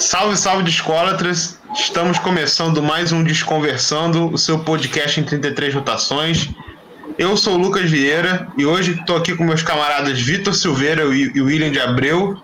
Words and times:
Salve, 0.00 0.34
salve 0.34 0.62
discólatras! 0.62 1.58
Estamos 1.74 2.18
começando 2.18 2.82
mais 2.82 3.12
um 3.12 3.22
Desconversando, 3.22 4.32
o 4.32 4.38
seu 4.38 4.58
podcast 4.58 5.20
em 5.20 5.24
33 5.24 5.74
rotações. 5.74 6.48
Eu 7.18 7.36
sou 7.36 7.54
o 7.54 7.58
Lucas 7.58 7.90
Vieira 7.90 8.48
e 8.56 8.64
hoje 8.64 8.92
estou 8.92 9.18
aqui 9.18 9.36
com 9.36 9.44
meus 9.44 9.62
camaradas 9.62 10.18
Vitor 10.18 10.54
Silveira 10.54 11.02
e 11.04 11.38
William 11.42 11.70
de 11.70 11.78
Abreu, 11.78 12.42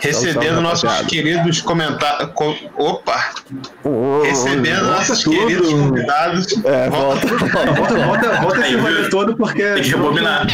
recebendo 0.00 0.42
salve, 0.42 0.60
nossos 0.60 0.82
rapaziada. 0.82 1.08
queridos 1.08 1.60
comentários. 1.62 2.30
Opa! 2.76 3.30
Oh, 3.84 4.22
recebendo 4.22 4.86
nossos 4.86 5.22
tudo. 5.22 5.36
queridos 5.36 5.70
convidados. 5.70 6.46
É, 6.64 6.90
volta, 6.90 7.26
volta, 7.28 7.72
volta, 7.74 7.94
volta, 7.94 8.40
volta 8.40 8.60
esse 8.66 8.76
rolê 8.76 9.08
todo 9.08 9.36
porque. 9.36 9.62
Tem 9.62 9.82
que 9.84 9.90
rebobinar. 9.90 10.48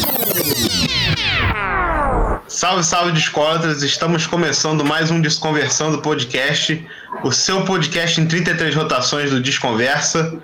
Salve, 2.59 2.83
salve, 2.83 3.13
discólatras! 3.13 3.85
Estamos 3.85 4.27
começando 4.27 4.85
mais 4.85 5.13
um 5.13 5.21
Desconversando 5.21 6.03
Podcast, 6.03 6.85
o 7.23 7.31
seu 7.31 7.65
podcast 7.65 8.21
em 8.21 8.27
33 8.27 8.75
rotações 8.75 9.31
do 9.31 9.41
Desconversa. 9.41 10.37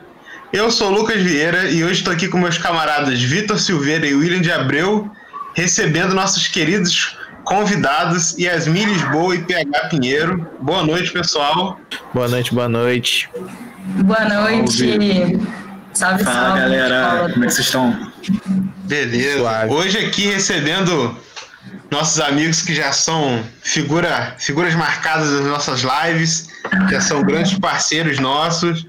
Eu 0.52 0.70
sou 0.70 0.92
o 0.92 0.94
Lucas 0.94 1.20
Vieira 1.20 1.68
e 1.68 1.82
hoje 1.82 1.94
estou 1.94 2.12
aqui 2.12 2.28
com 2.28 2.38
meus 2.38 2.56
camaradas 2.56 3.20
Vitor 3.20 3.58
Silveira 3.58 4.06
e 4.06 4.14
William 4.14 4.40
de 4.40 4.52
Abreu, 4.52 5.10
recebendo 5.56 6.14
nossos 6.14 6.46
queridos 6.46 7.16
convidados 7.42 8.38
Yasmin 8.38 8.84
Lisboa 8.84 9.34
e 9.34 9.42
PH 9.42 9.88
Pinheiro. 9.88 10.48
Boa 10.60 10.84
noite, 10.84 11.10
pessoal. 11.10 11.80
Boa 12.14 12.28
noite, 12.28 12.54
boa 12.54 12.68
noite. 12.68 13.28
Boa 14.04 14.24
noite. 14.24 15.40
Salve, 15.92 16.22
Fala, 16.22 16.46
salve. 16.46 16.60
galera. 16.60 17.28
Como 17.32 17.44
é 17.44 17.48
que 17.48 17.54
vocês 17.54 17.66
estão? 17.66 18.12
Beleza. 18.84 19.38
Suave. 19.40 19.72
Hoje 19.72 19.98
aqui 19.98 20.26
recebendo 20.26 21.24
nossos 21.90 22.20
amigos 22.20 22.62
que 22.62 22.74
já 22.74 22.92
são 22.92 23.42
figura, 23.62 24.34
figuras 24.38 24.74
marcadas 24.74 25.30
das 25.30 25.46
nossas 25.46 25.82
lives, 25.82 26.48
já 26.90 27.00
são 27.00 27.22
grandes 27.22 27.58
parceiros 27.58 28.18
nossos. 28.18 28.86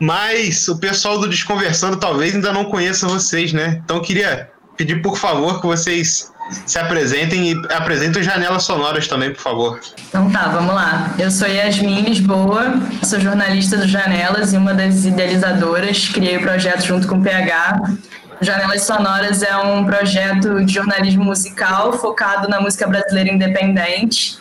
Mas 0.00 0.68
o 0.68 0.78
pessoal 0.78 1.18
do 1.18 1.28
Desconversando 1.28 1.96
talvez 1.96 2.34
ainda 2.34 2.52
não 2.52 2.64
conheça 2.64 3.06
vocês, 3.06 3.52
né? 3.52 3.80
Então 3.84 4.00
queria 4.00 4.48
pedir 4.76 5.02
por 5.02 5.18
favor 5.18 5.60
que 5.60 5.66
vocês 5.66 6.32
se 6.64 6.78
apresentem 6.78 7.52
e 7.52 7.74
apresentem 7.74 8.22
janelas 8.22 8.62
sonoras 8.62 9.06
também, 9.06 9.32
por 9.32 9.40
favor. 9.42 9.80
Então 10.08 10.30
tá, 10.30 10.48
vamos 10.48 10.74
lá. 10.74 11.14
Eu 11.18 11.30
sou 11.30 11.46
Yasmin 11.46 12.02
Lisboa, 12.02 12.74
sou 13.02 13.20
jornalista 13.20 13.76
do 13.76 13.86
Janelas 13.86 14.52
e 14.52 14.56
uma 14.56 14.72
das 14.72 15.04
idealizadoras. 15.04 16.08
Criei 16.08 16.38
o 16.38 16.40
projeto 16.40 16.86
junto 16.86 17.06
com 17.06 17.16
o 17.16 17.22
PH 17.22 17.92
Janelas 18.40 18.82
Sonoras 18.82 19.42
é 19.42 19.56
um 19.56 19.84
projeto 19.84 20.64
de 20.64 20.72
jornalismo 20.72 21.24
musical 21.24 21.92
focado 21.94 22.48
na 22.48 22.60
música 22.60 22.86
brasileira 22.86 23.30
independente. 23.30 24.38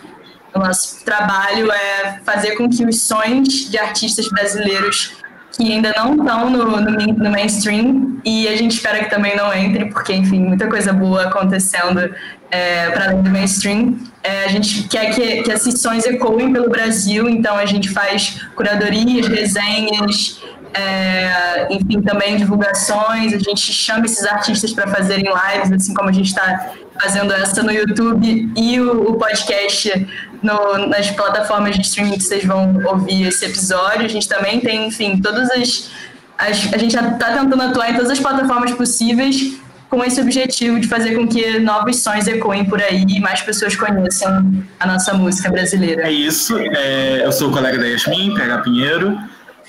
O 0.53 0.59
nosso 0.59 1.03
trabalho 1.03 1.71
é 1.71 2.19
fazer 2.23 2.55
com 2.55 2.69
que 2.69 2.85
os 2.85 3.01
sonhos 3.01 3.69
de 3.69 3.77
artistas 3.77 4.27
brasileiros 4.29 5.17
que 5.51 5.71
ainda 5.71 5.93
não 5.97 6.15
estão 6.15 6.49
no, 6.49 6.79
no, 6.79 6.91
no, 6.91 7.31
mainstream 7.31 8.19
e 8.23 8.47
a 8.47 8.55
gente 8.55 8.73
espera 8.75 8.99
que 8.99 9.09
também 9.09 9.35
não 9.35 9.51
entre, 9.51 9.85
porque, 9.85 10.13
enfim, 10.13 10.39
muita 10.39 10.67
coisa 10.67 10.93
boa 10.93 11.23
acontecendo 11.23 12.13
é, 12.51 12.91
para 12.91 13.05
além 13.05 13.23
do 13.23 13.29
mainstream. 13.29 13.97
É, 14.21 14.45
a 14.45 14.47
gente 14.49 14.83
quer 14.83 15.13
que, 15.15 15.41
que 15.41 15.51
esses 15.51 15.81
sons 15.81 16.05
ecoem 16.05 16.53
pelo 16.53 16.69
Brasil, 16.69 17.27
então 17.27 17.55
a 17.55 17.65
gente 17.65 17.89
faz 17.89 18.41
curadorias, 18.55 19.27
resenhas, 19.27 20.43
é, 20.77 21.67
enfim, 21.69 22.01
também 22.01 22.37
divulgações. 22.37 23.33
A 23.33 23.39
gente 23.39 23.73
chama 23.73 24.05
esses 24.05 24.25
artistas 24.25 24.71
para 24.73 24.87
fazerem 24.87 25.25
lives, 25.25 25.71
assim 25.71 25.93
como 25.93 26.09
a 26.09 26.11
gente 26.11 26.27
está 26.27 26.71
fazendo 27.01 27.33
essa 27.33 27.63
no 27.63 27.71
YouTube 27.71 28.51
e 28.55 28.79
o, 28.79 29.11
o 29.11 29.13
podcast 29.15 30.07
no, 30.41 30.87
nas 30.87 31.09
plataformas 31.11 31.75
de 31.75 31.81
streaming 31.81 32.17
que 32.17 32.23
vocês 32.23 32.43
vão 32.45 32.81
ouvir 32.85 33.27
esse 33.27 33.45
episódio. 33.45 34.05
A 34.05 34.09
gente 34.09 34.27
também 34.27 34.59
tem, 34.59 34.87
enfim, 34.87 35.19
todas 35.21 35.49
as. 35.51 35.89
as 36.37 36.73
a 36.73 36.77
gente 36.77 36.95
está 36.95 37.33
tentando 37.33 37.61
atuar 37.61 37.91
em 37.91 37.95
todas 37.95 38.11
as 38.11 38.19
plataformas 38.19 38.71
possíveis 38.73 39.57
com 39.89 40.03
esse 40.03 40.19
objetivo 40.19 40.79
de 40.79 40.87
fazer 40.87 41.15
com 41.15 41.25
que 41.27 41.59
novos 41.59 42.01
sons 42.01 42.27
ecoem 42.27 42.65
por 42.65 42.81
aí 42.81 43.05
e 43.07 43.19
mais 43.21 43.41
pessoas 43.41 43.75
conheçam 43.75 44.63
a 44.79 44.85
nossa 44.85 45.13
música 45.13 45.49
brasileira. 45.49 46.03
É 46.03 46.11
isso. 46.11 46.57
É, 46.57 47.25
eu 47.25 47.31
sou 47.31 47.49
o 47.49 47.51
colega 47.53 47.77
da 47.77 47.85
Yasmin, 47.85 48.35
PH 48.35 48.57
Pinheiro. 48.59 49.17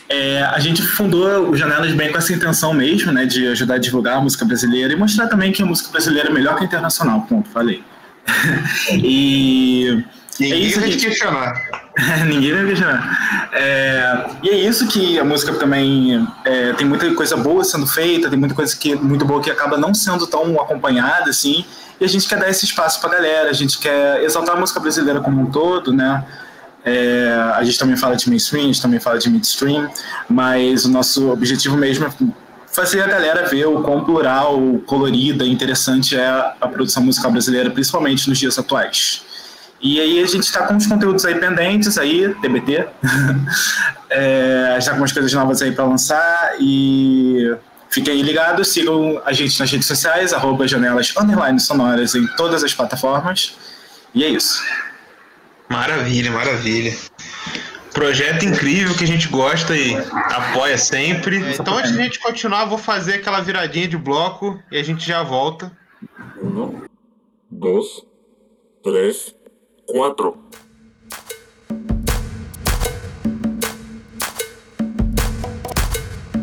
É, 0.09 0.43
a 0.43 0.59
gente 0.59 0.83
fundou 0.83 1.51
o 1.51 1.57
Janelas 1.57 1.93
Bem 1.93 2.11
com 2.11 2.19
essa 2.19 2.33
intenção 2.33 2.73
mesmo, 2.73 3.13
né, 3.13 3.27
de 3.27 3.47
ajudar 3.49 3.75
a 3.75 3.79
divulgar 3.79 4.17
a 4.17 4.21
música 4.21 4.45
brasileira 4.45 4.93
e 4.93 4.97
mostrar 4.97 5.27
também 5.27 5.53
que 5.53 5.63
a 5.63 5.67
música 5.67 5.91
brasileira 5.91 6.31
é 6.31 6.33
melhor 6.33 6.57
que 6.57 6.63
a 6.63 6.67
internacional, 6.67 7.23
ponto, 7.23 7.49
falei. 7.51 7.83
e 8.93 10.03
Ninguém 10.39 10.63
é 10.63 10.67
isso 10.67 10.81
vai 10.81 10.91
te 10.91 10.97
questionar. 10.99 11.53
Ninguém 12.27 12.55
vai 12.55 12.67
questionar. 12.67 13.51
É, 13.53 14.27
e 14.43 14.49
é 14.51 14.55
isso 14.57 14.87
que 14.87 15.19
a 15.19 15.25
música 15.25 15.53
também 15.55 16.27
é, 16.45 16.73
tem 16.75 16.87
muita 16.87 17.13
coisa 17.15 17.37
boa 17.37 17.65
sendo 17.65 17.87
feita, 17.87 18.31
tem 18.31 18.39
muita 18.39 18.55
coisa 18.55 18.77
que 18.77 18.95
muito 18.95 19.25
boa 19.25 19.43
que 19.43 19.51
acaba 19.51 19.77
não 19.77 19.93
sendo 19.93 20.27
tão 20.27 20.61
acompanhada 20.61 21.31
assim. 21.31 21.65
E 22.01 22.05
a 22.05 22.09
gente 22.09 22.29
quer 22.29 22.39
dar 22.39 22.49
esse 22.49 22.65
espaço 22.65 23.01
para 23.01 23.11
a 23.11 23.15
galera, 23.15 23.51
a 23.51 23.53
gente 23.53 23.79
quer 23.79 24.23
exaltar 24.23 24.57
a 24.57 24.61
música 24.61 24.79
brasileira 24.79 25.21
como 25.21 25.41
um 25.41 25.47
todo, 25.47 25.93
né? 25.93 26.25
É, 26.89 27.33
a 27.55 27.63
gente 27.65 27.79
também 27.79 27.97
fala 27.97 28.17
de 28.17 28.29
mainstream, 28.29 28.65
a 28.65 28.67
gente 28.69 28.81
também 28.81 28.99
fala 28.99 29.19
de 29.19 29.29
midstream, 29.29 29.91
mas 30.29 30.87
o 30.87 30.91
nosso 30.91 31.31
objetivo 31.31 31.77
mesmo 31.77 32.07
é 32.07 32.11
fazer 32.73 33.03
a 33.03 33.07
galera 33.07 33.47
ver 33.47 33.67
o 33.67 33.83
quão 33.83 34.05
plural, 34.05 34.59
colorida 34.87 35.45
e 35.45 35.51
interessante 35.51 36.17
é 36.17 36.27
a 36.27 36.69
produção 36.69 37.03
musical 37.03 37.31
brasileira, 37.31 37.71
principalmente 37.71 38.29
nos 38.29 38.39
dias 38.39 38.59
atuais. 38.59 39.23
E 39.81 40.01
aí 40.01 40.23
a 40.23 40.27
gente 40.27 40.45
está 40.45 40.67
com 40.67 40.77
os 40.77 40.87
conteúdos 40.87 41.25
aí 41.25 41.35
pendentes 41.35 41.99
aí, 41.99 42.35
TBT. 42.41 42.89
é, 44.09 44.77
está 44.79 44.93
com 44.93 44.99
umas 44.99 45.13
coisas 45.13 45.33
novas 45.33 45.61
aí 45.61 45.73
para 45.73 45.85
lançar 45.85 46.55
e 46.59 47.55
fiquem 47.91 48.23
ligados, 48.23 48.69
sigam 48.69 49.21
a 49.25 49.33
gente 49.33 49.59
nas 49.61 49.71
redes 49.71 49.87
sociais, 49.87 50.33
arroba 50.33 50.67
janelas 50.67 51.15
sonoras 51.59 52.15
em 52.15 52.27
todas 52.29 52.65
as 52.65 52.73
plataformas. 52.73 53.55
E 54.15 54.25
é 54.25 54.29
isso. 54.29 54.63
Maravilha, 55.71 56.31
maravilha. 56.31 56.93
Projeto 57.93 58.45
incrível 58.45 58.95
que 58.97 59.05
a 59.05 59.07
gente 59.07 59.29
gosta 59.29 59.77
e 59.77 59.95
apoia 59.97 60.79
sempre. 60.79 61.39
Então, 61.55 61.77
antes 61.77 61.93
de 61.93 61.99
a 62.01 62.03
gente 62.03 62.21
continuar, 62.21 62.65
vou 62.67 62.79
fazer 62.79 63.15
aquela 63.15 63.41
viradinha 63.41 63.89
de 63.89 63.97
bloco 63.97 64.59
e 64.71 64.79
a 64.79 64.83
gente 64.83 65.07
já 65.07 65.23
volta. 65.23 65.77
Um, 66.41 66.83
dois, 67.51 68.03
três, 68.83 69.35
quatro. 69.87 70.39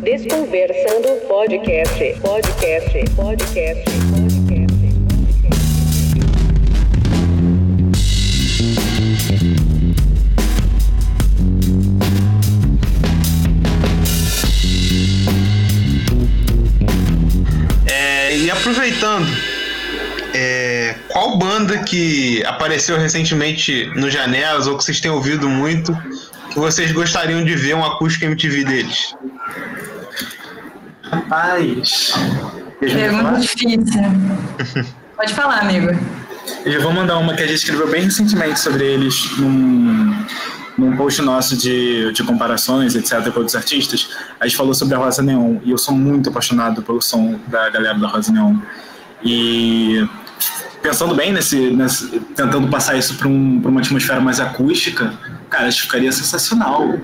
Desconversando 0.02 1.08
podcast, 1.26 2.20
podcast, 2.20 3.14
podcast, 3.16 3.16
podcast. 3.16 4.15
E 18.46 18.50
aproveitando, 18.50 19.26
é, 20.32 20.94
qual 21.08 21.36
banda 21.36 21.78
que 21.78 22.44
apareceu 22.46 22.96
recentemente 22.96 23.90
no 23.96 24.08
Janelas 24.08 24.68
ou 24.68 24.78
que 24.78 24.84
vocês 24.84 25.00
têm 25.00 25.10
ouvido 25.10 25.48
muito 25.48 25.92
que 26.52 26.58
vocês 26.60 26.92
gostariam 26.92 27.44
de 27.44 27.56
ver 27.56 27.74
um 27.74 27.84
acústico 27.84 28.24
MTV 28.24 28.62
deles? 28.62 29.16
Rapaz. 31.02 32.14
Pergunta 32.78 33.40
difícil. 33.40 33.82
Pode 35.16 35.34
falar, 35.34 35.62
amigo. 35.62 35.88
Eu 36.64 36.80
vou 36.82 36.92
mandar 36.92 37.18
uma 37.18 37.34
que 37.34 37.42
a 37.42 37.46
gente 37.48 37.58
escreveu 37.58 37.90
bem 37.90 38.04
recentemente 38.04 38.60
sobre 38.60 38.84
eles 38.84 39.28
num, 39.38 40.24
num 40.76 40.96
post 40.96 41.22
nosso 41.22 41.56
de, 41.56 42.12
de 42.12 42.22
comparações, 42.22 42.94
etc., 42.94 43.30
com 43.32 43.40
outros 43.40 43.56
artistas, 43.56 44.10
a 44.38 44.46
gente 44.46 44.56
falou 44.56 44.74
sobre 44.74 44.94
a 44.94 44.98
Rosa 44.98 45.22
Neon, 45.22 45.58
e 45.64 45.70
eu 45.70 45.78
sou 45.78 45.94
muito 45.94 46.28
apaixonado 46.28 46.82
pelo 46.82 47.00
som 47.00 47.38
da 47.46 47.70
galera 47.70 47.98
da 47.98 48.06
Rosa 48.06 48.30
Neon. 48.30 48.56
E 49.24 50.06
pensando 50.82 51.14
bem 51.14 51.32
nesse, 51.32 51.70
nesse 51.70 52.20
tentando 52.36 52.68
passar 52.68 52.96
isso 52.96 53.16
para 53.16 53.26
um, 53.26 53.60
uma 53.64 53.80
atmosfera 53.80 54.20
mais 54.20 54.38
acústica, 54.38 55.12
cara, 55.48 55.68
que 55.68 55.80
ficaria 55.80 56.12
sensacional. 56.12 56.94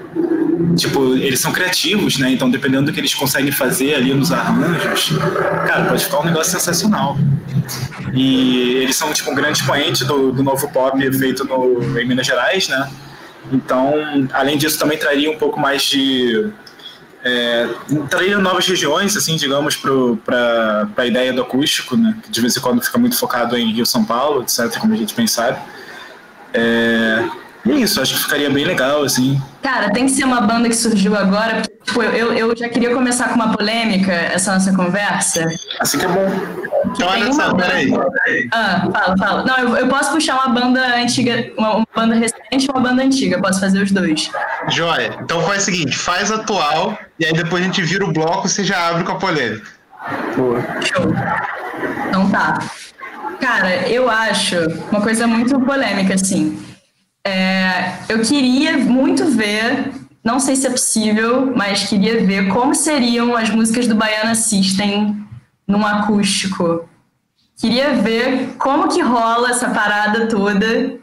Tipo, 0.77 1.15
eles 1.15 1.41
são 1.41 1.51
criativos, 1.53 2.19
né? 2.19 2.31
Então, 2.31 2.51
dependendo 2.51 2.87
do 2.87 2.93
que 2.93 3.01
eles 3.01 3.15
conseguem 3.15 3.51
fazer 3.51 3.95
ali 3.95 4.15
nos 4.15 4.31
arranjos, 4.31 5.17
cara, 5.67 5.87
pode 5.87 6.05
ficar 6.05 6.21
um 6.21 6.25
negócio 6.25 6.53
sensacional. 6.53 7.17
E 8.15 8.75
eles 8.83 8.97
são, 8.97 9.13
tipo, 9.13 9.31
um 9.31 9.35
grande 9.35 9.59
expoente 9.59 10.05
do, 10.05 10.31
do 10.31 10.43
novo 10.43 10.69
pop 10.69 10.99
feito 11.19 11.45
no, 11.45 11.99
em 11.99 12.07
Minas 12.07 12.27
Gerais, 12.27 12.69
né? 12.69 12.89
Então, 13.51 13.93
além 14.33 14.57
disso, 14.57 14.79
também 14.79 14.99
traria 14.99 15.31
um 15.31 15.39
pouco 15.39 15.59
mais 15.59 15.83
de. 15.83 16.51
É, 17.25 17.69
traria 18.11 18.39
novas 18.39 18.67
regiões, 18.67 19.17
assim, 19.17 19.37
digamos, 19.37 19.77
para 19.77 20.89
a 20.97 21.07
ideia 21.07 21.33
do 21.33 21.43
acústico, 21.43 21.97
né? 21.97 22.17
que 22.23 22.31
de 22.31 22.41
vez 22.41 22.57
em 22.57 22.61
quando 22.61 22.83
fica 22.83 22.99
muito 22.99 23.17
focado 23.17 23.57
em 23.57 23.73
Rio 23.73 23.87
São 23.87 24.05
Paulo, 24.05 24.43
etc., 24.43 24.77
como 24.79 24.93
a 24.93 24.97
gente 24.97 25.29
sabe. 25.29 25.59
É, 26.53 27.25
E 27.65 27.71
é 27.71 27.75
isso, 27.77 28.01
acho 28.01 28.15
que 28.15 28.21
ficaria 28.23 28.51
bem 28.51 28.65
legal, 28.65 29.05
assim. 29.05 29.41
Cara, 29.63 29.91
tem 29.91 30.07
que 30.07 30.13
ser 30.13 30.25
uma 30.25 30.41
banda 30.41 30.69
que 30.69 30.75
surgiu 30.75 31.15
agora, 31.15 31.63
tipo, 31.83 32.03
eu, 32.03 32.33
eu 32.33 32.57
já 32.57 32.69
queria 32.69 32.95
começar 32.95 33.29
com 33.29 33.35
uma 33.35 33.53
polêmica, 33.53 34.13
essa 34.13 34.55
nossa 34.55 34.75
conversa. 34.75 35.47
Assim 35.81 35.99
que 35.99 36.05
é 36.05 36.09
bom. 36.09 36.27
Então, 36.87 37.09
olha 37.09 37.33
só, 37.33 37.49
uma 37.49 37.57
peraí. 37.57 37.93
Ah, 38.53 38.89
fala, 38.93 39.17
fala. 39.17 39.45
Não, 39.45 39.59
eu, 39.59 39.77
eu 39.77 39.89
posso 39.89 40.13
puxar 40.13 40.35
uma 40.35 40.49
banda 40.49 40.97
antiga, 40.97 41.53
uma, 41.57 41.77
uma 41.77 41.87
banda 41.95 42.15
recente 42.15 42.67
e 42.67 42.71
uma 42.71 42.81
banda 42.81 43.03
antiga, 43.03 43.41
posso 43.41 43.61
fazer 43.61 43.83
os 43.83 43.91
dois. 43.91 44.31
Joia. 44.69 45.17
Então 45.21 45.43
faz 45.43 45.63
o 45.63 45.65
seguinte, 45.67 45.97
faz 45.97 46.31
atual, 46.31 46.99
e 47.19 47.27
aí 47.27 47.33
depois 47.33 47.63
a 47.63 47.67
gente 47.67 47.83
vira 47.83 48.05
o 48.05 48.13
bloco 48.13 48.47
e 48.47 48.51
você 48.51 48.65
já 48.65 48.89
abre 48.89 49.05
com 49.05 49.13
a 49.13 49.17
polêmica. 49.17 49.67
Show. 50.35 51.15
Então 52.09 52.31
tá. 52.31 52.59
Cara, 53.41 53.89
eu 53.89 54.09
acho 54.09 54.57
uma 54.91 55.01
coisa 55.01 55.27
muito 55.27 55.59
polêmica, 55.61 56.15
assim. 56.15 56.63
É, 57.25 57.93
eu 58.09 58.21
queria 58.21 58.77
muito 58.77 59.27
ver, 59.27 59.93
não 60.25 60.39
sei 60.39 60.55
se 60.55 60.67
é 60.67 60.71
possível, 60.71 61.53
mas 61.57 61.85
queria 61.89 62.25
ver 62.25 62.49
como 62.49 62.75
seriam 62.75 63.37
as 63.37 63.51
músicas 63.51 63.89
do 63.89 63.95
Baiana 63.95 64.35
System 64.35 65.27
num 65.67 65.85
acústico. 65.85 66.89
Queria 67.57 67.95
ver 67.95 68.55
como 68.59 68.89
que 68.89 69.01
rola 69.01 69.51
essa 69.51 69.71
parada 69.71 70.29
toda 70.29 70.99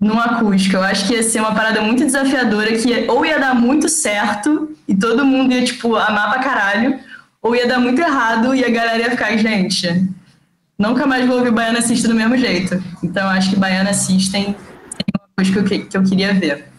num 0.00 0.18
acústico. 0.18 0.76
Eu 0.76 0.82
acho 0.82 1.06
que 1.06 1.14
ia 1.14 1.22
ser 1.22 1.40
uma 1.40 1.54
parada 1.54 1.82
muito 1.82 2.04
desafiadora, 2.04 2.76
que 2.76 3.06
ou 3.08 3.26
ia 3.26 3.38
dar 3.38 3.54
muito 3.54 3.88
certo 3.88 4.70
e 4.86 4.94
todo 4.94 5.24
mundo 5.24 5.52
ia, 5.52 5.64
tipo, 5.64 5.96
amar 5.96 6.30
pra 6.30 6.42
caralho, 6.42 6.98
ou 7.42 7.54
ia 7.54 7.66
dar 7.66 7.80
muito 7.80 8.00
errado 8.00 8.54
e 8.54 8.64
a 8.64 8.70
galera 8.70 8.98
ia 8.98 9.10
ficar, 9.10 9.36
gente, 9.36 10.08
nunca 10.78 11.06
mais 11.06 11.26
vou 11.26 11.38
ouvir 11.38 11.50
Baiana 11.50 11.82
System 11.82 12.10
do 12.10 12.16
mesmo 12.16 12.36
jeito. 12.36 12.82
Então 13.02 13.28
acho 13.28 13.50
que 13.50 13.56
Baiana 13.56 13.92
System 13.92 14.54
é 14.98 15.18
uma 15.18 15.28
coisa 15.36 15.52
que 15.52 15.74
eu, 15.74 15.86
que 15.88 15.96
eu 15.96 16.02
queria 16.04 16.32
ver. 16.34 16.69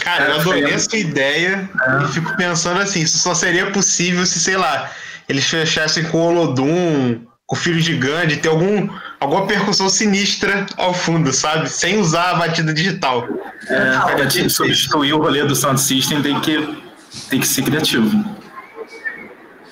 Cara, 0.00 0.24
eu 0.24 0.36
É, 0.36 0.40
adorei 0.40 0.64
essa 0.64 0.96
ideia 0.96 1.68
e 2.04 2.12
fico 2.12 2.36
pensando 2.36 2.80
assim, 2.80 3.02
isso 3.02 3.18
só 3.18 3.34
seria 3.34 3.70
possível 3.70 4.24
se, 4.26 4.40
sei 4.40 4.56
lá, 4.56 4.90
eles 5.28 5.44
fechassem 5.44 6.04
com 6.04 6.18
o 6.18 6.26
Olodum, 6.28 7.20
com 7.46 7.56
o 7.56 7.58
Filho 7.58 7.80
Gigante, 7.80 8.36
ter 8.38 8.48
algum, 8.48 8.88
alguma 9.20 9.46
percussão 9.46 9.88
sinistra 9.88 10.66
ao 10.76 10.94
fundo, 10.94 11.32
sabe? 11.32 11.68
Sem 11.68 11.98
usar 11.98 12.30
a 12.30 12.34
batida 12.34 12.72
digital. 12.72 13.26
É, 13.68 13.98
pra 14.14 14.26
te- 14.26 14.48
substituir 14.50 15.12
o 15.12 15.18
rolê 15.18 15.44
do 15.44 15.54
Sound 15.54 15.80
System 15.80 16.22
tem 16.22 16.40
que, 16.40 16.82
tem 17.30 17.40
que 17.40 17.46
ser 17.46 17.62
criativo. 17.62 18.24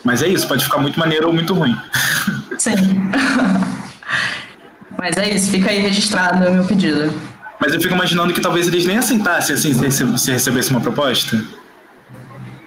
Mas 0.05 0.23
é 0.23 0.29
isso, 0.29 0.47
pode 0.49 0.65
ficar 0.65 0.79
muito 0.79 0.99
maneiro 0.99 1.29
ou 1.29 1.33
muito 1.33 1.55
ruim. 1.55 1.77
Sim. 2.59 2.75
Mas 4.99 5.17
é 5.17 5.31
isso, 5.35 5.51
fica 5.51 5.71
aí 5.71 5.81
registrado 5.81 6.47
o 6.47 6.53
meu 6.55 6.65
pedido. 6.65 7.13
Mas 7.65 7.73
eu 7.73 7.81
fico 7.81 7.95
imaginando 7.95 8.33
que 8.35 8.41
talvez 8.41 8.67
eles 8.67 8.85
nem 8.87 8.99
aceitassem 8.99 9.55
assim, 9.55 9.73
se 9.73 9.81
rece- 9.85 10.19
se 10.19 10.33
recebesse 10.33 10.71
uma 10.73 10.81
proposta. 10.81 11.41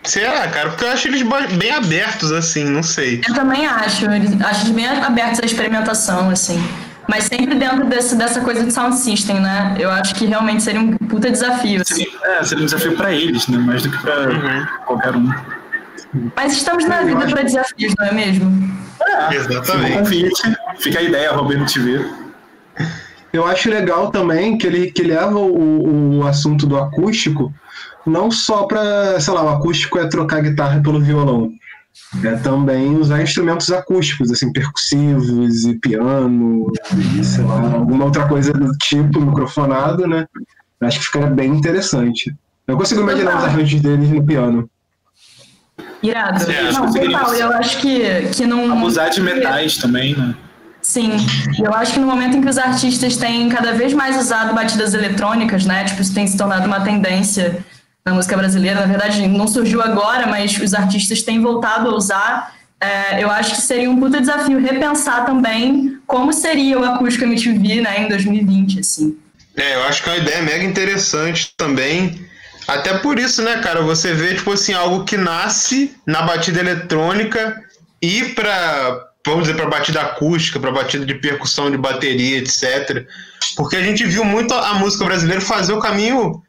Será, 0.04 0.48
cara? 0.48 0.70
Porque 0.70 0.86
eu 0.86 0.90
acho 0.92 1.08
eles 1.10 1.22
bem 1.58 1.72
abertos, 1.72 2.32
assim, 2.32 2.64
não 2.64 2.82
sei. 2.82 3.22
Eu 3.28 3.34
também 3.34 3.66
acho, 3.68 4.06
eles- 4.10 4.40
acho 4.42 4.62
eles 4.68 4.72
bem 4.76 4.86
abertos 4.88 5.42
à 5.42 5.46
experimentação, 5.46 6.30
assim. 6.30 6.64
Mas 7.10 7.26
sempre 7.26 7.56
dentro 7.56 7.86
desse, 7.86 8.16
dessa 8.16 8.40
coisa 8.40 8.64
de 8.64 8.72
sound 8.72 8.96
system, 8.96 9.42
né? 9.42 9.76
Eu 9.78 9.92
acho 9.92 10.16
que 10.16 10.26
realmente 10.26 10.64
seria 10.64 10.80
um 10.80 10.96
puta 10.98 11.30
desafio. 11.30 11.82
Assim. 11.82 11.96
Seria, 12.06 12.20
é, 12.40 12.44
seria 12.44 12.64
um 12.64 12.66
desafio 12.66 12.96
pra 12.96 13.12
eles, 13.12 13.48
né? 13.50 13.58
Mais 13.58 13.84
do 13.84 13.90
que 13.92 13.98
pra 13.98 14.66
qualquer 14.86 15.14
um. 15.16 15.30
Mas 16.38 16.54
estamos 16.54 16.86
na 16.86 17.02
vida 17.02 17.28
para 17.28 17.42
desafios, 17.44 17.94
não 18.00 18.06
é 18.08 18.14
mesmo? 18.14 18.48
O 19.30 19.34
Exatamente. 19.34 19.98
convite, 19.98 20.42
fica 20.80 21.00
a 21.00 21.04
ideia, 21.04 21.32
Roberto 21.34 21.72
TV. 21.74 22.06
Eu 23.36 23.46
acho 23.46 23.70
legal 23.70 24.12
também 24.12 24.58
que 24.58 24.66
ele 24.66 24.92
que 24.92 25.04
leva 25.04 25.38
o, 25.38 26.20
o 26.20 26.28
assunto 26.28 26.66
do 26.66 26.78
acústico 26.78 27.54
não 28.06 28.30
só 28.30 28.64
para, 28.64 29.20
sei 29.20 29.34
lá, 29.34 29.44
o 29.44 29.50
acústico 29.50 29.98
é 29.98 30.08
trocar 30.08 30.38
a 30.38 30.42
guitarra 30.42 30.82
pelo 30.82 31.02
violão. 31.02 31.52
É 32.24 32.36
também 32.36 32.96
usar 32.96 33.22
instrumentos 33.22 33.72
acústicos, 33.72 34.32
assim, 34.32 34.52
percussivos 34.52 35.66
e 35.66 35.76
piano, 35.80 36.72
e, 37.18 37.24
sei 37.24 37.44
lá, 37.44 37.74
alguma 37.74 38.06
outra 38.06 38.28
coisa 38.28 38.54
do 38.54 38.72
tipo, 38.78 39.20
microfonado, 39.20 40.08
né? 40.08 40.28
Acho 40.82 41.00
que 41.00 41.06
ficaria 41.06 41.30
bem 41.30 41.52
interessante. 41.52 42.36
Eu 42.68 42.78
consigo 42.78 43.02
imaginar 43.02 43.38
os 43.38 43.44
arranjos 43.46 43.82
deles 43.82 44.10
no 44.10 44.24
piano. 44.24 44.70
Irado. 46.04 46.52
É, 46.52 46.72
não, 46.72 46.92
total, 46.92 47.34
eu 47.34 47.54
acho 47.54 47.80
que, 47.80 48.28
que 48.34 48.46
não. 48.46 48.72
Abusar 48.72 49.10
de 49.10 49.22
metais 49.22 49.78
também, 49.78 50.16
né? 50.16 50.36
Sim, 50.86 51.18
eu 51.58 51.74
acho 51.74 51.94
que 51.94 52.00
no 52.00 52.06
momento 52.06 52.38
em 52.38 52.42
que 52.42 52.48
os 52.48 52.60
artistas 52.60 53.18
têm 53.18 53.50
cada 53.50 53.74
vez 53.74 53.92
mais 53.92 54.18
usado 54.18 54.54
batidas 54.54 54.94
eletrônicas, 54.94 55.66
né? 55.66 55.84
Tipo, 55.84 56.00
isso 56.00 56.14
tem 56.14 56.28
se 56.28 56.38
tornado 56.38 56.68
uma 56.68 56.80
tendência 56.80 57.66
na 58.06 58.14
música 58.14 58.38
brasileira. 58.38 58.82
Na 58.82 58.86
verdade, 58.86 59.28
não 59.28 59.48
surgiu 59.48 59.82
agora, 59.82 60.28
mas 60.28 60.56
os 60.56 60.76
artistas 60.76 61.24
têm 61.24 61.42
voltado 61.42 61.90
a 61.90 61.96
usar. 61.96 62.56
É, 62.80 63.22
eu 63.22 63.32
acho 63.32 63.56
que 63.56 63.62
seria 63.64 63.90
um 63.90 64.00
puta 64.00 64.22
desafio 64.22 64.60
repensar 64.60 65.26
também 65.26 65.98
como 66.06 66.32
seria 66.32 66.80
o 66.80 66.86
acústico 66.86 67.26
MTV, 67.26 67.82
né, 67.82 68.04
em 68.04 68.08
2020, 68.08 68.80
assim. 68.80 69.18
É, 69.58 69.76
eu 69.76 69.84
acho 69.86 70.04
que 70.04 70.10
é 70.10 70.14
uma 70.14 70.20
ideia 70.20 70.44
mega 70.44 70.64
interessante 70.64 71.52
também. 71.58 72.24
Até 72.68 73.00
por 73.00 73.18
isso, 73.18 73.42
né, 73.42 73.58
cara, 73.58 73.82
você 73.82 74.14
vê, 74.14 74.36
tipo 74.36 74.52
assim, 74.52 74.74
algo 74.74 75.04
que 75.04 75.18
nasce 75.18 75.96
na 76.06 76.22
batida 76.22 76.60
eletrônica 76.60 77.60
e 78.00 78.26
pra, 78.36 79.15
vamos 79.25 79.48
dizer, 79.48 79.56
pra 79.56 79.66
batida 79.66 80.01
acústica, 80.01 80.60
pra 80.60 80.72
batida 80.72 81.06
de 81.06 81.16
percussão 81.16 81.72
de 81.72 81.77
bateria, 81.77 82.38
etc. 82.38 83.06
Porque 83.56 83.75
a 83.75 83.81
gente 83.81 84.06
viu 84.06 84.24
muito 84.24 84.54
a 84.54 84.75
música 84.75 85.06
brasileira 85.06 85.42
fazer 85.42 85.74
o 85.74 85.80
caminho 85.80 86.42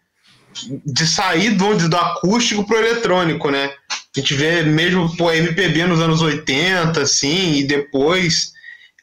de 0.85 1.07
sair 1.07 1.51
do, 1.51 1.77
do 1.89 1.97
acústico 1.97 2.67
pro 2.67 2.79
eletrônico, 2.79 3.51
né? 3.51 3.71
A 3.91 4.21
gente 4.21 4.35
vê 4.35 4.63
mesmo, 4.63 5.15
pô, 5.17 5.31
MPB 5.31 5.87
nos 5.87 6.01
anos 6.01 6.23
80, 6.23 7.01
assim, 7.01 7.55
e 7.57 7.67
depois 7.67 8.53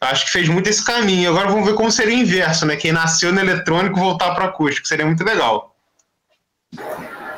acho 0.02 0.26
que 0.26 0.32
fez 0.32 0.50
muito 0.50 0.70
esse 0.70 0.84
caminho. 0.84 1.30
Agora 1.30 1.50
vamos 1.50 1.66
ver 1.66 1.76
como 1.76 1.92
seria 1.92 2.16
o 2.16 2.20
inverso, 2.20 2.66
né? 2.66 2.76
Quem 2.76 2.92
nasceu 2.92 3.32
no 3.32 3.40
eletrônico 3.40 4.00
voltar 4.00 4.34
para 4.34 4.46
acústico, 4.46 4.88
seria 4.88 5.06
muito 5.06 5.24
legal. 5.24 5.76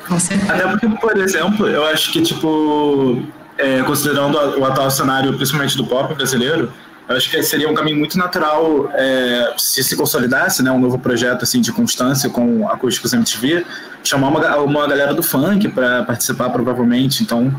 Com 0.06 0.18
certeza. 0.18 0.54
Até 0.54 0.68
porque, 0.68 0.88
por 0.88 1.16
exemplo, 1.18 1.68
eu 1.68 1.84
acho 1.86 2.12
que, 2.12 2.22
tipo, 2.22 3.22
é, 3.58 3.82
considerando 3.82 4.36
o 4.58 4.64
atual 4.64 4.90
cenário, 4.90 5.32
principalmente 5.34 5.76
do 5.76 5.86
pop 5.86 6.14
brasileiro, 6.14 6.72
eu 7.08 7.16
acho 7.16 7.30
que 7.30 7.40
seria 7.42 7.68
um 7.70 7.74
caminho 7.74 7.96
muito 7.96 8.18
natural 8.18 8.90
é, 8.94 9.54
se 9.56 9.82
se 9.84 9.96
consolidasse, 9.96 10.62
né, 10.62 10.70
um 10.72 10.80
novo 10.80 10.98
projeto 10.98 11.44
assim 11.44 11.60
de 11.60 11.70
constância 11.70 12.28
com 12.28 12.68
acústicos 12.68 13.12
MTV, 13.12 13.64
chamar 14.02 14.28
uma, 14.28 14.56
uma 14.58 14.86
galera 14.88 15.14
do 15.14 15.22
funk 15.22 15.68
para 15.68 16.02
participar 16.02 16.50
provavelmente. 16.50 17.22
Então, 17.22 17.54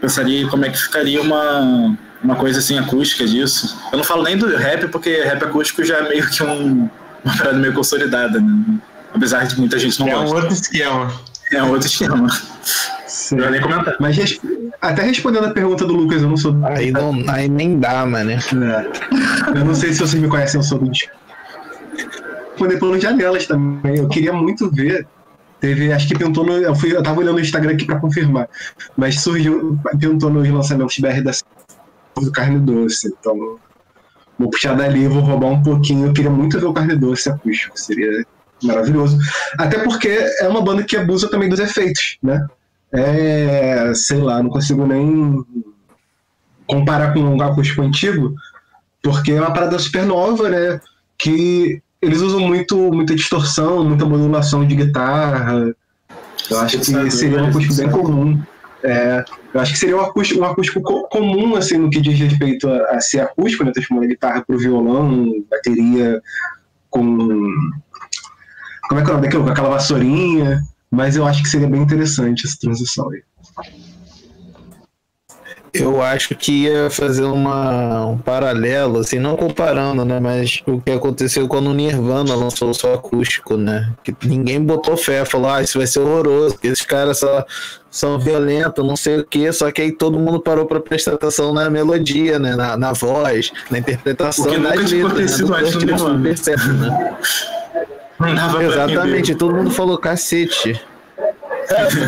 pensaria 0.00 0.48
como 0.48 0.64
é 0.64 0.70
que 0.70 0.78
ficaria 0.78 1.20
uma 1.22 1.96
uma 2.24 2.34
coisa 2.34 2.58
assim 2.58 2.78
acústica 2.78 3.24
disso. 3.26 3.76
Eu 3.92 3.98
não 3.98 4.04
falo 4.04 4.22
nem 4.24 4.36
do 4.36 4.48
rap 4.56 4.88
porque 4.88 5.22
rap 5.22 5.44
acústico 5.44 5.84
já 5.84 5.98
é 5.98 6.08
meio 6.08 6.28
que 6.28 6.42
um, 6.42 6.88
uma 7.24 7.36
parada 7.36 7.58
meio 7.58 7.72
consolidada, 7.74 8.40
né? 8.40 8.78
Apesar 9.14 9.46
de 9.46 9.56
muita 9.58 9.78
gente 9.78 10.00
não 10.00 10.08
É 10.08 10.16
um 10.16 10.20
gosta. 10.22 10.36
outro 10.36 10.52
esquema. 10.52 11.12
É 11.52 11.62
um 11.62 11.70
outro 11.70 11.86
esquema. 11.86 12.26
Sim. 13.26 13.36
Não 13.36 13.42
vou 13.44 13.50
nem 13.52 13.60
comentar. 13.60 13.96
Mas 13.98 14.16
res- 14.16 14.40
até 14.80 15.02
respondendo 15.02 15.46
a 15.46 15.50
pergunta 15.50 15.84
do 15.84 15.92
Lucas, 15.94 16.22
eu 16.22 16.28
não 16.28 16.36
sou. 16.36 16.54
Aí, 16.64 16.92
não, 16.92 17.12
aí 17.28 17.48
nem 17.48 17.76
dá, 17.78 18.06
mano. 18.06 18.30
É. 18.30 18.38
Eu 19.58 19.64
não 19.64 19.74
sei 19.74 19.92
se 19.92 19.98
vocês 19.98 20.22
me 20.22 20.28
conhecem, 20.28 20.60
eu 20.60 20.62
sou 20.62 20.78
do. 20.78 20.88
Responder 22.50 22.78
pelas 22.78 23.02
janelas 23.02 23.46
também. 23.46 23.96
Eu 23.98 24.08
queria 24.08 24.32
muito 24.32 24.70
ver. 24.70 25.06
Teve, 25.60 25.92
acho 25.92 26.06
que 26.06 26.16
pintou 26.16 26.44
no. 26.46 26.52
Eu, 26.52 26.74
fui, 26.74 26.94
eu 26.94 27.02
tava 27.02 27.18
olhando 27.20 27.36
o 27.36 27.40
Instagram 27.40 27.72
aqui 27.72 27.84
pra 27.84 27.98
confirmar. 27.98 28.48
Mas 28.96 29.20
surgiu, 29.20 29.76
pintou 29.98 30.30
nos 30.30 30.48
lançamentos 30.48 30.96
BR 30.98 31.20
da 31.22 31.32
do 32.22 32.30
Carne 32.30 32.60
Doce. 32.60 33.08
Então, 33.18 33.58
vou 34.38 34.50
puxar 34.50 34.74
dali, 34.74 35.08
vou 35.08 35.20
roubar 35.22 35.48
um 35.48 35.62
pouquinho. 35.62 36.06
Eu 36.06 36.12
queria 36.12 36.30
muito 36.30 36.60
ver 36.60 36.66
o 36.66 36.72
Carne 36.72 36.94
Doce 36.94 37.28
acústico. 37.28 37.76
Seria 37.78 38.24
maravilhoso. 38.62 39.18
Até 39.58 39.78
porque 39.80 40.08
é 40.40 40.46
uma 40.48 40.62
banda 40.62 40.84
que 40.84 40.96
abusa 40.96 41.28
também 41.28 41.48
dos 41.48 41.58
efeitos, 41.58 42.18
né? 42.22 42.46
É, 42.92 43.92
sei 43.94 44.18
lá, 44.18 44.42
não 44.42 44.50
consigo 44.50 44.86
nem 44.86 45.44
comparar 46.66 47.12
com 47.12 47.20
um 47.20 47.42
acústico 47.42 47.82
antigo, 47.82 48.34
porque 49.02 49.32
é 49.32 49.40
uma 49.40 49.52
parada 49.52 49.78
super 49.78 50.04
nova, 50.04 50.48
né? 50.48 50.80
Que 51.18 51.80
eles 52.00 52.20
usam 52.20 52.40
muito, 52.40 52.76
muita 52.92 53.14
distorção, 53.14 53.84
muita 53.84 54.04
modulação 54.04 54.66
de 54.66 54.74
guitarra. 54.76 55.74
Eu 56.50 56.60
acho 56.60 56.78
que 56.78 56.84
seria 57.10 57.42
um 57.42 57.46
acústico 57.48 57.74
bem 57.74 57.90
comum. 57.90 58.42
É, 58.82 59.24
eu 59.52 59.60
acho 59.60 59.72
que 59.72 59.78
seria 59.78 59.96
um 59.96 60.00
acústico, 60.00 60.40
um 60.40 60.44
acústico 60.44 60.80
co- 60.80 61.08
comum, 61.08 61.56
assim, 61.56 61.76
no 61.78 61.90
que 61.90 62.00
diz 62.00 62.18
respeito 62.18 62.68
a, 62.68 62.96
a 62.96 63.00
ser 63.00 63.20
acústico, 63.20 63.64
né? 63.64 63.72
Transformando 63.72 64.04
a 64.04 64.08
guitarra 64.08 64.44
pro 64.46 64.58
violão, 64.58 65.32
bateria 65.50 66.20
com. 66.90 67.16
Como 68.88 69.00
é 69.00 69.04
que 69.04 69.10
é 69.10 69.12
o 69.12 69.16
nome 69.16 69.26
daquilo? 69.26 69.44
Com 69.44 69.50
aquela 69.50 69.70
vassourinha. 69.70 70.60
Mas 70.90 71.16
eu 71.16 71.26
acho 71.26 71.42
que 71.42 71.48
seria 71.48 71.68
bem 71.68 71.82
interessante 71.82 72.46
essa 72.46 72.56
transição 72.60 73.10
aí. 73.10 73.22
Eu 75.80 76.02
acho 76.02 76.34
que 76.34 76.64
ia 76.64 76.88
fazer 76.90 77.24
uma, 77.24 78.06
um 78.06 78.18
paralelo, 78.18 79.00
assim, 79.00 79.18
não 79.18 79.36
comparando, 79.36 80.04
né? 80.04 80.18
Mas 80.20 80.62
o 80.66 80.80
que 80.80 80.90
aconteceu 80.90 81.46
quando 81.48 81.68
o 81.68 81.74
Nirvana 81.74 82.34
lançou 82.34 82.70
o 82.70 82.74
seu 82.74 82.94
acústico, 82.94 83.56
né? 83.56 83.92
Que 84.02 84.14
ninguém 84.24 84.62
botou 84.62 84.96
fé, 84.96 85.24
falou, 85.24 85.50
ah, 85.50 85.62
isso 85.62 85.78
vai 85.78 85.86
ser 85.86 86.00
horroroso, 86.00 86.54
porque 86.54 86.68
esses 86.68 86.84
caras 86.84 87.18
só 87.18 87.44
são 87.90 88.18
violentos, 88.18 88.86
não 88.86 88.96
sei 88.96 89.18
o 89.18 89.24
que, 89.24 89.50
só 89.52 89.70
que 89.70 89.80
aí 89.80 89.92
todo 89.92 90.18
mundo 90.18 90.40
parou 90.40 90.66
para 90.66 90.80
prestar 90.80 91.14
atenção 91.14 91.52
na 91.52 91.68
melodia, 91.68 92.38
né? 92.38 92.56
Na, 92.56 92.76
na 92.76 92.92
voz, 92.92 93.52
na 93.70 93.78
interpretação. 93.78 94.44
Porque 94.44 94.58
nunca 94.58 94.76
das 94.76 94.88
tinha 94.88 95.06
letras, 95.06 95.40
acontecido 95.40 95.50
né? 95.50 95.58
antes 95.58 95.72
do 95.74 95.86
Nirvana. 95.86 96.22
percebe, 96.22 96.68
né? 96.72 97.16
Não 98.18 98.62
Exatamente, 98.62 99.34
todo 99.34 99.54
mundo 99.54 99.70
falou 99.70 99.98
cacete. 99.98 100.80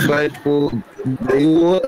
Vai, 0.07 0.31
tipo, 0.31 0.73
veio, 1.23 1.81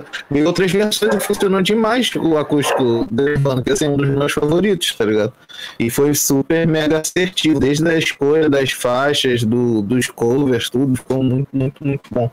outras 0.46 0.72
versões 0.72 1.14
e 1.14 1.20
funcionou 1.20 1.62
demais 1.62 2.10
o 2.16 2.36
acústico 2.36 3.06
do 3.10 3.22
Nirvana, 3.22 3.62
que 3.62 3.70
assim, 3.70 3.86
é 3.86 3.88
um 3.88 3.96
dos 3.96 4.08
meus 4.08 4.32
favoritos, 4.32 4.94
tá 4.94 5.04
ligado? 5.04 5.32
E 5.78 5.88
foi 5.88 6.12
super 6.14 6.66
mega 6.66 7.00
assertivo, 7.00 7.60
desde 7.60 7.88
a 7.88 7.96
escolha 7.96 8.48
das 8.48 8.72
faixas, 8.72 9.44
do, 9.44 9.82
dos 9.82 10.08
covers, 10.08 10.68
tudo, 10.68 10.96
ficou 10.96 11.22
muito, 11.22 11.48
muito, 11.52 11.84
muito 11.84 12.02
bom. 12.10 12.30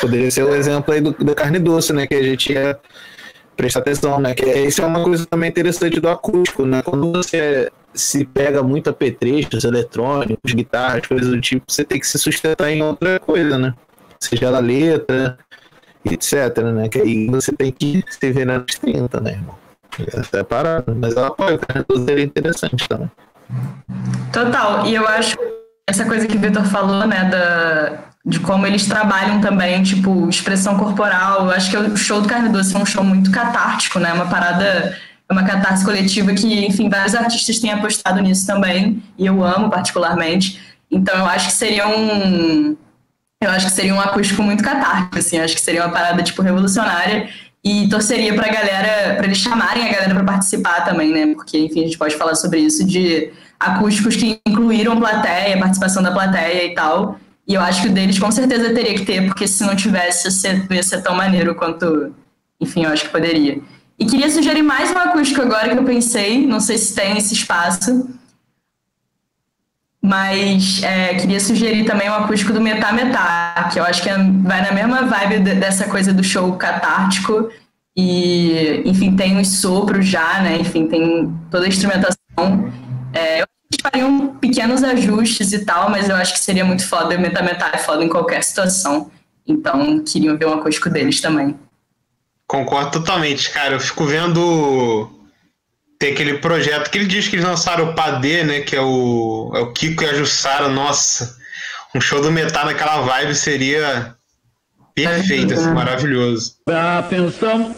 Poderia 0.00 0.30
ser 0.30 0.44
o 0.44 0.54
exemplo 0.54 0.92
aí 0.92 1.00
do, 1.00 1.12
da 1.12 1.34
carne 1.34 1.58
doce, 1.58 1.92
né? 1.92 2.06
Que 2.06 2.14
a 2.14 2.22
gente 2.22 2.52
ia 2.52 2.78
prestar 3.56 3.80
atenção, 3.80 4.20
né? 4.20 4.34
Que 4.34 4.44
é- 4.44 4.66
isso 4.66 4.82
é 4.82 4.86
uma 4.86 5.02
coisa 5.02 5.26
também 5.26 5.48
interessante 5.50 5.98
do 5.98 6.08
acústico, 6.08 6.64
né? 6.64 6.82
Quando 6.82 7.10
você 7.10 7.70
se 8.00 8.24
pega 8.24 8.62
muito 8.62 8.90
a 8.90 8.92
petrechos, 8.92 9.64
eletrônicos, 9.64 10.52
guitarras, 10.52 11.06
coisas 11.06 11.28
do 11.28 11.40
tipo, 11.40 11.64
você 11.66 11.84
tem 11.84 11.98
que 11.98 12.06
se 12.06 12.18
sustentar 12.18 12.70
em 12.70 12.82
outra 12.82 13.18
coisa, 13.18 13.58
né? 13.58 13.74
Seja 14.20 14.54
a 14.54 14.58
letra, 14.58 15.38
etc, 16.04 16.58
né? 16.72 16.88
Que 16.88 17.00
aí 17.00 17.26
você 17.26 17.52
tem 17.52 17.72
que 17.72 18.04
se 18.08 18.32
ver 18.32 18.46
nos 18.46 18.64
30, 18.76 19.20
né, 19.20 19.32
irmão? 19.32 19.56
Essa 20.12 20.38
é 20.38 20.42
parada. 20.44 20.94
Mas 20.94 21.14
eu 21.14 21.24
apoio, 21.24 21.58
cara, 21.58 21.84
seria 22.04 22.24
interessante 22.24 22.88
também. 22.88 23.10
Total. 24.32 24.86
E 24.86 24.94
eu 24.94 25.06
acho 25.06 25.36
essa 25.88 26.04
coisa 26.04 26.26
que 26.26 26.36
o 26.36 26.40
Vitor 26.40 26.64
falou, 26.66 27.06
né, 27.06 27.24
da, 27.24 28.08
de 28.24 28.38
como 28.40 28.66
eles 28.66 28.86
trabalham 28.86 29.40
também, 29.40 29.82
tipo, 29.82 30.28
expressão 30.28 30.76
corporal. 30.78 31.46
Eu 31.46 31.50
acho 31.50 31.70
que 31.70 31.76
o 31.76 31.96
show 31.96 32.20
do 32.20 32.28
Carne 32.28 32.50
Doce 32.50 32.76
é 32.76 32.78
um 32.78 32.86
show 32.86 33.02
muito 33.02 33.30
catártico, 33.30 33.98
né? 33.98 34.12
Uma 34.12 34.26
parada, 34.26 34.96
é 35.30 35.32
uma 35.32 35.44
catarse 35.44 35.84
coletiva 35.84 36.32
que, 36.32 36.66
enfim, 36.66 36.88
vários 36.88 37.14
artistas 37.14 37.58
têm 37.58 37.70
apostado 37.70 38.20
nisso 38.22 38.46
também, 38.46 39.02
e 39.18 39.26
eu 39.26 39.44
amo 39.44 39.68
particularmente. 39.68 40.60
Então 40.90 41.16
eu 41.18 41.26
acho 41.26 41.48
que 41.48 41.54
seria 41.54 41.86
um. 41.86 42.76
Eu 43.42 43.50
acho 43.50 43.66
que 43.66 43.72
seria 43.72 43.94
um 43.94 44.00
acústico 44.00 44.42
muito 44.42 44.64
catártico, 44.64 45.18
assim. 45.18 45.36
Eu 45.36 45.44
acho 45.44 45.54
que 45.54 45.60
seria 45.60 45.84
uma 45.84 45.92
parada, 45.92 46.22
tipo, 46.22 46.42
revolucionária. 46.42 47.28
E 47.62 47.88
torceria 47.88 48.34
pra 48.34 48.48
galera, 48.48 49.16
pra 49.16 49.26
eles 49.26 49.38
chamarem 49.38 49.84
a 49.84 49.92
galera 49.92 50.14
pra 50.14 50.24
participar 50.24 50.84
também, 50.84 51.12
né? 51.12 51.34
Porque, 51.34 51.58
enfim, 51.58 51.80
a 51.80 51.84
gente 51.84 51.98
pode 51.98 52.16
falar 52.16 52.34
sobre 52.34 52.60
isso, 52.60 52.84
de 52.84 53.30
acústicos 53.60 54.16
que 54.16 54.40
incluíram 54.46 54.98
plateia, 54.98 55.58
participação 55.58 56.02
da 56.02 56.10
plateia 56.10 56.64
e 56.64 56.74
tal. 56.74 57.18
E 57.46 57.54
eu 57.54 57.60
acho 57.60 57.82
que 57.82 57.88
o 57.88 57.92
deles 57.92 58.18
com 58.18 58.30
certeza 58.30 58.72
teria 58.74 58.94
que 58.94 59.04
ter, 59.04 59.26
porque 59.26 59.46
se 59.46 59.64
não 59.64 59.74
tivesse, 59.76 60.26
ia 60.26 60.30
ser, 60.30 60.66
ia 60.70 60.82
ser 60.82 61.02
tão 61.02 61.14
maneiro 61.14 61.54
quanto, 61.54 62.14
enfim, 62.60 62.84
eu 62.84 62.90
acho 62.90 63.04
que 63.04 63.10
poderia. 63.10 63.60
E 63.98 64.06
queria 64.06 64.30
sugerir 64.30 64.62
mais 64.62 64.90
um 64.92 64.98
acústico 64.98 65.42
agora 65.42 65.70
que 65.70 65.78
eu 65.78 65.84
pensei, 65.84 66.46
não 66.46 66.60
sei 66.60 66.78
se 66.78 66.94
tem 66.94 67.16
esse 67.18 67.34
espaço, 67.34 68.08
mas 70.00 70.80
é, 70.84 71.14
queria 71.14 71.40
sugerir 71.40 71.84
também 71.84 72.08
o 72.08 72.14
acústico 72.14 72.52
do 72.52 72.60
Metá 72.60 72.92
Metá, 72.92 73.68
que 73.72 73.78
eu 73.80 73.84
acho 73.84 74.00
que 74.02 74.08
é- 74.08 74.16
vai 74.16 74.62
na 74.62 74.70
mesma 74.72 75.02
vibe 75.02 75.40
de- 75.40 75.54
dessa 75.56 75.88
coisa 75.88 76.12
do 76.14 76.22
show 76.22 76.52
catártico. 76.56 77.50
E, 77.96 78.82
enfim, 78.86 79.16
tem 79.16 79.40
os 79.40 79.48
sopros 79.58 80.06
já, 80.06 80.40
né? 80.40 80.56
Enfim, 80.58 80.86
tem 80.86 81.34
toda 81.50 81.64
a 81.64 81.68
instrumentação. 81.68 82.16
É, 83.12 83.40
eu 83.42 83.46
fariam 83.82 84.28
pequenos 84.36 84.84
ajustes 84.84 85.52
e 85.52 85.64
tal, 85.64 85.90
mas 85.90 86.08
eu 86.08 86.14
acho 86.14 86.32
que 86.32 86.38
seria 86.38 86.64
muito 86.64 86.86
foda. 86.86 87.16
O 87.16 87.20
Metá 87.20 87.42
Metá 87.42 87.72
é 87.74 87.78
foda 87.78 88.04
em 88.04 88.08
qualquer 88.08 88.44
situação. 88.44 89.10
Então, 89.44 89.98
queriam 90.04 90.38
ver 90.38 90.46
um 90.46 90.54
acústico 90.54 90.88
deles 90.88 91.20
também. 91.20 91.56
Concordo 92.48 92.90
totalmente, 92.90 93.50
cara. 93.50 93.74
Eu 93.74 93.80
fico 93.80 94.06
vendo. 94.06 95.10
Tem 95.98 96.12
aquele 96.12 96.38
projeto 96.38 96.90
que 96.90 96.96
ele 96.96 97.06
diz 97.06 97.28
que 97.28 97.36
eles 97.36 97.44
lançaram 97.44 97.90
o 97.90 97.94
Padê, 97.94 98.42
né? 98.42 98.60
Que 98.60 98.74
é 98.74 98.80
o, 98.80 99.52
é 99.54 99.58
o 99.60 99.72
Kiko 99.72 100.02
e 100.02 100.06
a 100.06 100.14
Jussara. 100.14 100.68
Nossa, 100.68 101.36
um 101.94 102.00
show 102.00 102.22
do 102.22 102.32
Metá 102.32 102.64
naquela 102.64 103.02
vibe 103.02 103.34
seria 103.34 104.14
perfeito, 104.94 105.52
assim, 105.52 105.70
maravilhoso. 105.72 106.56
Atenção. 106.98 107.76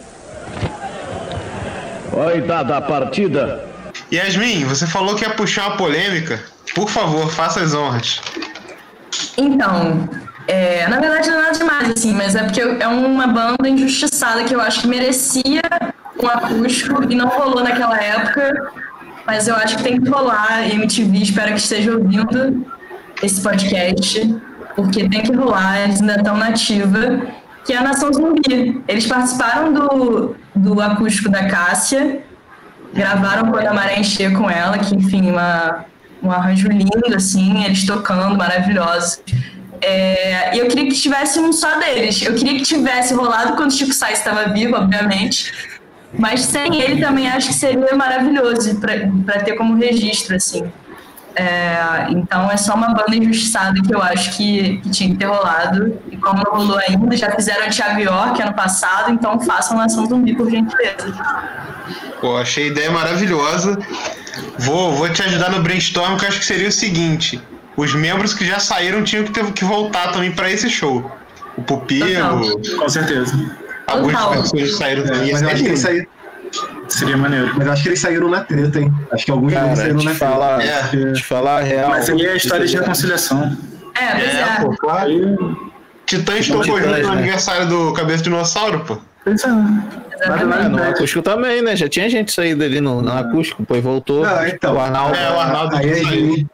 Oi, 2.13 2.41
dada 2.41 2.77
a 2.77 2.81
partida. 2.81 3.67
Yasmin, 4.11 4.65
você 4.65 4.87
falou 4.87 5.15
que 5.15 5.23
ia 5.23 5.31
puxar 5.31 5.67
uma 5.67 5.77
polêmica. 5.77 6.41
Por 6.73 6.89
favor, 6.89 7.29
faça 7.29 7.61
as 7.61 7.73
honras. 7.73 8.21
Então, 9.37 10.09
é, 10.51 10.85
na 10.89 10.99
verdade 10.99 11.29
não 11.29 11.39
é 11.39 11.41
nada 11.43 11.57
demais, 11.57 11.89
assim, 11.91 12.13
mas 12.13 12.35
é 12.35 12.43
porque 12.43 12.59
é 12.59 12.87
uma 12.87 13.25
banda 13.25 13.69
injustiçada 13.69 14.43
que 14.43 14.53
eu 14.53 14.59
acho 14.59 14.81
que 14.81 14.87
merecia 14.87 15.61
um 16.21 16.27
acústico 16.27 17.09
e 17.09 17.15
não 17.15 17.29
rolou 17.29 17.63
naquela 17.63 17.97
época, 17.97 18.69
mas 19.25 19.47
eu 19.47 19.55
acho 19.55 19.77
que 19.77 19.83
tem 19.83 20.01
que 20.01 20.09
rolar. 20.09 20.69
MTV, 20.69 21.19
espero 21.19 21.53
que 21.53 21.59
esteja 21.59 21.93
ouvindo 21.93 22.65
esse 23.23 23.39
podcast, 23.41 24.35
porque 24.75 25.07
tem 25.07 25.21
que 25.23 25.33
rolar, 25.33 25.83
eles 25.83 26.01
ainda 26.01 26.15
estão 26.15 26.35
nativa, 26.35 27.21
que 27.63 27.71
é 27.71 27.77
a 27.77 27.81
Nação 27.81 28.11
Zumbi. 28.11 28.83
Eles 28.89 29.07
participaram 29.07 29.71
do, 29.71 30.35
do 30.53 30.81
acústico 30.81 31.29
da 31.29 31.47
Cássia, 31.47 32.23
gravaram 32.93 33.49
quando 33.51 33.67
a 33.67 33.73
maré 33.73 33.97
enchia 33.97 34.31
com 34.31 34.49
ela, 34.49 34.77
que 34.77 34.93
enfim, 34.95 35.31
uma, 35.31 35.85
um 36.21 36.29
arranjo 36.29 36.67
lindo, 36.67 37.15
assim, 37.15 37.63
eles 37.63 37.85
tocando, 37.85 38.35
maravilhosos. 38.35 39.21
É, 39.81 40.55
e 40.55 40.59
eu 40.59 40.67
queria 40.67 40.85
que 40.85 40.95
tivesse 40.95 41.39
um 41.39 41.51
só 41.51 41.79
deles. 41.79 42.21
Eu 42.21 42.35
queria 42.35 42.57
que 42.57 42.63
tivesse 42.63 43.13
rolado 43.13 43.55
quando 43.55 43.71
o 43.71 43.73
Chico 43.73 43.93
Sainz 43.93 44.19
estava 44.19 44.49
vivo, 44.49 44.75
obviamente. 44.75 45.51
Mas 46.13 46.41
sem 46.41 46.81
ele 46.81 47.01
também 47.01 47.27
acho 47.29 47.47
que 47.47 47.53
seria 47.53 47.95
maravilhoso 47.95 48.79
para 48.79 49.39
ter 49.39 49.53
como 49.55 49.75
registro, 49.75 50.35
assim. 50.35 50.71
É, 51.33 52.07
então 52.09 52.51
é 52.51 52.57
só 52.57 52.73
uma 52.75 52.89
banda 52.89 53.15
injustiçada 53.15 53.81
que 53.81 53.95
eu 53.95 54.01
acho 54.01 54.35
que, 54.35 54.79
que 54.79 54.89
tinha 54.89 55.09
que 55.11 55.15
ter 55.15 55.25
rolado. 55.25 55.97
E 56.11 56.17
como 56.17 56.43
não 56.43 56.51
rolou 56.51 56.77
ainda, 56.77 57.15
já 57.15 57.31
fizeram 57.31 57.67
o 57.67 57.69
Thiago 57.69 58.01
York 58.01 58.41
ano 58.41 58.53
passado, 58.53 59.11
então 59.11 59.39
façam 59.39 59.77
Nação 59.77 60.05
Zumbi, 60.05 60.35
por 60.35 60.49
gentileza. 60.49 61.13
Pô, 62.19 62.37
achei 62.37 62.65
a 62.65 62.67
ideia 62.67 62.91
maravilhosa. 62.91 63.79
Vou, 64.59 64.91
vou 64.93 65.09
te 65.09 65.23
ajudar 65.23 65.49
no 65.49 65.63
brainstorm, 65.63 66.17
que 66.17 66.25
eu 66.25 66.29
acho 66.29 66.39
que 66.39 66.45
seria 66.45 66.67
o 66.67 66.71
seguinte: 66.71 67.41
os 67.77 67.93
membros 67.95 68.33
que 68.33 68.45
já 68.45 68.59
saíram 68.59 69.03
tinham 69.03 69.23
que 69.23 69.31
ter 69.31 69.43
que 69.51 69.63
voltar 69.65 70.11
também 70.11 70.31
para 70.31 70.49
esse 70.51 70.69
show. 70.69 71.09
O 71.57 71.61
Pupilo, 71.63 72.57
Com 72.77 72.89
certeza. 72.89 73.33
algumas 73.87 74.15
Total. 74.21 74.41
pessoas 74.41 74.77
saíram 74.77 75.03
também. 75.03 75.27
Ia 75.29 75.39
Mas 75.41 75.79
saíram. 75.79 76.05
Seria 76.89 77.15
maneiro. 77.17 77.51
Mas 77.55 77.67
acho 77.69 77.83
que 77.83 77.89
eles 77.89 77.99
saíram 78.01 78.27
na 78.29 78.41
treta, 78.43 78.79
hein? 78.79 78.93
Acho 79.11 79.25
que 79.25 79.31
alguns 79.31 79.53
Cara, 79.53 79.75
saíram 79.75 79.97
te 79.99 80.05
na 80.05 80.11
treta. 80.11 80.25
falar, 80.25 80.61
É. 80.65 81.11
te 81.13 81.23
falar 81.23 81.57
a 81.59 81.61
real. 81.61 81.89
Mas 81.89 82.09
aí 82.09 82.25
é 82.25 82.31
a 82.31 82.35
história 82.35 82.65
de 82.65 82.75
reconciliação. 82.77 83.57
É, 83.99 84.11
pois 84.11 84.35
é. 84.35 84.41
É, 84.41 84.45
pô, 84.61 84.75
claro. 84.77 85.71
Titãs 86.05 86.47
tocou 86.47 86.63
junto 86.65 86.87
no 86.87 86.91
né? 86.91 87.07
aniversário 87.19 87.67
do 87.67 87.93
Cabeça 87.93 88.23
Dinossauro, 88.23 88.81
pô. 88.81 88.97
Pois 89.23 89.41
é. 89.43 89.47
É, 89.47 90.69
no 90.69 90.83
acústico 90.83 91.21
também, 91.21 91.61
né? 91.61 91.75
Já 91.75 91.87
tinha 91.87 92.09
gente 92.09 92.31
saído 92.31 92.63
ali 92.63 92.81
no, 92.81 93.01
no 93.01 93.11
acústico, 93.11 93.61
depois 93.61 93.81
voltou. 93.83 94.25
Ah, 94.25 94.47
então. 94.49 94.75
O 94.75 94.79
Arnaldo. 94.79 95.15
É, 95.15 95.31
o 95.31 95.39
Arnaldo 95.39 95.75
Aí 95.77 95.89
a 95.91 95.95
saiu. 95.95 96.05
gente. 96.35 96.47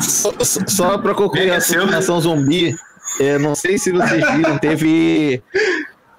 Só, 0.00 0.32
só 0.66 0.98
pra 0.98 1.14
concluir 1.14 1.50
a 1.50 1.86
nação 1.86 2.20
zumbi, 2.20 2.74
é, 3.20 3.38
não 3.38 3.54
sei 3.54 3.78
se 3.78 3.92
vocês 3.92 4.24
viram, 4.36 4.58
teve 4.58 5.42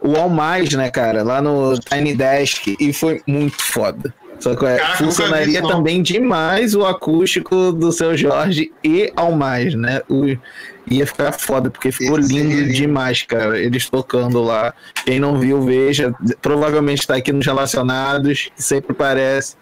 o 0.01 0.15
All 0.15 0.29
Mais, 0.29 0.71
né, 0.73 0.89
cara, 0.89 1.23
lá 1.23 1.41
no 1.41 1.77
Tiny 1.79 2.15
Desk, 2.15 2.75
e 2.79 2.93
foi 2.93 3.21
muito 3.27 3.61
foda. 3.61 4.13
Só 4.39 4.55
que 4.55 4.65
é, 4.65 4.77
Caraca, 4.77 4.97
vi 4.97 5.03
funcionaria 5.05 5.61
não. 5.61 5.69
também 5.69 6.01
demais 6.01 6.75
o 6.75 6.85
acústico 6.85 7.71
do 7.71 7.91
seu 7.91 8.17
Jorge 8.17 8.71
e 8.83 9.11
All 9.15 9.31
Mais, 9.31 9.73
né? 9.73 10.01
O, 10.09 10.25
ia 10.89 11.07
ficar 11.07 11.31
foda, 11.31 11.69
porque 11.69 11.91
ficou 11.91 12.19
Esse 12.19 12.33
lindo 12.33 12.55
seria 12.55 12.73
demais, 12.73 13.23
cara. 13.23 13.57
Eles 13.57 13.89
tocando 13.89 14.41
lá. 14.43 14.73
Quem 15.05 15.19
não 15.19 15.39
viu, 15.39 15.61
veja. 15.61 16.13
Provavelmente 16.41 17.07
tá 17.07 17.15
aqui 17.15 17.31
nos 17.31 17.45
relacionados, 17.45 18.51
que 18.55 18.61
sempre 18.61 18.93
parece. 18.93 19.55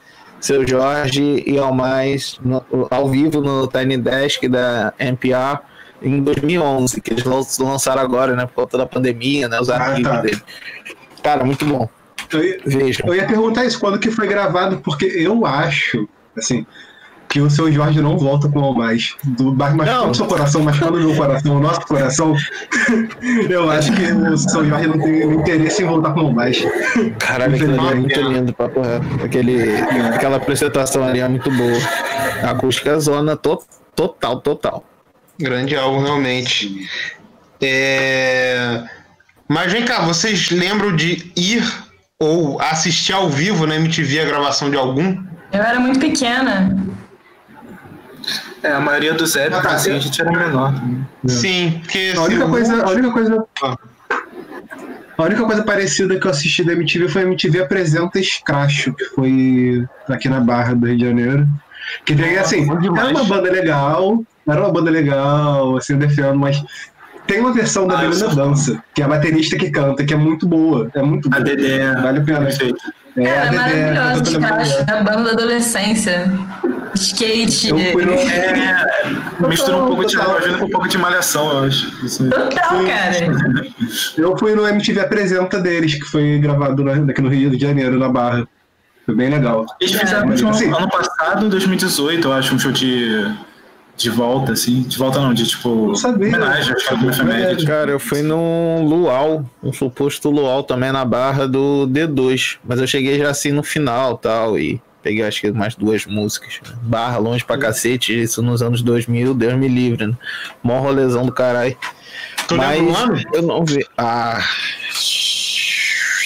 Seu 0.43 0.67
Jorge 0.67 1.41
e 1.47 1.57
ao 1.57 1.73
mais 1.73 2.37
no- 2.43 2.65
ao 2.91 3.07
vivo 3.09 3.39
no 3.39 3.65
Tiny 3.65 3.97
Desk 3.97 4.45
da 4.49 4.93
NPR 4.99 5.59
em 6.01 6.21
2011, 6.21 6.99
que 6.99 7.13
eles 7.13 7.23
lan- 7.23 7.41
lançaram 7.65 8.01
agora, 8.01 8.35
né, 8.35 8.45
por 8.45 8.55
conta 8.63 8.77
da 8.77 8.85
pandemia, 8.85 9.47
né, 9.47 9.57
os 9.61 9.69
Ah, 9.69 9.77
arquivos 9.77 10.11
tá. 10.11 10.21
dele. 10.21 10.41
Cara, 11.23 11.45
muito 11.45 11.63
bom. 11.65 11.87
Eu 12.33 12.43
ia, 12.43 12.59
Vejam. 12.65 13.07
eu 13.07 13.15
ia 13.15 13.25
perguntar 13.25 13.63
isso, 13.63 13.79
quando 13.79 13.97
que 13.97 14.11
foi 14.11 14.27
gravado, 14.27 14.79
porque 14.83 15.05
eu 15.05 15.45
acho, 15.45 16.09
assim, 16.37 16.65
que 17.33 17.41
o 17.41 17.49
seu 17.49 17.71
Jorge 17.71 17.99
não 17.99 18.15
volta 18.15 18.47
com 18.47 18.59
o 18.59 18.75
mais. 18.75 19.15
Do 19.23 19.55
machucando 19.55 20.11
o 20.11 20.13
seu 20.13 20.27
coração, 20.27 20.61
machucando 20.61 20.97
o 20.97 20.99
meu 20.99 21.15
coração, 21.15 21.55
o 21.55 21.59
nosso 21.59 21.81
coração. 21.81 22.35
eu 23.49 23.71
acho 23.71 23.91
que 23.91 24.03
o 24.03 24.37
seu 24.37 24.63
Jorge 24.63 24.87
não 24.87 24.99
tem 24.99 25.33
interesse 25.33 25.81
em 25.81 25.87
voltar 25.87 26.13
com 26.13 26.25
o 26.25 26.31
mais. 26.31 26.63
Caralho, 27.17 27.55
aquilo 27.55 27.73
ali 27.73 27.91
é 27.91 27.95
muito 27.95 28.21
lindo, 28.21 28.53
papo 28.53 28.81
reto. 28.81 29.25
Aquele, 29.25 29.81
aquela 30.13 30.37
apresentação 30.37 31.03
ali 31.03 31.21
é 31.21 31.27
muito 31.27 31.49
boa. 31.49 31.79
A 32.43 32.51
acústica 32.51 32.91
é 32.91 32.99
zona 32.99 33.35
to, 33.35 33.63
total, 33.95 34.39
total. 34.39 34.83
Grande 35.39 35.75
álbum, 35.75 36.03
realmente. 36.03 36.87
É... 37.59 38.83
Mas 39.47 39.71
vem 39.71 39.83
cá, 39.83 40.01
vocês 40.01 40.51
lembram 40.51 40.95
de 40.95 41.31
ir 41.35 41.63
ou 42.19 42.61
assistir 42.61 43.13
ao 43.13 43.27
vivo 43.27 43.65
na 43.65 43.75
MTV 43.77 44.19
a 44.19 44.25
gravação 44.25 44.69
de 44.69 44.77
algum? 44.77 45.17
Eu 45.51 45.61
era 45.63 45.79
muito 45.79 45.99
pequena. 45.99 46.93
É, 48.61 48.71
a 48.71 48.79
maioria 48.79 49.13
dos 49.13 49.35
épicos, 49.35 49.65
assim, 49.65 49.91
a 49.91 49.99
gente 49.99 50.21
era 50.21 50.31
menor. 50.31 50.73
também. 50.73 51.05
Sim, 51.27 51.79
porque 51.81 52.13
A 52.15 52.21
única 52.21 52.45
se- 52.45 52.49
coisa, 52.51 52.83
a 52.85 52.89
única 52.89 53.11
coisa, 53.11 53.45
Ah. 53.63 53.77
a 55.17 55.23
única 55.23 55.43
coisa 55.45 55.63
parecida 55.63 56.17
que 56.19 56.25
eu 56.25 56.31
assisti 56.31 56.63
da 56.63 56.73
MTV 56.73 57.07
foi 57.09 57.21
a 57.23 57.25
MTV 57.25 57.61
apresenta 57.63 58.21
Scratch, 58.21 58.87
que 58.97 59.05
foi 59.15 59.85
aqui 60.09 60.29
na 60.29 60.39
Barra 60.39 60.73
do 60.73 60.85
Rio 60.87 60.97
de 60.97 61.05
Janeiro. 61.05 61.47
Que 62.05 62.15
daí, 62.15 62.37
assim, 62.37 62.65
era 62.97 63.09
uma 63.09 63.23
banda 63.25 63.51
legal, 63.51 64.23
era 64.47 64.61
uma 64.61 64.71
banda 64.71 64.89
legal, 64.89 65.77
assim, 65.77 65.93
eu 65.93 65.99
defendo, 65.99 66.35
mas 66.39 66.63
tem 67.27 67.39
uma 67.39 67.51
versão 67.53 67.87
da 67.87 67.99
Ah, 67.99 68.03
eu 68.03 68.09
Belina 68.11 68.27
sou- 68.29 68.35
Dança, 68.35 68.83
que 68.93 69.01
é 69.01 69.05
a 69.05 69.07
baterista 69.07 69.57
que 69.57 69.69
canta, 69.69 70.03
que 70.03 70.13
é 70.13 70.17
muito 70.17 70.45
boa, 70.47 70.89
é 70.93 71.01
muito 71.01 71.27
A 71.27 71.31
boa. 71.31 71.43
Dedé. 71.43 71.93
Vale 72.01 72.19
a 72.19 72.21
pena. 72.23 72.49
É, 73.15 73.23
Era 73.23 73.41
a 73.41 73.45
Dedé, 73.45 73.93
maravilhosa, 73.93 74.23
canta 74.23 74.31
também. 74.31 74.65
Scratch, 74.65 74.89
a 74.89 75.03
banda 75.03 75.23
da 75.23 75.31
adolescência. 75.31 76.31
Skate. 76.95 77.69
Eu 77.69 77.79
fui 77.91 78.05
no, 78.05 78.13
É, 78.13 79.47
mistura 79.47 79.77
um 79.77 79.87
pouco 79.87 80.05
de 80.05 80.15
Total. 80.15 80.31
Argentina 80.35 80.57
com 80.59 80.65
um 80.65 80.69
pouco 80.69 80.87
de 80.87 80.97
malhação, 80.97 81.51
eu 81.51 81.65
acho. 81.67 81.87
Aí. 82.03 82.29
Total, 82.29 82.85
cara. 82.85 83.67
eu 84.17 84.37
fui 84.37 84.55
no 84.55 84.67
MTV 84.67 84.99
Apresenta 84.99 85.59
deles, 85.59 85.95
que 85.95 86.05
foi 86.05 86.37
gravado 86.39 86.83
aqui 87.09 87.21
no 87.21 87.29
Rio 87.29 87.49
de 87.49 87.57
Janeiro, 87.59 87.97
na 87.97 88.09
Barra. 88.09 88.47
Foi 89.05 89.15
bem 89.15 89.29
legal. 89.29 89.65
Eles 89.81 89.93
fizeram 89.99 90.27
Mas, 90.27 90.41
um 90.41 90.49
assim, 90.49 90.67
ano 90.73 90.89
passado, 90.89 91.45
em 91.45 91.49
2018, 91.49 92.27
eu 92.27 92.33
acho, 92.33 92.55
um 92.55 92.59
show 92.59 92.71
de, 92.71 93.25
de 93.95 94.09
volta, 94.09 94.53
assim. 94.53 94.81
De 94.83 94.97
volta 94.97 95.19
não, 95.19 95.33
de 95.33 95.45
tipo. 95.47 95.87
Não 95.87 95.95
sabia. 95.95 96.29
Homenagem, 96.29 96.73
acho 96.73 96.87
que 96.87 96.93
alguma 96.93 97.11
efeméride. 97.11 97.65
Cara, 97.65 97.91
eu 97.91 97.99
fui 97.99 98.21
no 98.21 98.81
Luau, 98.83 99.45
um 99.61 99.71
suposto 99.71 100.29
Luau 100.29 100.63
também 100.63 100.91
na 100.91 101.05
barra 101.05 101.47
do 101.47 101.87
D2. 101.87 102.57
Mas 102.63 102.79
eu 102.79 102.87
cheguei 102.87 103.19
já 103.19 103.29
assim 103.29 103.51
no 103.51 103.63
final 103.63 104.17
tal. 104.17 104.57
E 104.57 104.81
peguei 105.01 105.23
acho 105.23 105.41
que 105.41 105.51
mais 105.51 105.75
duas 105.75 106.05
músicas. 106.05 106.59
Barra 106.81 107.17
longe 107.17 107.43
pra 107.43 107.57
cacete, 107.57 108.19
isso 108.19 108.41
nos 108.41 108.61
anos 108.61 108.81
2000, 108.81 109.33
Deus 109.33 109.53
me 109.55 109.67
livre, 109.67 110.07
né? 110.07 110.17
Mó 110.63 110.79
rolezão 110.79 111.25
do 111.25 111.31
caralho. 111.31 111.77
Tu 112.47 112.55
Mas 112.55 113.23
eu 113.33 113.41
não 113.43 113.63
vi. 113.63 113.85
Ah. 113.97 114.39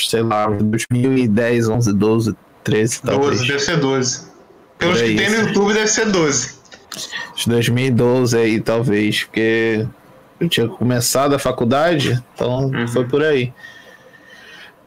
Sei 0.10 0.22
lá, 0.22 0.48
2010, 0.48 1.68
11, 1.68 1.94
12, 1.94 2.36
13, 2.64 3.02
talvez. 3.02 3.40
12, 3.40 3.48
deve 3.48 3.60
ser 3.60 3.78
12. 3.78 4.28
Pelos 4.78 4.98
Por 5.00 5.04
aí, 5.04 5.16
que 5.16 5.22
tem 5.22 5.30
no. 5.32 5.48
YouTube, 5.48 5.74
deve 5.74 5.88
ser 5.88 6.06
12. 6.06 6.57
De 7.36 7.48
2012 7.50 8.38
aí, 8.38 8.60
talvez, 8.60 9.24
porque 9.24 9.86
eu 10.40 10.50
tinha 10.50 10.68
começado 10.68 11.34
a 11.36 11.40
faculdade, 11.40 12.22
então 12.34 12.72
foi 12.88 13.06
por 13.06 13.24
aí. 13.24 13.54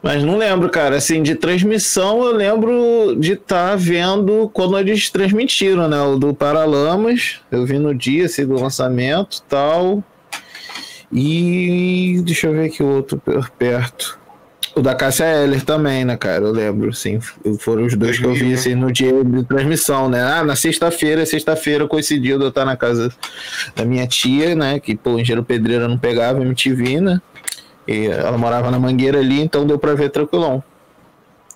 Mas 0.03 0.25
não 0.25 0.39
lembro, 0.39 0.71
cara. 0.71 0.97
Assim, 0.97 1.23
de 1.23 1.35
transmissão, 1.35 2.25
eu 2.25 2.33
lembro 2.33 3.15
de 3.19 3.33
estar 3.33 3.77
vendo 3.77 4.49
quando 4.53 4.79
eles 4.79 5.11
transmitiram, 5.11 5.89
né? 5.89 6.01
O 6.01 6.17
do 6.17 6.33
Paralamas. 6.33 7.41
Eu 7.51 7.67
vi 7.67 7.79
no 7.79 7.95
dia, 7.95 8.25
assim, 8.25 8.47
do 8.47 8.55
lançamento 8.55 9.43
tal. 9.49 10.03
E 11.13 12.23
deixa 12.25 12.47
eu 12.47 12.53
ver 12.53 12.67
aqui 12.67 12.83
o 12.83 12.87
outro 12.87 13.19
per- 13.19 13.51
perto. 13.59 14.19
O 14.75 14.83
da 14.83 14.95
Cássia 14.95 15.25
Eller 15.25 15.65
também, 15.65 16.05
né, 16.05 16.17
cara? 16.17 16.45
Eu 16.45 16.53
lembro, 16.53 16.91
assim. 16.91 17.19
Foram 17.59 17.85
os 17.85 17.97
dois 17.97 18.19
que 18.19 18.25
eu 18.25 18.35
vi, 18.35 18.55
assim, 18.55 18.75
no 18.75 18.93
dia 18.93 19.25
de 19.25 19.45
transmissão, 19.45 20.09
né? 20.09 20.23
Ah, 20.23 20.45
na 20.45 20.55
sexta-feira, 20.55 21.27
sexta-feira 21.27 21.89
coincidiu 21.89 22.39
de 22.39 22.45
eu 22.45 22.49
estar 22.51 22.65
na 22.65 22.77
casa 22.77 23.13
da 23.75 23.85
minha 23.85 24.07
tia, 24.07 24.55
né? 24.55 24.79
Que, 24.79 24.97
pô, 24.97 25.19
Engenheiro 25.19 25.45
Pedreira 25.45 25.89
não 25.89 25.99
pegava 25.99 26.41
MTV, 26.43 27.01
né? 27.01 27.21
E 27.87 28.07
ela 28.07 28.39
morava 28.39 28.71
na 28.71 28.79
Mangueira 28.79 29.19
ali, 29.19 29.41
então 29.41 29.67
deu 29.67 29.79
pra 29.79 29.95
ver 29.95 30.11
tranquilão. 30.11 30.63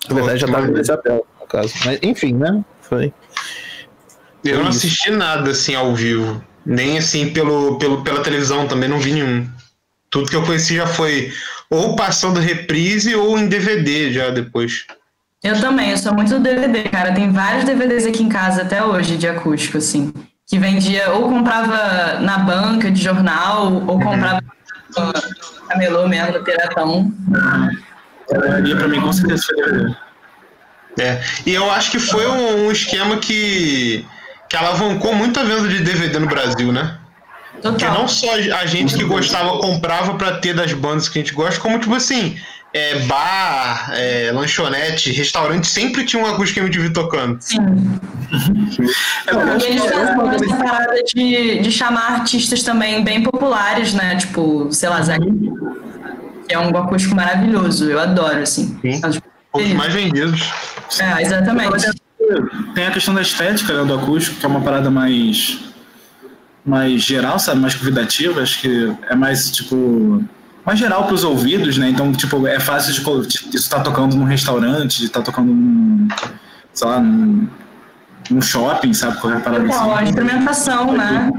Na 0.09 0.15
verdade, 0.15 0.39
já 0.41 0.47
tava 0.47 0.67
nesse 0.67 0.87
chapéu, 0.87 1.25
no 1.39 1.47
caso. 1.47 1.73
Mas, 1.85 1.99
enfim, 2.01 2.33
né? 2.33 2.63
Foi. 2.81 3.13
Eu 4.43 4.61
não 4.61 4.69
isso. 4.69 4.79
assisti 4.79 5.09
nada 5.09 5.51
assim 5.51 5.73
ao 5.73 5.95
vivo. 5.95 6.43
Nem 6.65 6.97
assim 6.97 7.31
pelo, 7.31 7.77
pelo, 7.77 8.03
pela 8.03 8.21
televisão 8.21 8.67
também 8.67 8.89
não 8.89 8.99
vi 8.99 9.13
nenhum. 9.13 9.47
Tudo 10.09 10.29
que 10.29 10.35
eu 10.35 10.43
conheci 10.43 10.75
já 10.75 10.87
foi 10.87 11.31
ou 11.69 11.95
passando 11.95 12.39
reprise 12.39 13.15
ou 13.15 13.37
em 13.37 13.47
DVD 13.47 14.11
já 14.11 14.29
depois. 14.29 14.85
Eu 15.43 15.59
também, 15.59 15.91
eu 15.91 15.97
sou 15.97 16.13
muito 16.13 16.33
do 16.33 16.39
DVD, 16.39 16.83
cara. 16.83 17.13
Tem 17.13 17.31
vários 17.31 17.65
DVDs 17.65 18.05
aqui 18.05 18.23
em 18.23 18.29
casa 18.29 18.63
até 18.63 18.83
hoje 18.83 19.17
de 19.17 19.27
acústico, 19.27 19.77
assim. 19.77 20.11
Que 20.47 20.57
vendia, 20.57 21.11
ou 21.11 21.29
comprava 21.29 22.19
na 22.19 22.39
banca 22.39 22.89
de 22.89 23.01
jornal, 23.01 23.73
ou 23.87 23.99
comprava 23.99 24.41
no 24.97 25.67
camelô 25.67 26.07
mesmo, 26.07 26.33
no 26.33 26.43
Piratão. 26.43 27.13
E 28.65 28.75
pra 28.75 28.87
mim, 28.87 29.01
com 29.01 29.13
certeza, 29.13 29.43
foi 29.45 29.55
DVD. 29.55 29.95
É. 30.99 31.21
E 31.45 31.53
eu 31.53 31.69
acho 31.71 31.91
que 31.91 31.99
foi 31.99 32.25
um, 32.25 32.65
um 32.67 32.71
esquema 32.71 33.17
que, 33.17 34.05
que 34.49 34.55
alavancou 34.55 35.13
muito 35.13 35.39
a 35.39 35.43
venda 35.43 35.67
de 35.67 35.83
DVD 35.83 36.19
no 36.19 36.27
Brasil, 36.27 36.71
né? 36.71 36.97
Porque 37.71 37.85
Total. 37.85 38.01
não 38.01 38.07
só 38.07 38.31
a 38.33 38.65
gente 38.65 38.95
que 38.95 39.03
gostava 39.03 39.57
comprava 39.59 40.13
pra 40.15 40.37
ter 40.37 40.53
das 40.53 40.71
bandas 40.73 41.09
que 41.09 41.19
a 41.19 41.21
gente 41.21 41.33
gosta, 41.33 41.59
como 41.59 41.79
tipo 41.79 41.95
assim, 41.95 42.37
é, 42.73 42.99
bar, 42.99 43.91
é, 43.93 44.31
lanchonete, 44.31 45.11
restaurante 45.11 45.65
sempre 45.67 46.05
tinha 46.05 46.21
um 46.21 46.27
acústico 46.27 46.59
MTV 46.59 46.91
tocando. 46.91 47.37
Sim. 47.39 47.57
É, 49.27 49.31
eu 49.31 49.39
acho 49.39 49.65
E 49.65 49.69
eles 49.69 49.85
faziam 49.85 50.31
essa 50.31 50.57
parada 50.57 51.03
de, 51.03 51.59
de 51.59 51.71
chamar 51.71 52.19
artistas 52.19 52.61
também 52.63 53.03
bem 53.03 53.23
populares, 53.23 53.93
né? 53.93 54.17
Tipo, 54.17 54.67
sei 54.71 54.89
lá, 54.89 55.01
Zé. 55.01 55.17
Que 56.47 56.53
é 56.53 56.59
um 56.59 56.77
acústico 56.77 57.15
maravilhoso. 57.15 57.89
Eu 57.89 57.99
adoro, 57.99 58.39
assim. 58.39 58.77
Sim. 58.81 59.01
Os 59.53 59.73
mais 59.73 59.93
vendidos. 59.93 60.51
É, 60.99 61.21
exatamente. 61.21 61.91
Tem 62.75 62.87
a 62.87 62.91
questão 62.91 63.13
da 63.13 63.21
estética 63.21 63.73
né, 63.73 63.85
do 63.85 63.95
acústico, 63.95 64.37
que 64.37 64.45
é 64.45 64.49
uma 64.49 64.61
parada 64.61 64.91
mais 64.91 65.59
mais 66.65 67.01
geral, 67.01 67.37
sabe, 67.37 67.61
mais 67.61 67.75
convidativa, 67.75 68.41
acho 68.41 68.59
que 68.61 68.93
é 69.09 69.15
mais 69.15 69.51
tipo 69.51 70.23
mais 70.65 70.79
geral 70.79 71.03
para 71.05 71.13
os 71.13 71.23
ouvidos, 71.23 71.77
né? 71.77 71.89
Então, 71.89 72.11
tipo, 72.11 72.47
é 72.47 72.59
fácil 72.59 72.91
de 72.91 73.27
isso 73.27 73.53
estar 73.53 73.81
tocando 73.81 74.15
num 74.15 74.23
restaurante, 74.23 74.97
de 74.97 75.05
estar 75.05 75.21
tocando 75.21 75.53
num, 75.53 76.07
sei 76.73 76.87
lá, 76.87 76.99
num, 76.99 77.47
num 78.31 78.41
shopping, 78.41 78.91
sabe, 78.91 79.21
qualquer 79.21 79.43
parada 79.43 79.71
a 79.71 79.95
assim. 79.95 80.05
experimentação, 80.05 80.91
né? 80.93 81.31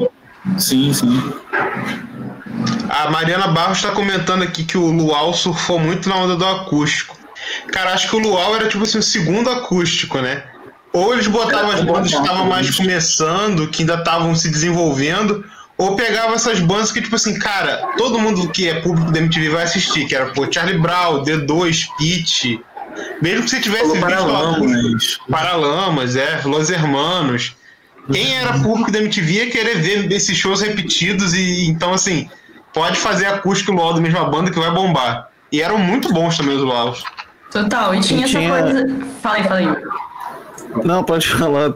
Sim, 0.56 0.92
sim. 0.92 1.32
A 2.88 3.10
Mariana 3.10 3.48
Barros 3.48 3.78
está 3.78 3.90
comentando 3.90 4.42
aqui 4.42 4.62
que 4.62 4.78
o 4.78 4.92
Luau 4.92 5.34
surfou 5.34 5.80
muito 5.80 6.08
na 6.08 6.16
onda 6.16 6.36
do 6.36 6.46
acústico. 6.46 7.16
Cara, 7.72 7.92
acho 7.94 8.08
que 8.08 8.14
o 8.14 8.20
Luau 8.20 8.54
era 8.54 8.68
tipo 8.68 8.84
assim, 8.84 8.98
o 8.98 9.02
segundo 9.02 9.50
acústico, 9.50 10.20
né? 10.20 10.44
Ou 10.96 11.12
eles 11.12 11.26
botavam 11.26 11.70
as 11.72 11.82
bandas 11.82 12.10
que 12.10 12.18
estavam 12.18 12.46
mais 12.46 12.74
começando, 12.74 13.68
que 13.68 13.82
ainda 13.82 13.96
estavam 13.96 14.34
se 14.34 14.48
desenvolvendo, 14.48 15.44
ou 15.76 15.94
pegava 15.94 16.34
essas 16.34 16.58
bandas 16.58 16.90
que, 16.90 17.02
tipo 17.02 17.14
assim, 17.16 17.38
cara, 17.38 17.88
todo 17.98 18.18
mundo 18.18 18.48
que 18.50 18.66
é 18.66 18.80
público 18.80 19.12
da 19.12 19.18
MTV 19.18 19.50
vai 19.50 19.64
assistir, 19.64 20.06
que 20.06 20.14
era, 20.14 20.26
pô, 20.32 20.50
Charlie 20.50 20.78
Brown, 20.78 21.22
D2, 21.22 21.86
Pete. 21.98 22.60
Mesmo 23.20 23.44
que 23.44 23.50
você 23.50 23.60
tivesse 23.60 23.82
Falou 23.82 23.96
visto 23.96 24.08
Paralamas. 24.08 25.18
Paralamas, 25.30 26.16
é, 26.16 26.40
Los 26.46 26.70
Hermanos. 26.70 27.54
Quem 28.10 28.34
era 28.34 28.54
público 28.60 28.90
da 28.90 28.98
MTV 29.00 29.32
ia 29.32 29.50
querer 29.50 29.76
ver 29.82 30.10
esses 30.10 30.34
shows 30.34 30.62
repetidos 30.62 31.34
e 31.34 31.66
então 31.66 31.92
assim, 31.92 32.30
pode 32.72 32.96
fazer 32.96 33.26
acústico 33.26 33.72
Luau 33.72 33.92
da 33.92 34.00
mesma 34.00 34.24
banda 34.24 34.50
que 34.50 34.58
vai 34.58 34.70
bombar. 34.70 35.28
E 35.52 35.60
eram 35.60 35.76
muito 35.76 36.10
bons 36.10 36.38
também 36.38 36.56
os 36.56 36.62
Luaus. 36.62 37.04
Total. 37.50 37.94
E 37.94 38.00
tinha 38.00 38.20
E 38.20 38.24
essa 38.24 38.38
tinha- 38.38 38.48
coisa. 38.48 38.86
Fala 39.22 39.34
aí, 39.36 39.42
fala 39.44 39.56
aí. 39.56 39.76
Não, 40.84 41.04
pode 41.04 41.28
falar. 41.28 41.72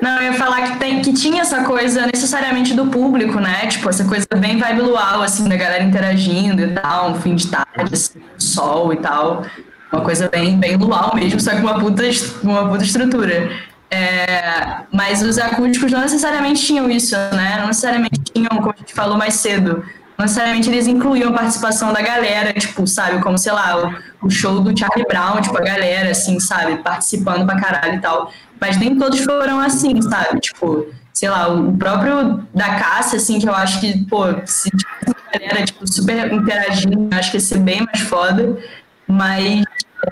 Não, 0.00 0.20
eu 0.20 0.32
ia 0.32 0.34
falar 0.34 0.62
que, 0.62 0.78
tem, 0.78 1.00
que 1.00 1.12
tinha 1.12 1.40
essa 1.40 1.64
coisa 1.64 2.06
necessariamente 2.06 2.74
do 2.74 2.86
público, 2.86 3.40
né? 3.40 3.66
Tipo, 3.66 3.88
essa 3.88 4.04
coisa 4.04 4.26
bem 4.36 4.58
vibe 4.58 4.82
luau, 4.82 5.22
assim, 5.22 5.48
da 5.48 5.56
galera 5.56 5.82
interagindo 5.82 6.62
e 6.62 6.74
tal, 6.74 7.10
um 7.10 7.14
fim 7.14 7.34
de 7.34 7.48
tarde, 7.48 7.94
assim, 7.94 8.20
sol 8.38 8.92
e 8.92 8.96
tal. 8.96 9.42
Uma 9.90 10.02
coisa 10.02 10.28
bem, 10.28 10.58
bem 10.58 10.76
luau 10.76 11.14
mesmo, 11.14 11.40
só 11.40 11.50
que 11.50 11.60
uma 11.60 11.78
puta, 11.78 12.02
uma 12.42 12.68
puta 12.68 12.84
estrutura. 12.84 13.50
É, 13.90 14.80
mas 14.92 15.22
os 15.22 15.38
acústicos 15.38 15.90
não 15.92 16.00
necessariamente 16.00 16.64
tinham 16.64 16.90
isso, 16.90 17.16
né? 17.16 17.56
Não 17.60 17.68
necessariamente 17.68 18.20
tinham, 18.32 18.48
como 18.48 18.74
a 18.74 18.76
gente 18.76 18.92
falou 18.92 19.16
mais 19.16 19.34
cedo, 19.34 19.82
necessariamente 20.24 20.68
eles 20.70 20.86
incluíam 20.86 21.30
a 21.30 21.32
participação 21.32 21.92
da 21.92 22.00
galera, 22.00 22.52
tipo, 22.54 22.86
sabe, 22.86 23.20
como, 23.22 23.36
sei 23.36 23.52
lá, 23.52 24.00
o, 24.22 24.26
o 24.26 24.30
show 24.30 24.60
do 24.60 24.76
Charlie 24.76 25.06
Brown, 25.06 25.40
tipo, 25.42 25.56
a 25.58 25.62
galera, 25.62 26.10
assim, 26.10 26.40
sabe, 26.40 26.76
participando 26.78 27.44
pra 27.44 27.60
caralho 27.60 27.96
e 27.96 28.00
tal. 28.00 28.32
mas 28.60 28.78
nem 28.78 28.98
todos 28.98 29.20
foram 29.20 29.60
assim, 29.60 30.00
sabe? 30.00 30.40
Tipo, 30.40 30.86
sei 31.12 31.28
lá, 31.28 31.48
o 31.48 31.76
próprio 31.76 32.46
da 32.54 32.76
Cássia, 32.76 33.18
assim, 33.18 33.38
que 33.38 33.48
eu 33.48 33.54
acho 33.54 33.80
que, 33.80 34.04
pô, 34.06 34.24
se 34.46 34.70
tivesse 34.70 35.06
uma 35.06 35.14
galera, 35.32 35.64
tipo, 35.64 35.92
super 35.92 36.32
interagindo, 36.32 37.08
acho 37.14 37.30
que 37.30 37.36
ia 37.36 37.40
ser 37.40 37.58
bem 37.58 37.84
mais 37.84 38.00
foda, 38.00 38.58
mas, 39.06 39.64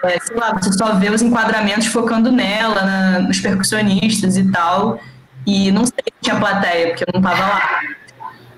é, 0.05 0.19
sei 0.21 0.37
lá, 0.37 0.53
você 0.53 0.73
só 0.73 0.95
vê 0.95 1.09
os 1.11 1.23
enquadramentos 1.23 1.87
focando 1.87 2.31
nela, 2.31 2.83
na, 2.83 3.19
nos 3.21 3.41
percussionistas 3.41 4.37
e 4.37 4.51
tal, 4.51 5.01
e 5.47 5.71
não 5.71 5.85
sei 5.85 6.05
se 6.07 6.13
tinha 6.23 6.37
plateia, 6.37 6.89
porque 6.89 7.05
eu 7.05 7.13
não 7.15 7.23
tava 7.23 7.41
lá. 7.41 7.81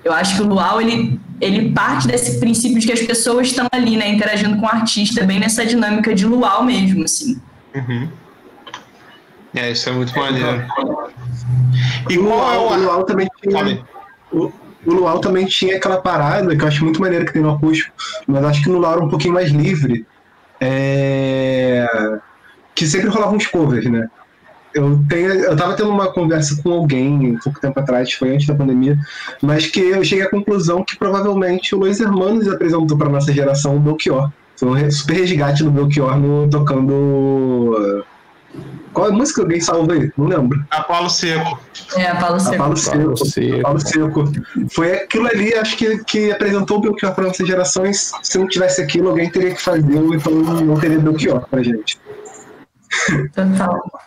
Eu 0.07 0.13
acho 0.13 0.37
que 0.37 0.41
o 0.41 0.47
Luau, 0.47 0.81
ele, 0.81 1.19
ele 1.41 1.71
parte 1.73 2.07
desse 2.07 2.39
princípio 2.39 2.79
de 2.79 2.87
que 2.87 2.93
as 2.93 3.01
pessoas 3.01 3.47
estão 3.47 3.67
ali, 3.73 3.97
né, 3.97 4.07
interagindo 4.07 4.57
com 4.57 4.65
o 4.65 4.69
artista, 4.69 5.25
bem 5.25 5.37
nessa 5.37 5.65
dinâmica 5.65 6.15
de 6.15 6.25
Luau 6.25 6.63
mesmo, 6.63 7.03
assim. 7.03 7.41
Uhum. 7.75 8.07
É, 9.53 9.69
isso 9.69 9.89
é 9.89 9.91
muito 9.91 10.17
maneiro. 10.17 10.65
E 12.09 12.17
o 12.17 12.21
Luau, 12.21 12.71
o 12.71 12.77
Luau 12.77 13.03
também 13.03 13.27
tinha. 13.41 13.85
O, 14.31 14.49
o 14.85 14.93
Luau 14.93 15.19
também 15.19 15.45
tinha 15.45 15.75
aquela 15.75 16.01
parada 16.01 16.55
que 16.55 16.63
eu 16.63 16.67
acho 16.69 16.85
muito 16.85 17.01
maneiro 17.01 17.25
que 17.25 17.33
tem 17.33 17.41
no 17.41 17.51
acústico, 17.51 17.93
mas 18.25 18.45
acho 18.45 18.63
que 18.63 18.69
no 18.69 18.77
Luau 18.77 18.93
era 18.93 19.03
um 19.03 19.09
pouquinho 19.09 19.33
mais 19.33 19.49
livre. 19.49 20.07
É... 20.61 21.85
Que 22.73 22.87
sempre 22.87 23.09
rolavam 23.09 23.35
uns 23.35 23.47
covers, 23.47 23.85
né? 23.91 24.07
Eu, 24.77 25.03
tenho, 25.09 25.29
eu 25.29 25.55
tava 25.55 25.75
tendo 25.75 25.89
uma 25.89 26.11
conversa 26.11 26.61
com 26.61 26.71
alguém 26.71 27.31
um 27.31 27.39
pouco 27.39 27.59
tempo 27.59 27.79
atrás, 27.79 28.13
foi 28.13 28.35
antes 28.35 28.45
da 28.45 28.53
pandemia, 28.53 28.97
mas 29.41 29.65
que 29.65 29.79
eu 29.79 30.03
cheguei 30.03 30.25
à 30.25 30.29
conclusão 30.29 30.83
que 30.83 30.97
provavelmente 30.97 31.73
o 31.73 31.79
Luiz 31.79 31.99
Hermanos 31.99 32.47
apresentou 32.47 32.97
para 32.97 33.09
nossa 33.09 33.33
geração 33.33 33.75
o 33.75 33.79
Belchior. 33.79 34.31
Foi 34.55 34.69
um 34.69 34.91
super 34.91 35.15
resgate 35.15 35.63
do 35.63 35.71
Belchior 35.71 36.17
no, 36.17 36.49
tocando. 36.49 38.05
Qual 38.93 39.07
é 39.07 39.09
a 39.11 39.13
música 39.13 39.41
que 39.41 39.45
alguém 39.45 39.61
salva 39.61 39.93
aí? 39.93 40.11
Não 40.17 40.27
lembro. 40.27 40.63
Apolo 40.71 41.09
Seco. 41.09 41.59
É, 41.95 42.07
Apolo 42.07 42.39
Seco. 42.39 42.55
Apolo 42.55 42.77
Seco. 42.77 43.25
Seco. 43.25 43.59
Apolo 43.59 43.79
Seco. 43.79 44.31
Foi 44.71 44.93
aquilo 44.93 45.27
ali, 45.27 45.53
acho 45.53 45.77
que, 45.77 46.03
que 46.05 46.31
apresentou 46.31 46.77
o 46.77 46.81
Belchior 46.81 47.13
para 47.13 47.25
nossas 47.25 47.47
gerações. 47.47 48.11
Se 48.23 48.39
não 48.39 48.47
tivesse 48.47 48.81
aquilo, 48.81 49.09
alguém 49.09 49.29
teria 49.29 49.53
que 49.53 49.61
fazer, 49.61 49.81
então 49.81 50.33
não 50.33 50.79
teria 50.79 50.99
Belchior 50.99 51.47
pra 51.47 51.61
gente. 51.61 51.99
Total. 53.35 54.06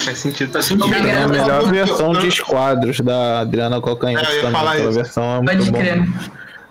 Faz 0.00 0.18
sentido. 0.18 0.52
Faz 0.52 0.64
sentido. 0.66 0.94
É 0.94 1.22
a 1.22 1.28
melhor 1.28 1.64
versão 1.70 2.12
de 2.12 2.26
esquadros 2.28 3.00
da 3.00 3.40
Adriana 3.40 3.80
Calcanhoto 3.80 4.26
É, 4.30 4.40
também. 4.40 4.60
Aquela 4.60 4.78
isso. 4.78 4.92
versão 4.92 5.24
é 5.24 5.36
muito 5.36 5.56
Pode 5.58 5.70
bom. 5.70 5.78
crer. 5.78 6.02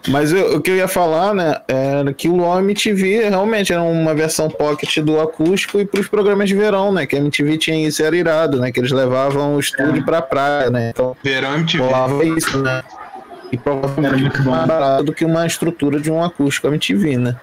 Mas 0.08 0.32
eu- 0.32 0.56
o 0.56 0.62
que 0.62 0.72
eu 0.72 0.78
ia 0.78 0.88
falar, 0.88 1.34
né, 1.36 1.58
era 1.68 2.14
que 2.14 2.30
o 2.30 2.36
Luau 2.38 2.58
MTV 2.60 3.30
realmente 3.30 3.74
era 3.74 3.84
uma 3.84 4.16
versão 4.16 4.50
pocket 4.50 4.98
do 5.00 5.20
acústico 5.20 5.78
e 5.80 5.86
pros 5.86 6.08
programas 6.08 6.48
de 6.48 6.56
verão, 6.56 6.92
né, 6.94 7.06
que 7.06 7.18
a 7.18 7.20
MTV 7.20 7.58
tinha 7.58 7.86
isso, 7.86 8.02
era 8.02 8.16
irado, 8.16 8.60
né, 8.62 8.72
que 8.72 8.80
eles 8.80 8.92
levavam 8.92 9.56
o 9.56 9.60
estúdio 9.60 10.04
pra 10.06 10.22
praia, 10.22 10.70
né, 10.70 10.92
então 10.92 11.16
Verão 11.22 11.54
MTV. 11.56 11.84
rolava 11.84 12.24
isso, 12.24 12.58
né, 12.64 12.82
e 13.52 13.56
Era 13.56 13.62
provavelmente 13.64 14.12
muito 14.14 14.24
muito 14.24 14.44
bom. 14.44 14.52
mais 14.52 14.66
barato 14.68 15.04
do 15.04 15.14
que 15.14 15.26
uma 15.26 15.46
estrutura 15.46 16.00
de 16.00 16.10
um 16.10 16.24
acústico 16.24 16.68
MTV, 16.68 17.18
né. 17.18 17.36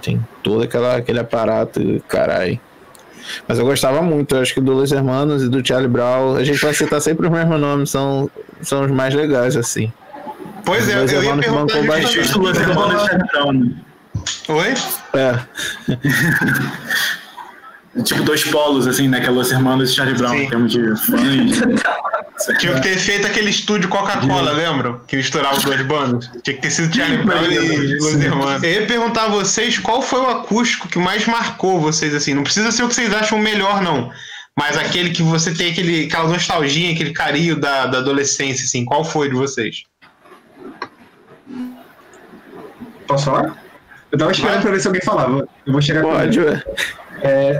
Tem 0.00 0.24
todo 0.44 0.62
aquela, 0.62 0.96
aquele 0.96 1.18
aparato, 1.18 1.80
caralho. 2.06 2.60
Mas 3.46 3.58
eu 3.58 3.64
gostava 3.64 4.02
muito, 4.02 4.34
eu 4.34 4.42
acho 4.42 4.54
que 4.54 4.60
do 4.60 4.72
Luiz 4.72 4.92
Hermanos 4.92 5.42
e 5.42 5.48
do 5.48 5.66
Charlie 5.66 5.88
Brown, 5.88 6.36
a 6.36 6.44
gente 6.44 6.60
vai 6.60 6.74
citar 6.74 7.00
sempre 7.00 7.26
os 7.26 7.32
mesmos 7.32 7.60
nomes, 7.60 7.90
são, 7.90 8.30
são 8.62 8.84
os 8.84 8.90
mais 8.90 9.14
legais, 9.14 9.56
assim. 9.56 9.92
Pois 10.64 10.88
é, 10.88 10.94
eu 10.94 11.06
ia 11.06 11.30
irmãos 11.30 11.72
perguntar 11.72 12.00
justamente. 12.00 12.38
Los 12.38 12.58
Hermanos 12.58 13.02
Charlie 13.02 13.28
Brown, 13.32 13.52
né? 13.52 13.70
Oi? 14.48 14.74
É, 15.14 15.38
Tipo, 18.02 18.22
dois 18.24 18.44
polos, 18.44 18.86
assim, 18.86 19.08
né? 19.08 19.20
Que 19.20 19.26
é 19.26 19.30
Los 19.30 19.50
Hermanos 19.50 19.90
e 19.90 19.94
Charlie 19.94 20.16
Brown, 20.16 20.34
em 20.34 20.48
termos 20.48 20.72
de 20.72 20.96
fãs. 20.96 21.20
Tinha 22.58 22.74
que 22.74 22.80
ter 22.82 22.98
feito 22.98 23.26
aquele 23.26 23.48
estúdio 23.50 23.88
Coca-Cola, 23.88 24.52
lembram? 24.52 25.00
Que 25.06 25.16
misturava 25.16 25.56
os 25.56 25.64
dois 25.64 25.80
bandos. 25.82 26.30
Tinha 26.42 26.54
que 26.54 26.62
ter 26.62 26.70
sido 26.70 26.94
Charlie 26.94 27.24
Brown 27.24 27.44
e 27.44 27.98
Los 27.98 28.14
Hermanos. 28.14 28.62
Eu 28.62 28.70
ia 28.70 28.86
perguntar 28.86 29.24
a 29.24 29.28
vocês 29.28 29.78
qual 29.78 30.02
foi 30.02 30.20
o 30.20 30.28
acústico 30.28 30.86
que 30.88 30.98
mais 30.98 31.26
marcou 31.26 31.80
vocês, 31.80 32.14
assim. 32.14 32.34
Não 32.34 32.42
precisa 32.42 32.70
ser 32.70 32.82
o 32.82 32.88
que 32.88 32.94
vocês 32.94 33.12
acham 33.14 33.38
melhor, 33.38 33.80
não. 33.80 34.10
Mas 34.58 34.76
aquele 34.76 35.10
que 35.10 35.22
você 35.22 35.54
tem 35.54 35.72
aquele, 35.72 36.06
aquela 36.06 36.28
nostalgia, 36.28 36.92
aquele 36.92 37.12
carinho 37.12 37.56
da, 37.56 37.86
da 37.86 37.98
adolescência, 37.98 38.64
assim. 38.64 38.84
Qual 38.84 39.04
foi 39.04 39.28
de 39.28 39.34
vocês? 39.34 39.84
Posso 43.06 43.24
falar? 43.24 43.56
Eu 44.12 44.18
tava 44.18 44.32
esperando 44.32 44.62
pra 44.62 44.70
ver 44.70 44.80
se 44.80 44.86
alguém 44.86 45.02
falava. 45.02 45.48
Eu 45.66 45.72
vou 45.72 45.80
chegar 45.80 46.02
com 46.02 46.12
pode, 46.12 46.40
ué. 46.40 46.62
É... 47.22 47.58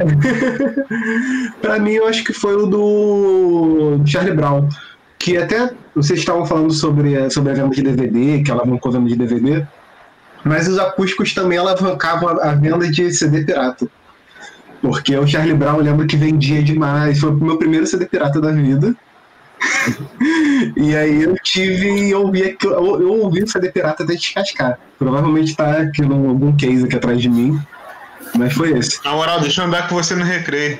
pra 1.60 1.78
mim, 1.78 1.92
eu 1.92 2.06
acho 2.06 2.24
que 2.24 2.32
foi 2.32 2.54
o 2.56 2.66
do 2.66 4.00
Charlie 4.06 4.34
Brown. 4.34 4.68
Que 5.18 5.36
até 5.38 5.70
vocês 5.94 6.18
estavam 6.20 6.44
falando 6.46 6.72
sobre, 6.72 7.16
a- 7.16 7.30
sobre 7.30 7.52
a 7.52 7.54
venda 7.54 7.74
de 7.74 7.82
DVD, 7.82 8.42
que 8.42 8.50
alavancou 8.50 8.90
a 8.90 8.94
venda 8.98 9.08
de 9.08 9.16
DVD, 9.16 9.66
mas 10.44 10.68
os 10.68 10.78
acústicos 10.78 11.32
também 11.34 11.58
alavancavam 11.58 12.28
a, 12.28 12.50
a 12.50 12.54
venda 12.54 12.88
de 12.88 13.12
CD 13.12 13.42
pirata. 13.44 13.88
Porque 14.80 15.16
o 15.16 15.26
Charlie 15.26 15.54
Brown 15.54 15.78
eu 15.78 15.82
lembro 15.84 16.06
que 16.06 16.16
vendia 16.16 16.62
demais, 16.62 17.18
foi 17.18 17.30
o 17.30 17.34
meu 17.34 17.56
primeiro 17.56 17.86
CD 17.86 18.06
pirata 18.06 18.40
da 18.40 18.52
vida. 18.52 18.94
e 20.76 20.94
aí 20.94 21.22
eu 21.22 21.34
tive 21.42 22.08
e 22.08 22.14
ouvi 22.14 22.56
eu, 22.62 23.00
eu 23.00 23.12
ouvi 23.22 23.42
o 23.42 23.48
CD 23.48 23.70
pirata 23.72 24.04
até 24.04 24.14
descascar. 24.14 24.78
Provavelmente 24.98 25.56
tá 25.56 25.78
aqui 25.80 26.02
em 26.02 26.12
algum 26.12 26.54
case 26.56 26.84
aqui 26.84 26.96
atrás 26.96 27.20
de 27.20 27.28
mim. 27.28 27.58
Mas 28.36 28.52
foi 28.52 28.72
esse. 28.78 29.02
Na 29.04 29.12
moral, 29.12 29.40
deixa 29.40 29.62
eu 29.62 29.66
andar 29.66 29.88
com 29.88 29.94
você 29.94 30.14
no 30.14 30.24
recreio. 30.24 30.78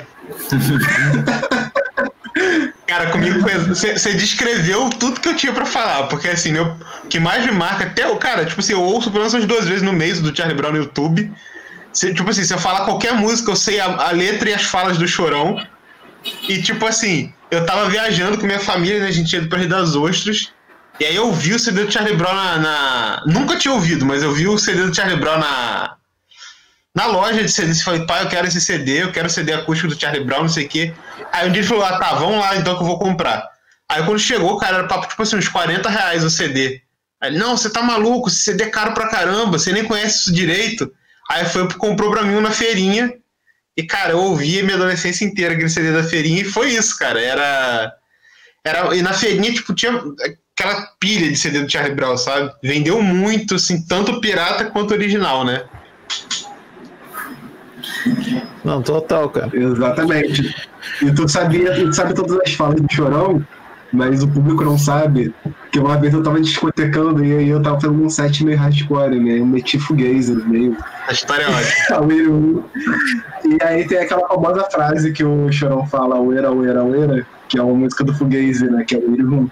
Cara, 2.87 3.11
comigo 3.11 3.40
foi. 3.40 3.55
Você 3.59 4.12
descreveu 4.14 4.88
tudo 4.90 5.21
que 5.21 5.29
eu 5.29 5.37
tinha 5.37 5.53
pra 5.53 5.64
falar, 5.66 6.05
porque 6.05 6.29
assim, 6.29 6.53
meu, 6.53 6.77
o 7.05 7.09
que 7.09 7.19
mais 7.19 7.45
me 7.45 7.53
marca, 7.53 7.85
até 7.85 8.07
o 8.09 8.16
cara, 8.16 8.45
tipo 8.45 8.61
assim, 8.61 8.73
eu 8.75 8.83
ouço 8.83 9.11
pelo 9.11 9.23
menos 9.25 9.35
umas 9.35 9.47
duas 9.47 9.66
vezes 9.66 9.83
no 9.83 9.92
mês 9.92 10.21
do 10.21 10.35
Charlie 10.37 10.57
Brown 10.57 10.73
no 10.73 10.79
YouTube. 10.79 11.31
Se, 11.92 12.12
tipo 12.14 12.29
assim, 12.29 12.45
se 12.45 12.53
eu 12.55 12.59
falar 12.59 12.85
qualquer 12.85 13.14
música, 13.14 13.51
eu 13.51 13.57
sei 13.57 13.81
a, 13.81 13.87
a 13.87 14.11
letra 14.12 14.51
e 14.51 14.55
as 14.55 14.62
falas 14.64 14.99
do 14.99 15.09
chorão. 15.09 15.61
E 16.49 16.61
tipo 16.62 16.87
assim, 16.87 17.33
eu 17.51 17.64
tava 17.64 17.88
viajando 17.88 18.38
com 18.38 18.47
minha 18.47 18.61
família, 18.61 19.01
né? 19.01 19.09
A 19.09 19.12
gente 19.12 19.33
ia 19.35 19.47
pro 19.47 19.59
Rio 19.59 19.69
das 19.69 19.97
Ostras. 19.97 20.53
E 21.01 21.05
aí 21.05 21.16
eu 21.16 21.33
vi 21.33 21.55
o 21.55 21.59
CD 21.59 21.85
do 21.85 21.92
Charlie 21.92 22.16
Brown 22.16 22.35
na, 22.35 22.59
na- 22.59 23.23
Nunca 23.27 23.57
tinha 23.57 23.73
ouvido, 23.75 24.05
mas 24.07 24.23
eu 24.23 24.33
vi 24.33 24.47
o 24.47 24.59
CD 24.59 24.83
do 24.83 24.95
Charlie 24.95 25.19
Brown 25.19 25.38
na, 25.38 25.96
na 26.97 27.05
loja 27.05 27.45
de 27.45 27.51
CD, 27.51 27.75
você 27.75 27.85
falou, 27.85 28.07
pai, 28.07 28.25
eu 28.25 28.29
quero 28.31 28.49
esse 28.49 28.59
CD, 28.59 29.03
eu 29.03 29.13
quero 29.13 29.27
o 29.27 29.31
CD 29.31 29.53
acústico 29.53 29.89
do 29.89 30.01
Charlie 30.01 30.25
Brown, 30.25 30.45
não 30.45 30.49
sei 30.49 30.65
o 30.65 30.69
quê. 30.69 30.95
Aí 31.31 31.47
um 31.47 31.53
dia 31.53 31.61
ele 31.61 31.69
falou, 31.69 31.85
ah, 31.85 31.99
tá, 31.99 32.15
vamos 32.15 32.39
lá 32.39 32.57
então 32.57 32.75
que 32.75 32.83
eu 32.83 32.87
vou 32.87 32.99
comprar. 32.99 33.47
Aí 33.87 34.03
quando 34.03 34.19
chegou, 34.19 34.57
cara, 34.57 34.79
era 34.79 34.89
papo 34.89 35.07
tipo 35.07 35.23
assim, 35.23 35.37
uns 35.37 35.47
40 35.47 35.91
reais 35.91 36.25
o 36.25 36.31
CD. 36.31 36.81
Aí 37.21 37.31
ele, 37.31 37.39
não, 37.39 37.55
você 37.55 37.69
tá 37.69 37.83
maluco, 37.83 38.31
esse 38.31 38.39
CD 38.39 38.65
é 38.65 38.71
caro 38.71 38.95
pra 38.95 39.09
caramba, 39.09 39.59
você 39.59 39.73
nem 39.73 39.85
conhece 39.85 40.21
isso 40.21 40.33
direito. 40.33 40.91
Aí 41.31 41.45
foi, 41.45 41.71
comprou 41.75 42.11
pra 42.11 42.23
mim 42.23 42.37
um 42.37 42.41
na 42.41 42.51
feirinha. 42.51 43.13
E, 43.77 43.83
cara, 43.83 44.13
eu 44.13 44.19
ouvi 44.19 44.59
a 44.59 44.63
minha 44.63 44.77
adolescência 44.77 45.23
inteira 45.27 45.53
aquele 45.53 45.69
CD 45.69 45.93
da 45.93 46.03
feirinha 46.03 46.41
e 46.41 46.45
foi 46.45 46.71
isso, 46.71 46.97
cara. 46.97 47.21
Era. 47.21 47.93
era 48.65 48.97
e 48.97 49.03
na 49.03 49.13
feirinha, 49.13 49.53
tipo, 49.53 49.75
tinha 49.75 50.03
aquela 50.59 50.87
pilha 50.99 51.31
de 51.31 51.37
CD 51.37 51.61
do 51.61 51.71
Charlie 51.71 51.95
Brown, 51.95 52.17
sabe? 52.17 52.55
Vendeu 52.63 53.03
muito, 53.03 53.57
assim, 53.57 53.83
tanto 53.87 54.19
pirata 54.19 54.65
quanto 54.71 54.95
original, 54.95 55.45
né? 55.45 55.63
Não, 58.64 58.83
total, 58.83 59.29
cara. 59.31 59.51
Exatamente. 59.53 60.55
E 61.03 61.12
tu 61.12 61.29
sabia, 61.29 61.75
tu 61.75 61.92
sabe 61.92 62.14
todas 62.14 62.38
as 62.40 62.53
falas 62.55 62.81
do 62.81 62.87
Chorão, 62.92 63.45
mas 63.92 64.23
o 64.23 64.29
público 64.29 64.64
não 64.64 64.79
sabe 64.79 65.35
que 65.71 65.79
uma 65.79 65.97
vez 65.97 66.12
eu 66.12 66.23
tava 66.23 66.40
discotecando 66.40 67.25
e 67.25 67.33
aí 67.33 67.49
eu 67.49 67.62
tava 67.62 67.81
fazendo 67.81 68.03
um 68.03 68.11
set 68.11 68.45
meio 68.45 68.59
hardcore, 68.59 69.19
né? 69.21 69.38
Eu 69.38 69.47
meti 69.47 69.79
fuguês 69.79 70.29
no 70.29 70.45
meio. 70.45 70.77
A 71.09 71.12
história 71.12 71.45
é 71.45 71.49
ótima. 71.49 72.66
E 73.45 73.62
aí 73.62 73.87
tem 73.87 73.99
aquela 73.99 74.27
famosa 74.27 74.69
frase 74.71 75.12
que 75.12 75.23
o 75.23 75.53
Chorão 75.53 75.87
fala, 75.87 76.21
uera, 76.21 76.51
uera, 76.51 76.83
uera, 76.83 77.25
que 77.49 77.59
é 77.59 77.62
uma 77.62 77.75
música 77.75 78.03
do 78.03 78.12
Fugazi, 78.12 78.69
né? 78.69 78.83
Que 78.85 78.97
é 78.97 78.99
o 78.99 79.11
Ueiro. 79.11 79.51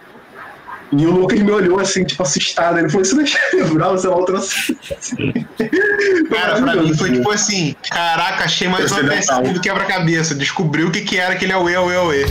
E 0.92 1.06
o 1.06 1.10
Lucas 1.10 1.40
me 1.40 1.50
olhou 1.50 1.80
assim, 1.80 2.04
tipo, 2.04 2.22
assustado. 2.22 2.78
Ele 2.78 2.88
falou, 2.88 3.02
isso 3.02 3.16
não 3.16 3.22
é 3.22 3.26
Charlie 3.26 3.74
Brown, 3.74 3.92
você 3.92 4.06
é 4.06 4.10
outra 4.10 4.38
Cara, 6.30 6.62
pra 6.62 6.76
mim 6.76 6.94
foi 6.94 7.12
tipo 7.12 7.30
assim: 7.30 7.74
caraca, 7.90 8.44
achei 8.44 8.68
mais 8.68 8.90
uma 8.92 8.98
Ocidental. 9.00 9.38
pecinha 9.38 9.54
do 9.54 9.60
quebra-cabeça. 9.60 10.34
Descobriu 10.34 10.88
o 10.88 10.92
que, 10.92 11.00
que 11.00 11.18
era 11.18 11.34
aquele 11.34 11.52
Aue, 11.52 11.74
Aue, 11.74 11.96
Aue. 11.96 12.24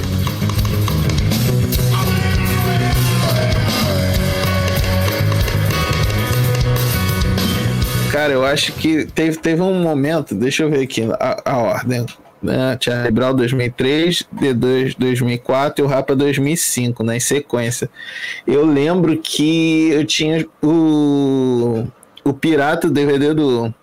Cara, 8.11 8.31
eu 8.31 8.45
acho 8.45 8.71
que 8.73 9.05
teve, 9.05 9.37
teve 9.37 9.61
um 9.61 9.81
momento, 9.81 10.35
deixa 10.35 10.63
eu 10.63 10.69
ver 10.69 10.83
aqui 10.83 11.01
a, 11.19 11.41
a 11.43 11.57
ordem. 11.57 12.05
Né? 12.43 12.77
Charlie 12.79 13.11
Brown 13.11 13.33
2003, 13.33 14.27
D2 14.35 14.95
2004 14.97 15.81
e 15.81 15.87
o 15.87 15.89
Rapa 15.89 16.13
2005, 16.13 17.01
né? 17.01 17.15
Em 17.15 17.19
sequência. 17.19 17.89
Eu 18.45 18.65
lembro 18.65 19.17
que 19.17 19.89
eu 19.91 20.03
tinha 20.05 20.45
o, 20.61 21.87
o 22.25 22.33
Pirata, 22.33 22.87
o 22.87 22.91
DVD 22.91 23.33
do, 23.33 23.73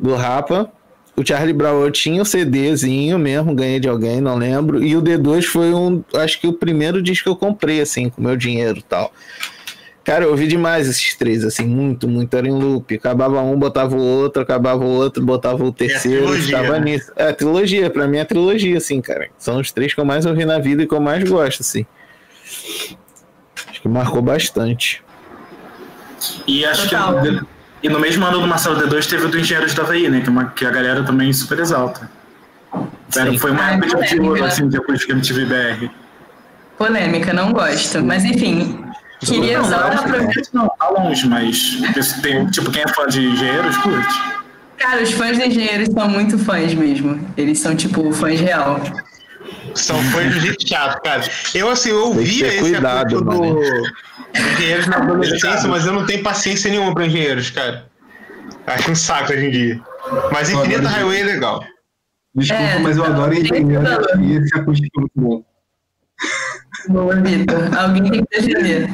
do 0.00 0.14
Rapa. 0.14 0.72
o 1.14 1.24
Charlie 1.24 1.52
Brown 1.52 1.82
eu 1.82 1.90
tinha 1.90 2.22
o 2.22 2.24
CDzinho 2.24 3.18
mesmo, 3.18 3.54
ganhei 3.54 3.78
de 3.78 3.90
alguém, 3.90 4.22
não 4.22 4.36
lembro. 4.36 4.82
E 4.82 4.96
o 4.96 5.02
D2 5.02 5.44
foi 5.44 5.74
um, 5.74 6.02
acho 6.14 6.40
que 6.40 6.46
o 6.46 6.54
primeiro 6.54 7.02
disco 7.02 7.24
que 7.24 7.30
eu 7.30 7.36
comprei, 7.36 7.82
assim, 7.82 8.08
com 8.08 8.22
meu 8.22 8.36
dinheiro 8.36 8.78
e 8.78 8.82
tal. 8.82 9.12
Cara, 10.06 10.22
eu 10.24 10.30
ouvi 10.30 10.46
demais 10.46 10.86
esses 10.86 11.16
três, 11.16 11.42
assim, 11.44 11.64
muito, 11.66 12.06
muito. 12.06 12.32
Era 12.36 12.46
em 12.46 12.52
loop. 12.52 12.94
Acabava 12.94 13.42
um, 13.42 13.58
botava 13.58 13.96
o 13.96 14.00
outro, 14.00 14.40
acabava 14.40 14.84
o 14.84 14.88
outro, 14.88 15.20
botava 15.24 15.64
o 15.64 15.72
terceiro, 15.72 16.26
trilogia, 16.26 16.44
estava 16.60 16.78
né? 16.78 16.84
nisso. 16.92 17.12
É, 17.16 17.32
trilogia, 17.32 17.90
pra 17.90 18.06
mim 18.06 18.18
é 18.18 18.24
trilogia, 18.24 18.76
assim, 18.78 19.00
cara. 19.00 19.28
São 19.36 19.58
os 19.58 19.72
três 19.72 19.92
que 19.92 20.00
eu 20.00 20.04
mais 20.04 20.24
ouvi 20.24 20.44
na 20.44 20.60
vida 20.60 20.84
e 20.84 20.86
que 20.86 20.94
eu 20.94 21.00
mais 21.00 21.28
gosto, 21.28 21.62
assim. 21.62 21.84
Acho 23.68 23.82
que 23.82 23.88
marcou 23.88 24.22
bastante. 24.22 25.02
E 26.46 26.64
acho 26.64 26.88
Total. 26.88 27.20
que. 27.22 27.40
E 27.82 27.88
no 27.88 27.98
mesmo 27.98 28.24
ano 28.24 28.40
do 28.40 28.46
Marcelo 28.46 28.76
D2 28.80 29.06
teve 29.10 29.26
o 29.26 29.28
do 29.28 29.40
Engenheiros 29.40 29.74
do 29.74 29.82
Havaí, 29.82 30.08
né? 30.08 30.20
Que, 30.20 30.28
é 30.28 30.30
uma- 30.30 30.44
que 30.50 30.64
a 30.64 30.70
galera 30.70 31.02
também 31.02 31.32
super 31.32 31.58
exalta. 31.58 32.08
Era, 33.16 33.30
Sim. 33.32 33.38
foi 33.38 33.50
uma 33.50 33.64
Ah, 33.64 33.72
época 33.74 34.02
de 34.04 34.20
ouro, 34.20 34.44
assim, 34.44 34.68
depois 34.68 35.04
que 35.04 35.10
MTV 35.10 35.44
BR. 35.46 35.90
Polêmica, 36.78 37.32
não 37.32 37.52
gosto. 37.52 38.02
Mas 38.04 38.24
enfim, 38.24 38.84
queria 39.20 39.58
Não, 39.58 39.64
só 39.64 39.88
não, 39.94 40.02
projeto 40.04 40.48
não, 40.52 40.68
tá 40.78 40.88
longe, 40.90 41.26
mas 41.28 41.80
tem, 42.22 42.46
tipo, 42.46 42.70
quem 42.70 42.82
é 42.82 42.88
fã 42.88 43.06
de 43.06 43.24
Engenheiros, 43.26 43.76
curte. 43.78 44.14
Cara, 44.76 45.02
os 45.02 45.10
fãs 45.12 45.38
de 45.38 45.44
engenheiros 45.46 45.88
são 45.92 46.06
muito 46.08 46.38
fãs 46.38 46.74
mesmo. 46.74 47.26
Eles 47.36 47.58
são, 47.60 47.74
tipo, 47.74 48.12
fãs 48.12 48.38
real. 48.38 48.78
São 49.74 49.96
fãs 50.04 50.34
do 50.34 50.40
jeito 50.40 50.68
chato, 50.68 51.00
cara. 51.02 51.22
Eu, 51.54 51.70
assim, 51.70 51.90
eu 51.90 52.08
ouvia 52.08 52.46
esse 52.46 52.58
cuidado, 52.60 53.22
do 53.22 53.60
Engenheiros 54.34 54.86
na 54.86 54.96
adolescência, 54.98 55.66
mas 55.68 55.86
eu 55.86 55.92
não 55.94 56.04
tenho 56.04 56.22
paciência 56.22 56.70
nenhuma 56.70 56.92
pra 56.92 57.06
Engenheiros, 57.06 57.48
cara. 57.50 57.86
Acho 58.66 58.90
um 58.90 58.94
saco 58.94 59.32
hoje 59.32 59.46
em 59.46 59.50
dia. 59.50 59.80
Mas 60.30 60.50
Infinita 60.50 60.88
Highway 60.88 61.20
é 61.20 61.24
legal. 61.24 61.64
Desculpa, 62.34 62.62
É, 62.62 62.78
mas 62.78 62.96
eu 62.98 63.04
adoro 63.04 63.30
tem 63.30 63.40
engenheiro 63.42 63.84
que- 64.12 64.18
e 64.20 64.36
esse 64.36 64.58
acústico 64.58 64.98
é 64.98 65.00
muito 65.00 65.12
bom. 65.16 65.44
Boa, 66.88 67.16
Vitor. 67.16 67.76
Alguém 67.76 68.10
tem 68.10 68.24
que 68.24 68.40
defender. 68.40 68.90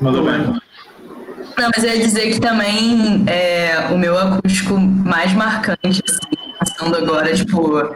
Mandou 0.00 0.24
bem. 0.24 0.60
Não, 1.58 1.70
mas 1.74 1.84
eu 1.84 1.90
ia 1.90 1.98
dizer 1.98 2.32
que 2.32 2.40
também 2.40 3.24
é, 3.26 3.88
o 3.90 3.98
meu 3.98 4.18
acústico 4.18 4.78
mais 4.78 5.32
marcante, 5.34 6.02
assim, 6.08 6.54
passando 6.58 6.96
agora, 6.96 7.34
tipo. 7.34 7.94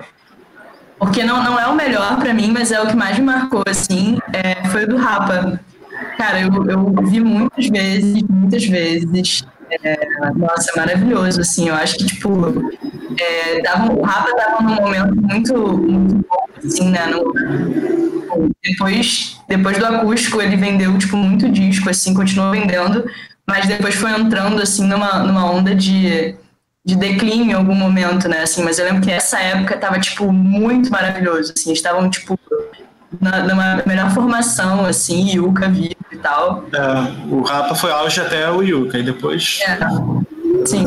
Porque 0.98 1.24
não, 1.24 1.42
não 1.42 1.58
é 1.58 1.66
o 1.66 1.74
melhor 1.74 2.18
pra 2.18 2.32
mim, 2.32 2.52
mas 2.52 2.70
é 2.70 2.80
o 2.80 2.86
que 2.86 2.96
mais 2.96 3.18
me 3.18 3.24
marcou, 3.24 3.62
assim, 3.66 4.18
é, 4.32 4.68
foi 4.68 4.84
o 4.84 4.88
do 4.88 4.96
Rapa. 4.96 5.58
Cara, 6.16 6.40
eu, 6.40 6.50
eu 6.68 6.94
vi 7.06 7.20
muitas 7.20 7.68
vezes, 7.68 8.22
muitas 8.28 8.64
vezes. 8.64 9.44
É, 9.82 9.98
nossa, 10.36 10.70
é 10.74 10.78
maravilhoso, 10.78 11.40
assim. 11.40 11.68
Eu 11.68 11.74
acho 11.74 11.96
que, 11.96 12.06
tipo, 12.06 12.30
é, 13.18 13.60
tava, 13.62 13.92
o 13.92 14.02
Rapa 14.02 14.36
tava 14.36 14.62
num 14.62 14.74
momento 14.74 15.16
muito, 15.16 15.78
muito 15.78 16.26
bom, 16.28 16.46
assim, 16.62 16.90
né? 16.90 17.06
No, 17.06 17.32
depois, 18.62 19.38
depois 19.48 19.78
do 19.78 19.86
acústico, 19.86 20.40
ele 20.40 20.56
vendeu, 20.56 20.96
tipo, 20.98 21.16
muito 21.16 21.48
disco, 21.48 21.88
assim, 21.90 22.14
continuou 22.14 22.50
vendendo, 22.52 23.04
mas 23.46 23.66
depois 23.66 23.94
foi 23.94 24.10
entrando, 24.12 24.60
assim, 24.60 24.86
numa, 24.86 25.20
numa 25.20 25.50
onda 25.50 25.74
de, 25.74 26.34
de 26.84 26.96
declínio 26.96 27.50
em 27.50 27.54
algum 27.54 27.74
momento, 27.74 28.28
né, 28.28 28.42
assim, 28.42 28.62
mas 28.62 28.78
eu 28.78 28.84
lembro 28.86 29.02
que 29.02 29.10
essa 29.10 29.38
época 29.38 29.76
tava, 29.76 29.98
tipo, 30.00 30.32
muito 30.32 30.90
maravilhoso, 30.90 31.52
assim, 31.56 31.72
estavam, 31.72 32.08
tipo, 32.10 32.38
na, 33.20 33.42
numa 33.44 33.82
melhor 33.86 34.10
formação, 34.12 34.84
assim, 34.84 35.30
Yuka 35.36 35.68
vivo 35.68 35.94
e 36.12 36.16
tal, 36.16 36.64
É, 36.72 37.32
o 37.32 37.42
Rapa 37.42 37.74
foi 37.74 37.90
auge 37.90 38.20
até 38.20 38.50
o 38.50 38.62
Yuka, 38.62 38.98
e 38.98 39.02
depois. 39.02 39.60
é, 39.66 39.78
sim. 40.66 40.86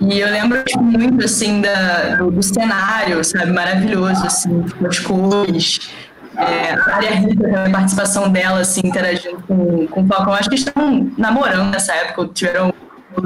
E 0.00 0.18
eu 0.18 0.30
lembro 0.30 0.62
tipo, 0.64 0.82
muito, 0.82 1.24
assim, 1.24 1.60
da, 1.60 2.16
do, 2.16 2.30
do 2.30 2.42
cenário, 2.42 3.22
sabe? 3.22 3.52
Maravilhoso, 3.52 4.26
assim, 4.26 4.62
tipo, 4.62 4.86
as 4.86 4.98
cores. 4.98 5.90
É, 6.36 6.72
a 6.72 6.90
Maria 6.90 7.10
Rita, 7.16 7.64
a 7.66 7.70
participação 7.70 8.30
dela, 8.30 8.60
assim, 8.60 8.80
interagindo 8.84 9.42
com, 9.46 9.86
com 9.88 10.02
o 10.02 10.06
Falcão. 10.06 10.32
Acho 10.32 10.48
que 10.48 10.54
estavam 10.54 11.10
namorando 11.18 11.70
nessa 11.70 11.94
época, 11.94 12.30
tiveram... 12.32 12.72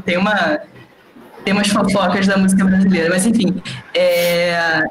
Tem 0.04 0.16
uma... 0.16 0.58
Tem 1.44 1.52
umas 1.52 1.68
fofocas 1.68 2.26
da 2.26 2.38
música 2.38 2.64
brasileira, 2.64 3.10
mas 3.10 3.26
enfim. 3.26 3.62
É, 3.94 4.82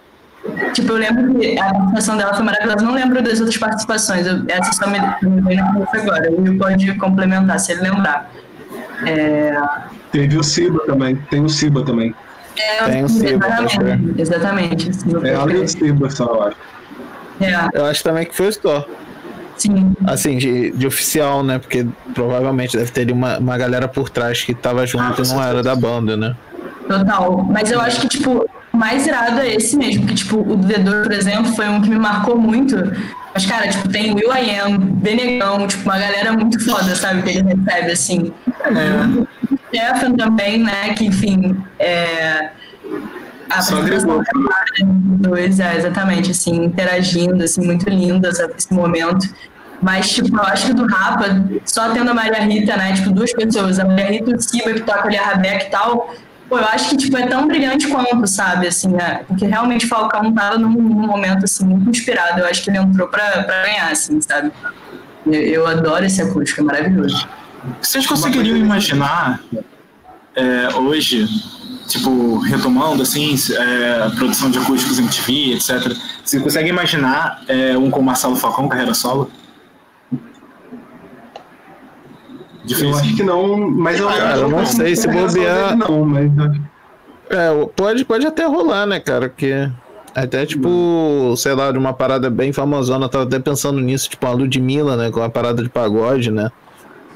tipo, 0.72 0.91
eu 0.91 0.98
lembro 0.98 1.34
que 1.39 1.60
a 1.60 1.74
participação 1.74 2.15
dela 2.15 2.34
foi 2.36 2.43
maravilhosa. 2.46 2.86
Não 2.86 2.93
lembro 2.93 3.24
das 3.24 3.39
outras 3.39 3.58
participações. 3.58 4.28
Eu, 4.28 4.43
essa 4.48 4.72
só 4.72 4.88
me, 4.88 5.00
me 5.00 5.41
veio 5.41 5.60
na 5.60 5.74
cabeça 5.74 5.98
agora. 5.98 6.32
O 6.32 6.43
Will 6.43 6.60
pode 6.60 6.93
complementar, 7.00 7.60
se 7.60 7.72
ele 7.72 7.82
lembrar. 7.82 8.30
É, 9.08 9.58
Teve 10.13 10.38
o 10.38 10.43
Siba 10.43 10.80
também. 10.86 11.15
Tem 11.30 11.43
o 11.43 11.49
Siba 11.49 11.84
também. 11.84 12.15
É, 12.56 12.84
Tem 12.86 13.04
o 13.04 13.10
Siba, 13.10 13.45
exatamente, 13.47 14.21
exatamente. 14.21 14.89
assim, 14.91 15.10
É 15.26 15.30
ela 15.30 15.52
e 15.52 15.58
o 15.58 15.67
Siba 15.67 16.10
só, 16.12 16.23
eu 16.26 16.43
acho. 16.43 16.58
é, 17.41 17.69
Eu 17.73 17.86
acho 17.86 18.04
também 18.04 18.26
que 18.28 18.36
foi 18.36 18.45
o 18.45 18.49
Store. 18.49 18.86
sim, 19.58 19.91
Assim, 20.06 20.38
de, 20.38 20.69
de 20.71 20.86
oficial, 20.88 21.43
né? 21.43 21.58
Porque 21.58 21.86
provavelmente 22.13 22.78
deve 22.78 22.91
ter 22.91 23.12
uma, 23.12 23.39
uma 23.39 23.58
galera 23.58 23.88
por 23.88 24.08
trás 24.10 24.43
que 24.43 24.54
tava 24.54 24.86
junto 24.86 25.23
e 25.23 25.28
não 25.28 25.43
era 25.43 25.62
da 25.63 25.76
banda, 25.76 26.15
né? 26.15 26.36
total. 26.88 27.43
Mas 27.49 27.71
eu 27.71 27.80
acho 27.82 28.02
que, 28.02 28.10
tipo, 28.10 28.45
o 28.73 28.78
mais 28.78 29.08
irado 29.08 29.39
é 29.39 29.56
esse 29.56 29.76
mesmo, 29.78 30.06
que, 30.06 30.13
tipo, 30.15 30.38
o 30.41 30.56
Dedor, 30.58 31.04
por 31.04 31.12
exemplo, 31.13 31.52
foi 31.56 31.67
um 31.69 31.82
que 31.82 31.89
me 31.89 31.97
marcou 31.97 32.38
muito. 32.38 32.76
Mas, 33.34 33.45
cara, 33.47 33.67
tipo, 33.69 33.88
tem 33.89 34.13
Will 34.13 34.32
I 34.32 34.60
Am, 34.60 34.78
Benegão, 34.78 35.65
tipo, 35.65 35.84
uma 35.89 35.97
galera 35.97 36.34
muito 36.34 36.63
foda, 36.63 36.93
sabe, 36.95 37.23
que 37.23 37.30
ele 37.39 37.56
recebe, 37.56 37.91
assim. 37.91 38.34
Stefan 39.74 40.14
também, 40.16 40.60
né, 40.64 40.94
que, 40.94 41.06
enfim, 41.06 41.58
é... 41.80 42.50
A 43.50 43.62
Só 43.62 43.78
apresentação 43.78 44.44
da 44.44 45.30
dois, 45.30 45.60
é, 45.60 45.76
exatamente, 45.78 46.32
assim, 46.32 46.64
interagindo, 46.66 47.44
assim, 47.44 47.64
muito 47.64 47.88
lindo 47.88 48.28
essa- 48.28 48.50
esse 48.58 48.74
momento. 48.74 49.28
Mas, 49.82 50.10
tipo, 50.10 50.36
eu 50.36 50.44
acho 50.44 50.68
que 50.68 50.74
do 50.74 50.88
Rapa, 50.88 51.26
só 51.66 51.90
tendo 51.92 52.10
a 52.10 52.14
Maria 52.14 52.40
Rita, 52.42 52.76
né, 52.78 52.94
tipo, 52.94 53.12
duas 53.12 53.32
pessoas, 53.34 53.80
a 53.80 53.86
Maria 53.86 54.06
Rita 54.12 54.32
e 54.32 54.34
o 54.36 54.42
Siba, 54.42 54.74
que 54.74 54.82
toca 54.82 55.08
ali 55.08 55.18
a 55.18 55.24
Rabeca 55.26 55.66
e 55.66 55.70
tal, 55.70 56.16
pô, 56.50 56.58
eu 56.58 56.66
acho 56.66 56.90
que, 56.92 56.98
tipo, 56.98 57.18
é 57.18 57.28
tão 57.28 57.48
brilhante 57.48 57.88
quanto, 57.90 58.26
sabe, 58.26 58.68
assim, 58.68 58.96
é, 58.98 59.24
porque 59.28 59.46
realmente 59.46 59.86
o 59.86 59.90
Falcão 59.90 60.34
tava 60.34 60.58
num, 60.58 60.70
num 60.72 61.06
momento, 61.06 61.44
assim, 61.44 61.66
muito 61.66 61.90
inspirado, 61.90 62.40
eu 62.40 62.48
acho 62.48 62.64
que 62.64 62.70
ele 62.72 62.78
entrou 62.80 63.08
pra, 63.08 63.44
pra 63.44 63.62
ganhar, 63.64 63.92
assim, 63.92 64.20
sabe. 64.22 64.52
Eu, 65.28 65.34
eu 65.34 65.68
adoro 65.68 66.06
esse 66.06 66.22
acústico, 66.22 66.62
é 66.62 66.64
maravilhoso. 66.64 67.28
Vocês 67.82 68.06
conseguiriam 68.06 68.58
imaginar 68.58 69.41
é, 70.36 70.76
hoje, 70.76 71.26
tipo, 71.88 72.38
retomando 72.39 73.02
assim, 73.04 73.36
é, 73.58 74.10
produção 74.15 74.49
de 74.49 74.58
acústicos 74.60 74.99
em 74.99 75.08
TV, 75.08 75.54
etc. 75.56 75.95
Você 76.23 76.39
consegue 76.39 76.69
imaginar 76.69 77.41
é, 77.47 77.78
um 77.78 77.89
com 77.89 77.99
o 77.99 78.04
Marcelo 78.04 78.36
Falcão, 78.36 78.67
carreira 78.67 78.93
solo? 78.93 79.30
Difícil. 82.65 82.89
Eu 82.91 82.97
acho 82.97 83.15
que 83.15 83.23
não, 83.23 83.69
mas 83.69 83.99
eu, 83.99 84.08
Cara, 84.08 84.38
eu 84.38 84.49
não 84.49 84.65
sei 84.65 84.95
se 84.95 85.08
bobear- 85.08 85.76
Não, 85.78 86.06
mas 86.06 86.32
É, 87.30 87.65
pode, 87.76 88.06
pode 88.06 88.26
até 88.26 88.45
rolar, 88.45 88.86
né, 88.86 88.99
cara? 89.02 89.28
Porque 89.28 89.69
até, 90.15 90.45
tipo, 90.45 91.34
sei 91.36 91.54
lá, 91.56 91.71
de 91.71 91.78
uma 91.78 91.93
parada 91.93 92.30
bem 92.30 92.54
famosona, 92.54 93.06
eu 93.06 93.10
tava 93.10 93.23
até 93.26 93.39
pensando 93.39 93.82
nisso, 93.82 94.10
tipo, 94.10 94.26
a 94.26 94.32
Ludmilla, 94.32 94.95
né, 94.95 95.12
com 95.12 95.19
uma 95.19 95.30
parada 95.30 95.62
de 95.62 95.69
pagode, 95.69 96.32
né? 96.32 96.49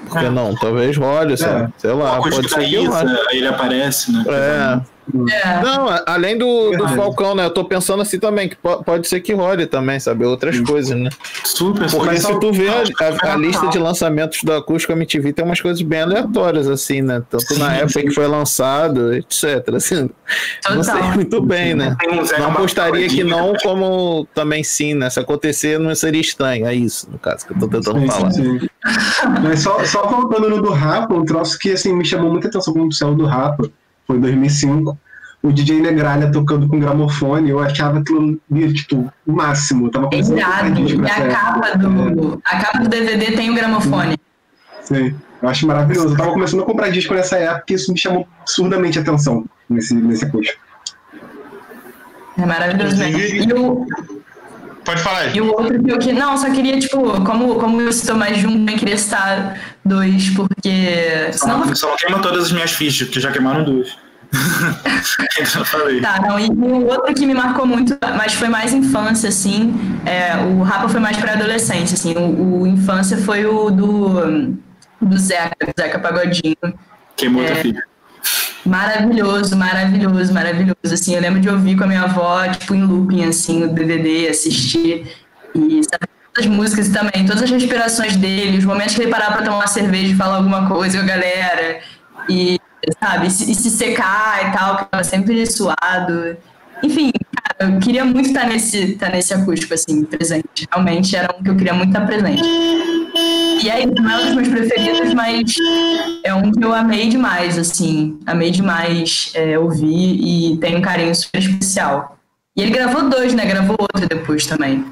Por 0.09 0.19
que 0.19 0.25
É. 0.25 0.29
não? 0.29 0.55
Talvez 0.55 0.95
role, 0.97 1.35
sabe? 1.37 1.73
Sei 1.77 1.91
O 1.91 1.97
lá, 1.97 2.17
pode 2.21 2.49
ser 2.49 2.63
que. 2.65 2.77
Isa, 2.77 2.99
aí 3.29 3.37
ele 3.37 3.47
aparece, 3.47 4.11
né? 4.11 4.23
É. 4.27 4.96
É, 5.31 5.61
Não, 5.61 5.87
além 6.05 6.37
do, 6.37 6.71
do. 6.71 6.87
Falcão, 6.89 7.33
né? 7.33 7.45
Eu 7.45 7.49
tô 7.49 7.63
pensando 7.63 8.01
assim 8.01 8.19
também, 8.19 8.49
que 8.49 8.55
po- 8.57 8.83
pode 8.83 9.07
ser 9.07 9.21
que 9.21 9.33
role 9.33 9.65
também, 9.65 9.99
sabe? 9.99 10.25
Outras 10.25 10.59
coisas, 10.59 10.97
né? 10.99 11.09
Super, 11.45 11.89
Porque 11.89 12.17
super. 12.17 12.33
se 12.33 12.39
tu 12.39 12.51
vê 12.51 12.67
a, 12.69 12.83
a- 13.29 13.33
a 13.33 13.35
lista 13.37 13.67
de 13.67 13.79
lançamentos 13.79 14.43
do 14.43 14.51
Acústico 14.53 14.91
MTV, 14.93 15.31
tem 15.31 15.45
umas 15.45 15.61
coisas 15.61 15.81
bem 15.81 16.01
aleatórias, 16.01 16.67
assim, 16.67 17.01
né? 17.01 17.23
Tanto 17.29 17.57
na 17.57 17.69
Sim, 17.71 17.75
época 17.77 17.99
sim. 18.01 18.05
que 18.07 18.11
foi 18.11 18.27
lançado, 18.27 19.13
etc. 19.13 19.75
Assim, 19.75 20.09
não 20.69 20.83
sei 20.83 21.01
muito 21.13 21.41
bem, 21.41 21.73
né? 21.73 21.95
Não 22.37 22.51
apostaria 22.51 23.07
que 23.07 23.23
não, 23.23 23.53
né? 23.53 23.59
como 23.63 24.27
também 24.33 24.63
sim, 24.63 24.93
né? 24.93 25.09
Se 25.09 25.19
acontecer, 25.19 25.79
não 25.79 25.95
seria 25.95 26.21
estranho. 26.21 26.65
É 26.67 26.73
isso, 26.75 27.09
no 27.09 27.17
caso, 27.17 27.45
que 27.47 27.53
eu 27.53 27.59
tô 27.59 27.67
tentando 27.67 27.99
Sim, 28.01 28.07
falar. 28.07 28.31
Mas 29.41 29.61
só, 29.61 29.83
só 29.85 30.05
voltando 30.07 30.49
no 30.49 30.61
do 30.61 30.71
Rapa, 30.71 31.13
um 31.13 31.23
troço 31.23 31.57
que 31.57 31.71
assim, 31.71 31.93
me 31.93 32.05
chamou 32.05 32.31
muita 32.31 32.47
atenção 32.47 32.73
quando 32.73 32.93
saiu 32.93 33.15
do 33.15 33.25
Rapa, 33.25 33.69
foi 34.07 34.17
em 34.17 34.21
2005. 34.21 34.97
O 35.43 35.51
DJ 35.51 35.81
Negralha 35.81 36.31
tocando 36.31 36.67
com 36.67 36.79
gramofone, 36.79 37.51
eu 37.51 37.59
achava 37.59 37.99
aquilo 37.99 38.39
tipo, 38.73 39.13
o 39.25 39.31
máximo. 39.31 39.87
Eu 39.87 39.91
tava 39.91 40.09
é 40.11 40.19
disco 40.19 40.33
E 40.35 40.41
a 41.11 41.17
época. 41.17 41.29
capa 41.29 41.77
do, 41.77 42.41
a 42.43 42.57
capa 42.57 42.79
do 42.79 42.89
DVD 42.89 43.31
tem 43.33 43.51
o 43.51 43.53
gramofone. 43.53 44.17
Sim, 44.81 45.13
eu 45.41 45.49
acho 45.49 45.67
maravilhoso. 45.67 46.13
Eu 46.13 46.17
tava 46.17 46.31
começando 46.31 46.61
a 46.61 46.65
comprar 46.65 46.89
disco 46.89 47.13
nessa 47.13 47.37
época 47.37 47.65
e 47.69 47.75
isso 47.75 47.91
me 47.91 47.99
chamou 47.99 48.27
absurdamente 48.41 48.97
a 48.97 49.01
atenção 49.01 49.45
nesse, 49.69 49.93
nesse 49.93 50.25
acústico. 50.25 50.59
É 52.37 52.45
maravilhoso 52.45 52.97
mesmo. 52.97 53.19
E 53.19 53.53
o, 53.53 53.85
Pode 54.87 55.01
falar. 55.01 55.35
E 55.35 55.41
o 55.41 55.47
outro 55.47 55.83
que 55.83 55.91
eu 55.91 55.99
que 55.99 56.13
Não, 56.13 56.37
só 56.37 56.49
queria, 56.49 56.79
tipo, 56.79 57.21
como, 57.25 57.55
como 57.55 57.81
eu 57.81 57.91
citou 57.91 58.15
mais 58.15 58.37
de 58.37 58.47
um, 58.47 58.53
também 58.53 58.77
queria 58.77 58.97
citar 58.97 59.59
dois, 59.83 60.29
porque. 60.29 61.27
Senão 61.33 61.67
Só, 61.67 61.75
só 61.75 61.89
não 61.89 61.97
queima 61.97 62.19
todas 62.21 62.45
as 62.45 62.51
minhas 62.53 62.71
fichas, 62.71 63.09
que 63.09 63.19
já 63.19 63.29
queimaram 63.29 63.65
duas. 63.65 63.97
Eu 65.59 65.65
falei. 65.65 65.99
Tá, 65.99 66.21
não, 66.21 66.39
e 66.39 66.47
o 66.47 66.85
outro 66.85 67.13
que 67.13 67.25
me 67.25 67.33
marcou 67.33 67.65
muito, 67.65 67.97
mas 68.17 68.33
foi 68.33 68.47
mais 68.47 68.73
infância, 68.73 69.27
assim, 69.27 69.73
é, 70.05 70.37
o 70.37 70.63
Rapa 70.63 70.87
foi 70.87 71.01
mais 71.01 71.17
pra 71.17 71.33
adolescência, 71.33 71.95
assim, 71.95 72.13
o, 72.15 72.61
o 72.61 72.67
infância 72.67 73.17
foi 73.17 73.45
o 73.45 73.69
do, 73.69 74.53
do 75.01 75.17
Zeca, 75.17 75.65
do 75.65 75.73
Zeca 75.77 75.99
Pagodinho. 75.99 76.55
Queimou 77.17 77.43
É. 77.43 77.47
teu 77.47 77.55
filho. 77.57 77.83
Maravilhoso, 78.65 79.55
maravilhoso, 79.55 80.33
maravilhoso, 80.33 80.93
assim, 80.93 81.15
eu 81.15 81.21
lembro 81.21 81.39
de 81.39 81.49
ouvir 81.49 81.77
com 81.77 81.85
a 81.85 81.87
minha 81.87 82.03
avó, 82.03 82.45
tipo, 82.49 82.75
em 82.75 82.83
looping, 82.83 83.23
assim, 83.23 83.63
o 83.63 83.73
DVD, 83.73 84.27
assistir, 84.27 85.07
e 85.55 85.81
sabe, 85.83 86.05
as 86.37 86.45
músicas 86.45 86.89
também, 86.89 87.25
todas 87.25 87.43
as 87.43 87.49
respirações 87.49 88.17
dele, 88.17 88.57
os 88.57 88.65
momentos 88.65 88.93
que 88.93 89.01
ele 89.01 89.09
parava 89.09 89.35
pra 89.35 89.45
tomar 89.45 89.57
uma 89.57 89.67
cerveja 89.67 90.13
e 90.13 90.15
falar 90.15 90.35
alguma 90.37 90.67
coisa 90.67 90.99
a 90.99 91.03
galera, 91.03 91.79
e, 92.29 92.59
sabe, 93.01 93.27
e 93.27 93.31
se, 93.31 93.51
e 93.51 93.55
se 93.55 93.69
secar 93.69 94.49
e 94.49 94.51
tal, 94.51 94.77
que 94.77 94.85
tava 94.85 95.03
sempre 95.03 95.45
suado. 95.45 96.35
Enfim, 96.83 97.11
cara, 97.35 97.71
eu 97.71 97.79
queria 97.79 98.03
muito 98.03 98.27
estar 98.27 98.45
nesse, 98.47 98.91
estar 98.91 99.09
nesse 99.09 99.33
acústico, 99.33 99.73
assim, 99.73 100.03
presente. 100.03 100.67
Realmente 100.71 101.15
era 101.15 101.33
um 101.33 101.41
que 101.41 101.49
eu 101.49 101.55
queria 101.55 101.73
muito 101.73 101.89
estar 101.89 102.05
presente. 102.05 102.43
E 103.63 103.69
aí, 103.69 103.85
não 103.85 104.09
é 104.09 104.17
um 104.17 104.25
dos 104.25 104.35
meus 104.35 104.47
preferidos, 104.47 105.13
mas 105.13 105.55
é 106.23 106.33
um 106.33 106.51
que 106.51 106.63
eu 106.63 106.73
amei 106.73 107.09
demais, 107.09 107.57
assim. 107.57 108.19
Amei 108.25 108.51
demais 108.51 109.31
é, 109.33 109.57
ouvir 109.57 110.19
e 110.21 110.57
tem 110.57 110.75
um 110.75 110.81
carinho 110.81 111.13
super 111.15 111.39
especial. 111.39 112.17
E 112.55 112.61
ele 112.61 112.71
gravou 112.71 113.09
dois, 113.09 113.33
né? 113.33 113.45
Gravou 113.45 113.75
outro 113.79 114.07
depois 114.07 114.45
também. 114.45 114.85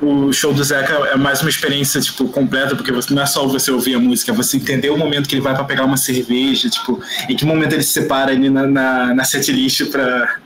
O 0.00 0.32
show 0.32 0.52
do 0.52 0.64
Zeca 0.64 0.92
é 1.10 1.16
mais 1.16 1.42
uma 1.42 1.48
experiência, 1.48 2.00
tipo, 2.00 2.26
completa, 2.28 2.74
porque 2.74 2.90
você, 2.90 3.14
não 3.14 3.22
é 3.22 3.26
só 3.26 3.46
você 3.46 3.70
ouvir 3.70 3.94
a 3.94 4.00
música, 4.00 4.32
é 4.32 4.34
você 4.34 4.56
entender 4.56 4.90
o 4.90 4.96
momento 4.96 5.28
que 5.28 5.36
ele 5.36 5.42
vai 5.42 5.54
pra 5.54 5.62
pegar 5.62 5.84
uma 5.84 5.96
cerveja, 5.96 6.68
tipo, 6.68 7.00
em 7.28 7.36
que 7.36 7.44
momento 7.44 7.74
ele 7.74 7.84
se 7.84 7.92
separa 7.92 8.32
ali 8.32 8.50
na, 8.50 8.66
na, 8.66 9.14
na 9.14 9.24
setlist 9.24 9.84
pra, 9.92 10.38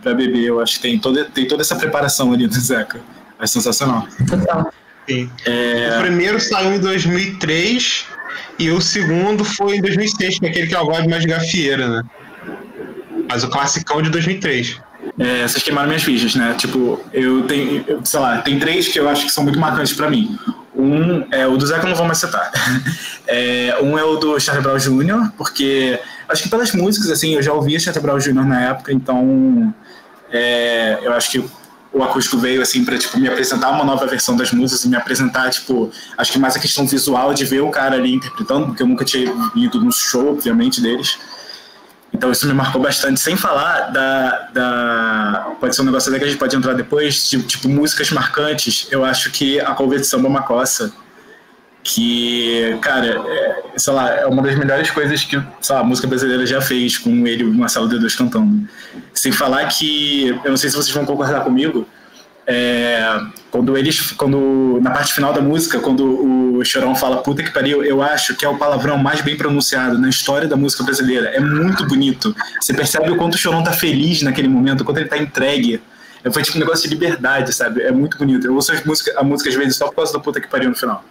pra 0.00 0.14
beber. 0.14 0.44
Eu 0.44 0.60
acho 0.60 0.76
que 0.76 0.82
tem 0.82 0.98
toda, 0.98 1.26
tem 1.26 1.46
toda 1.46 1.60
essa 1.60 1.76
preparação 1.76 2.32
ali 2.32 2.46
do 2.46 2.58
Zeca. 2.58 3.00
É 3.38 3.46
sensacional. 3.46 4.06
Total. 4.26 4.72
Sim. 5.12 5.30
É, 5.44 5.96
O 5.98 6.02
primeiro 6.02 6.40
saiu 6.40 6.74
em 6.74 6.78
2003 6.80 8.06
e 8.58 8.70
o 8.70 8.80
segundo 8.80 9.44
foi 9.44 9.76
em 9.76 9.80
2006, 9.80 10.38
que 10.38 10.46
é 10.46 10.48
aquele 10.50 10.66
que 10.66 10.74
é 10.74 10.80
o 10.80 10.86
vibe 10.86 11.08
mais 11.08 11.24
gafieira, 11.24 11.88
né? 11.88 12.02
Mas 13.28 13.44
o 13.44 13.48
classicão 13.48 14.00
é 14.00 14.02
de 14.02 14.10
2003. 14.10 14.80
É, 15.18 15.46
vocês 15.46 15.62
queimaram 15.62 15.88
minhas 15.88 16.02
fichas, 16.02 16.34
né? 16.34 16.54
Tipo, 16.56 17.00
eu 17.12 17.42
tenho, 17.42 17.84
eu- 17.86 18.00
sei 18.04 18.20
lá, 18.20 18.38
tem 18.38 18.58
três 18.58 18.88
que 18.88 18.98
eu 18.98 19.08
acho 19.08 19.24
que 19.26 19.32
são 19.32 19.42
muito 19.44 19.58
marcantes 19.58 19.92
pra 19.92 20.08
mim. 20.08 20.38
Um 20.74 21.24
é 21.30 21.46
o 21.46 21.56
do 21.56 21.66
Zeca, 21.66 21.82
eu 21.84 21.90
não 21.90 21.96
vou 21.96 22.06
mais 22.06 22.18
citar. 22.18 22.50
É, 23.24 23.78
um 23.80 23.96
é 23.96 24.04
o 24.04 24.16
do 24.16 24.38
Charlie 24.38 24.62
Brown 24.62 24.76
Jr., 24.78 25.30
porque 25.38 25.98
acho 26.28 26.42
que 26.42 26.48
pelas 26.50 26.72
músicas, 26.72 27.08
assim, 27.10 27.34
eu 27.34 27.42
já 27.42 27.52
ouvia 27.52 27.78
Charlie 27.80 28.02
Brown 28.02 28.18
Jr. 28.18 28.44
na 28.44 28.60
época, 28.70 28.92
então 28.92 29.72
é, 30.30 30.98
eu 31.02 31.12
acho 31.14 31.30
que 31.30 31.44
o 31.92 32.02
acústico 32.02 32.38
veio, 32.38 32.62
assim, 32.62 32.84
pra, 32.84 32.96
tipo, 32.96 33.18
me 33.18 33.28
apresentar 33.28 33.70
uma 33.70 33.84
nova 33.84 34.06
versão 34.06 34.34
das 34.34 34.50
músicas 34.50 34.84
e 34.84 34.88
me 34.88 34.96
apresentar, 34.96 35.50
tipo, 35.50 35.92
acho 36.16 36.32
que 36.32 36.38
mais 36.38 36.56
a 36.56 36.58
questão 36.58 36.86
visual 36.86 37.34
de 37.34 37.44
ver 37.44 37.60
o 37.60 37.70
cara 37.70 37.96
ali 37.96 38.14
interpretando, 38.14 38.66
porque 38.66 38.82
eu 38.82 38.86
nunca 38.86 39.04
tinha 39.04 39.32
ido 39.54 39.80
no 39.80 39.92
show, 39.92 40.32
obviamente, 40.32 40.80
deles. 40.80 41.18
Então 42.14 42.30
isso 42.30 42.46
me 42.46 42.52
marcou 42.52 42.80
bastante, 42.80 43.20
sem 43.20 43.36
falar 43.36 43.90
da. 43.90 44.48
da 44.52 45.52
pode 45.58 45.74
ser 45.74 45.82
um 45.82 45.86
negócio 45.86 46.10
até 46.10 46.18
que 46.18 46.24
a 46.26 46.28
gente 46.28 46.38
pode 46.38 46.54
entrar 46.54 46.74
depois, 46.74 47.28
tipo, 47.28 47.46
tipo 47.46 47.68
músicas 47.68 48.10
marcantes. 48.10 48.86
Eu 48.90 49.04
acho 49.04 49.30
que 49.30 49.58
a 49.60 49.74
cover 49.74 49.98
de 49.98 50.06
samba 50.06 50.28
Macossa, 50.28 50.92
que, 51.82 52.78
cara, 52.82 53.18
é, 53.26 53.61
sei 53.82 53.92
lá, 53.92 54.14
é 54.14 54.26
uma 54.26 54.40
das 54.42 54.54
melhores 54.54 54.90
coisas 54.92 55.24
que 55.24 55.42
sei 55.60 55.74
lá, 55.74 55.80
a 55.80 55.84
música 55.84 56.06
brasileira 56.06 56.46
já 56.46 56.60
fez 56.60 56.96
com 56.98 57.26
ele 57.26 57.42
e 57.42 57.46
o 57.46 57.52
Marcelo 57.52 57.88
D2 57.88 58.16
cantando. 58.16 58.68
Sem 59.12 59.32
falar 59.32 59.66
que, 59.66 60.28
eu 60.44 60.50
não 60.50 60.56
sei 60.56 60.70
se 60.70 60.76
vocês 60.76 60.94
vão 60.94 61.04
concordar 61.04 61.42
comigo, 61.42 61.84
é, 62.46 63.20
quando 63.50 63.76
eles, 63.76 64.12
quando 64.12 64.78
na 64.80 64.92
parte 64.92 65.12
final 65.12 65.32
da 65.32 65.40
música, 65.40 65.80
quando 65.80 66.58
o 66.58 66.64
Chorão 66.64 66.94
fala 66.94 67.24
puta 67.24 67.42
que 67.42 67.50
pariu, 67.50 67.82
eu 67.82 68.00
acho 68.00 68.36
que 68.36 68.44
é 68.44 68.48
o 68.48 68.56
palavrão 68.56 68.96
mais 68.96 69.20
bem 69.20 69.36
pronunciado 69.36 69.98
na 69.98 70.08
história 70.08 70.46
da 70.46 70.54
música 70.54 70.84
brasileira. 70.84 71.30
É 71.30 71.40
muito 71.40 71.84
bonito. 71.84 72.34
Você 72.60 72.72
percebe 72.72 73.10
o 73.10 73.16
quanto 73.16 73.34
o 73.34 73.38
Chorão 73.38 73.64
tá 73.64 73.72
feliz 73.72 74.22
naquele 74.22 74.46
momento, 74.46 74.82
o 74.82 74.84
quanto 74.84 74.98
ele 74.98 75.08
tá 75.08 75.18
entregue. 75.18 75.82
É, 76.22 76.30
Foi 76.30 76.44
tipo 76.44 76.56
um 76.56 76.60
negócio 76.60 76.88
de 76.88 76.94
liberdade, 76.94 77.52
sabe? 77.52 77.82
É 77.82 77.90
muito 77.90 78.16
bonito. 78.16 78.46
Eu 78.46 78.54
ouço 78.54 78.70
as 78.70 78.84
músicas, 78.84 79.16
a 79.16 79.24
música 79.24 79.50
às 79.50 79.56
vezes 79.56 79.74
só 79.74 79.88
por 79.88 79.96
causa 79.96 80.12
da 80.12 80.20
puta 80.20 80.40
que 80.40 80.46
pariu 80.46 80.70
no 80.70 80.76
final. 80.76 81.04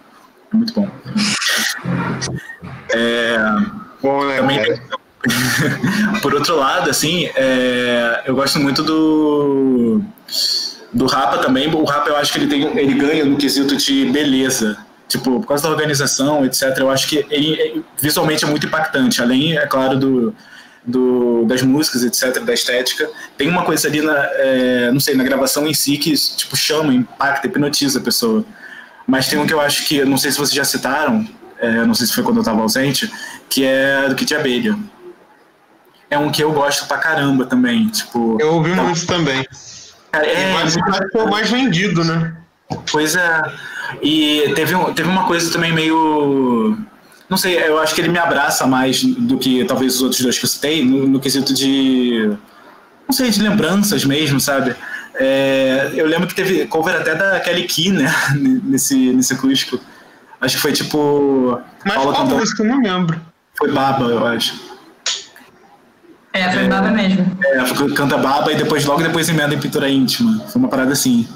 É 0.52 0.56
muito 0.56 0.72
bom. 0.72 0.88
É, 2.90 3.36
Bom, 4.02 4.24
né? 4.24 4.36
também 4.36 4.80
por 6.20 6.34
outro 6.34 6.56
lado, 6.56 6.90
assim, 6.90 7.26
é, 7.36 8.22
eu 8.26 8.34
gosto 8.34 8.58
muito 8.58 8.82
do 8.82 10.00
do 10.92 11.06
Rapa 11.06 11.38
também. 11.38 11.72
O 11.72 11.84
Rapa 11.84 12.10
eu 12.10 12.16
acho 12.16 12.32
que 12.32 12.38
ele 12.38 12.48
tem 12.48 12.78
ele 12.78 12.94
ganha 12.94 13.24
no 13.24 13.36
quesito 13.36 13.76
de 13.76 14.06
beleza. 14.06 14.76
Tipo, 15.08 15.40
por 15.40 15.46
causa 15.46 15.64
da 15.64 15.70
organização, 15.70 16.44
etc. 16.44 16.76
Eu 16.78 16.90
acho 16.90 17.06
que 17.06 17.24
ele 17.30 17.60
ele 17.60 17.84
visualmente 18.00 18.44
é 18.44 18.48
muito 18.48 18.66
impactante. 18.66 19.20
Além, 19.20 19.58
é 19.58 19.66
claro, 19.66 19.98
do, 19.98 20.34
do, 20.84 21.44
das 21.44 21.62
músicas, 21.62 22.02
etc., 22.02 22.42
da 22.42 22.54
estética. 22.54 23.08
Tem 23.36 23.48
uma 23.48 23.62
coisa 23.62 23.88
ali 23.88 24.00
na, 24.00 24.16
é, 24.16 24.90
não 24.90 25.00
sei, 25.00 25.14
na 25.14 25.22
gravação 25.22 25.66
em 25.66 25.74
si 25.74 25.98
que, 25.98 26.14
tipo, 26.14 26.56
chama, 26.56 26.94
impacta, 26.94 27.46
hipnotiza 27.46 27.98
a 27.98 28.02
pessoa. 28.02 28.44
Mas 29.06 29.28
tem 29.28 29.38
um 29.38 29.46
que 29.46 29.52
eu 29.52 29.60
acho 29.60 29.84
que, 29.86 30.02
não 30.04 30.16
sei 30.16 30.30
se 30.30 30.38
vocês 30.38 30.54
já 30.54 30.64
citaram, 30.64 31.28
é, 31.62 31.84
não 31.86 31.94
sei 31.94 32.06
se 32.06 32.12
foi 32.12 32.22
quando 32.24 32.36
eu 32.36 32.42
estava 32.42 32.60
ausente, 32.60 33.10
que 33.48 33.64
é 33.64 34.08
do 34.08 34.14
Kit 34.14 34.34
Abelha. 34.34 34.76
É 36.10 36.18
um 36.18 36.30
que 36.30 36.42
eu 36.44 36.52
gosto 36.52 36.86
pra 36.86 36.98
caramba 36.98 37.46
também, 37.46 37.88
tipo... 37.88 38.36
Eu 38.38 38.54
ouvi 38.54 38.70
muito 38.74 39.06
também. 39.06 39.46
Cara, 40.10 40.26
É, 40.26 40.50
é, 40.50 40.52
mas 40.52 40.76
foi 41.10 41.22
o 41.22 41.30
mais 41.30 41.48
vendido, 41.50 42.04
né? 42.04 42.36
Pois 42.90 43.16
é. 43.16 43.42
E 44.02 44.52
teve, 44.54 44.74
um- 44.74 44.92
teve 44.92 45.08
uma 45.08 45.24
coisa 45.26 45.50
também 45.50 45.72
meio. 45.72 46.76
Não 47.30 47.36
sei, 47.38 47.56
eu 47.66 47.78
acho 47.78 47.94
que 47.94 48.00
ele 48.02 48.08
me 48.10 48.18
abraça 48.18 48.66
mais 48.66 49.02
do 49.02 49.38
que 49.38 49.64
talvez 49.64 49.96
os 49.96 50.02
outros 50.02 50.20
dois 50.20 50.38
que 50.38 50.44
eu 50.44 50.48
citei, 50.50 50.84
no, 50.84 51.06
no 51.06 51.20
quesito 51.20 51.54
de. 51.54 52.30
Não 53.08 53.14
sei, 53.14 53.30
de 53.30 53.42
lembranças 53.42 54.04
mesmo, 54.04 54.38
sabe? 54.40 54.74
É, 55.14 55.90
eu 55.94 56.06
lembro 56.06 56.26
que 56.26 56.34
teve 56.34 56.66
cover 56.66 56.94
até 56.96 57.14
da 57.14 57.40
Kelly 57.40 57.64
Key, 57.66 57.90
né? 57.90 58.10
Nesse, 58.64 58.94
nesse 59.12 59.32
acústico. 59.34 59.78
Acho 60.42 60.56
que 60.56 60.60
foi 60.62 60.72
tipo. 60.72 61.58
Mas 61.84 61.94
Paula 61.94 62.12
qual 62.12 62.26
música? 62.26 62.62
Eu 62.62 62.66
não 62.68 62.82
lembro. 62.82 63.18
Foi 63.56 63.70
Baba, 63.72 64.04
eu 64.04 64.26
acho. 64.26 64.54
É, 66.34 66.50
foi 66.50 66.66
baba 66.66 66.88
mesmo. 66.90 67.26
É, 67.44 67.94
canta 67.94 68.16
Baba 68.16 68.50
e 68.52 68.56
depois, 68.56 68.84
logo 68.86 69.02
depois 69.02 69.28
emenda 69.28 69.54
em 69.54 69.58
pintura 69.60 69.88
íntima. 69.88 70.42
Foi 70.48 70.58
uma 70.60 70.68
parada 70.68 70.92
assim. 70.92 71.28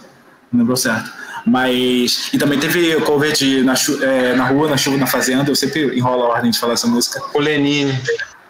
Não 0.50 0.60
lembrou 0.60 0.76
certo. 0.76 1.10
Mas. 1.46 2.30
E 2.32 2.38
também 2.38 2.58
teve 2.58 2.98
cover 3.02 3.32
de 3.32 3.62
Na, 3.62 3.76
Chu- 3.76 4.02
é, 4.02 4.34
na 4.34 4.46
Rua, 4.46 4.68
na 4.70 4.76
Chuva, 4.76 4.96
na 4.96 5.06
Fazenda. 5.06 5.50
Eu 5.50 5.54
sempre 5.54 5.96
enrolo 5.96 6.24
a 6.24 6.28
ordem 6.28 6.50
de 6.50 6.58
falar 6.58 6.72
essa 6.72 6.86
música. 6.86 7.20
O 7.34 7.38
Lenine. 7.40 7.92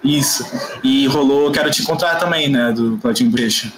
Isso. 0.04 0.46
E 0.84 1.06
rolou 1.08 1.50
Quero 1.50 1.70
Te 1.70 1.82
Encontrar 1.82 2.14
também, 2.14 2.48
né? 2.48 2.72
Do 2.72 2.96
Claudinho 2.98 3.28
Brecha. 3.30 3.72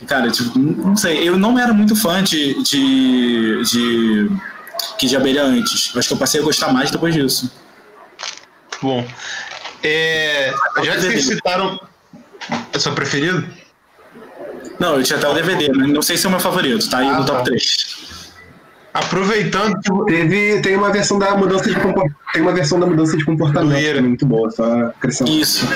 E, 0.00 0.06
Cara, 0.06 0.30
tipo, 0.30 0.58
não 0.58 0.96
sei. 0.96 1.28
Eu 1.28 1.36
não 1.38 1.58
era 1.58 1.72
muito 1.74 1.94
fã 1.94 2.22
de. 2.22 2.54
de, 2.62 3.62
de 3.64 4.30
que 4.98 5.06
de 5.06 5.16
abelha 5.16 5.42
antes. 5.44 5.90
Eu 5.94 5.98
acho 5.98 6.08
que 6.08 6.14
eu 6.14 6.18
passei 6.18 6.40
a 6.40 6.44
gostar 6.44 6.72
mais 6.72 6.90
depois 6.90 7.14
disso. 7.14 7.50
Bom. 8.82 9.06
É, 9.82 10.52
já 10.82 10.92
que 10.94 11.00
vocês 11.00 11.26
citaram. 11.26 11.80
É 12.72 12.78
seu 12.78 12.92
preferido? 12.92 13.46
Não, 14.78 14.96
eu 14.96 15.02
tinha 15.02 15.18
até 15.18 15.28
o 15.28 15.32
DVD, 15.34 15.70
mas 15.72 15.88
não 15.88 16.02
sei 16.02 16.16
se 16.16 16.26
é 16.26 16.28
o 16.28 16.30
meu 16.30 16.40
favorito. 16.40 16.88
Tá 16.90 16.98
aí 16.98 17.08
Ah, 17.08 17.18
no 17.20 17.24
top 17.24 17.38
tá. 17.38 17.44
3. 17.44 18.04
Aproveitando 18.92 19.80
que 19.80 20.04
Teve, 20.12 20.60
tem 20.60 20.76
uma 20.76 20.92
versão 20.92 21.18
da 21.18 21.34
mudança 21.36 21.68
de 21.68 21.74
compor- 21.80 22.10
tem 22.32 22.42
uma 22.42 22.52
versão 22.52 22.78
da 22.78 22.86
mudança 22.86 23.16
de 23.16 23.24
comportamento 23.24 23.74
também 23.86 24.02
muito 24.02 24.24
boa, 24.26 24.50
só 24.50 24.86
acrescentar. 24.86 25.34
Isso. 25.34 25.66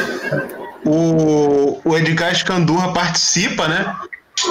o, 0.85 1.81
o 1.85 1.97
Edgar 1.97 2.31
Escandurra 2.33 2.93
participa, 2.93 3.67
né? 3.67 3.97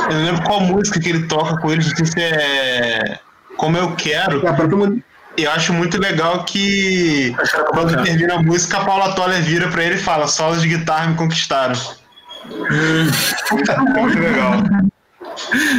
Eu 0.09 0.13
não 0.15 0.25
lembro 0.25 0.43
qual 0.43 0.59
música 0.61 0.99
que 0.99 1.07
ele 1.09 1.27
toca 1.27 1.57
com 1.61 1.71
eles, 1.71 1.87
não 1.87 1.95
sei 1.95 2.05
se 2.07 2.19
é 2.21 3.19
Como 3.57 3.77
Eu 3.77 3.95
Quero. 3.95 4.47
A 4.47 4.53
própria 4.53 5.03
eu 5.37 5.51
acho 5.51 5.71
muito 5.71 5.99
legal 5.99 6.43
que 6.45 7.35
quando 7.69 8.01
termina 8.03 8.35
a 8.35 8.41
música, 8.41 8.77
a 8.77 8.85
Paula 8.85 9.13
Toller 9.13 9.39
vira 9.43 9.67
pra 9.67 9.83
ele 9.83 9.95
e 9.95 9.99
fala: 9.99 10.27
solos 10.27 10.63
de 10.63 10.69
guitarra 10.69 11.09
me 11.09 11.15
conquistaram. 11.15 11.75
muito 12.49 14.19
legal. 14.19 14.53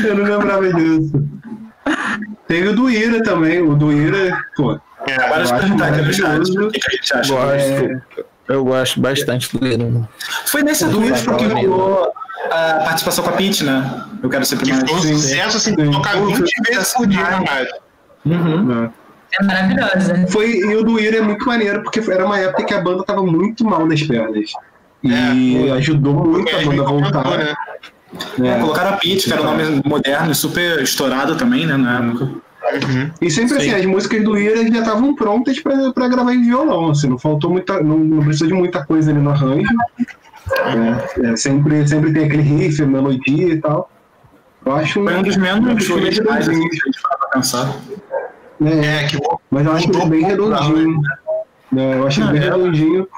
Eu 0.07 0.15
não 0.15 0.25
lembrava 0.25 0.73
disso. 0.73 1.25
Teve 2.47 2.69
o 2.69 2.77
do 2.77 2.89
Ira 2.89 3.23
também, 3.25 3.61
o 3.61 3.75
do 3.75 3.93
Ira, 3.93 4.39
pô. 4.57 4.79
É, 5.09 5.15
Agora 5.17 5.43
Eu 5.43 5.59
perguntar 5.59 5.89
aqui 5.89 6.03
no 6.03 6.13
chat. 6.13 6.23
maravilhoso. 6.23 6.69
O 6.69 6.71
que, 6.71 6.81
a 6.87 6.91
gente 6.91 7.15
acha? 7.15 7.35
Gosto. 7.35 8.03
Eu 8.49 8.65
gosto 8.65 9.01
bastante 9.01 9.59
do 9.59 9.67
Hino. 9.67 10.09
Foi 10.47 10.63
nesse 10.63 10.85
Do 10.85 11.01
do 11.01 11.07
Ira 11.07 11.17
que 11.17 11.47
rolou 11.47 12.13
a 12.51 12.85
participação 12.85 13.25
com 13.25 13.31
a 13.31 13.33
Pitty, 13.35 13.65
né? 13.65 14.05
Eu 14.23 14.29
quero 14.31 14.45
sempre 14.45 14.67
que 14.67 14.73
mais. 14.73 14.91
foi 14.91 14.99
um 14.99 15.19
sucesso 15.19 15.57
assim, 15.57 15.75
Sim. 15.75 15.91
tocar 15.91 16.17
Pô, 16.17 16.27
20 16.27 16.39
foi 16.39 16.47
vezes 16.75 16.93
por 16.95 17.07
dia 17.07 17.23
na 17.23 17.39
rádio. 17.39 17.75
Uhum. 18.25 18.65
Né? 18.65 18.91
É 19.39 19.45
maravilhosa. 19.45 20.27
Foi, 20.29 20.59
e 20.59 20.77
o 20.77 20.83
do 20.83 20.99
Ira 20.99 21.19
é 21.19 21.21
muito 21.21 21.47
maneiro, 21.47 21.83
porque 21.83 22.01
era 22.11 22.25
uma 22.25 22.39
época 22.39 22.65
que 22.65 22.75
a 22.75 22.81
banda 22.81 23.05
tava 23.05 23.23
muito 23.23 23.65
mal 23.65 23.87
nas 23.87 24.03
pernas. 24.03 24.53
E 25.03 25.71
ajudou 25.73 26.15
muito 26.15 26.55
a 26.55 26.63
banda 26.63 26.83
a 26.83 26.87
voltar. 26.87 27.39
né? 27.39 27.55
É. 28.43 28.59
Colocaram 28.61 28.91
a 28.91 28.97
Pete, 28.97 29.25
que 29.25 29.33
era 29.33 29.43
um 29.43 29.45
nome 29.45 29.83
moderno 29.85 30.33
e 30.33 30.35
super 30.35 30.81
estourado 30.83 31.37
também, 31.37 31.67
né, 31.67 31.77
na 31.77 31.99
época. 31.99 32.31
E 33.21 33.31
sempre 33.31 33.57
assim, 33.57 33.71
as 33.73 33.85
músicas 33.87 34.23
do 34.25 34.37
Ira 34.37 34.63
já 34.71 34.81
estavam 34.81 35.15
prontas 35.15 35.59
pra, 35.61 35.93
pra 35.93 36.09
gravar 36.09 36.35
em 36.35 36.43
violão, 36.43 36.91
assim, 36.91 37.09
não 37.09 37.19
faltou 37.19 37.51
muita. 37.51 37.83
Não, 37.83 37.99
não 37.99 38.23
precisou 38.25 38.49
de 38.49 38.55
muita 38.55 38.85
coisa 38.85 39.11
ali 39.11 39.21
no 39.21 39.31
arranjo. 39.31 39.69
É, 40.51 41.31
é, 41.33 41.37
sempre, 41.37 41.87
sempre 41.87 42.13
tem 42.13 42.25
aquele 42.27 42.43
riff, 42.43 42.85
melodia 42.85 43.55
e 43.55 43.61
tal. 43.61 43.91
Eu 44.65 44.75
acho 44.77 45.03
Foi 45.05 45.15
um 45.17 45.23
dos 45.23 45.37
menos 45.37 45.91
originais, 45.91 46.49
assim, 46.49 46.61
se 46.71 46.81
a 46.83 46.87
gente 46.87 47.01
pra 47.03 47.29
pensar. 47.31 47.77
É, 48.65 48.87
É, 49.05 49.07
que 49.07 49.19
mas 49.51 49.65
eu 49.67 49.73
acho 49.73 49.89
que 49.89 49.97
é 50.01 50.07
bem 50.07 50.25
redondinho. 50.25 51.01
É, 51.77 51.95
eu 51.95 52.07
acho 52.07 52.27
bem 52.27 52.41
é- 52.41 52.45
redondinho. 52.45 53.09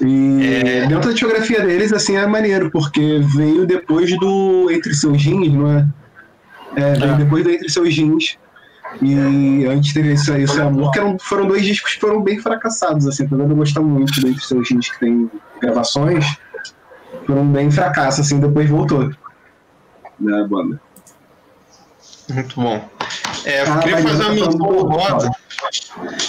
E 0.00 0.44
É. 0.64 0.86
dentro 0.86 1.08
da 1.08 1.12
discografia 1.12 1.60
deles, 1.60 1.92
assim, 1.92 2.16
é 2.16 2.26
maneiro, 2.26 2.70
porque 2.70 3.20
veio 3.36 3.66
depois 3.66 4.10
do 4.18 4.68
Entre 4.70 4.94
Seus 4.94 5.20
Jeans, 5.20 5.52
não 5.52 5.70
é? 5.70 5.86
É, 6.74 6.92
veio 6.94 7.12
Ah. 7.12 7.16
depois 7.16 7.44
do 7.44 7.50
Entre 7.50 7.68
Seus 7.68 7.94
Jeans. 7.94 8.36
E 9.00 9.66
antes 9.66 9.92
teve 9.92 10.12
isso, 10.12 10.36
isso 10.36 10.60
é 10.60 10.64
Amor, 10.64 10.90
que 10.92 10.98
eram, 10.98 11.18
foram 11.18 11.46
dois 11.46 11.64
discos 11.64 11.94
que 11.94 12.00
foram 12.00 12.22
bem 12.22 12.38
fracassados, 12.38 13.06
assim, 13.06 13.24
apesar 13.24 13.44
de 13.44 13.50
eu 13.50 13.56
gostar 13.56 13.80
muito 13.80 14.20
do 14.20 14.28
Entre 14.28 14.44
Seus 14.44 14.68
Jeans, 14.68 14.88
que 14.90 15.00
tem 15.00 15.30
gravações, 15.60 16.24
foram 17.26 17.46
bem 17.46 17.70
fracassos, 17.70 18.26
assim, 18.26 18.38
depois 18.38 18.68
voltou. 18.68 19.10
Da 20.18 20.44
banda. 20.46 20.80
Muito 22.28 22.60
bom. 22.60 22.88
É, 23.44 23.62
eu 23.66 23.72
Ah, 23.72 23.78
queria 23.78 23.98
fazer 23.98 24.22
uma 24.24 24.34
menção 24.34 24.60
honrosa. 24.60 25.30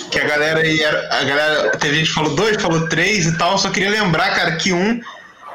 Que 0.09 0.19
a 0.19 0.27
galera 0.27 0.59
aí 0.61 0.79
era. 0.81 1.15
A 1.19 1.23
galera. 1.23 1.71
Teve 1.77 1.95
gente 1.97 2.07
que 2.07 2.13
falou 2.13 2.35
dois, 2.35 2.61
falou 2.61 2.87
três 2.87 3.25
e 3.25 3.37
tal. 3.37 3.57
Só 3.57 3.69
queria 3.69 3.89
lembrar, 3.89 4.33
cara, 4.35 4.55
que 4.55 4.73
um, 4.73 4.99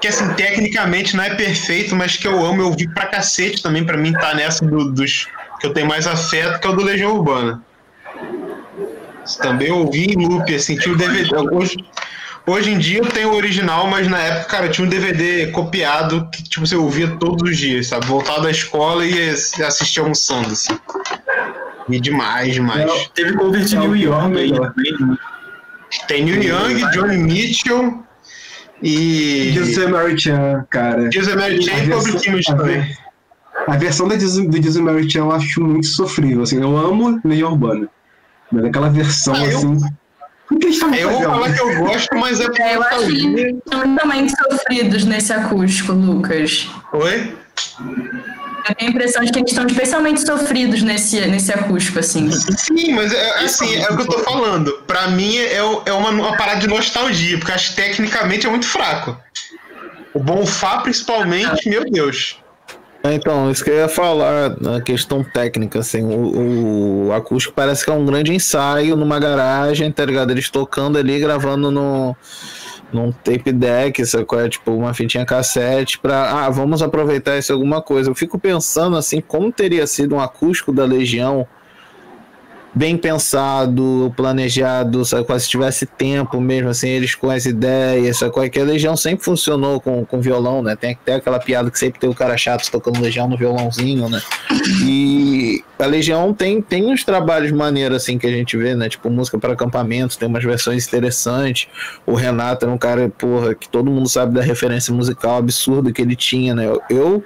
que 0.00 0.09
assim, 0.09 0.32
tecnicamente 0.34 1.16
não 1.16 1.24
é 1.24 1.34
perfeito, 1.34 1.94
mas 1.96 2.16
que 2.16 2.26
eu 2.26 2.44
amo, 2.44 2.62
eu 2.62 2.72
vi 2.72 2.88
pra 2.92 3.06
cacete 3.06 3.62
também, 3.62 3.84
pra 3.84 3.96
mim 3.96 4.12
tá 4.12 4.34
nessa 4.34 4.64
do- 4.64 4.92
dos 4.92 5.26
que 5.59 5.66
eu 5.66 5.72
tenho 5.72 5.86
mais 5.86 6.06
afeto, 6.06 6.61
que 6.61 6.66
é 6.66 6.70
o 6.70 6.74
do 6.74 6.82
Legião 6.82 7.14
Urbana. 7.16 7.62
Também 9.42 9.68
eu 9.68 9.78
ouvi 9.78 10.06
em 10.06 10.26
loop, 10.26 10.54
assim, 10.54 10.76
tinha 10.76 10.94
o 10.94 10.98
DVD. 10.98 11.34
Hoje, 11.52 11.76
hoje 12.46 12.70
em 12.70 12.78
dia 12.78 12.98
eu 12.98 13.06
tenho 13.06 13.30
o 13.30 13.36
original, 13.36 13.86
mas 13.86 14.09
na 14.09 14.18
época, 14.18 14.44
cara, 14.44 14.68
tinha 14.68 14.86
um 14.86 14.90
DVD 14.90 15.48
copiado 15.48 16.28
que, 16.32 16.42
tipo, 16.42 16.66
você 16.66 16.76
ouvia 16.76 17.09
todos 17.16 17.50
os 17.50 17.59
dias, 17.59 17.88
sabe? 17.88 18.06
Voltava 18.06 18.42
da 18.42 18.50
escola 18.50 19.04
e 19.04 19.30
assistia 19.30 20.02
almoçando, 20.02 20.52
assim. 20.52 20.78
E 21.88 22.00
demais, 22.00 22.54
demais. 22.54 23.11
Teve 23.14 23.34
cover 23.34 23.62
de 23.62 23.76
o 23.76 23.80
New 23.80 23.96
Young 23.96 24.38
aí 24.38 24.50
melhor. 24.50 24.72
também, 24.72 24.92
né? 25.00 25.16
Tem 26.06 26.24
Neil 26.24 26.42
Young, 26.42 26.90
Johnny 26.92 27.16
Mitchell 27.16 28.04
e. 28.82 29.52
Jesus 29.54 29.88
Mary 29.88 30.18
Chan, 30.18 30.66
cara. 30.70 31.11
Jesus 31.11 31.34
Mary 31.34 31.59
A 31.59 31.62
Chain 31.62 31.84
e 31.84 31.90
Public 31.90 32.28
Image 32.28 32.46
também. 32.46 32.96
A 33.71 33.77
versão 33.77 34.09
da 34.09 34.19
Jesus- 34.19 34.47
do 34.49 34.57
Jesus 34.57 34.77
Mary 34.85 35.11
Chan 35.11 35.21
eu 35.21 35.33
acho 35.33 35.61
muito 35.62 35.87
sofrível, 35.87 36.43
assim. 36.43 36.61
Eu 36.61 36.77
amo 36.77 37.21
Legião 37.25 37.53
Urbana. 37.53 37.89
Mas 38.51 38.64
aquela 38.64 38.89
versão, 38.89 39.35
Ah, 39.35 39.45
eu- 39.45 39.59
assim... 39.59 39.79
O 40.51 40.57
que 40.59 40.66
eles 40.69 40.81
Eu 40.81 41.11
vou 41.11 41.23
falar 41.23 41.53
que 41.53 41.61
eu 41.61 41.77
gosto, 41.85 42.09
mas 42.16 42.41
é 42.41 42.47
por 42.47 42.59
É, 42.59 42.77
eu 42.77 42.83
acho 42.83 42.89
que 42.91 42.97
nostalgia. 43.05 43.41
eles 43.41 43.57
são 43.71 43.97
também 43.97 44.27
sofridos 44.31 45.05
nesse 45.05 45.33
acústico, 45.35 45.93
Lucas. 45.93 46.66
Oi? 46.95 47.37
Eu 48.69 48.75
tenho 48.75 48.91
a 48.91 48.95
impressão 48.95 49.23
de 49.25 49.31
que 49.31 49.39
eles 49.41 49.51
estão 49.51 49.66
especialmente 49.66 50.25
sofridos 50.27 50.83
nesse, 50.83 51.21
nesse 51.27 51.53
acústico, 51.53 51.99
assim. 51.99 52.31
Sim, 52.33 52.93
mas 52.95 53.12
é, 53.12 53.45
assim, 53.45 53.77
é 53.77 53.91
o 53.91 53.97
que 53.97 54.03
eu 54.03 54.07
tô 54.07 54.19
falando. 54.21 54.73
Pra 54.87 55.09
mim 55.09 55.37
é, 55.37 55.57
é 55.57 55.93
uma, 55.93 56.09
uma 56.11 56.37
parada 56.39 56.61
de 56.61 56.66
nostalgia, 56.66 57.37
porque 57.37 57.53
acho 57.53 57.71
que 57.71 57.77
tecnicamente 57.83 58.47
é 58.47 58.51
muito 58.51 58.66
fraco. 58.66 59.19
O 60.14 60.21
Bonfá, 60.21 60.79
principalmente, 60.79 61.69
meu 61.69 61.85
Deus. 61.91 62.39
Então, 63.14 63.50
isso 63.50 63.64
que 63.64 63.70
eu 63.70 63.76
ia 63.76 63.88
falar, 63.88 64.61
na 64.61 64.80
questão 64.80 65.22
técnica, 65.22 65.80
assim, 65.80 66.02
o, 66.02 67.09
o 67.09 67.12
acústico 67.12 67.54
parece 67.54 67.84
que 67.84 67.90
é 67.90 67.94
um 67.94 68.04
grande 68.04 68.32
ensaio 68.34 68.96
numa 68.96 69.18
garagem, 69.18 69.90
tá 69.90 70.04
ligado? 70.04 70.30
Eles 70.30 70.50
tocando 70.50 70.98
ali, 70.98 71.18
gravando 71.18 71.70
no, 71.70 72.16
num 72.92 73.12
tape 73.12 73.52
deck, 73.52 74.04
sacou? 74.06 74.40
É 74.40 74.48
tipo 74.48 74.72
uma 74.72 74.94
fitinha 74.94 75.24
cassete 75.24 75.98
pra, 75.98 76.44
ah, 76.46 76.50
vamos 76.50 76.82
aproveitar 76.82 77.38
isso 77.38 77.52
alguma 77.52 77.82
coisa. 77.82 78.11
Eu 78.11 78.14
fico 78.14 78.38
pensando, 78.38 78.96
assim, 78.96 79.20
como 79.20 79.52
teria 79.52 79.86
sido 79.86 80.14
um 80.14 80.20
acústico 80.20 80.72
da 80.72 80.84
Legião 80.84 81.46
bem 82.79 82.97
pensado, 82.97 84.14
planejado, 84.16 85.05
sacou? 85.05 85.39
Se 85.39 85.49
tivesse 85.49 85.85
tempo 85.85 86.41
mesmo, 86.41 86.68
assim, 86.68 86.89
eles 86.89 87.12
com 87.12 87.29
as 87.29 87.45
ideias, 87.45 88.18
sacou? 88.18 88.49
Que 88.49 88.61
a 88.61 88.64
Legião 88.64 88.97
sempre 88.97 89.24
funcionou 89.24 89.81
com, 89.81 90.05
com 90.05 90.20
violão, 90.20 90.62
né? 90.62 90.76
Tem 90.76 90.93
até 90.93 91.16
aquela 91.16 91.41
piada 91.41 91.72
que 91.72 91.79
sempre 91.79 91.99
tem 91.99 92.09
o 92.09 92.14
cara 92.14 92.37
chato 92.37 92.70
tocando 92.70 93.01
Legião 93.01 93.29
no 93.29 93.37
violãozinho, 93.37 94.09
né? 94.09 94.22
E 94.85 95.64
a 95.76 95.87
Legião 95.87 96.33
tem, 96.33 96.62
tem 96.62 96.87
uns 96.87 97.03
trabalhos 97.03 97.51
maneiros, 97.51 97.97
assim, 97.97 98.16
que 98.16 98.29
a 98.29 98.31
gente 98.31 98.57
vê, 98.57 98.76
né? 98.76 98.89
Tipo, 98.89 99.11
música 99.11 99.37
para 99.39 99.55
acampamentos, 99.55 100.16
tem 100.16 100.29
umas 100.29 100.45
versões 100.45 100.87
interessantes. 100.87 101.66
O 102.07 102.14
Renato 102.14 102.64
era 102.64 102.72
um 102.72 102.79
cara, 102.79 103.09
porra, 103.09 103.57
que 103.57 103.68
todo 103.68 103.91
mundo 103.91 104.09
sabe 104.09 104.35
da 104.35 104.41
referência 104.41 104.95
musical 104.95 105.37
absurda 105.37 105.91
que 105.91 106.01
ele 106.01 106.14
tinha, 106.14 106.55
né? 106.55 106.66
Eu 106.89 107.24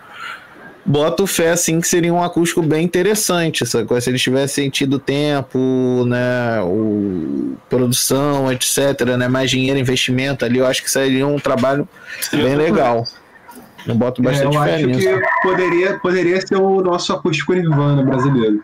boto 0.84 1.26
fé 1.26 1.50
assim 1.50 1.80
que 1.80 1.86
seria 1.88 2.12
um 2.12 2.22
acústico 2.22 2.62
bem 2.62 2.84
interessante, 2.84 3.64
sacou? 3.66 4.00
Se 4.00 4.10
eles 4.10 4.20
tivessem 4.22 4.68
tido 4.70 4.98
tempo, 4.98 6.04
né, 6.06 6.60
o, 6.62 7.54
produção, 7.68 8.50
etc, 8.52 9.00
né, 9.16 9.28
mais 9.28 9.50
dinheiro, 9.50 9.78
investimento 9.78 10.44
ali, 10.44 10.58
eu 10.58 10.66
acho 10.66 10.82
que 10.82 10.90
seria 10.90 11.26
um 11.26 11.38
trabalho 11.38 11.88
bem 12.32 12.56
legal. 12.56 13.04
Eu 13.86 13.94
boto 13.94 14.20
É, 14.22 14.24
bastante 14.24 14.56
eu 14.56 14.62
fé 14.62 14.74
acho 14.76 14.86
nisso. 14.86 15.00
que 15.00 15.20
poderia, 15.42 15.98
poderia 15.98 16.40
ser 16.46 16.56
o 16.56 16.80
nosso 16.80 17.12
acústico 17.12 17.52
Nirvana 17.52 18.02
brasileiro. 18.02 18.62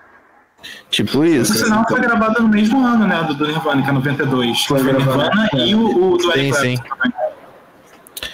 Tipo 0.90 1.12
Por 1.12 1.26
isso. 1.26 1.54
sinal, 1.54 1.84
foi 1.88 2.00
gravado 2.00 2.42
no 2.42 2.48
mesmo 2.48 2.84
ano, 2.84 3.06
né? 3.06 3.22
Do, 3.24 3.34
do 3.34 3.46
Nirvana, 3.46 3.82
que 3.82 3.88
é 3.88 3.92
92. 3.92 4.64
Foi 4.64 4.78
Foi 4.80 4.92
gravado, 4.92 5.18
Nirvana 5.18 5.48
é. 5.54 5.66
e 5.66 5.74
o, 5.74 6.12
o 6.14 6.16
do 6.16 6.32
Sim, 6.32 6.38
Eric 6.38 6.56
sim. 6.56 6.76
Também. 6.76 7.12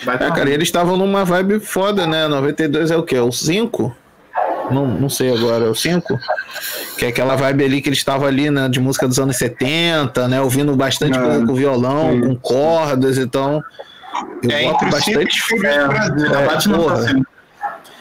Vai 0.04 0.16
É, 0.16 0.18
dar 0.18 0.32
cara, 0.32 0.50
eles 0.50 0.68
estavam 0.68 0.96
numa 0.96 1.24
vibe 1.24 1.60
foda, 1.60 2.06
né? 2.06 2.26
92 2.28 2.90
é 2.90 2.96
o 2.96 3.02
quê? 3.02 3.18
O 3.18 3.32
5? 3.32 3.94
Não, 4.70 4.86
não 4.86 5.08
sei 5.08 5.32
agora, 5.32 5.66
é 5.66 5.68
o 5.68 5.74
5? 5.74 6.18
Que 6.98 7.04
é 7.06 7.08
aquela 7.08 7.36
vibe 7.36 7.64
ali 7.64 7.82
que 7.82 7.88
eles 7.88 7.98
estavam 7.98 8.26
ali, 8.26 8.50
né? 8.50 8.68
De 8.68 8.80
música 8.80 9.06
dos 9.06 9.18
anos 9.18 9.36
70, 9.36 10.26
né? 10.28 10.40
Ouvindo 10.40 10.74
bastante 10.74 11.18
É, 11.18 11.20
coisa 11.20 11.46
com 11.46 11.54
violão, 11.54 12.12
sim. 12.12 12.20
com 12.22 12.36
cordas, 12.36 13.18
então. 13.18 13.62
Eu 14.42 14.50
É 14.50 14.64
boto 14.64 14.86
bastante 14.86 15.42
Brasil. 15.60 16.30
Tá 16.32 16.40
É, 16.40 16.46
bate 16.46 16.68
no 16.68 16.78
porra. 16.78 17.04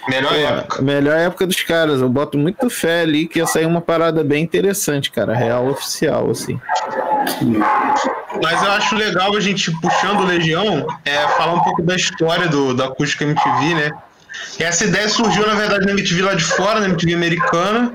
Melhor 0.07 0.33
Pô, 0.33 0.39
época. 0.39 0.81
melhor 0.81 1.17
época 1.17 1.47
dos 1.47 1.61
caras. 1.61 2.01
Eu 2.01 2.09
boto 2.09 2.37
muito 2.37 2.69
fé 2.69 3.01
ali 3.01 3.27
que 3.27 3.39
ia 3.39 3.47
sair 3.47 3.65
uma 3.65 3.81
parada 3.81 4.23
bem 4.23 4.43
interessante, 4.43 5.09
cara. 5.09 5.33
Real 5.33 5.67
oficial, 5.67 6.29
assim. 6.29 6.59
Mas 8.41 8.61
eu 8.63 8.71
acho 8.71 8.95
legal 8.95 9.35
a 9.35 9.39
gente, 9.39 9.71
puxando 9.79 10.21
o 10.21 10.25
Legião, 10.25 10.85
é, 11.05 11.27
falar 11.29 11.53
um 11.53 11.61
pouco 11.61 11.81
da 11.81 11.95
história 11.95 12.47
do, 12.47 12.73
da 12.73 12.85
acústica 12.85 13.23
MTV, 13.23 13.75
né? 13.75 13.91
Essa 14.59 14.85
ideia 14.85 15.07
surgiu, 15.07 15.47
na 15.47 15.53
verdade, 15.53 15.85
na 15.85 15.91
MTV 15.91 16.21
lá 16.21 16.33
de 16.33 16.43
fora, 16.43 16.79
na 16.79 16.87
MTV 16.87 17.13
americana, 17.13 17.93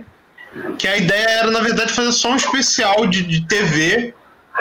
que 0.79 0.89
a 0.89 0.97
ideia 0.97 1.29
era, 1.29 1.51
na 1.51 1.61
verdade, 1.61 1.93
fazer 1.93 2.13
só 2.13 2.31
um 2.31 2.37
especial 2.37 3.07
de, 3.07 3.23
de 3.23 3.47
TV, 3.47 4.15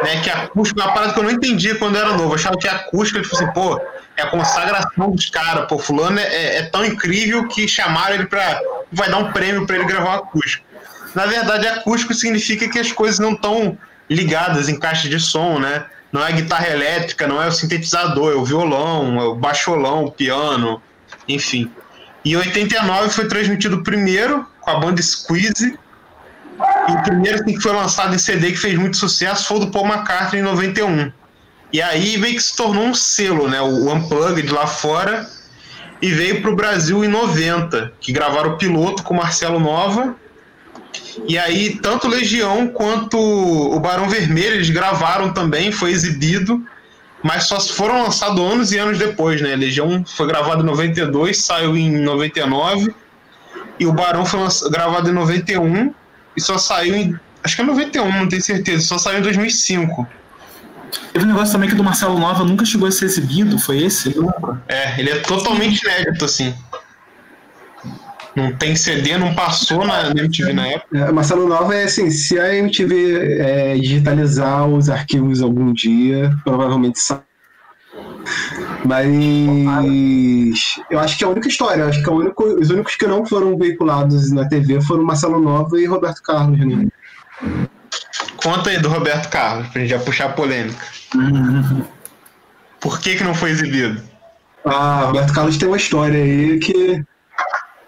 né? 0.03 0.19
Que 0.21 0.29
a 0.29 0.43
acústica, 0.43 0.81
uma 0.81 0.93
parada 0.93 1.13
que 1.13 1.19
eu 1.19 1.23
não 1.23 1.31
entendia 1.31 1.75
quando 1.75 1.97
era 1.97 2.09
novo. 2.09 2.31
Eu 2.31 2.35
achava 2.35 2.57
que 2.57 2.67
a 2.67 2.73
acústica, 2.73 3.21
tipo 3.21 3.35
assim, 3.35 3.47
pô, 3.53 3.79
é 4.17 4.23
a 4.23 4.27
consagração 4.27 5.11
dos 5.11 5.29
caras, 5.29 5.67
pô, 5.67 5.77
fulano 5.77 6.19
é, 6.19 6.23
é- 6.23 6.57
é 6.57 6.63
tão 6.63 6.83
incrível 6.83 7.47
que 7.47 7.67
chamaram 7.67 8.15
ele 8.15 8.25
pra. 8.25 8.59
vai 8.91 9.09
dar 9.09 9.17
um 9.17 9.31
prêmio 9.31 9.65
pra 9.67 9.75
ele 9.75 9.85
gravar 9.85 10.15
um 10.15 10.19
acústico. 10.19 10.65
Na 11.15 11.25
verdade, 11.25 11.67
acústico 11.67 12.13
significa 12.13 12.67
que 12.67 12.79
as 12.79 12.91
coisas 12.91 13.19
não 13.19 13.33
estão 13.33 13.77
ligadas 14.09 14.69
em 14.69 14.77
caixa 14.79 15.07
de 15.07 15.19
som, 15.19 15.59
né? 15.59 15.85
Não 16.11 16.25
é 16.25 16.31
guitarra 16.31 16.67
elétrica, 16.69 17.27
não 17.27 17.41
é 17.41 17.47
o 17.47 17.51
sintetizador, 17.51 18.31
é 18.31 18.35
o 18.35 18.45
violão, 18.45 19.19
é 19.19 19.23
o 19.25 19.35
baixolão, 19.35 20.05
o 20.05 20.11
piano, 20.11 20.81
enfim. 21.27 21.69
Em 22.23 22.35
89 22.35 23.09
foi 23.09 23.27
transmitido 23.27 23.83
primeiro 23.83 24.45
com 24.61 24.71
a 24.71 24.79
banda 24.79 25.01
Squeeze. 25.01 25.77
E 26.87 26.91
o 26.91 27.03
primeiro 27.03 27.39
assim, 27.41 27.53
que 27.55 27.61
foi 27.61 27.71
lançado 27.73 28.15
em 28.15 28.17
CD 28.17 28.51
que 28.51 28.57
fez 28.57 28.77
muito 28.77 28.97
sucesso 28.97 29.45
foi 29.47 29.57
o 29.57 29.59
do 29.61 29.71
Paul 29.71 29.85
McCartney 29.87 30.41
em 30.41 30.43
91. 30.45 31.11
E 31.71 31.81
aí 31.81 32.17
meio 32.17 32.35
que 32.35 32.43
se 32.43 32.55
tornou 32.55 32.85
um 32.85 32.93
selo, 32.93 33.47
né? 33.47 33.61
O 33.61 33.91
Unplugged 33.93 34.51
lá 34.51 34.67
fora. 34.67 35.29
E 36.01 36.11
veio 36.11 36.41
para 36.41 36.51
o 36.51 36.55
Brasil 36.55 37.03
em 37.03 37.07
90, 37.07 37.91
que 37.99 38.11
gravaram 38.11 38.51
o 38.51 38.57
piloto 38.57 39.01
com 39.01 39.15
Marcelo 39.15 39.59
Nova. 39.59 40.15
E 41.27 41.37
aí, 41.37 41.77
tanto 41.81 42.07
Legião 42.07 42.67
quanto 42.67 43.17
o 43.17 43.79
Barão 43.79 44.07
Vermelho, 44.07 44.55
eles 44.55 44.69
gravaram 44.69 45.33
também, 45.33 45.71
foi 45.71 45.91
exibido, 45.91 46.63
mas 47.23 47.45
só 47.45 47.59
foram 47.59 48.03
lançados 48.03 48.39
anos 48.39 48.71
e 48.71 48.77
anos 48.77 48.99
depois, 48.99 49.41
né? 49.41 49.55
Legião 49.55 50.05
foi 50.05 50.27
gravado 50.27 50.61
em 50.61 50.65
92, 50.65 51.37
saiu 51.37 51.75
em 51.75 51.91
99, 51.97 52.93
e 53.79 53.85
o 53.85 53.93
Barão 53.93 54.25
foi 54.25 54.39
gravado 54.69 55.09
em 55.09 55.13
91, 55.13 55.93
e 56.35 56.41
só 56.41 56.57
saiu 56.57 56.95
em. 56.95 57.19
Acho 57.43 57.55
que 57.55 57.61
é 57.61 57.65
91, 57.65 58.11
não 58.11 58.27
tenho 58.29 58.41
certeza. 58.41 58.85
Só 58.85 58.97
saiu 58.97 59.19
em 59.19 59.23
2005. 59.23 60.07
Teve 61.11 61.25
um 61.25 61.27
negócio 61.27 61.51
também 61.51 61.69
que 61.69 61.75
do 61.75 61.83
Marcelo 61.83 62.17
Nova 62.17 62.43
nunca 62.43 62.65
chegou 62.65 62.87
a 62.87 62.91
ser 62.91 63.05
exibido, 63.05 63.59
foi 63.59 63.83
esse? 63.83 64.15
É, 64.67 64.99
ele 64.99 65.09
é 65.09 65.19
totalmente 65.19 65.81
inédito, 65.83 66.25
assim. 66.25 66.53
Não 68.35 68.53
tem 68.53 68.75
CD, 68.75 69.17
não 69.17 69.33
passou 69.33 69.83
na, 69.83 70.11
MTV 70.11 70.53
na 70.53 70.67
época. 70.67 70.97
É, 70.97 71.11
Marcelo 71.11 71.47
Nova 71.47 71.75
é 71.75 71.85
assim, 71.85 72.11
se 72.11 72.39
a 72.39 72.55
MTV 72.55 73.39
é, 73.39 73.75
digitalizar 73.75 74.67
os 74.67 74.89
arquivos 74.89 75.41
algum 75.41 75.73
dia, 75.73 76.31
provavelmente 76.43 76.99
sai. 76.99 77.21
Mas 78.85 80.75
eu 80.91 80.99
acho 80.99 81.17
que 81.17 81.23
é 81.23 81.27
a 81.27 81.29
única 81.31 81.47
história, 81.47 81.85
acho 81.85 82.03
que 82.03 82.09
é 82.09 82.11
o 82.11 82.15
único, 82.15 82.43
os 82.43 82.69
únicos 82.69 82.95
que 82.95 83.07
não 83.07 83.25
foram 83.25 83.57
veiculados 83.57 84.31
na 84.31 84.47
TV 84.47 84.81
foram 84.81 85.03
Marcelo 85.03 85.41
Nova 85.41 85.79
e 85.79 85.85
Roberto 85.85 86.21
Carlos, 86.21 86.59
né? 86.59 86.87
Conta 88.47 88.69
aí 88.69 88.79
do 88.79 88.87
Roberto 88.87 89.27
Carlos, 89.27 89.67
pra 89.67 89.81
gente 89.81 89.89
já 89.89 89.99
puxar 89.99 90.27
a 90.27 90.29
polêmica. 90.29 90.85
Por 92.79 92.97
que, 93.01 93.17
que 93.17 93.23
não 93.25 93.35
foi 93.35 93.49
exibido? 93.49 94.01
Ah, 94.63 95.01
Roberto 95.07 95.33
Carlos 95.33 95.57
tem 95.57 95.67
uma 95.67 95.75
história 95.75 96.17
aí 96.17 96.57
que. 96.57 97.03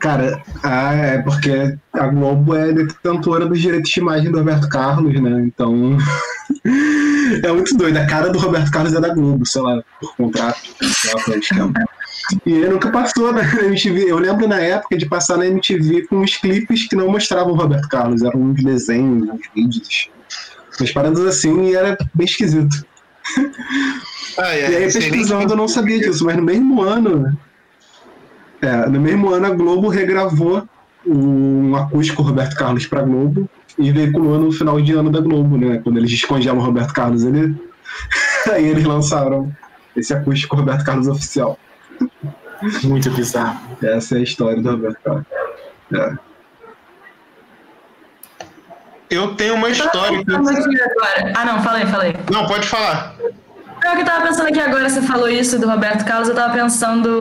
Cara, 0.02 0.44
ah, 0.62 0.94
é 0.94 1.18
porque 1.20 1.78
a 1.94 2.08
Globo 2.08 2.54
é 2.56 2.74
detentora 2.74 3.46
dos 3.46 3.62
direitos 3.62 3.90
de 3.90 4.02
imagem 4.02 4.30
do 4.30 4.38
Roberto 4.38 4.68
Carlos, 4.68 5.14
né? 5.22 5.44
Então. 5.46 5.98
é 7.42 7.52
muito 7.54 7.78
doido. 7.78 7.96
A 7.96 8.06
cara 8.06 8.30
do 8.30 8.38
Roberto 8.38 8.70
Carlos 8.70 8.94
é 8.94 9.00
da 9.00 9.14
Globo, 9.14 9.46
sei 9.46 9.62
lá, 9.62 9.82
por 10.02 10.14
contrato. 10.18 10.60
E 12.46 12.52
ele 12.52 12.68
nunca 12.68 12.92
passou 12.92 13.32
na 13.32 13.44
MTV. 13.64 14.12
Eu 14.12 14.18
lembro 14.18 14.46
na 14.46 14.60
época 14.60 14.98
de 14.98 15.06
passar 15.06 15.38
na 15.38 15.48
MTV 15.48 16.08
com 16.08 16.18
uns 16.18 16.36
clipes 16.36 16.86
que 16.86 16.98
não 16.98 17.10
mostravam 17.10 17.54
o 17.54 17.56
Roberto 17.56 17.88
Carlos, 17.88 18.24
eram 18.24 18.42
uns 18.42 18.62
desenhos, 18.62 19.30
uns 19.30 19.42
vídeos. 19.56 20.10
Umas 20.80 20.92
paradas 20.92 21.26
assim 21.26 21.66
e 21.66 21.76
era 21.76 21.98
bem 22.14 22.26
esquisito. 22.26 22.86
Ah, 24.38 24.56
E 24.56 24.64
aí, 24.64 24.92
pesquisando, 24.92 25.54
eu 25.54 25.58
não 25.58 25.68
sabia 25.68 26.00
disso, 26.00 26.26
mas 26.26 26.38
no 26.38 26.44
mesmo 26.44 26.82
ano. 26.82 27.38
É, 28.62 28.88
no 28.88 29.00
mesmo 29.00 29.30
ano, 29.30 29.48
a 29.48 29.50
Globo 29.50 29.90
regravou 29.90 30.68
um 31.06 31.76
acústico 31.76 32.22
Roberto 32.22 32.56
Carlos 32.56 32.86
pra 32.86 33.02
Globo 33.02 33.50
e 33.78 33.92
veiculou 33.92 34.40
no 34.40 34.52
final 34.52 34.80
de 34.82 34.94
ano 34.94 35.10
da 35.10 35.22
Globo, 35.22 35.58
né? 35.58 35.80
Quando 35.84 35.98
eles 35.98 36.12
descongelam 36.12 36.60
o 36.60 36.64
Roberto 36.64 36.94
Carlos, 36.94 37.24
ele... 37.24 37.56
aí 38.52 38.66
eles 38.66 38.84
lançaram 38.84 39.52
esse 39.96 40.14
acústico 40.14 40.56
Roberto 40.56 40.84
Carlos 40.84 41.08
oficial. 41.08 41.58
Muito 42.84 43.10
bizarro. 43.12 43.60
Essa 43.82 44.16
é 44.16 44.20
a 44.20 44.24
história 44.24 44.62
do 44.62 44.72
Roberto 44.72 45.00
Carlos. 45.04 45.26
É. 45.94 46.29
Eu 49.10 49.36
tenho 49.36 49.56
uma 49.56 49.68
Eu 49.68 49.74
história. 49.74 50.24
Ah, 51.36 51.46
não, 51.46 51.64
falei, 51.64 51.86
falei. 51.88 52.16
Não, 52.32 52.46
pode 52.46 52.68
falar. 52.68 53.16
Não, 53.84 53.96
que 53.96 54.02
eu 54.02 54.06
tava 54.06 54.28
pensando 54.28 54.48
aqui 54.48 54.60
agora, 54.60 54.90
você 54.90 55.02
falou 55.02 55.30
isso 55.30 55.58
do 55.58 55.68
Roberto 55.70 56.04
Carlos, 56.06 56.28
eu 56.28 56.36
tava 56.36 56.54
pensando, 56.54 57.20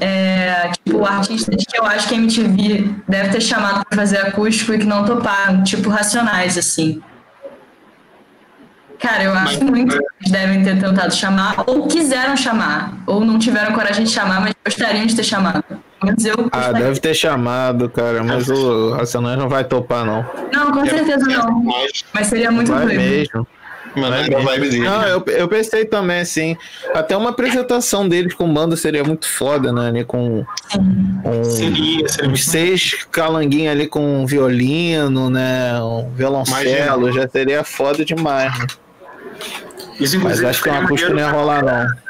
é, 0.00 0.70
tipo, 0.72 1.04
artistas 1.04 1.62
que 1.68 1.78
eu 1.78 1.84
acho 1.84 2.08
que 2.08 2.14
a 2.14 2.16
MTV 2.16 2.94
deve 3.06 3.28
ter 3.28 3.40
chamado 3.40 3.84
pra 3.84 3.98
fazer 3.98 4.18
acústico 4.18 4.72
e 4.72 4.78
que 4.78 4.86
não 4.86 5.04
toparam, 5.04 5.62
tipo, 5.62 5.90
Racionais, 5.90 6.56
assim. 6.56 7.02
Cara, 8.98 9.24
eu 9.24 9.34
acho 9.34 9.64
muito 9.64 9.96
que 9.96 10.04
eles 10.20 10.32
devem 10.32 10.62
ter 10.62 10.78
tentado 10.78 11.14
chamar, 11.14 11.64
ou 11.66 11.86
quiseram 11.86 12.36
chamar, 12.36 12.94
ou 13.06 13.24
não 13.24 13.38
tiveram 13.38 13.72
coragem 13.72 14.04
de 14.04 14.10
chamar, 14.10 14.40
mas 14.40 14.54
gostariam 14.64 15.06
de 15.06 15.14
ter 15.14 15.24
chamado. 15.24 15.64
Mas 16.02 16.24
eu 16.24 16.34
Ah, 16.52 16.72
deve 16.72 16.98
ter 17.00 17.14
chamado, 17.14 17.88
cara, 17.90 18.22
mas 18.24 18.48
o 18.48 18.92
Racionais 18.92 19.38
não 19.38 19.48
vai 19.48 19.64
topar, 19.64 20.04
não. 20.04 20.24
Não, 20.52 20.72
com 20.72 20.84
certeza 20.86 21.26
não. 21.26 21.62
Mas, 22.14 22.26
seria 22.26 22.50
muito 22.50 22.72
Vai 22.72 22.86
doido. 22.86 22.98
mesmo. 23.00 23.46
mano, 23.96 24.14
é 24.14 24.34
a 24.34 24.38
vibe 24.40 24.68
dele. 24.70 24.84
Não, 24.84 25.02
eu, 25.06 25.24
eu 25.26 25.48
pensei 25.48 25.84
também, 25.84 26.20
assim. 26.20 26.56
Até 26.94 27.16
uma 27.16 27.30
apresentação 27.30 28.08
deles 28.08 28.32
com 28.34 28.52
banda 28.52 28.76
seria 28.76 29.04
muito 29.04 29.28
foda, 29.28 29.72
né? 29.72 29.88
Ali 29.88 30.04
com 30.04 30.44
um, 30.78 31.44
Seria, 31.44 32.08
seria 32.08 32.30
uns 32.30 32.44
seis 32.46 33.04
calanguinhos 33.10 33.72
ali 33.72 33.86
com 33.86 34.22
um 34.22 34.26
violino, 34.26 35.28
né? 35.28 35.80
Um 35.82 36.08
violoncelo, 36.14 37.08
Imagina. 37.08 37.12
já 37.12 37.28
seria 37.28 37.64
foda 37.64 38.04
demais, 38.04 38.58
né? 38.58 38.66
Isso, 39.98 40.18
Mas 40.18 40.42
acho 40.42 40.62
que 40.62 40.68
uma 40.70 40.82
acústica 40.84 41.12
não 41.12 41.18
ia 41.20 41.30
rolar, 41.30 41.62
não. 41.62 42.09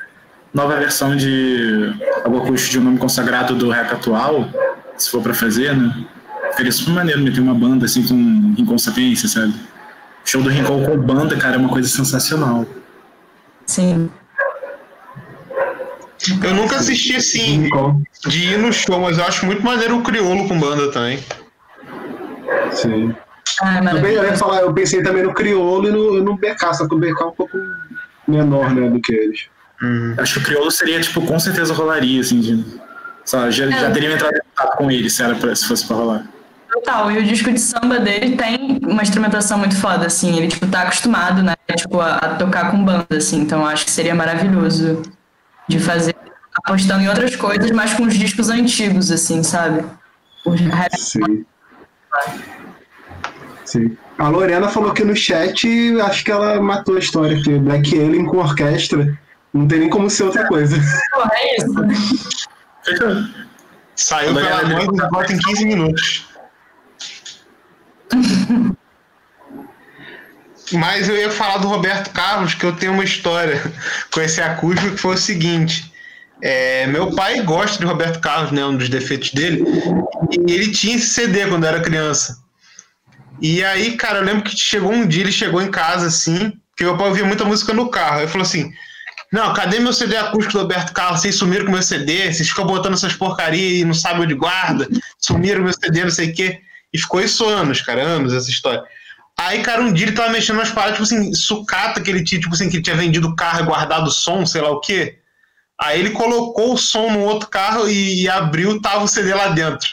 Nova 0.53 0.76
versão 0.76 1.16
de 1.16 1.92
algum 2.24 2.38
acústico 2.42 2.72
de 2.72 2.78
um 2.80 2.84
nome 2.84 2.98
consagrado 2.98 3.55
do 3.55 3.70
rap 3.70 3.92
atual, 3.92 4.48
se 4.96 5.11
for 5.11 5.22
pra 5.22 5.32
fazer, 5.32 5.76
né? 5.76 6.05
Seria 6.57 6.72
super 6.72 6.92
maneiro 6.94 7.20
meter 7.20 7.40
uma 7.40 7.55
banda 7.55 7.86
assim 7.86 8.03
com 8.07 8.55
Rincon 8.57 8.76
Sapiência, 8.76 9.28
sabe? 9.28 9.55
Show 10.24 10.42
do 10.42 10.48
Rincon 10.48 10.84
com 10.84 10.96
banda, 10.98 11.36
cara, 11.36 11.55
é 11.55 11.59
uma 11.59 11.68
coisa 11.68 11.88
sensacional. 11.88 12.66
Sim. 13.66 14.11
Eu 16.42 16.55
nunca 16.55 16.76
assisti 16.76 17.16
assim 17.16 17.68
de 18.26 18.44
ir 18.53 18.59
no 18.59 18.72
show, 18.72 19.01
mas 19.01 19.16
eu 19.18 19.24
acho 19.24 19.46
muito 19.46 19.62
maneiro 19.62 19.98
o 19.98 20.03
crioulo 20.03 20.46
com 20.48 20.59
banda 20.59 20.90
também. 20.90 21.18
sim. 22.72 23.14
Ah, 23.62 23.78
Eu, 23.94 24.01
bem- 24.03 24.14
eu 24.14 24.24
ia 24.24 24.36
falar, 24.36 24.61
eu 24.62 24.72
pensei 24.72 25.03
também 25.03 25.22
no 25.22 25.34
Criolo 25.34 25.86
e 25.88 25.92
no, 25.92 26.22
no 26.22 26.36
BK, 26.36 26.72
só 26.74 26.88
que 26.88 26.94
o 26.94 26.98
BK 26.98 27.20
é 27.22 27.26
um 27.26 27.30
pouco 27.32 27.59
menor, 28.26 28.70
né, 28.74 28.88
do 28.88 29.01
que 29.01 29.12
eles. 29.12 29.46
Acho 30.18 30.35
que 30.35 30.41
o 30.41 30.43
Criolo 30.43 30.70
seria, 30.70 31.01
tipo, 31.01 31.22
com 31.22 31.39
certeza 31.39 31.72
rolaria, 31.72 32.20
assim, 32.20 32.41
de, 32.41 32.64
sabe, 33.24 33.51
já, 33.51 33.70
já 33.70 33.91
teria 33.91 34.12
entrado 34.12 34.35
em 34.35 34.41
contato 34.55 34.76
com 34.76 34.91
ele 34.91 35.09
se, 35.09 35.22
era 35.22 35.35
pra, 35.35 35.55
se 35.55 35.66
fosse 35.66 35.87
pra 35.87 35.97
rolar. 35.97 36.26
Total, 36.70 37.11
e 37.11 37.18
o 37.18 37.22
disco 37.24 37.51
de 37.51 37.59
samba 37.59 37.99
dele 37.99 38.37
tem 38.37 38.78
uma 38.83 39.03
instrumentação 39.03 39.59
muito 39.59 39.74
foda, 39.76 40.07
assim, 40.07 40.37
ele, 40.37 40.49
tipo, 40.49 40.66
tá 40.66 40.83
acostumado, 40.83 41.43
né, 41.43 41.55
tipo, 41.74 41.99
a, 41.99 42.16
a 42.16 42.35
tocar 42.35 42.70
com 42.70 42.85
banda, 42.85 43.07
assim, 43.11 43.41
então 43.41 43.66
acho 43.66 43.87
que 43.87 43.91
seria 43.91 44.14
maravilhoso 44.14 45.03
de 45.66 45.78
fazer, 45.78 46.14
apostando 46.55 47.03
em 47.03 47.09
outras 47.09 47.35
coisas, 47.35 47.70
mas 47.70 47.95
com 47.95 48.03
os 48.03 48.14
discos 48.14 48.51
antigos, 48.51 49.11
assim, 49.11 49.43
sabe? 49.43 49.83
Os 50.45 50.61
rap 50.61 50.95
Sim. 50.97 51.47
Sim. 53.64 53.97
A 54.18 54.28
Lorena 54.28 54.68
falou 54.68 54.93
que 54.93 55.05
no 55.05 55.16
chat, 55.16 55.66
acho 56.03 56.24
que 56.24 56.31
ela 56.31 56.61
matou 56.61 56.97
a 56.97 56.99
história, 56.99 57.41
que 57.43 57.59
Black 57.59 57.99
Alien 57.99 58.26
com 58.26 58.37
orquestra 58.37 59.18
não 59.53 59.66
tem 59.66 59.80
nem 59.80 59.90
como 59.90 60.09
ser 60.09 60.24
outra 60.24 60.46
coisa. 60.46 60.76
É 60.76 61.57
isso. 61.57 61.74
Saiu 63.96 64.32
Quando 64.32 64.38
a 64.38 64.42
pela 64.42 64.62
galera 64.62 64.82
e 64.82 65.11
volta 65.11 65.32
em 65.32 65.38
15 65.38 65.64
minutos. 65.66 66.26
Mas 70.72 71.09
eu 71.09 71.16
ia 71.16 71.30
falar 71.30 71.59
do 71.59 71.68
Roberto 71.68 72.11
Carlos, 72.11 72.55
que 72.55 72.64
eu 72.64 72.72
tenho 72.74 72.92
uma 72.92 73.05
história 73.05 73.61
com 74.11 74.20
esse 74.20 74.40
acústico 74.40 74.92
que 74.92 74.96
foi 74.96 75.14
o 75.16 75.18
seguinte. 75.18 75.92
É, 76.42 76.86
meu 76.86 77.14
pai 77.14 77.42
gosta 77.42 77.78
de 77.78 77.84
Roberto 77.84 78.20
Carlos, 78.20 78.53
né? 78.53 78.64
Um 78.64 78.76
dos 78.76 78.88
defeitos 78.88 79.32
dele. 79.32 79.64
E 80.46 80.53
ele 80.53 80.70
tinha 80.70 80.96
esse 80.96 81.09
CD 81.09 81.46
quando 81.46 81.66
era 81.66 81.80
criança. 81.80 82.38
E 83.40 83.62
aí, 83.64 83.96
cara, 83.96 84.18
eu 84.18 84.24
lembro 84.24 84.44
que 84.44 84.57
chegou 84.57 84.92
um 84.92 85.07
dia, 85.07 85.22
ele 85.24 85.32
chegou 85.32 85.61
em 85.61 85.70
casa 85.70 86.07
assim, 86.07 86.53
que 86.76 86.84
meu 86.84 86.96
pai 86.96 87.09
ouvia 87.09 87.24
muita 87.24 87.44
música 87.44 87.74
no 87.74 87.90
carro. 87.90 88.16
Aí 88.16 88.22
ele 88.22 88.30
falou 88.30 88.46
assim: 88.46 88.72
Não, 89.33 89.53
cadê 89.53 89.78
meu 89.78 89.93
CD 89.93 90.16
acústico 90.16 90.55
do 90.55 90.62
Roberto 90.62 90.93
Carlos? 90.93 91.20
Vocês 91.20 91.37
sumiram 91.37 91.64
com 91.64 91.72
meu 91.72 91.83
CD, 91.83 92.33
vocês 92.33 92.49
ficam 92.49 92.66
botando 92.66 92.95
essas 92.95 93.14
porcarias 93.14 93.81
e 93.81 93.85
não 93.85 93.95
sabem 93.95 94.22
onde 94.22 94.35
guarda, 94.35 94.89
sumiram 95.18 95.62
meu 95.62 95.72
CD, 95.72 96.03
não 96.03 96.11
sei 96.11 96.31
o 96.31 96.35
quê. 96.35 96.61
E 96.93 96.99
ficou 96.99 97.20
isso 97.20 97.45
anos, 97.47 97.81
cara, 97.81 98.03
anos 98.03 98.35
essa 98.35 98.51
história. 98.51 98.83
Aí, 99.39 99.62
cara, 99.62 99.83
um 99.83 99.93
dia 99.93 100.07
ele 100.07 100.16
tava 100.16 100.31
mexendo 100.31 100.57
nas 100.57 100.70
paradas, 100.70 100.97
tipo 100.99 101.05
assim, 101.05 101.33
sucata 101.33 102.01
que 102.01 102.11
ele 102.11 102.24
tinha, 102.24 102.41
tipo 102.41 102.53
assim, 102.53 102.68
que 102.68 102.76
ele 102.76 102.83
tinha 102.83 102.97
vendido 102.97 103.28
o 103.28 103.37
carro 103.37 103.61
e 103.61 103.66
guardado 103.66 104.09
o 104.09 104.11
som, 104.11 104.45
sei 104.45 104.61
lá 104.61 104.70
o 104.70 104.81
quê. 104.81 105.18
Aí 105.81 105.99
ele 105.99 106.11
colocou 106.11 106.74
o 106.74 106.76
som 106.76 107.11
no 107.11 107.20
outro 107.20 107.49
carro 107.49 107.89
e, 107.89 108.24
e 108.24 108.28
abriu, 108.28 108.83
tava 108.83 109.05
o 109.05 109.09
CD 109.09 109.33
lá 109.33 109.49
dentro. 109.49 109.89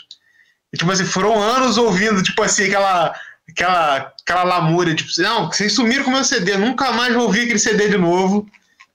E, 0.74 0.78
tipo 0.78 0.92
assim, 0.92 1.06
foram 1.06 1.42
anos 1.42 1.78
ouvindo, 1.78 2.22
tipo 2.22 2.42
assim, 2.42 2.66
aquela, 2.66 3.16
aquela, 3.50 4.14
aquela 4.22 4.44
lamúria, 4.44 4.96
tipo 4.96 5.10
assim, 5.10 5.22
não, 5.22 5.48
vocês 5.48 5.74
sumiram 5.74 6.04
com 6.04 6.10
o 6.10 6.14
meu 6.14 6.26
CD, 6.26 6.58
nunca 6.58 6.92
mais 6.92 7.14
vou 7.14 7.24
ouvir 7.24 7.44
aquele 7.44 7.60
CD 7.60 7.88
de 7.88 7.98
novo. 7.98 8.46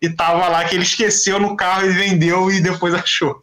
E 0.03 0.11
tava 0.11 0.48
lá 0.48 0.64
que 0.64 0.74
ele 0.74 0.82
esqueceu 0.82 1.38
no 1.38 1.57
carro 1.57 1.86
e 1.86 1.92
vendeu 1.92 2.50
e 2.50 2.61
depois 2.61 2.92
achou. 2.94 3.42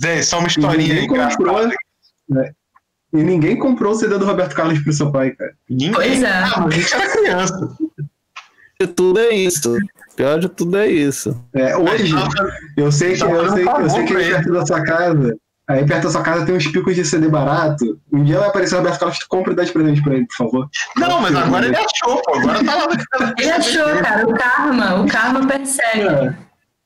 Zé, 0.00 0.22
só 0.22 0.38
uma 0.38 0.48
historinha 0.48 0.94
ninguém 0.94 1.08
comprou, 1.08 1.62
engraçada. 1.62 1.76
né? 2.28 2.52
E 3.14 3.22
ninguém 3.22 3.58
comprou 3.58 3.92
o 3.92 3.94
CD 3.94 4.18
do 4.18 4.24
Roberto 4.24 4.54
Carlos 4.54 4.82
pro 4.82 4.92
seu 4.92 5.10
pai, 5.10 5.32
cara. 5.32 5.54
Ninguém, 5.68 5.92
Pois 5.92 6.22
é. 6.22 6.28
Ah, 6.30 6.64
a 6.64 6.70
gente 6.70 6.94
era 6.94 7.10
criança. 7.10 7.76
De 8.80 8.86
tudo 8.86 9.20
é 9.20 9.30
isso. 9.30 9.76
Pior 10.16 10.40
de 10.40 10.48
tudo 10.48 10.76
é 10.78 10.88
isso. 10.88 11.38
É, 11.54 11.76
hoje, 11.76 12.14
eu 12.76 12.90
sei 12.90 13.16
que, 13.16 13.22
eu 13.22 13.50
sei, 13.50 13.64
eu 13.68 13.90
sei 13.90 14.04
que 14.04 14.16
aí 14.16 14.30
Tá 14.30 14.36
perto 14.36 14.52
da 14.52 14.66
sua 14.66 14.82
casa, 14.82 15.36
aí 15.68 15.84
perto 15.86 16.04
da 16.04 16.10
sua 16.10 16.22
casa 16.22 16.44
tem 16.44 16.54
uns 16.56 16.66
picos 16.66 16.94
de 16.94 17.04
CD 17.04 17.28
barato. 17.28 17.98
Um 18.12 18.24
dia 18.24 18.38
vai 18.38 18.48
aparecer 18.48 18.74
o 18.74 18.78
Roberto 18.78 18.98
Carlos, 19.00 19.18
tu 19.18 19.26
compra 19.28 19.52
e 19.52 19.56
dá 19.56 19.64
de 19.64 19.72
presente 19.72 20.02
pra 20.02 20.14
ele, 20.14 20.26
por 20.26 20.36
favor. 20.36 20.70
Não, 20.96 21.20
mas 21.20 21.34
agora 21.36 21.66
ele 21.66 21.76
achou, 21.76 22.22
pô. 22.22 22.34
Agora 22.36 22.64
tá 22.64 22.74
lá. 22.74 23.34
Ele 23.38 23.50
achou, 23.50 23.84
cara, 24.02 24.26
o 24.28 24.34
karma, 24.34 24.94
o 25.00 25.06
karma 25.08 25.46
persegue. 25.46 26.36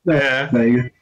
É, 0.09 0.15
É. 0.15 0.49
daí. 0.53 0.93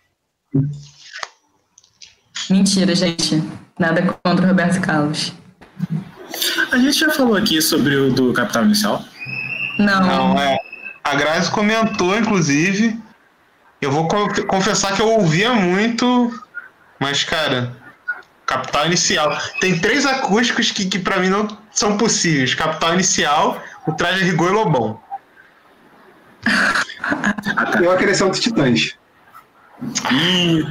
Mentira, 2.51 2.95
gente. 2.95 3.43
Nada 3.79 4.03
contra 4.25 4.45
o 4.45 4.49
Roberto 4.49 4.81
Carlos. 4.81 5.33
A 6.72 6.77
gente 6.79 6.99
já 6.99 7.11
falou 7.11 7.37
aqui 7.37 7.61
sobre 7.62 7.97
o 7.97 8.12
do 8.12 8.33
Capital 8.33 8.64
Inicial. 8.64 9.03
Não. 9.79 10.01
Não, 10.07 10.39
é. 10.41 10.57
A 11.03 11.14
Grazi 11.14 11.51
comentou, 11.51 12.16
inclusive. 12.18 12.99
Eu 13.81 13.91
vou 13.91 14.09
co- 14.09 14.47
confessar 14.47 14.95
que 14.95 15.03
eu 15.03 15.09
ouvia 15.09 15.53
muito, 15.53 16.31
mas, 17.05 17.22
cara, 17.22 17.70
Capital 18.46 18.86
Inicial. 18.86 19.38
Tem 19.61 19.78
três 19.78 20.07
acústicos 20.07 20.70
que, 20.70 20.86
que 20.86 20.98
para 20.98 21.18
mim 21.18 21.28
não 21.28 21.46
são 21.70 21.98
possíveis: 21.98 22.55
Capital 22.55 22.94
Inicial, 22.94 23.62
o 23.86 23.92
Traje 23.92 24.24
Rigor 24.24 24.50
e 24.50 24.55
Lobão. 24.55 24.98
Eu 27.82 27.92
acrescento 27.92 28.30
dos 28.30 28.40
Titãs. 28.40 28.96
Ih, 30.11 30.62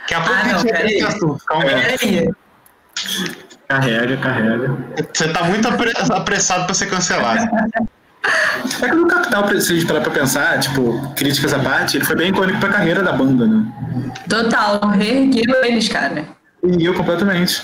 Daqui 0.00 0.14
a 0.14 0.20
pouco 0.20 0.34
Ah, 0.40 0.42
a 0.42 0.52
não, 0.52 0.62
peraí. 0.62 1.02
assunto, 1.02 1.44
calma. 1.44 1.64
Peraí. 1.64 2.30
carrega, 3.68 4.16
carrega. 4.18 4.78
Você 5.12 5.28
tá 5.32 5.42
muito 5.44 5.68
apre- 5.68 5.92
apressado 6.12 6.64
pra 6.66 6.74
ser 6.74 6.86
cancelado. 6.88 7.46
É 8.82 8.88
que 8.88 8.94
no 8.94 9.06
Capital, 9.06 9.48
se 9.60 9.72
a 9.72 9.74
gente 9.74 9.86
parar 9.86 10.00
pra 10.00 10.10
pensar, 10.10 10.58
tipo, 10.60 11.12
críticas 11.14 11.52
à 11.52 11.58
parte, 11.58 11.96
ele 11.96 12.04
foi 12.04 12.16
bem 12.16 12.30
icônico 12.30 12.58
pra 12.60 12.68
carreira 12.68 13.02
da 13.02 13.12
banda, 13.12 13.46
né? 13.46 13.64
Total, 14.28 14.80
reergueu 14.90 15.64
eles, 15.64 15.88
cara. 15.88 16.24
E 16.62 16.84
eu 16.84 16.94
completamente. 16.94 17.62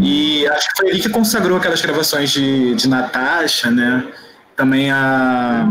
E 0.00 0.46
acho 0.48 0.68
que 0.70 0.76
foi 0.76 0.88
ele 0.90 1.00
que 1.00 1.08
consagrou 1.08 1.58
aquelas 1.58 1.82
gravações 1.82 2.30
de, 2.30 2.74
de 2.74 2.88
Natasha, 2.88 3.70
né? 3.70 4.04
Também 4.56 4.90
a. 4.90 5.68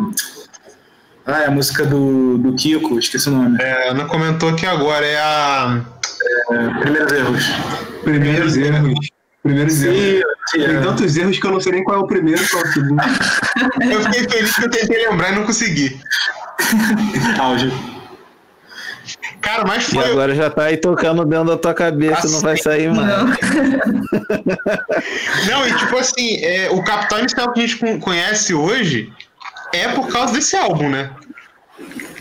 Ah, 1.26 1.42
é 1.42 1.46
a 1.48 1.52
música 1.52 1.86
do, 1.86 2.38
do 2.38 2.54
Kiko, 2.54 2.98
esqueci 2.98 3.30
o 3.30 3.32
nome. 3.32 3.58
É, 3.62 3.90
Ana 3.90 4.06
comentou 4.06 4.50
aqui 4.50 4.66
agora, 4.66 5.06
é 5.06 5.20
a. 5.20 5.82
Primeiros 6.80 7.12
erros. 7.12 7.46
Primeiros 8.04 8.58
erros. 8.58 9.10
Primeiros 9.44 9.84
erros. 9.84 10.24
Tem 10.52 10.64
é. 10.64 10.80
tantos 10.82 11.16
erros 11.18 11.38
que 11.40 11.46
eu 11.46 11.52
não 11.52 11.60
sei 11.60 11.72
nem 11.74 11.84
qual 11.84 11.98
é 11.98 12.00
o 12.00 12.08
primeiro 12.08 12.42
e 12.42 12.48
qual 12.48 12.64
é 12.64 12.68
o 12.68 12.74
segundo. 12.74 13.02
Eu 13.92 14.02
fiquei 14.04 14.28
feliz 14.28 14.56
que 14.56 14.66
eu 14.66 14.70
tentei 14.70 15.08
lembrar 15.08 15.32
e 15.32 15.36
não 15.36 15.46
consegui. 15.46 16.00
áudio. 17.40 17.72
Cara, 19.42 19.64
mas 19.66 19.88
E 19.88 19.96
foi. 19.96 20.12
agora 20.12 20.36
já 20.36 20.50
tá 20.50 20.66
aí 20.66 20.78
tocando 20.78 21.26
dentro 21.26 21.46
da 21.48 21.58
tua 21.58 21.74
cabeça 21.74 22.28
e 22.28 22.32
não 22.32 22.40
vai 22.42 22.58
sair 22.58 22.94
mais. 22.94 23.08
Não. 23.08 23.26
Não, 25.48 25.68
e 25.68 25.74
tipo 25.78 25.98
assim, 25.98 26.38
é, 26.44 26.70
o 26.72 26.84
Capital 26.84 27.20
Inicial 27.20 27.52
que 27.54 27.60
a 27.60 27.68
gente 27.68 27.78
con- 27.78 28.00
conhece 28.00 28.54
hoje 28.54 29.12
é 29.74 29.88
por 29.90 30.08
causa 30.10 30.34
desse 30.34 30.56
álbum, 30.56 30.90
né? 30.90 31.10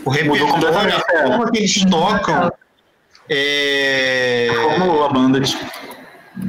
O 0.05 0.09
repertório, 0.09 0.93
a 0.95 1.13
é. 1.13 1.27
forma 1.27 1.51
que 1.51 1.57
eles 1.59 1.85
tocam. 1.85 2.51
É... 3.29 4.47
Como 4.75 5.03
a 5.03 5.09
banda, 5.09 5.39
tipo. 5.41 5.63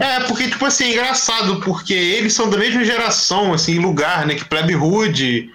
É, 0.01 0.21
porque, 0.21 0.49
tipo 0.49 0.65
assim, 0.65 0.85
é 0.85 0.93
engraçado, 0.93 1.61
porque 1.61 1.93
eles 1.93 2.33
são 2.33 2.49
da 2.49 2.57
mesma 2.57 2.83
geração, 2.83 3.53
assim, 3.53 3.79
lugar, 3.79 4.27
né? 4.27 4.35
Que 4.35 4.47
Plebe 4.47 4.75
Hood, 4.75 5.51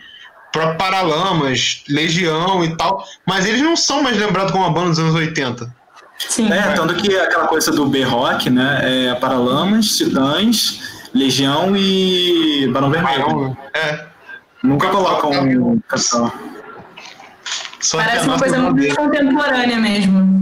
próprio 0.52 0.78
Paralamas, 0.78 1.84
Legião 1.90 2.64
e 2.64 2.78
tal. 2.78 3.04
Mas 3.26 3.48
eles 3.48 3.62
não 3.62 3.76
são 3.76 4.04
mais 4.04 4.18
lembrados 4.18 4.52
como 4.52 4.64
uma 4.64 4.72
banda 4.72 4.90
dos 4.90 5.00
anos 5.00 5.16
80. 5.16 5.74
Sim. 6.30 6.52
É, 6.52 6.74
tanto 6.74 6.94
que 6.96 7.18
aquela 7.18 7.48
coisa 7.48 7.72
do 7.72 7.88
B-Rock, 7.88 8.52
né? 8.52 9.10
É 9.10 9.16
Paralamas, 9.16 9.98
Titãs, 9.98 10.80
Legião 11.14 11.76
e 11.76 12.70
Barão 12.72 12.92
Vermelho. 12.92 13.58
É. 13.74 14.06
Nunca 14.64 14.90
colocam 14.90 15.32
um 15.32 15.82
a 15.90 16.32
Parece 17.92 18.28
uma 18.28 18.40
coisa 18.40 18.58
muito 18.60 18.96
contemporânea 18.96 19.78
mesmo. 19.78 20.35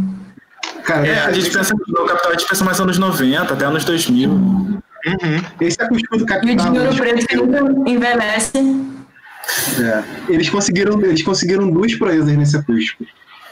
Cara, 0.83 1.07
É, 1.07 1.19
a 1.25 1.31
gente 1.31 1.49
pensa 1.51 1.73
no 1.73 2.05
Capital, 2.05 2.31
a 2.31 2.33
gente 2.37 2.47
pensa 2.47 2.63
mais 2.63 2.79
anos 2.79 2.97
90, 2.97 3.53
até 3.53 3.65
anos 3.65 3.85
2000. 3.85 4.29
Uhum. 5.05 5.41
esse 5.59 5.81
acústico 5.81 6.17
do 6.17 6.21
E 6.21 6.23
o 6.23 6.27
Capital. 6.27 6.71
de 6.71 6.79
Ouro 6.79 6.89
eles 6.89 7.25
Preto 7.25 7.27
que 7.27 7.35
nunca 7.35 7.89
envelhece. 7.89 8.57
É, 9.81 10.03
eles 10.29 10.49
conseguiram, 10.49 11.01
eles 11.01 11.21
conseguiram 11.21 11.69
duas 11.69 11.93
proezas 11.95 12.35
nesse 12.37 12.55
acústico. 12.55 13.05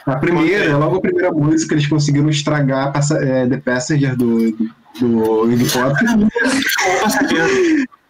A 0.06 0.16
primeira, 0.16 0.78
logo 0.78 0.98
a 0.98 1.02
primeira 1.02 1.32
música, 1.32 1.74
eles 1.76 1.88
conseguiram 1.88 2.30
estragar 2.30 2.92
passa, 2.92 3.18
é, 3.18 3.46
The 3.48 3.58
Passenger 3.58 4.16
do, 4.16 4.52
do, 4.52 4.68
do 5.00 5.52
helicóptero. 5.52 6.28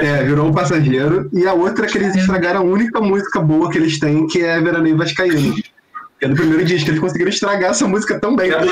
É, 0.00 0.22
virou 0.22 0.48
um 0.48 0.52
passageiro. 0.52 1.30
E 1.32 1.46
a 1.46 1.54
outra 1.54 1.86
é 1.86 1.88
que 1.88 1.96
eles 1.96 2.14
estragaram 2.14 2.60
a 2.60 2.62
única 2.62 3.00
música 3.00 3.40
boa 3.40 3.70
que 3.70 3.78
eles 3.78 3.98
têm, 3.98 4.26
que 4.26 4.40
é 4.42 4.60
Veraneio 4.60 4.98
Vascaíno. 4.98 5.54
Que 6.22 6.26
é 6.26 6.28
do 6.28 6.36
primeiro 6.36 6.64
disco. 6.64 6.88
Eles 6.88 7.00
conseguiram 7.00 7.30
estragar 7.30 7.70
essa 7.72 7.88
música 7.88 8.20
também. 8.20 8.48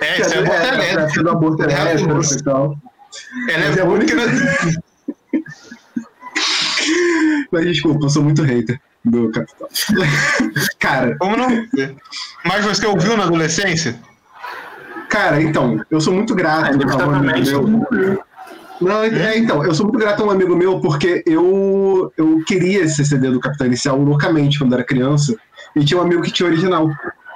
É, 0.00 0.20
isso 0.20 0.34
é 0.34 0.42
bom 0.44 0.52
é, 0.52 0.60
talento. 0.60 1.18
é, 1.18 1.22
do 1.24 1.30
aborto 1.30 1.62
É, 1.64 1.72
elétrico 1.72 2.20
e 2.22 2.42
tal. 2.44 2.78
Ela 3.48 3.64
é 3.64 3.68
é 3.72 3.84
boa 3.84 3.96
única- 3.96 4.14
Mas 7.50 7.64
desculpa, 7.66 8.06
eu 8.06 8.10
sou 8.10 8.22
muito 8.22 8.42
hater 8.44 8.80
do 9.04 9.28
Capital. 9.32 9.68
Cara, 10.78 11.16
Como 11.18 11.36
não? 11.36 11.48
Mas 12.44 12.64
você 12.64 12.86
ouviu 12.86 13.16
na 13.16 13.24
adolescência? 13.24 13.96
Cara, 15.08 15.42
então, 15.42 15.84
eu 15.90 16.00
sou 16.00 16.14
muito 16.14 16.32
grato 16.32 16.80
a 16.80 17.06
um 17.08 17.14
amigo 17.16 17.88
meu. 17.90 18.22
Não, 18.80 19.02
é, 19.02 19.36
então, 19.36 19.64
eu 19.64 19.74
sou 19.74 19.86
muito 19.86 19.98
grato 19.98 20.22
a 20.22 20.26
um 20.26 20.30
amigo 20.30 20.54
meu 20.54 20.80
porque 20.80 21.24
eu, 21.26 22.12
eu 22.16 22.40
queria 22.46 22.82
esse 22.82 23.04
CD 23.04 23.30
do 23.30 23.40
Capitão 23.40 23.66
Inicial 23.66 23.98
loucamente 23.98 24.58
quando 24.60 24.74
era 24.74 24.84
criança 24.84 25.36
e 25.76 25.84
tinha 25.84 26.00
um 26.00 26.02
amigo 26.02 26.22
que 26.22 26.32
tinha 26.32 26.48
original. 26.48 26.88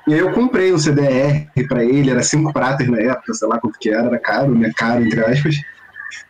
E 0.07 0.15
aí 0.15 0.21
eu 0.21 0.33
comprei 0.33 0.73
um 0.73 0.79
CDR 0.79 1.49
pra 1.69 1.85
ele, 1.85 2.11
era 2.11 2.23
cinco 2.23 2.53
pratas 2.53 2.87
na 2.89 2.99
época, 3.01 3.35
sei 3.35 3.49
lá 3.49 3.59
quanto 3.59 3.79
que 3.79 3.91
era, 3.91 4.07
era 4.07 4.19
caro, 4.19 4.55
né? 4.55 4.71
Caro, 4.77 5.03
entre 5.05 5.21
aspas. 5.21 5.57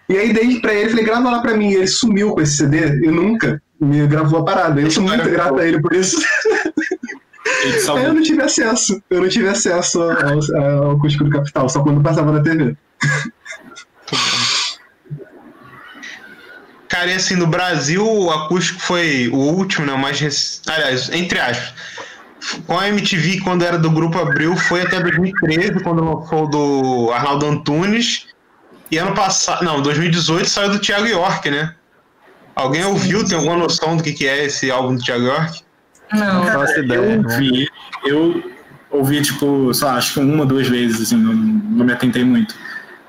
E 0.08 0.16
aí 0.16 0.32
dei 0.32 0.60
pra 0.60 0.72
ele, 0.72 0.90
falei, 0.90 1.04
grava 1.04 1.30
lá 1.30 1.40
pra 1.40 1.54
mim. 1.54 1.70
E 1.70 1.74
ele 1.74 1.86
sumiu 1.86 2.32
com 2.32 2.40
esse 2.40 2.56
CD 2.56 3.04
e 3.04 3.10
nunca 3.10 3.60
me 3.80 4.06
gravou 4.06 4.40
a 4.40 4.44
parada. 4.44 4.80
Eu 4.80 4.90
sou 4.90 5.02
muito 5.02 5.28
grato 5.28 5.58
a 5.58 5.66
ele 5.66 5.80
por 5.80 5.92
isso. 5.92 6.16
Eu 8.02 8.14
não 8.14 8.22
tive 8.22 8.42
acesso. 8.42 9.02
Eu 9.10 9.20
não 9.20 9.28
tive 9.28 9.48
acesso 9.48 10.00
ao, 10.02 10.62
ao 10.62 10.90
acústico 10.92 11.24
do 11.24 11.30
Capital, 11.30 11.68
só 11.68 11.82
quando 11.82 12.02
passava 12.02 12.32
na 12.32 12.42
TV. 12.42 12.76
Cara, 16.88 17.10
e 17.10 17.14
assim, 17.14 17.36
no 17.36 17.46
Brasil, 17.46 18.06
o 18.06 18.30
acústico 18.30 18.80
foi 18.80 19.28
o 19.28 19.36
último, 19.36 19.84
né? 19.84 19.92
O 19.92 19.98
mais 19.98 20.18
rec... 20.18 20.32
Aliás, 20.66 21.10
entre 21.12 21.38
aspas. 21.38 21.74
Com 22.66 22.78
a 22.78 22.88
MTV, 22.88 23.40
quando 23.40 23.64
era 23.64 23.78
do 23.78 23.90
Grupo 23.90 24.18
Abril, 24.18 24.56
foi 24.56 24.82
até 24.82 25.00
2013, 25.00 25.82
quando 25.82 26.04
lançou 26.04 26.44
o 26.44 26.46
do 26.46 27.10
Arnaldo 27.12 27.46
Antunes. 27.46 28.26
E 28.90 28.98
ano 28.98 29.14
passado. 29.14 29.64
Não, 29.64 29.82
2018 29.82 30.48
saiu 30.48 30.70
do 30.70 30.78
Thiago 30.78 31.06
York, 31.06 31.50
né? 31.50 31.74
Alguém 32.54 32.84
ouviu? 32.84 33.26
Tem 33.26 33.36
alguma 33.36 33.56
noção 33.56 33.96
do 33.96 34.02
que, 34.02 34.12
que 34.12 34.26
é 34.26 34.44
esse 34.44 34.70
álbum 34.70 34.94
do 34.94 35.02
Thiago 35.02 35.24
York? 35.24 35.60
Não. 36.12 36.46
Faço 36.46 36.80
ideia. 36.80 36.98
Eu 36.98 37.18
ouvi, 37.18 37.68
eu 38.04 38.52
ouvi, 38.90 39.22
tipo, 39.22 39.74
sei 39.74 39.86
lá, 39.86 39.94
acho 39.96 40.14
que 40.14 40.20
uma, 40.20 40.46
duas 40.46 40.68
vezes, 40.68 41.00
assim, 41.00 41.16
não, 41.16 41.34
não 41.34 41.84
me 41.84 41.92
atentei 41.92 42.24
muito. 42.24 42.54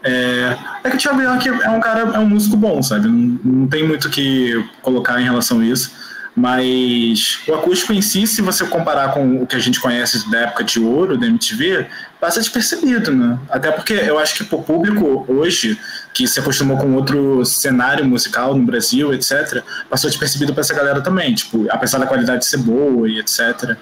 É, 0.04 0.58
é 0.84 0.90
que 0.90 0.96
o 0.96 1.00
Thiago 1.00 1.22
York 1.22 1.48
é 1.48 1.70
um 1.70 1.80
cara, 1.80 2.00
é 2.00 2.20
um 2.20 2.30
músico 2.30 2.58
bom, 2.58 2.82
sabe? 2.82 3.08
Não, 3.08 3.40
não 3.44 3.68
tem 3.68 3.88
muito 3.88 4.08
o 4.08 4.12
que 4.12 4.66
colocar 4.82 5.20
em 5.22 5.24
relação 5.24 5.60
a 5.60 5.66
isso. 5.66 5.92
Mas 6.40 7.40
o 7.48 7.56
acústico 7.56 7.92
em 7.92 8.00
si, 8.00 8.28
se 8.28 8.44
você 8.44 8.64
comparar 8.68 9.12
com 9.12 9.42
o 9.42 9.48
que 9.48 9.56
a 9.56 9.60
gente 9.60 9.80
conhece 9.80 10.30
da 10.30 10.42
época 10.42 10.64
de 10.64 10.80
ouro, 10.80 11.18
da 11.18 11.26
MTV, 11.26 11.88
passa 12.22 12.40
despercebido, 12.40 13.12
né? 13.12 13.40
Até 13.50 13.72
porque 13.72 13.94
eu 13.94 14.20
acho 14.20 14.36
que 14.36 14.44
pro 14.44 14.62
público 14.62 15.26
hoje, 15.28 15.80
que 16.14 16.28
se 16.28 16.40
acostumou 16.40 16.78
com 16.78 16.94
outro 16.94 17.44
cenário 17.44 18.06
musical 18.06 18.56
no 18.56 18.64
Brasil, 18.64 19.12
etc., 19.16 19.64
passou 19.90 20.12
despercebido 20.12 20.54
pra 20.54 20.62
essa 20.62 20.76
galera 20.76 21.02
também. 21.02 21.34
Tipo, 21.34 21.66
apesar 21.72 21.98
da 21.98 22.06
qualidade 22.06 22.46
ser 22.46 22.58
boa 22.58 23.10
e 23.10 23.18
etc. 23.18 23.76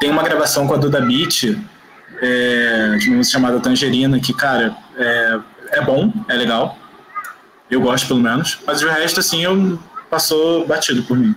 Tem 0.00 0.10
uma 0.10 0.24
gravação 0.24 0.66
com 0.66 0.74
a 0.74 0.78
Duda 0.78 1.00
Beat, 1.00 1.56
é, 2.20 2.96
de 2.98 3.10
uma 3.10 3.18
música 3.18 3.38
chamada 3.38 3.60
Tangerina, 3.60 4.18
que, 4.18 4.34
cara, 4.34 4.76
é, 4.96 5.38
é 5.70 5.80
bom, 5.82 6.12
é 6.26 6.34
legal. 6.34 6.76
Eu 7.70 7.80
gosto, 7.80 8.08
pelo 8.08 8.18
menos. 8.18 8.58
Mas 8.66 8.82
o 8.82 8.88
resto, 8.88 9.20
assim, 9.20 9.44
eu 9.44 9.78
passou 10.10 10.66
batido 10.66 11.04
por 11.04 11.16
mim. 11.16 11.32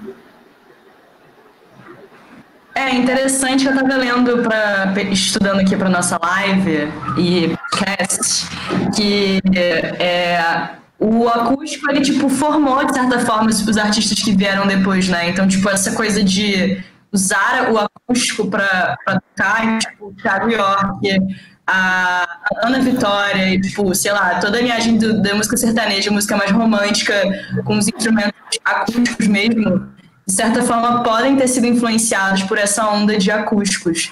É 2.76 2.94
interessante 2.94 3.64
que 3.64 3.70
eu 3.70 3.76
tava 3.76 3.96
lendo 3.96 4.44
para 4.44 4.94
estudando 5.12 5.62
aqui 5.62 5.78
para 5.78 5.90
nossa 5.90 6.20
live 6.22 6.92
e 7.18 7.56
podcast 7.72 8.48
que 8.96 9.40
é, 9.56 10.70
o 11.00 11.28
acústico 11.30 11.90
ele 11.90 12.02
tipo 12.02 12.28
formou 12.28 12.86
de 12.86 12.94
certa 12.94 13.20
forma 13.20 13.50
os, 13.50 13.78
artistas 13.78 14.20
que 14.20 14.36
vieram 14.36 14.68
depois, 14.68 15.08
né? 15.08 15.30
Então 15.30 15.48
tipo 15.48 15.70
essa 15.70 15.94
coisa 15.94 16.22
de 16.22 16.84
usar 17.14 17.72
o 17.72 17.78
acústico 17.80 18.50
para 18.50 18.98
tocar, 19.06 19.80
tipo 19.80 20.08
o 20.08 20.14
Thiago 20.22 20.52
York, 20.52 21.18
a 21.66 22.26
Ana 22.64 22.80
Vitória, 22.82 23.56
e, 23.56 23.62
tipo, 23.62 23.96
sei 23.96 24.12
lá, 24.12 24.36
toda 24.40 24.58
a 24.58 24.62
linhagem 24.62 24.98
do- 24.98 25.22
da 25.22 25.34
música 25.34 25.56
sertaneja, 25.56 26.12
música 26.12 26.36
mais 26.36 26.52
romântica, 26.52 27.16
com 27.64 27.78
os 27.78 27.88
instrumentos 27.88 28.34
acústicos 28.66 29.28
mesmo, 29.28 29.88
de 30.28 30.34
certa 30.34 30.64
forma, 30.64 31.04
podem 31.04 31.36
ter 31.36 31.48
sido 31.48 31.68
influenciados 31.68 32.44
por 32.44 32.58
essa 32.58 32.90
onda 32.90 33.16
de 33.18 33.30
acústicos. 33.30 34.12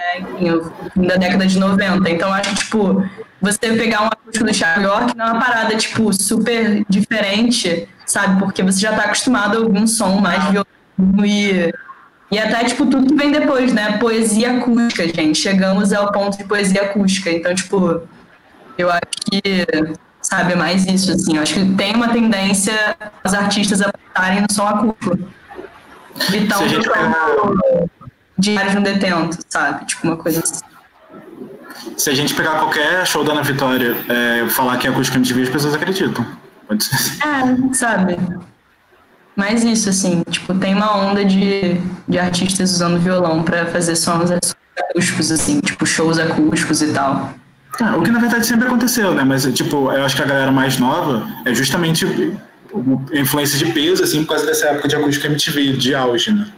É, 0.00 0.20
enfim, 0.20 1.06
da 1.06 1.16
década 1.16 1.46
de 1.46 1.58
90. 1.58 2.08
Então, 2.08 2.32
acho 2.32 2.50
que, 2.50 2.56
tipo, 2.56 3.04
você 3.40 3.58
pegar 3.76 4.02
um 4.02 4.06
acústico 4.06 4.46
do 4.46 4.52
Thiago 4.52 4.80
York 4.80 5.16
não 5.16 5.26
é 5.26 5.32
uma 5.32 5.40
parada, 5.40 5.76
tipo, 5.76 6.10
super 6.14 6.82
diferente, 6.88 7.86
sabe? 8.06 8.38
Porque 8.38 8.62
você 8.62 8.80
já 8.80 8.94
tá 8.94 9.02
acostumado 9.02 9.58
a 9.58 9.60
ouvir 9.60 9.78
um 9.78 9.86
som 9.86 10.18
mais 10.18 10.42
violino 10.44 11.26
e, 11.26 11.72
e 12.32 12.38
até, 12.38 12.64
tipo, 12.64 12.86
tudo 12.86 13.06
que 13.06 13.14
vem 13.14 13.30
depois, 13.30 13.74
né? 13.74 13.98
Poesia 13.98 14.56
acústica, 14.56 15.06
gente. 15.06 15.38
Chegamos 15.38 15.92
ao 15.92 16.10
ponto 16.10 16.38
de 16.38 16.44
poesia 16.44 16.82
acústica. 16.82 17.30
Então, 17.30 17.54
tipo, 17.54 18.00
eu 18.78 18.90
acho 18.90 19.02
que, 19.30 19.42
sabe, 20.26 20.52
é 20.52 20.56
mais 20.56 20.84
isso, 20.86 21.12
assim. 21.12 21.36
Eu 21.36 21.42
acho 21.42 21.54
que 21.54 21.74
tem 21.74 21.94
uma 21.94 22.08
tendência 22.08 22.74
os 23.24 23.32
artistas 23.32 23.80
a 23.80 23.86
botarem 23.86 24.42
no 24.42 24.52
som 24.52 24.66
acústico. 24.66 25.18
Vitão 26.30 26.58
Se 26.58 26.68
gente 26.68 26.88
Diário 28.38 28.70
de 28.70 28.78
um 28.78 28.82
Detento, 28.82 29.38
sabe? 29.48 29.86
Tipo, 29.86 30.08
uma 30.08 30.16
coisa 30.16 30.40
assim. 30.40 30.62
Se 31.96 32.10
a 32.10 32.14
gente 32.14 32.34
pegar 32.34 32.58
qualquer 32.58 33.06
show 33.06 33.24
da 33.24 33.32
Ana 33.32 33.42
Vitória 33.42 33.96
é, 34.08 34.48
falar 34.48 34.76
que 34.76 34.86
é 34.86 34.90
acústica 34.90 35.16
MTV, 35.16 35.42
as 35.42 35.48
pessoas 35.48 35.74
acreditam. 35.74 36.26
Pode 36.66 36.84
ser. 36.84 37.18
É, 37.22 37.74
sabe? 37.74 38.18
Mas 39.34 39.64
isso, 39.64 39.88
assim, 39.88 40.22
tipo, 40.28 40.54
tem 40.54 40.74
uma 40.74 40.96
onda 40.96 41.24
de, 41.24 41.80
de 42.08 42.18
artistas 42.18 42.72
usando 42.72 42.98
violão 42.98 43.42
pra 43.42 43.66
fazer 43.66 43.94
sons 43.94 44.30
acústicos, 44.76 45.30
assim, 45.30 45.60
tipo, 45.60 45.86
shows 45.86 46.18
acústicos 46.18 46.82
e 46.82 46.92
tal. 46.92 47.32
Ah, 47.80 47.96
o 47.96 48.02
que 48.02 48.10
na 48.10 48.18
verdade 48.18 48.46
sempre 48.46 48.66
aconteceu, 48.66 49.14
né? 49.14 49.22
Mas, 49.22 49.44
tipo, 49.52 49.92
eu 49.92 50.04
acho 50.04 50.16
que 50.16 50.22
a 50.22 50.26
galera 50.26 50.50
mais 50.50 50.78
nova 50.78 51.28
é 51.44 51.54
justamente 51.54 52.06
influência 53.12 53.58
de 53.58 53.72
peso, 53.72 54.02
assim, 54.02 54.22
por 54.22 54.30
causa 54.30 54.46
dessa 54.46 54.66
época 54.68 54.88
de 54.88 54.96
acústica 54.96 55.26
MTV, 55.26 55.72
de 55.74 55.94
auge, 55.94 56.32
né? 56.32 56.48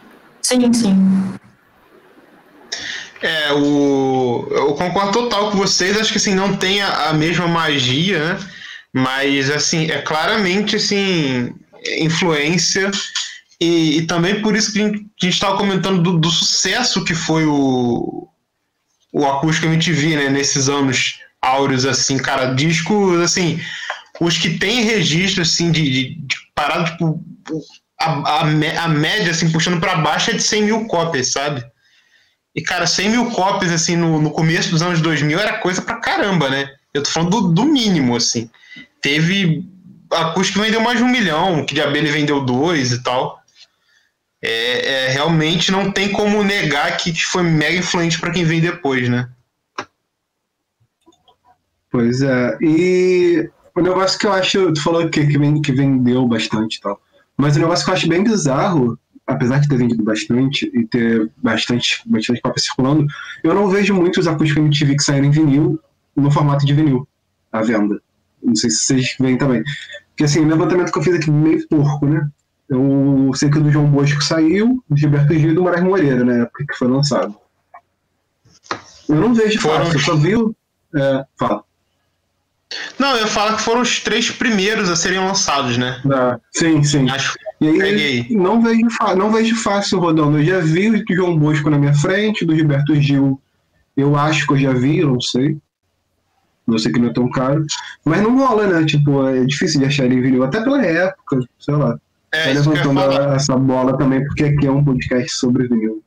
Sim, 0.42 0.72
sim. 0.72 1.34
É, 3.20 3.52
o, 3.52 4.46
eu 4.50 4.74
concordo 4.74 5.12
total 5.12 5.50
com 5.50 5.58
vocês. 5.58 5.98
Acho 5.98 6.12
que 6.12 6.18
assim, 6.18 6.34
não 6.34 6.56
tem 6.56 6.80
a, 6.80 7.08
a 7.08 7.12
mesma 7.12 7.48
magia, 7.48 8.34
né? 8.34 8.38
Mas 8.92 9.50
assim, 9.50 9.90
é 9.90 10.00
claramente 10.00 10.76
assim, 10.76 11.52
influência. 11.98 12.90
E, 13.60 13.98
e 13.98 14.06
também 14.06 14.40
por 14.40 14.56
isso 14.56 14.72
que 14.72 14.80
a 14.80 14.86
gente 14.86 15.28
estava 15.28 15.56
comentando 15.56 16.00
do, 16.00 16.18
do 16.18 16.30
sucesso 16.30 17.04
que 17.04 17.14
foi 17.14 17.44
o, 17.44 18.28
o 19.12 19.26
acústico 19.26 19.66
MTV, 19.66 20.16
né? 20.16 20.28
Nesses 20.28 20.68
anos 20.68 21.20
áureos, 21.40 21.86
assim, 21.86 22.18
cara, 22.18 22.54
discos 22.54 23.20
assim, 23.20 23.60
os 24.20 24.36
que 24.36 24.58
tem 24.58 24.82
registro 24.82 25.42
assim 25.42 25.70
de, 25.70 25.82
de, 25.82 26.14
de 26.14 26.36
parada, 26.54 26.84
tipo, 26.90 27.22
a, 28.00 28.10
a, 28.10 28.40
a 28.40 28.88
média, 28.88 29.30
assim, 29.30 29.50
puxando 29.50 29.80
para 29.80 29.96
baixo 29.96 30.30
é 30.30 30.34
de 30.34 30.42
100 30.42 30.62
mil 30.62 30.86
cópias, 30.86 31.32
sabe? 31.32 31.64
E, 32.54 32.62
cara, 32.62 32.86
100 32.86 33.10
mil 33.10 33.30
cópias, 33.30 33.70
assim, 33.70 33.96
no, 33.96 34.20
no 34.20 34.30
começo 34.30 34.70
dos 34.70 34.82
anos 34.82 35.00
2000 35.00 35.38
era 35.38 35.58
coisa 35.58 35.80
pra 35.80 35.96
caramba, 35.96 36.50
né? 36.50 36.68
Eu 36.92 37.02
tô 37.02 37.10
falando 37.10 37.30
do, 37.30 37.48
do 37.52 37.64
mínimo, 37.64 38.16
assim. 38.16 38.50
Teve 39.00 39.64
acústico 40.10 40.60
vendeu 40.60 40.80
mais 40.80 40.98
de 40.98 41.04
um 41.04 41.08
milhão, 41.08 41.64
que 41.64 41.74
de 41.74 41.80
abelha 41.80 42.10
vendeu 42.10 42.44
dois 42.44 42.92
e 42.92 43.02
tal. 43.02 43.38
É, 44.40 45.06
é, 45.06 45.08
realmente 45.08 45.72
não 45.72 45.90
tem 45.90 46.12
como 46.12 46.44
negar 46.44 46.96
que 46.96 47.12
foi 47.24 47.42
mega 47.42 47.76
influente 47.76 48.20
pra 48.20 48.30
quem 48.30 48.44
vem 48.44 48.60
depois, 48.60 49.08
né? 49.08 49.28
Pois 51.90 52.20
é. 52.22 52.56
E 52.60 53.50
o 53.74 53.80
negócio 53.80 54.18
que 54.18 54.26
eu 54.26 54.32
acho, 54.32 54.72
tu 54.72 54.82
falou 54.82 55.08
que, 55.08 55.26
que, 55.26 55.38
ven- 55.38 55.60
que 55.62 55.72
vendeu 55.72 56.26
bastante 56.26 56.76
e 56.76 56.80
tal. 56.80 57.00
Mas 57.36 57.56
o 57.56 57.60
negócio 57.60 57.84
que 57.84 57.90
eu 57.90 57.94
acho 57.94 58.08
bem 58.08 58.22
bizarro, 58.22 58.98
apesar 59.26 59.58
de 59.58 59.68
ter 59.68 59.76
vendido 59.78 60.02
bastante 60.04 60.70
e 60.74 60.84
ter 60.86 61.30
bastante, 61.38 62.02
bastante 62.06 62.40
cópia 62.40 62.62
circulando, 62.62 63.06
eu 63.42 63.54
não 63.54 63.68
vejo 63.68 63.94
muitos 63.94 64.26
acústicos 64.26 64.62
MTV 64.62 64.96
que 64.96 65.02
saíram 65.02 65.26
em 65.26 65.30
vinil 65.30 65.80
no 66.14 66.30
formato 66.30 66.66
de 66.66 66.74
vinil 66.74 67.08
à 67.52 67.62
venda. 67.62 68.00
Não 68.42 68.54
sei 68.54 68.70
se 68.70 68.78
vocês 68.84 69.16
veem 69.18 69.38
também. 69.38 69.62
Porque 70.10 70.24
assim, 70.24 70.40
o 70.40 70.48
levantamento 70.48 70.92
que 70.92 70.98
eu 70.98 71.02
fiz 71.02 71.14
aqui 71.14 71.30
meio 71.30 71.66
porco, 71.68 72.06
né? 72.06 72.28
Eu 72.68 73.30
sei 73.34 73.50
que 73.50 73.58
o 73.58 73.62
do 73.62 73.70
João 73.70 73.86
Bosco 73.90 74.22
saiu, 74.22 74.82
do 74.88 74.96
Gilberto 74.96 75.32
Gil 75.34 75.52
e 75.52 75.54
do 75.54 75.62
Moraes 75.62 75.82
Moreira, 75.82 76.22
na 76.24 76.34
época 76.42 76.66
que 76.66 76.76
foi 76.76 76.88
lançado. 76.88 77.34
Eu 79.08 79.16
não 79.16 79.32
vejo 79.34 79.60
Foram- 79.60 79.84
fácil, 79.86 79.98
eu 79.98 80.00
só 80.04 80.16
vi 80.16 80.36
o. 80.36 80.54
É, 80.94 81.24
fala. 81.38 81.64
Não, 82.98 83.16
eu 83.16 83.26
falo 83.26 83.56
que 83.56 83.62
foram 83.62 83.80
os 83.80 84.00
três 84.00 84.30
primeiros 84.30 84.90
a 84.90 84.96
serem 84.96 85.18
lançados, 85.18 85.78
né? 85.78 86.02
Ah, 86.12 86.38
sim, 86.52 86.82
sim. 86.82 87.08
Acho 87.08 87.34
E 87.60 87.66
aí, 87.68 87.78
Peguei. 87.78 88.26
não 88.36 88.60
vejo, 88.62 88.86
não 89.16 89.32
vejo 89.32 89.56
fácil 89.56 89.98
rodando. 89.98 90.38
Eu 90.38 90.44
já 90.44 90.60
vi 90.60 90.90
o 90.90 91.04
João 91.14 91.38
Bosco 91.38 91.70
na 91.70 91.78
minha 91.78 91.94
frente, 91.94 92.44
do 92.44 92.54
Gilberto 92.54 92.94
Gil. 92.96 93.40
Eu 93.96 94.14
acho 94.16 94.46
que 94.46 94.52
eu 94.52 94.58
já 94.58 94.72
vi, 94.74 94.98
eu 94.98 95.08
não 95.08 95.20
sei. 95.20 95.56
Eu 96.68 96.78
sei 96.78 96.92
que 96.92 96.98
não 97.00 97.08
é 97.08 97.12
tão 97.14 97.30
caro. 97.30 97.64
Mas 98.04 98.20
não 98.22 98.36
rola, 98.38 98.66
né? 98.66 98.84
Tipo, 98.84 99.26
é 99.26 99.42
difícil 99.46 99.80
de 99.80 99.86
achar 99.86 100.04
ele 100.04 100.16
em 100.16 100.20
vinil. 100.20 100.44
Até 100.44 100.60
pela 100.62 100.84
época, 100.84 101.40
sei 101.58 101.74
lá. 101.74 101.98
É 102.32 102.44
Tá 102.44 102.50
levantando 102.60 103.00
essa 103.34 103.56
bola 103.56 103.96
também, 103.96 104.24
porque 104.24 104.44
aqui 104.44 104.66
é 104.66 104.70
um 104.70 104.84
podcast 104.84 105.30
sobre 105.32 105.66
vinil. 105.68 106.02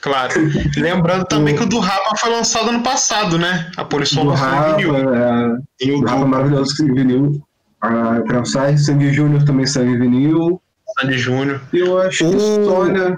Claro. 0.00 0.32
Lembrando 0.76 1.24
também 1.26 1.56
que 1.56 1.62
o 1.62 1.66
do 1.66 1.78
Rapa 1.78 2.16
foi 2.16 2.30
lançado 2.30 2.68
ano 2.70 2.82
passado, 2.82 3.38
né? 3.38 3.70
A 3.76 3.84
Polição 3.84 4.24
Do 4.24 4.30
lançou 4.30 4.76
vinil. 4.76 4.96
é, 4.96 5.56
Vinil 5.80 6.00
do 6.04 6.26
maravilhoso 6.26 6.76
que 6.76 6.82
em 6.82 6.92
vinil. 6.94 7.42
A 7.80 8.20
Transai, 8.22 8.76
Sandy 8.78 9.12
Júnior 9.12 9.44
também 9.44 9.66
saiu 9.66 9.90
em 9.94 9.98
vinil. 9.98 10.60
Sandy 11.00 11.18
Júnior. 11.18 11.60
Eu 11.72 11.98
acho 12.00 12.18
que 12.18 12.36
O- 12.36 12.84
né? 12.86 13.16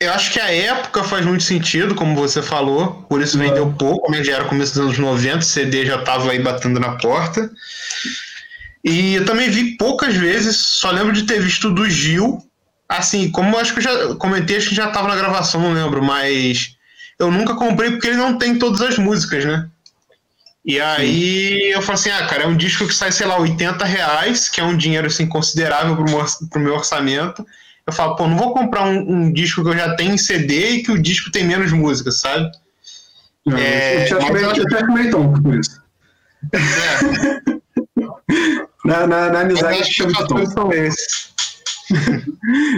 Eu 0.00 0.12
acho 0.12 0.32
que 0.32 0.40
a 0.40 0.52
época 0.52 1.02
faz 1.04 1.24
muito 1.24 1.44
sentido, 1.44 1.94
como 1.94 2.14
você 2.16 2.42
falou, 2.42 3.06
por 3.08 3.22
isso 3.22 3.38
vendeu 3.38 3.72
pouco, 3.78 4.10
né? 4.10 4.22
Já 4.24 4.34
era 4.34 4.44
começo 4.44 4.74
dos 4.74 4.82
anos 4.82 4.98
90, 4.98 5.38
o 5.38 5.42
CD 5.42 5.86
já 5.86 5.96
estava 6.00 6.30
aí 6.30 6.42
batendo 6.42 6.78
na 6.80 6.96
porta. 6.96 7.48
E 8.84 9.14
eu 9.14 9.24
também 9.24 9.48
vi 9.48 9.76
poucas 9.78 10.14
vezes, 10.14 10.56
só 10.56 10.90
lembro 10.90 11.12
de 11.12 11.22
ter 11.22 11.40
visto 11.40 11.70
do 11.70 11.88
Gil, 11.88 12.38
assim, 12.86 13.30
como 13.30 13.56
eu 13.56 13.60
acho 13.60 13.72
que 13.72 13.78
eu 13.78 13.82
já 13.82 14.14
comentei, 14.16 14.58
acho 14.58 14.68
que 14.68 14.74
já 14.74 14.88
estava 14.88 15.08
na 15.08 15.16
gravação, 15.16 15.62
não 15.62 15.72
lembro, 15.72 16.04
mas 16.04 16.76
eu 17.18 17.30
nunca 17.30 17.54
comprei 17.54 17.92
porque 17.92 18.08
ele 18.08 18.18
não 18.18 18.36
tem 18.36 18.58
todas 18.58 18.82
as 18.82 18.98
músicas, 18.98 19.44
né? 19.46 19.68
E 20.66 20.78
aí 20.80 21.72
eu 21.72 21.80
falei 21.80 22.00
assim, 22.00 22.10
ah, 22.10 22.26
cara, 22.26 22.44
é 22.44 22.46
um 22.46 22.56
disco 22.56 22.86
que 22.86 22.94
sai, 22.94 23.10
sei 23.10 23.26
lá, 23.26 23.38
80 23.38 23.84
reais, 23.84 24.48
que 24.48 24.60
é 24.60 24.64
um 24.64 24.76
dinheiro 24.76 25.06
assim, 25.06 25.26
considerável 25.26 25.96
pro 25.96 26.04
meu, 26.04 26.24
pro 26.50 26.60
meu 26.60 26.74
orçamento. 26.74 27.46
Eu 27.86 27.92
falo, 27.92 28.16
pô, 28.16 28.26
não 28.26 28.36
vou 28.36 28.54
comprar 28.54 28.84
um, 28.84 28.98
um 28.98 29.32
disco 29.32 29.62
que 29.62 29.68
eu 29.68 29.76
já 29.76 29.94
tenho 29.94 30.14
em 30.14 30.18
CD 30.18 30.70
e 30.70 30.82
que 30.82 30.90
o 30.90 31.00
disco 31.00 31.30
tem 31.30 31.44
menos 31.44 31.70
músicas, 31.72 32.20
sabe? 32.20 32.50
É, 33.46 34.08
meio, 34.32 34.46
eu 34.46 34.66
te 34.66 34.74
acho 34.74 34.92
meio 34.92 35.10
tonto 35.10 35.42
por 35.42 35.54
isso. 35.54 35.82
É, 36.52 37.54
Na, 38.84 39.06
na, 39.06 39.30
na 39.30 39.40
amizade, 39.40 39.80
os 39.80 40.12
tonto. 40.28 40.50
são 40.50 40.72
esses. 40.72 41.32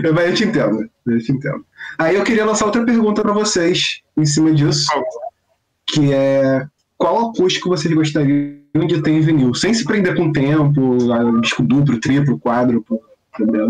Eu- 0.05 0.13
Mas 0.15 0.27
eu 0.29 0.35
te 0.35 0.45
entendo, 0.45 0.89
eu 1.07 1.19
te 1.19 1.33
entendo. 1.33 1.65
Aí 1.99 2.15
eu 2.17 2.25
queria 2.25 2.45
lançar 2.45 2.67
outra 2.67 2.85
pergunta 2.85 3.23
pra 3.23 3.33
vocês 3.33 4.01
em 4.17 4.25
cima 4.25 4.53
disso, 4.53 4.87
que 5.87 6.13
é 6.13 6.67
qual 6.99 7.31
acústico 7.31 7.69
vocês 7.69 7.93
gostariam 7.93 8.57
de 8.87 9.03
ter 9.03 9.11
em 9.11 9.21
vinil? 9.21 9.55
Sem 9.55 9.73
se 9.75 9.85
prender 9.85 10.15
com 10.17 10.33
tempo, 10.33 10.97
a- 11.13 11.41
disco 11.41 11.63
duplo, 11.63 11.99
triplo, 12.01 12.39
quádruplo, 12.39 13.01
entendeu? 13.35 13.69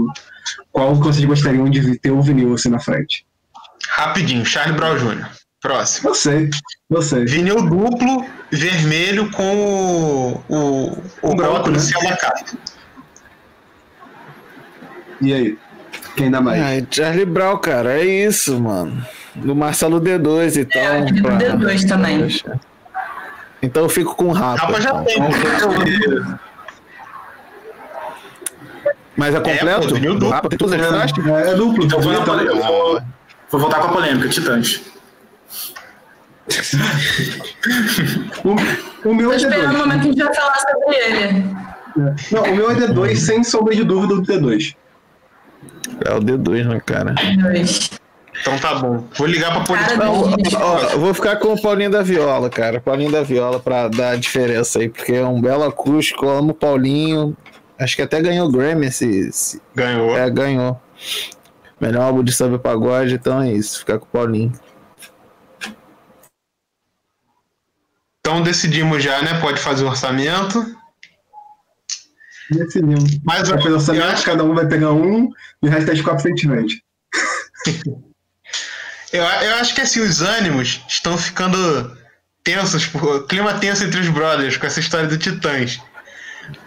Qual 0.73 0.93
que 0.99 1.07
vocês 1.07 1.25
gostariam 1.25 1.69
de 1.71 1.99
ter 1.99 2.11
o 2.11 2.21
vinil 2.23 2.55
assim 2.55 2.69
na 2.69 2.81
frente? 2.81 3.27
Rapidinho, 3.89 4.45
Charlie 4.45 4.77
Brown 4.77 4.97
Jr. 4.97 5.29
Próximo. 5.61 6.11
Eu 6.11 6.15
sei, 6.15 6.51
eu 6.91 7.03
sei. 7.03 7.25
Vinil 7.25 7.63
duplo, 7.63 8.25
vermelho 8.51 9.31
com 9.33 9.57
o, 9.57 10.45
o, 10.49 11.03
o 11.23 11.35
branco, 11.35 11.53
rótulo 11.55 11.77
né? 11.77 11.79
sem 11.79 12.09
a 12.11 12.17
capa. 12.17 12.45
E 15.21 15.33
aí? 15.33 15.59
Quem 16.15 16.31
dá 16.31 16.41
mais? 16.41 16.63
Ai, 16.63 16.87
Charlie 16.91 17.25
Brown, 17.25 17.59
cara, 17.59 17.99
é 17.99 18.05
isso, 18.05 18.61
mano. 18.61 19.05
Do 19.35 19.55
Marcelo 19.55 20.01
D2 20.01 20.57
e 20.57 20.65
tal. 20.65 20.83
É, 20.83 21.01
eu 21.01 21.07
do 21.07 21.23
pra- 21.23 21.39
D2 21.39 21.89
também. 21.89 22.23
Poxa. 22.23 22.61
Então 23.63 23.83
eu 23.85 23.89
fico 23.89 24.15
com 24.15 24.27
o 24.27 24.33
Rapa. 24.33 24.67
Rapa 24.67 24.81
já 24.81 24.91
então. 24.91 25.79
tem. 25.85 26.37
Mas 29.17 29.35
é 29.35 29.41
completo? 29.41 29.89
pô, 29.89 29.95
vinil 29.95 30.11
o 30.13 30.15
duplo. 30.15 30.31
Rapa 30.31 30.49
tem 30.51 30.59
todas 30.59 30.79
as 30.79 30.87
faixas? 30.87 31.27
É, 31.27 31.51
é 31.51 31.55
duplo. 31.55 31.85
Então 31.85 32.01
vou, 32.01 32.13
então. 32.13 32.41
eu 32.41 32.57
vou, 32.63 33.01
vou 33.51 33.61
voltar 33.61 33.81
com 33.81 33.87
a 33.89 33.93
polêmica, 33.93 34.29
Titãs. 34.29 34.83
O, 38.45 39.09
o 39.09 39.15
meu 39.15 39.29
Tô 39.29 39.33
é 39.35 39.37
esperando 39.37 39.71
o 39.71 39.75
D2. 39.75 39.79
momento 39.79 40.01
que 40.03 40.09
a 40.09 40.13
gente 40.13 40.23
vai 40.25 40.35
falar 40.35 40.57
sobre 40.57 40.97
ele. 40.97 41.45
Não, 42.33 42.43
o 42.43 42.55
meu 42.57 42.71
é 42.71 42.75
D2, 42.75 43.17
sem 43.17 43.43
sombra 43.45 43.75
de 43.75 43.85
dúvida 43.85 44.15
do 44.17 44.23
D2. 44.23 44.77
É 46.05 46.13
o 46.15 46.21
D2, 46.21 46.65
né, 46.69 46.81
cara? 46.85 47.15
Dois. 47.41 47.91
Então 48.41 48.59
tá 48.59 48.75
bom. 48.75 49.03
Vou 49.17 49.27
ligar 49.27 49.51
pra 49.53 49.65
polícia. 49.65 49.97
Cara, 49.97 50.05
Não, 50.05 50.23
ó, 50.61 50.79
eu 50.93 51.01
vou 51.01 51.15
ficar 51.15 51.37
com 51.37 51.55
o 51.55 51.61
Paulinho 51.61 51.91
da 51.91 52.03
Viola, 52.03 52.51
cara. 52.51 52.81
Paulinho 52.81 53.11
da 53.11 53.23
Viola 53.23 53.59
pra 53.59 53.89
dar 53.89 54.11
a 54.11 54.17
diferença 54.17 54.79
aí, 54.79 54.89
porque 54.91 55.13
é 55.15 55.25
um 55.27 55.41
belo 55.41 55.65
acústico. 55.65 56.27
Eu 56.27 56.39
amo 56.39 56.51
o 56.51 56.55
Paulinho. 56.55 57.35
Acho 57.79 57.97
que 57.97 58.03
até 58.03 58.21
ganhou 58.21 58.47
o 58.47 58.53
Grammy 58.53 58.87
esse, 58.87 59.07
esse- 59.07 59.61
Ganhou. 59.75 60.17
É, 60.17 60.29
ganhou. 60.31 60.79
Melhor 61.81 62.03
álbum 62.05 62.23
de 62.23 62.33
samba 62.33 62.59
pagode, 62.59 63.15
então 63.15 63.41
é 63.41 63.53
isso. 63.53 63.79
Ficar 63.81 63.99
com 63.99 64.05
o 64.05 64.09
Paulinho. 64.09 64.53
Então 68.27 68.43
decidimos 68.43 69.05
já, 69.05 69.23
né? 69.23 69.39
Pode 69.41 69.61
fazer 69.61 69.85
o 69.85 69.87
orçamento. 69.87 70.67
Decidimos. 72.51 73.21
Mas 73.25 73.49
Vai 73.49 73.57
fazer 73.57 73.69
eu 73.71 73.75
orçamento, 73.77 74.05
acho, 74.05 74.25
cada 74.25 74.43
um 74.43 74.53
vai 74.53 74.67
pegar 74.67 74.91
um 74.91 75.31
e 75.63 75.69
o 75.69 75.71
resto 75.71 75.93
a 75.93 75.95
gente 75.95 76.49
vende. 76.49 76.83
eu, 79.13 79.23
eu 79.23 79.55
acho 79.55 79.77
que 79.77 79.81
assim, 79.81 80.01
os 80.01 80.23
ânimos 80.23 80.85
estão 80.89 81.17
ficando 81.17 81.97
tensos, 82.43 82.85
pô, 82.87 83.21
clima 83.21 83.55
tenso 83.61 83.85
entre 83.85 84.01
os 84.01 84.09
brothers 84.09 84.57
com 84.57 84.67
essa 84.67 84.81
história 84.81 85.07
do 85.07 85.17
Titãs. 85.17 85.81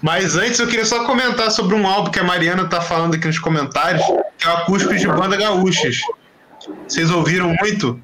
Mas 0.02 0.38
antes 0.38 0.62
eu 0.62 0.68
queria 0.68 0.86
só 0.86 1.06
comentar 1.06 1.52
sobre 1.52 1.76
um 1.76 1.86
álbum 1.86 2.10
que 2.10 2.20
a 2.20 2.24
Mariana 2.24 2.70
tá 2.70 2.80
falando 2.80 3.16
aqui 3.16 3.28
nos 3.28 3.40
comentários, 3.40 4.02
que 4.38 4.48
é 4.48 4.50
o 4.50 4.58
Acústico 4.60 4.96
de 4.96 5.08
Banda 5.08 5.36
Gaúchas. 5.36 6.00
Vocês 6.88 7.12
ouviram 7.12 7.54
muito? 7.60 8.02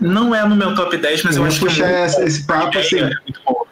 Não 0.00 0.34
é 0.34 0.46
no 0.46 0.56
meu 0.56 0.74
top 0.74 0.96
10, 0.96 1.24
mas 1.24 1.36
eu, 1.36 1.42
Eu 1.42 1.48
acho 1.48 1.58
que 1.60 1.66
puxar 1.66 1.90
é 1.90 2.06
esse, 2.06 2.22
esse 2.22 2.46
papo 2.46 2.78
assim. 2.78 3.00
muito 3.00 3.40
bom. 3.44 3.66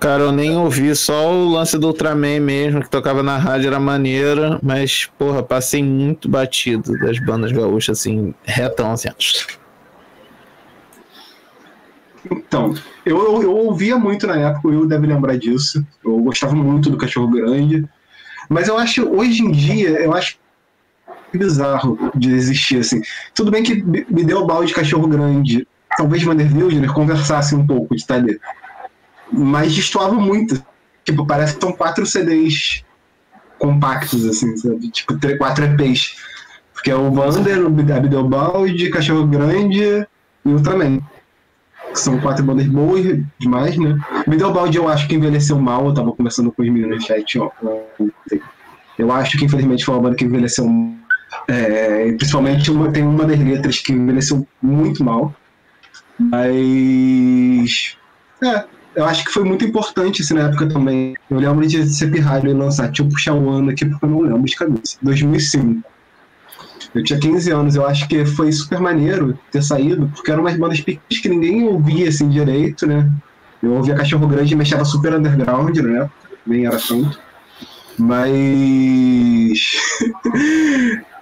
Cara, 0.00 0.24
eu 0.24 0.32
nem 0.32 0.54
ouvi, 0.56 0.94
só 0.94 1.32
o 1.32 1.48
lance 1.48 1.78
do 1.78 1.86
Ultraman 1.86 2.40
mesmo, 2.40 2.82
que 2.82 2.90
tocava 2.90 3.22
na 3.22 3.38
rádio, 3.38 3.68
era 3.68 3.80
maneira, 3.80 4.58
mas, 4.62 5.08
porra, 5.18 5.42
passei 5.42 5.82
muito 5.82 6.28
batido 6.28 6.92
das 6.98 7.18
bandas 7.18 7.52
gaúchas, 7.52 8.00
assim, 8.00 8.34
retão, 8.44 8.92
assim. 8.92 9.08
Então, 12.30 12.74
eu, 13.04 13.16
eu, 13.16 13.42
eu 13.44 13.56
ouvia 13.56 13.96
muito 13.96 14.26
na 14.26 14.36
época, 14.36 14.68
eu 14.68 14.86
deve 14.86 15.06
lembrar 15.06 15.38
disso. 15.38 15.86
Eu 16.04 16.18
gostava 16.18 16.54
muito 16.54 16.90
do 16.90 16.96
Cachorro 16.98 17.28
Grande. 17.28 17.88
Mas 18.48 18.68
eu 18.68 18.76
acho, 18.76 19.08
hoje 19.08 19.42
em 19.42 19.50
dia, 19.50 19.90
eu 20.02 20.12
acho 20.12 20.36
bizarro 21.38 22.10
de 22.14 22.32
existir, 22.32 22.78
assim. 22.78 23.00
Tudo 23.34 23.50
bem 23.50 23.62
que 23.62 23.82
me 23.82 24.24
deu 24.24 24.38
o 24.40 24.46
balde 24.46 24.68
de 24.68 24.74
Cachorro 24.74 25.06
Grande. 25.08 25.66
Talvez 25.96 26.22
Vander 26.22 26.54
Wildner 26.54 26.92
conversasse 26.92 27.54
um 27.54 27.66
pouco 27.66 27.94
de 27.94 28.04
ali. 28.14 28.38
Mas 29.32 29.74
destoava 29.74 30.14
muito. 30.14 30.62
Tipo, 31.04 31.26
parece 31.26 31.54
que 31.54 31.60
são 31.60 31.72
quatro 31.72 32.04
CDs 32.06 32.84
compactos, 33.58 34.26
assim, 34.26 34.56
sabe? 34.56 34.90
Tipo, 34.90 35.18
tre- 35.18 35.36
quatro 35.36 35.64
EPs. 35.64 36.16
Porque 36.72 36.90
é 36.90 36.96
o 36.96 37.10
Vander, 37.12 37.64
o 37.64 37.92
Abdelbalde, 37.92 38.90
Cachorro 38.90 39.26
Grande 39.26 40.06
e 40.44 40.48
o 40.48 40.58
que 41.94 42.00
são 42.00 42.20
quatro 42.20 42.44
bandas 42.44 42.66
boas 42.66 43.04
demais, 43.38 43.78
né? 43.78 43.96
Balde 44.52 44.76
eu 44.76 44.88
acho 44.88 45.06
que 45.06 45.14
envelheceu 45.14 45.58
mal, 45.58 45.86
eu 45.86 45.94
tava 45.94 46.12
conversando 46.12 46.50
com 46.50 46.62
os 46.62 46.68
meninos 46.68 46.96
no 46.96 47.06
chat 47.06 47.38
ó. 47.38 47.50
Eu 48.98 49.12
acho 49.12 49.38
que 49.38 49.44
infelizmente 49.44 49.84
foi 49.84 49.94
uma 49.94 50.02
banda 50.02 50.16
que 50.16 50.24
envelheceu 50.24 50.66
é, 51.48 52.12
principalmente 52.12 52.70
uma, 52.70 52.90
tem 52.90 53.02
uma 53.02 53.24
das 53.24 53.38
letras 53.38 53.78
que 53.78 53.92
envelheceu 53.92 54.46
muito 54.62 55.04
mal. 55.04 55.34
Mas 56.18 57.96
é, 58.42 58.64
eu 58.94 59.04
acho 59.04 59.24
que 59.24 59.32
foi 59.32 59.44
muito 59.44 59.64
importante 59.64 60.22
assim, 60.22 60.34
na 60.34 60.48
época 60.48 60.68
também. 60.68 61.16
Eu 61.28 61.38
lembro 61.38 61.66
de 61.66 61.86
ser 61.86 62.10
pirralho 62.10 62.50
e 62.50 62.54
lançar, 62.54 62.92
eu 62.96 63.08
puxar 63.08 63.34
o 63.34 63.50
ano 63.50 63.70
aqui 63.70 63.84
porque 63.84 64.04
eu 64.04 64.08
não 64.08 64.20
lembro 64.20 64.44
de 64.44 64.56
cabeça. 64.56 64.96
2005. 65.02 65.82
Eu 66.94 67.02
tinha 67.02 67.18
15 67.18 67.50
anos, 67.50 67.74
eu 67.74 67.84
acho 67.86 68.06
que 68.06 68.24
foi 68.24 68.52
super 68.52 68.78
maneiro 68.78 69.36
ter 69.50 69.62
saído, 69.62 70.08
porque 70.14 70.30
eram 70.30 70.42
umas 70.42 70.56
bandas 70.56 70.80
pequenas 70.80 71.20
que 71.20 71.28
ninguém 71.28 71.64
ouvia 71.64 72.08
assim 72.08 72.28
direito, 72.28 72.86
né? 72.86 73.10
Eu 73.60 73.72
ouvia 73.72 73.96
Cachorro 73.96 74.28
Grande 74.28 74.52
e 74.52 74.56
me 74.56 74.62
achava 74.62 74.84
super 74.84 75.12
underground, 75.14 75.76
né? 75.78 76.08
Nem 76.46 76.66
era 76.66 76.78
tanto. 76.78 77.18
Mas. 77.98 79.76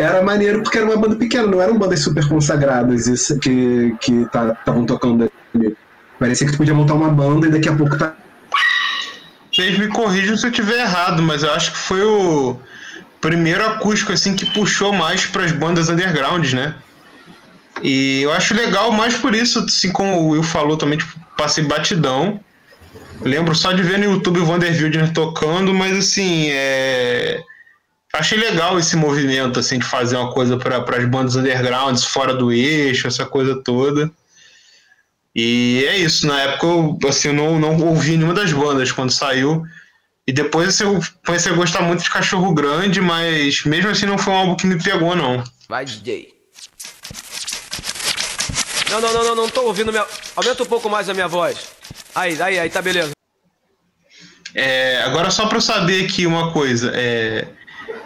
era 0.00 0.22
maneiro 0.22 0.62
porque 0.62 0.78
era 0.78 0.86
uma 0.86 0.96
banda 0.96 1.16
pequena, 1.16 1.46
não 1.46 1.60
eram 1.60 1.78
bandas 1.78 2.00
super 2.00 2.26
consagradas 2.26 3.06
isso, 3.06 3.38
que 3.38 3.94
estavam 4.02 4.86
tocando 4.86 5.30
ali. 5.54 5.76
Parecia 6.18 6.46
que 6.46 6.52
tu 6.52 6.58
podia 6.58 6.74
montar 6.74 6.94
uma 6.94 7.10
banda 7.10 7.46
e 7.46 7.50
daqui 7.50 7.68
a 7.68 7.74
pouco 7.74 7.96
tá. 7.98 8.14
Vocês 9.52 9.78
me 9.78 9.88
corrijam 9.88 10.36
se 10.36 10.46
eu 10.46 10.52
tiver 10.52 10.80
errado, 10.80 11.22
mas 11.22 11.42
eu 11.42 11.52
acho 11.52 11.72
que 11.72 11.78
foi 11.78 12.02
o 12.02 12.58
primeiro 13.20 13.64
acústico 13.66 14.12
assim 14.12 14.34
que 14.34 14.46
puxou 14.46 14.92
mais 14.92 15.26
para 15.26 15.44
as 15.44 15.52
bandas 15.52 15.88
undergrounds, 15.88 16.54
né? 16.54 16.74
E 17.82 18.22
eu 18.22 18.32
acho 18.32 18.54
legal 18.54 18.92
mais 18.92 19.14
por 19.14 19.34
isso, 19.34 19.60
assim 19.60 19.90
como 19.92 20.16
o 20.16 20.28
Will 20.30 20.42
falou 20.42 20.76
também, 20.76 20.98
tipo, 20.98 21.12
passei 21.36 21.64
batidão. 21.64 22.40
Lembro 23.22 23.54
só 23.54 23.72
de 23.72 23.82
ver 23.82 23.98
no 23.98 24.04
YouTube 24.04 24.40
o 24.40 24.46
Vander 24.46 24.72
Wildner 24.72 25.12
tocando, 25.12 25.74
mas 25.74 25.98
assim, 25.98 26.48
é... 26.50 27.42
achei 28.12 28.38
legal 28.38 28.78
esse 28.78 28.96
movimento 28.96 29.60
assim 29.60 29.78
de 29.78 29.84
fazer 29.84 30.16
uma 30.16 30.32
coisa 30.32 30.56
para 30.56 30.78
as 30.78 31.04
bandas 31.08 31.36
undergrounds 31.36 32.04
fora 32.04 32.34
do 32.34 32.52
eixo, 32.52 33.06
essa 33.06 33.24
coisa 33.24 33.62
toda. 33.62 34.10
E 35.34 35.84
é 35.88 35.96
isso, 35.96 36.26
na 36.26 36.40
época 36.40 36.66
eu, 36.66 36.98
assim, 37.08 37.32
não, 37.32 37.58
não 37.58 37.80
ouvi 37.80 38.16
nenhuma 38.16 38.34
das 38.34 38.52
bandas 38.52 38.90
quando 38.90 39.10
saiu. 39.10 39.62
E 40.26 40.32
depois 40.32 40.78
eu 40.80 41.00
comecei 41.24 41.52
a 41.52 41.54
gostar 41.54 41.82
muito 41.82 42.02
de 42.02 42.10
Cachorro 42.10 42.52
Grande, 42.52 43.00
mas 43.00 43.64
mesmo 43.64 43.90
assim 43.90 44.06
não 44.06 44.18
foi 44.18 44.32
um 44.32 44.36
álbum 44.36 44.56
que 44.56 44.66
me 44.66 44.82
pegou, 44.82 45.14
não. 45.16 45.42
Vai, 45.68 45.84
DJ. 45.84 46.34
Não, 48.90 49.00
não, 49.00 49.12
não, 49.12 49.24
não, 49.24 49.36
não 49.36 49.48
tô 49.48 49.62
ouvindo 49.62 49.92
minha. 49.92 50.04
Aumenta 50.34 50.62
um 50.64 50.66
pouco 50.66 50.90
mais 50.90 51.08
a 51.08 51.14
minha 51.14 51.28
voz. 51.28 51.68
Aí, 52.14 52.40
aí, 52.42 52.58
aí, 52.58 52.68
tá 52.68 52.82
beleza. 52.82 53.12
É, 54.52 55.02
agora 55.02 55.30
só 55.30 55.46
pra 55.46 55.58
eu 55.58 55.60
saber 55.60 56.04
aqui 56.04 56.26
uma 56.26 56.52
coisa. 56.52 56.90
É... 56.94 57.46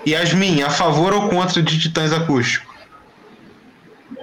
Yasmin, 0.06 0.62
a 0.62 0.70
favor 0.70 1.12
ou 1.12 1.28
contra 1.28 1.62
de 1.62 1.78
Titãs 1.78 2.12
Acústico? 2.12 2.74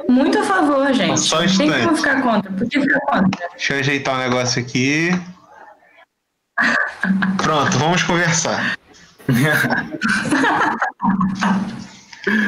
Muito 0.07 0.37
a 0.39 0.43
favor, 0.43 0.93
gente. 0.93 1.19
Só 1.19 1.37
um 1.37 1.39
tem 1.39 1.47
instante. 1.47 1.85
como 1.85 1.97
ficar 1.97 2.21
contra. 2.21 2.51
Por 2.51 2.67
que 2.67 2.81
ficar 2.81 2.99
contra? 3.01 3.49
Deixa 3.51 3.73
eu 3.73 3.79
ajeitar 3.79 4.15
um 4.15 4.19
negócio 4.19 4.61
aqui. 4.61 5.11
Pronto, 7.37 7.77
vamos 7.77 8.03
conversar. 8.03 8.77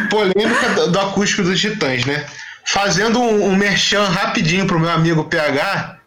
Polêmica 0.10 0.88
do, 0.88 1.00
acústico 1.00 1.44
dos 1.44 1.60
Titãs, 1.60 2.06
né? 2.06 2.26
Fazendo 2.66 3.20
um, 3.20 3.46
um 3.46 3.56
merchan 3.56 4.04
rapidinho 4.04 4.68
pro 4.68 4.80
meu 4.80 4.92
amigo 4.92 5.24
PH, 5.26 5.98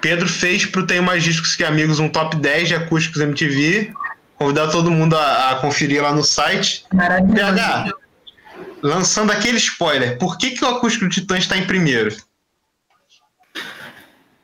Pedro 0.00 0.28
fez 0.28 0.66
pro 0.66 0.86
Tenho 0.86 1.02
Mais 1.02 1.22
Discos 1.22 1.56
Que 1.56 1.64
Amigos 1.64 1.98
um 1.98 2.08
top 2.08 2.36
10 2.36 2.68
de 2.68 2.74
acústicos 2.74 3.22
MTV. 3.22 3.92
Convidar 4.36 4.68
todo 4.68 4.90
mundo 4.90 5.16
a, 5.16 5.50
a 5.50 5.54
conferir 5.56 6.02
lá 6.02 6.12
no 6.12 6.22
site. 6.24 6.84
Maravilhoso. 6.92 7.34
PH, 7.34 7.92
lançando 8.82 9.30
aquele 9.32 9.58
spoiler, 9.58 10.18
por 10.18 10.36
que, 10.36 10.50
que 10.50 10.64
o 10.64 10.68
acústico 10.68 11.04
do 11.04 11.10
Titãs 11.10 11.40
está 11.44 11.56
em 11.56 11.64
primeiro? 11.66 12.14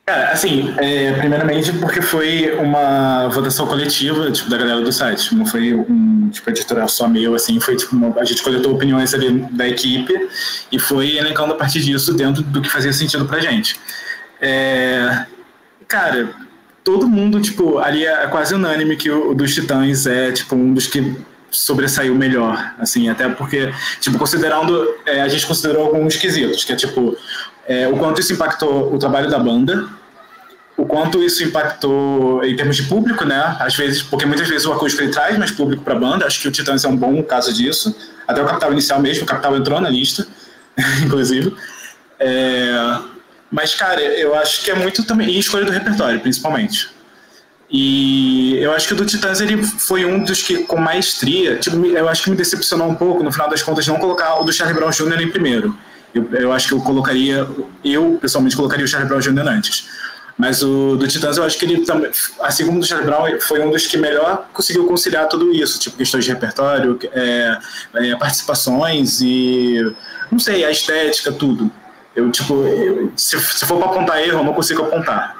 Cara, 0.05 0.31
assim, 0.31 0.73
é, 0.79 1.13
primeiramente 1.13 1.71
porque 1.73 2.01
foi 2.01 2.51
uma 2.57 3.27
votação 3.29 3.67
coletiva, 3.67 4.31
tipo, 4.31 4.49
da 4.49 4.57
galera 4.57 4.81
do 4.81 4.91
site. 4.91 5.33
Não 5.35 5.45
foi 5.45 5.73
um, 5.75 6.29
tipo, 6.31 6.49
editorial 6.49 6.87
só 6.89 7.07
meu, 7.07 7.35
assim, 7.35 7.59
foi, 7.59 7.75
tipo, 7.75 7.95
uma- 7.95 8.19
a 8.19 8.25
gente 8.25 8.41
coletou 8.41 8.73
opiniões 8.73 9.13
ali 9.13 9.31
da 9.51 9.67
equipe 9.67 10.11
e 10.71 10.79
foi 10.79 11.17
elencando 11.17 11.53
a 11.53 11.55
partir 11.55 11.81
disso 11.81 12.13
dentro 12.13 12.41
do 12.41 12.61
que 12.61 12.69
fazia 12.69 12.91
sentido 12.91 13.25
pra 13.25 13.39
gente. 13.39 13.79
É, 14.41 15.25
cara, 15.87 16.33
todo 16.83 17.07
mundo, 17.07 17.41
tipo, 17.41 17.77
ali 17.79 18.05
é 18.05 18.27
quase 18.27 18.53
unânime 18.55 18.95
que 18.95 19.09
o, 19.09 19.33
dos 19.33 19.53
Titãs 19.53 20.05
é, 20.05 20.31
tipo, 20.31 20.55
um 20.55 20.73
dos 20.73 20.87
que 20.87 21.15
sobressaiu 21.49 22.15
melhor, 22.15 22.73
assim, 22.79 23.09
até 23.09 23.27
porque, 23.29 23.73
tipo, 23.99 24.17
considerando, 24.17 24.87
é, 25.05 25.21
a 25.21 25.27
gente 25.27 25.45
considerou 25.45 25.87
alguns 25.87 26.15
quesitos, 26.15 26.63
que 26.63 26.71
é, 26.71 26.75
tipo, 26.75 27.15
é, 27.67 27.87
o 27.87 27.97
quanto 27.97 28.21
isso 28.21 28.33
impactou 28.33 28.93
o 28.93 28.97
trabalho 28.97 29.29
da 29.29 29.37
banda, 29.37 29.87
o 30.77 30.85
quanto 30.85 31.21
isso 31.21 31.43
impactou 31.43 32.43
em 32.43 32.55
termos 32.55 32.75
de 32.75 32.83
público, 32.83 33.23
né? 33.23 33.55
Às 33.59 33.75
vezes, 33.75 34.01
porque 34.01 34.25
muitas 34.25 34.49
vezes 34.49 34.65
o 34.65 34.73
acústico 34.73 35.03
ele 35.03 35.11
traz 35.11 35.37
mais 35.37 35.51
público 35.51 35.83
para 35.83 35.93
a 35.93 35.99
banda. 35.99 36.25
Acho 36.25 36.41
que 36.41 36.47
o 36.47 36.51
Titãs 36.51 36.83
é 36.83 36.87
um 36.87 36.95
bom 36.95 37.21
caso 37.21 37.53
disso. 37.53 37.95
Até 38.27 38.41
o 38.41 38.45
Capital 38.45 38.71
Inicial 38.71 38.99
mesmo, 38.99 39.23
o 39.23 39.25
Capital 39.27 39.55
entrou 39.55 39.79
na 39.79 39.89
lista, 39.89 40.25
inclusive. 41.05 41.53
É, 42.19 42.97
Mas, 43.51 43.75
cara, 43.75 44.01
eu 44.01 44.33
acho 44.33 44.63
que 44.63 44.71
é 44.71 44.75
muito 44.75 45.03
também. 45.03 45.29
E 45.29 45.39
escolha 45.39 45.65
do 45.65 45.71
repertório, 45.71 46.19
principalmente. 46.19 46.89
E 47.69 48.57
eu 48.57 48.71
acho 48.73 48.87
que 48.87 48.93
o 48.93 48.97
do 48.97 49.05
Titãs 49.05 49.39
ele 49.39 49.63
foi 49.63 50.03
um 50.05 50.23
dos 50.23 50.41
que, 50.41 50.63
com 50.63 50.77
maestria, 50.77 51.57
tipo, 51.57 51.77
eu 51.85 52.07
acho 52.09 52.23
que 52.23 52.29
me 52.29 52.35
decepcionou 52.35 52.89
um 52.89 52.95
pouco, 52.95 53.23
no 53.23 53.31
final 53.31 53.49
das 53.49 53.61
contas, 53.61 53.87
não 53.87 53.97
colocar 53.97 54.39
o 54.41 54.43
do 54.43 54.51
Charlie 54.51 54.75
Brown 54.75 54.89
Jr. 54.89 55.21
em 55.21 55.29
primeiro. 55.29 55.77
Eu, 56.13 56.27
eu 56.33 56.51
acho 56.51 56.67
que 56.67 56.73
eu 56.73 56.81
colocaria, 56.81 57.47
eu 57.83 58.17
pessoalmente 58.21 58.57
colocaria 58.57 58.83
o 58.83 58.87
Charlie 58.87 59.07
Brown 59.07 59.21
Jr. 59.21 59.47
antes. 59.47 59.87
Mas 60.37 60.61
o 60.63 60.97
do 60.97 61.07
Titãs, 61.07 61.37
eu 61.37 61.43
acho 61.43 61.57
que 61.57 61.65
ele 61.65 61.85
também, 61.85 62.11
assim 62.41 62.65
como 62.65 62.77
o 62.77 62.81
do 62.81 62.85
Charlie 62.85 63.07
Brown, 63.07 63.39
foi 63.39 63.61
um 63.61 63.69
dos 63.69 63.87
que 63.87 63.95
melhor 63.95 64.49
conseguiu 64.51 64.85
conciliar 64.85 65.27
tudo 65.29 65.53
isso, 65.53 65.79
tipo 65.79 65.95
questões 65.95 66.25
de 66.25 66.31
repertório, 66.31 66.99
é, 67.13 67.57
é, 67.95 68.15
participações 68.17 69.21
e, 69.21 69.79
não 70.29 70.39
sei, 70.39 70.65
a 70.65 70.71
estética, 70.71 71.31
tudo. 71.31 71.71
Eu, 72.15 72.29
tipo, 72.31 72.53
eu- 72.65 73.11
se, 73.15 73.39
se 73.39 73.65
for 73.65 73.77
pra 73.77 73.87
apontar 73.87 74.21
erro, 74.21 74.39
eu 74.39 74.43
não 74.43 74.53
consigo 74.53 74.83
apontar. 74.83 75.35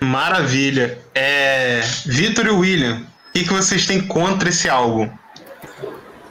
Maravilha. 0.00 0.98
É... 1.14 1.80
Vitor 2.06 2.46
e 2.46 2.50
William, 2.50 3.02
o 3.28 3.32
que, 3.32 3.44
que 3.44 3.52
vocês 3.52 3.86
têm 3.86 4.00
contra 4.00 4.48
esse 4.48 4.68
álbum? 4.68 5.08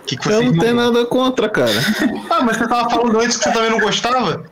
Que, 0.06 0.18
que 0.18 0.30
Eu 0.30 0.44
não 0.44 0.58
tenho 0.58 0.76
nada 0.76 1.06
contra, 1.06 1.48
cara. 1.50 1.72
Ah, 2.30 2.42
mas 2.44 2.58
você 2.58 2.68
tava 2.68 2.90
falando 2.90 3.20
antes 3.20 3.38
que 3.38 3.44
você 3.44 3.52
também 3.54 3.70
não 3.70 3.80
gostava? 3.80 4.44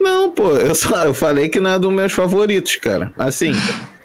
Não, 0.00 0.30
pô, 0.30 0.52
eu, 0.56 0.74
só, 0.74 1.04
eu 1.04 1.12
falei 1.12 1.48
que 1.50 1.60
não 1.60 1.70
é 1.70 1.78
dos 1.78 1.92
meus 1.92 2.12
favoritos, 2.12 2.76
cara. 2.76 3.12
Assim, 3.18 3.52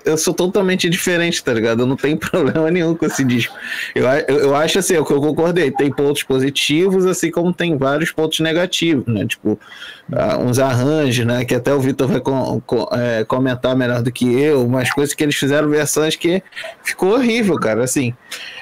eu 0.06 0.18
sou 0.18 0.34
totalmente 0.34 0.90
diferente, 0.90 1.44
tá 1.44 1.54
ligado? 1.54 1.82
Eu 1.82 1.86
não 1.86 1.96
tenho 1.96 2.18
problema 2.20 2.70
nenhum 2.70 2.96
com 2.96 3.06
esse 3.06 3.24
disco. 3.24 3.56
Eu, 3.94 4.06
eu, 4.28 4.40
eu 4.40 4.56
acho 4.56 4.80
assim, 4.80 4.96
é 4.96 5.00
o 5.00 5.06
que 5.06 5.12
eu 5.12 5.20
concordei, 5.20 5.72
tem 5.72 5.92
pontos 5.92 6.24
positivos, 6.24 7.06
assim 7.06 7.32
como 7.32 7.52
tem 7.52 7.78
vários 7.78 8.12
pontos 8.12 8.40
negativos, 8.40 9.06
né? 9.08 9.26
Tipo, 9.26 9.60
uh, 10.12 10.40
uns 10.40 10.60
arranjos, 10.60 11.26
né? 11.26 11.44
Que 11.44 11.56
até 11.56 11.74
o 11.74 11.80
Vitor 11.80 12.08
vai 12.08 12.22
com, 12.22 12.62
com, 12.62 12.88
é, 12.92 13.24
comentar 13.26 13.76
melhor 13.76 14.02
do 14.02 14.12
que 14.12 14.26
eu, 14.40 14.66
umas 14.66 14.92
coisas 14.92 15.14
que 15.14 15.24
eles 15.24 15.36
fizeram 15.36 15.70
versões 15.70 16.16
que 16.16 16.42
ficou 16.84 17.14
horrível, 17.14 17.56
cara. 17.56 17.84
Assim, 17.84 18.14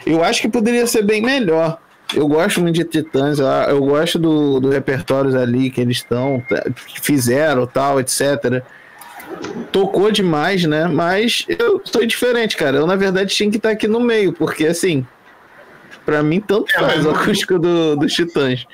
eu 0.06 0.24
acho 0.24 0.42
que 0.42 0.48
poderia 0.48 0.88
ser 0.88 1.04
bem 1.04 1.22
melhor. 1.22 1.78
Eu 2.14 2.28
gosto 2.28 2.62
muito 2.62 2.76
de 2.76 2.84
Titãs, 2.84 3.40
eu 3.40 3.84
gosto 3.84 4.20
do, 4.20 4.60
do 4.60 4.70
repertórios 4.70 5.34
ali 5.34 5.72
que 5.72 5.82
eles 5.82 5.98
estão, 5.98 6.44
fizeram, 7.02 7.66
tal, 7.66 8.00
etc. 8.00 8.62
Tocou 9.72 10.12
demais, 10.12 10.64
né? 10.66 10.88
Mas 10.88 11.46
eu 11.48 11.82
sou 11.84 12.06
diferente, 12.06 12.56
cara. 12.56 12.78
Eu, 12.78 12.88
na 12.88 12.96
verdade, 12.96 13.34
tinha 13.34 13.50
que 13.50 13.58
estar 13.58 13.72
aqui 13.72 13.88
no 13.88 14.00
meio, 14.00 14.34
porque 14.34 14.68
assim, 14.68 15.06
para 16.06 16.22
mim, 16.22 16.40
tanto 16.42 16.72
é, 16.76 16.80
faz 16.80 17.06
o 17.06 17.10
acústico 17.12 17.58
do, 17.58 17.96
dos 17.96 18.14
Titãs. 18.14 18.66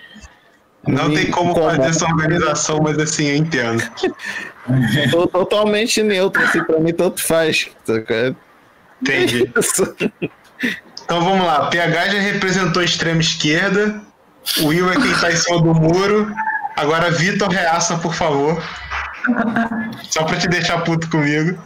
Não 0.88 1.10
Me 1.10 1.16
tem 1.16 1.32
como 1.32 1.51
incomoda. 1.51 1.76
fazer 1.76 1.89
essa 1.89 2.05
organização, 2.05 2.80
mas 2.82 2.97
assim, 2.97 3.28
eu 3.28 3.36
entendo. 3.36 3.84
Tô 5.12 5.28
totalmente 5.28 6.01
neutro, 6.03 6.41
assim, 6.43 6.64
pra 6.64 6.80
mim 6.80 6.93
tanto 6.93 7.24
faz. 7.24 7.70
Entendi. 9.01 9.51
Então 11.03 11.22
vamos 11.24 11.45
lá. 11.45 11.68
PH 11.68 12.10
já 12.10 12.20
representou 12.20 12.82
a 12.82 12.86
extrema 12.86 13.20
esquerda. 13.20 14.01
O 14.62 14.68
Will 14.68 14.89
é 14.91 14.95
quem 14.95 15.14
tá 15.16 15.32
em 15.32 15.36
cima 15.36 15.62
do 15.62 15.74
muro. 15.74 16.32
Agora, 16.76 17.12
Vitor, 17.12 17.49
reaça, 17.49 17.97
por 17.97 18.14
favor. 18.14 18.62
Só 20.03 20.23
pra 20.23 20.38
te 20.38 20.47
deixar 20.47 20.84
puto 20.84 21.09
comigo. 21.09 21.57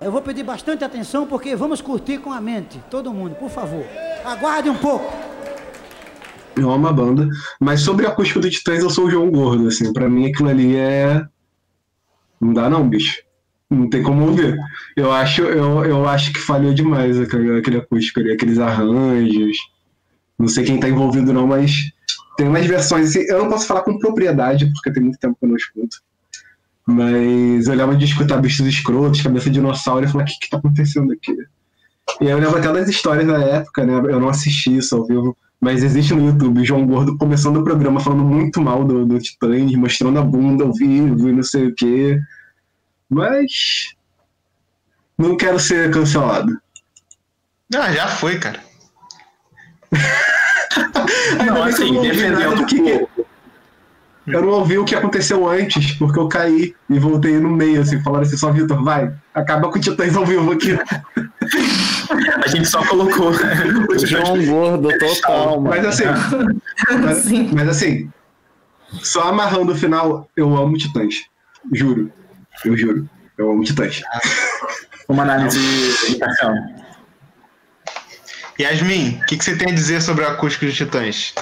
Eu 0.00 0.10
vou 0.10 0.20
pedir 0.20 0.42
bastante 0.42 0.82
atenção 0.82 1.26
porque 1.26 1.54
vamos 1.54 1.80
curtir 1.80 2.18
com 2.18 2.32
a 2.32 2.40
mente. 2.40 2.80
Todo 2.90 3.12
mundo, 3.12 3.36
por 3.36 3.48
favor. 3.48 3.84
Aguarde 4.24 4.68
um 4.68 4.74
pouco. 4.74 5.12
Eu 6.56 6.70
amo 6.70 6.88
a 6.88 6.92
banda. 6.92 7.28
Mas 7.60 7.82
sobre 7.82 8.06
a 8.06 8.08
acústica 8.08 8.40
do 8.40 8.50
Titãs, 8.50 8.82
eu 8.82 8.90
sou 8.90 9.06
o 9.06 9.10
João 9.10 9.30
Gordo, 9.30 9.68
assim. 9.68 9.92
Pra 9.92 10.08
mim 10.08 10.26
aquilo 10.28 10.48
ali 10.48 10.76
é. 10.76 11.24
Não 12.40 12.52
dá 12.52 12.68
não, 12.68 12.88
bicho. 12.88 13.22
Não 13.70 13.88
tem 13.88 14.02
como 14.02 14.26
ouvir. 14.26 14.56
Eu 14.96 15.12
acho, 15.12 15.42
eu, 15.42 15.84
eu 15.84 16.08
acho 16.08 16.32
que 16.32 16.40
falhou 16.40 16.74
demais 16.74 17.18
aquele, 17.18 17.58
aquele 17.58 17.78
acústico 17.78 18.20
ali, 18.20 18.32
aqueles 18.32 18.58
arranjos. 18.58 19.56
Não 20.38 20.48
sei 20.48 20.64
quem 20.64 20.80
tá 20.80 20.88
envolvido 20.88 21.32
não, 21.32 21.46
mas 21.46 21.92
tem 22.36 22.48
umas 22.48 22.66
versões 22.66 23.10
assim, 23.10 23.24
eu 23.28 23.40
não 23.40 23.50
posso 23.50 23.66
falar 23.66 23.82
com 23.82 23.98
propriedade, 23.98 24.70
porque 24.72 24.92
tem 24.92 25.02
muito 25.02 25.18
tempo 25.18 25.36
que 25.38 25.44
eu 25.44 25.48
não 25.48 25.56
escuto. 25.56 25.98
Mas 26.86 27.66
eu 27.66 27.74
lembro 27.74 27.96
de 27.96 28.04
escutar 28.04 28.38
bichos 28.38 28.66
escrotos, 28.66 29.22
cabeça 29.22 29.46
de 29.46 29.54
dinossauro, 29.54 30.04
e 30.04 30.08
falar, 30.08 30.24
o 30.24 30.26
que 30.26 30.38
que 30.40 30.50
tá 30.50 30.56
acontecendo 30.56 31.12
aqui? 31.12 31.36
E 32.20 32.24
eu 32.26 32.38
lembro 32.38 32.58
até 32.58 32.72
das 32.72 32.88
histórias 32.88 33.26
da 33.26 33.38
época, 33.40 33.84
né? 33.84 33.94
Eu 33.94 34.18
não 34.18 34.28
assisti 34.28 34.76
isso 34.76 34.96
ao 34.96 35.06
vivo, 35.06 35.36
mas 35.60 35.82
existe 35.82 36.12
no 36.12 36.26
YouTube 36.26 36.64
João 36.64 36.86
Gordo 36.86 37.16
começando 37.16 37.58
o 37.58 37.64
programa 37.64 38.00
falando 38.00 38.24
muito 38.24 38.60
mal 38.60 38.84
do, 38.84 39.06
do 39.06 39.18
Titãs, 39.20 39.72
mostrando 39.74 40.18
a 40.18 40.22
bunda 40.22 40.64
ao 40.64 40.72
vivo 40.72 41.28
e 41.28 41.32
não 41.32 41.42
sei 41.42 41.68
o 41.68 41.74
quê. 41.74 42.20
Mas. 43.08 43.94
Não 45.16 45.36
quero 45.36 45.60
ser 45.60 45.92
cancelado. 45.92 46.60
Ah, 47.74 47.92
já 47.92 48.08
foi, 48.08 48.38
cara. 48.40 48.60
não, 51.46 51.62
assim, 51.62 52.00
defendendo 52.00 52.66
que. 52.66 53.06
Eu 54.24 54.40
não 54.40 54.50
ouvi 54.50 54.78
o 54.78 54.84
que 54.84 54.94
aconteceu 54.94 55.48
antes, 55.48 55.92
porque 55.94 56.18
eu 56.18 56.28
caí 56.28 56.76
e 56.88 56.98
voltei 56.98 57.40
no 57.40 57.50
meio, 57.50 57.80
assim, 57.80 58.00
falaram 58.02 58.24
assim, 58.24 58.36
só 58.36 58.52
Vitor, 58.52 58.82
vai, 58.82 59.12
acaba 59.34 59.68
com 59.68 59.78
o 59.78 59.80
Titãs 59.80 60.16
ao 60.16 60.24
vivo 60.24 60.52
aqui. 60.52 60.78
A 62.44 62.46
gente 62.46 62.68
só 62.68 62.86
colocou 62.86 63.30
o 63.30 64.06
João 64.06 64.46
Gordo 64.46 64.96
total, 64.96 65.60
Mas 65.60 65.84
assim, 65.84 66.04
mas, 67.02 67.52
mas, 67.52 67.68
assim, 67.68 68.12
só 69.02 69.28
amarrando 69.28 69.72
o 69.72 69.76
final, 69.76 70.28
eu 70.36 70.56
amo 70.56 70.78
Titãs. 70.78 71.24
Juro. 71.72 72.12
Eu 72.64 72.76
juro. 72.76 73.08
Eu 73.36 73.50
amo 73.50 73.64
Titãs. 73.64 74.02
Uma 75.08 75.24
análise 75.24 75.58
imparcial. 76.12 76.54
Yasmin, 78.60 79.20
o 79.22 79.26
que, 79.26 79.36
que, 79.36 79.44
você 79.44 79.56
tem 79.56 79.72
a 79.72 79.74
dizer 79.74 80.02
sobre 80.02 80.24
o 80.24 80.28
acústico 80.28 80.66
de 80.66 80.72
Titãs? 80.72 81.34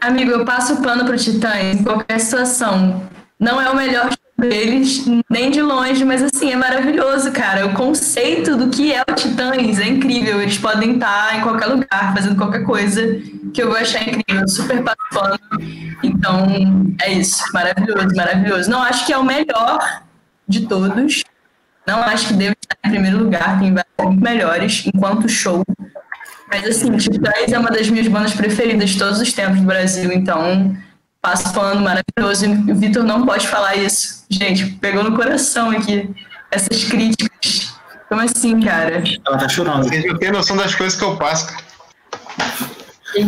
Amigo, 0.00 0.30
eu 0.30 0.44
passo 0.44 0.74
o 0.74 0.82
pano 0.82 1.04
pro 1.04 1.16
Titãs 1.16 1.76
em 1.76 1.84
qualquer 1.84 2.18
situação. 2.18 3.08
Não 3.38 3.60
é 3.60 3.70
o 3.70 3.76
melhor 3.76 4.10
deles, 4.38 5.04
nem 5.30 5.50
de 5.50 5.62
longe, 5.62 6.04
mas 6.04 6.22
assim, 6.22 6.50
é 6.50 6.56
maravilhoso, 6.56 7.30
cara. 7.32 7.66
O 7.66 7.74
conceito 7.74 8.56
do 8.56 8.68
que 8.68 8.92
é 8.92 9.02
o 9.08 9.14
Titãs 9.14 9.78
é 9.78 9.86
incrível. 9.86 10.40
Eles 10.40 10.58
podem 10.58 10.94
estar 10.94 11.38
em 11.38 11.42
qualquer 11.42 11.66
lugar, 11.66 12.14
fazendo 12.14 12.36
qualquer 12.36 12.64
coisa 12.64 13.20
que 13.54 13.62
eu 13.62 13.68
vou 13.68 13.76
achar 13.76 14.02
incrível. 14.02 14.48
Super 14.48 14.82
passo 14.82 14.96
pano. 15.12 15.38
Então, 16.02 16.46
é 17.00 17.12
isso. 17.12 17.42
Maravilhoso, 17.52 18.16
maravilhoso. 18.16 18.70
Não 18.70 18.82
acho 18.82 19.06
que 19.06 19.12
é 19.12 19.18
o 19.18 19.24
melhor 19.24 20.02
de 20.48 20.66
todos. 20.66 21.22
Não 21.86 22.00
acho 22.02 22.28
que 22.28 22.34
deve 22.34 22.56
estar 22.60 22.76
em 22.84 22.90
primeiro 22.90 23.18
lugar, 23.18 23.58
tem 23.58 23.74
vários 23.74 24.20
melhores 24.20 24.86
enquanto 24.86 25.28
show. 25.28 25.64
Mas 26.52 26.66
assim, 26.66 26.94
Titãs 26.98 27.50
é 27.50 27.58
uma 27.58 27.70
das 27.70 27.88
minhas 27.88 28.06
bandas 28.08 28.34
preferidas 28.34 28.90
de 28.90 28.98
todos 28.98 29.18
os 29.18 29.32
tempos 29.32 29.58
do 29.58 29.66
Brasil, 29.66 30.12
então 30.12 30.76
passo 31.22 31.50
falando 31.54 31.80
maravilhoso. 31.80 32.44
E 32.44 32.72
o 32.72 32.74
Vitor 32.74 33.02
não 33.04 33.24
pode 33.24 33.48
falar 33.48 33.76
isso. 33.76 34.26
Gente, 34.28 34.66
pegou 34.66 35.02
no 35.02 35.16
coração 35.16 35.70
aqui 35.70 36.10
essas 36.50 36.84
críticas. 36.84 37.72
Como 38.06 38.20
assim, 38.20 38.60
cara? 38.60 39.02
Ela 39.26 39.38
tá 39.38 39.48
chorando. 39.48 39.84
Vocês 39.84 40.04
não 40.04 40.18
têm 40.18 40.30
noção 40.30 40.54
das 40.54 40.74
coisas 40.74 40.98
que 40.98 41.02
eu 41.02 41.16
passo, 41.16 41.46
cara. 41.46 41.64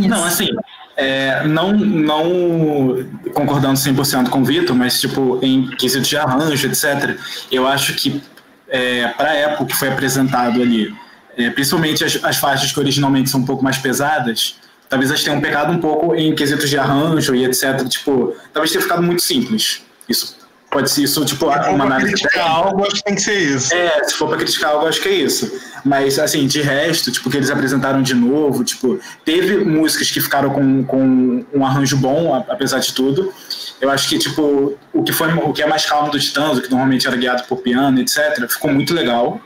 Não, 0.07 0.25
assim, 0.25 0.49
é, 0.95 1.47
não, 1.47 1.73
não 1.73 3.07
concordando 3.33 3.79
100% 3.79 4.29
com 4.29 4.43
o 4.43 4.45
Vitor, 4.45 4.77
mas 4.77 5.01
tipo, 5.01 5.39
em 5.43 5.71
quesito 5.77 6.07
de 6.07 6.17
arranjo, 6.19 6.67
etc., 6.67 7.19
eu 7.51 7.67
acho 7.67 7.95
que 7.95 8.23
é, 8.69 9.09
para 9.09 9.31
a 9.31 9.35
época 9.35 9.67
que 9.67 9.77
foi 9.77 9.89
apresentado 9.89 10.61
ali, 10.61 10.95
é, 11.37 11.51
principalmente 11.51 12.05
as, 12.05 12.19
as, 12.23 12.37
faixas 12.37 12.73
que 12.73 12.79
originalmente 12.79 13.31
são 13.31 13.41
um 13.41 13.45
pouco 13.45 13.63
mais 13.63 13.79
pesadas, 13.79 14.57
talvez 14.89 15.11
elas 15.11 15.23
tenham 15.23 15.41
pecado 15.41 15.73
um 15.73 15.79
pouco 15.79 16.15
em 16.15 16.35
quesitos 16.35 16.69
de 16.71 16.79
arranjo 16.79 17.35
e 17.35 17.45
etc. 17.45 17.87
Tipo, 17.89 18.35
talvez 18.53 18.71
tenha 18.71 18.83
ficado 18.83 19.03
muito 19.03 19.23
simples. 19.23 19.83
Isso 20.09 20.37
pode 20.75 20.91
ser 20.91 21.05
isso, 21.05 21.25
tipo, 21.25 21.51
se 21.53 21.69
uma 21.69 21.85
análise. 21.85 22.13
criticar 22.13 22.51
algo, 22.51 22.83
acho 22.83 22.97
que 22.97 23.05
tem 23.05 23.15
que 23.15 23.23
ser 23.23 23.39
isso. 23.39 23.73
É, 23.73 24.03
se 24.03 24.15
for 24.15 24.27
para 24.27 24.39
criticar 24.39 24.73
algo, 24.73 24.87
acho 24.89 25.01
que 25.01 25.09
é 25.09 25.13
isso. 25.13 25.51
Mas, 25.85 26.19
assim, 26.19 26.49
de 26.49 26.61
resto, 26.61 27.13
tipo, 27.13 27.31
que 27.31 27.37
eles 27.37 27.49
apresentaram 27.49 28.03
de 28.03 28.13
novo, 28.13 28.65
tipo, 28.65 28.99
teve 29.25 29.59
músicas 29.59 30.11
que 30.11 30.21
ficaram 30.21 30.51
com, 30.51 30.85
com 30.85 31.45
um 31.55 31.65
arranjo 31.65 31.97
bom, 31.97 32.35
apesar 32.49 32.81
de 32.81 32.93
tudo. 32.93 33.33
Eu 33.81 33.89
acho 33.89 34.09
que, 34.09 34.19
tipo, 34.19 34.77
o 34.93 35.03
que, 35.05 35.13
foi, 35.13 35.33
o 35.33 35.53
que 35.53 35.63
é 35.63 35.67
mais 35.67 35.87
calmo 35.87 36.11
do 36.11 36.19
Titãs, 36.19 36.59
o 36.59 36.63
que 36.63 36.69
normalmente 36.69 37.07
era 37.07 37.17
guiado 37.17 37.45
por 37.45 37.59
piano, 37.59 38.01
etc., 38.01 38.49
ficou 38.49 38.73
muito 38.73 38.93
legal. 38.93 39.41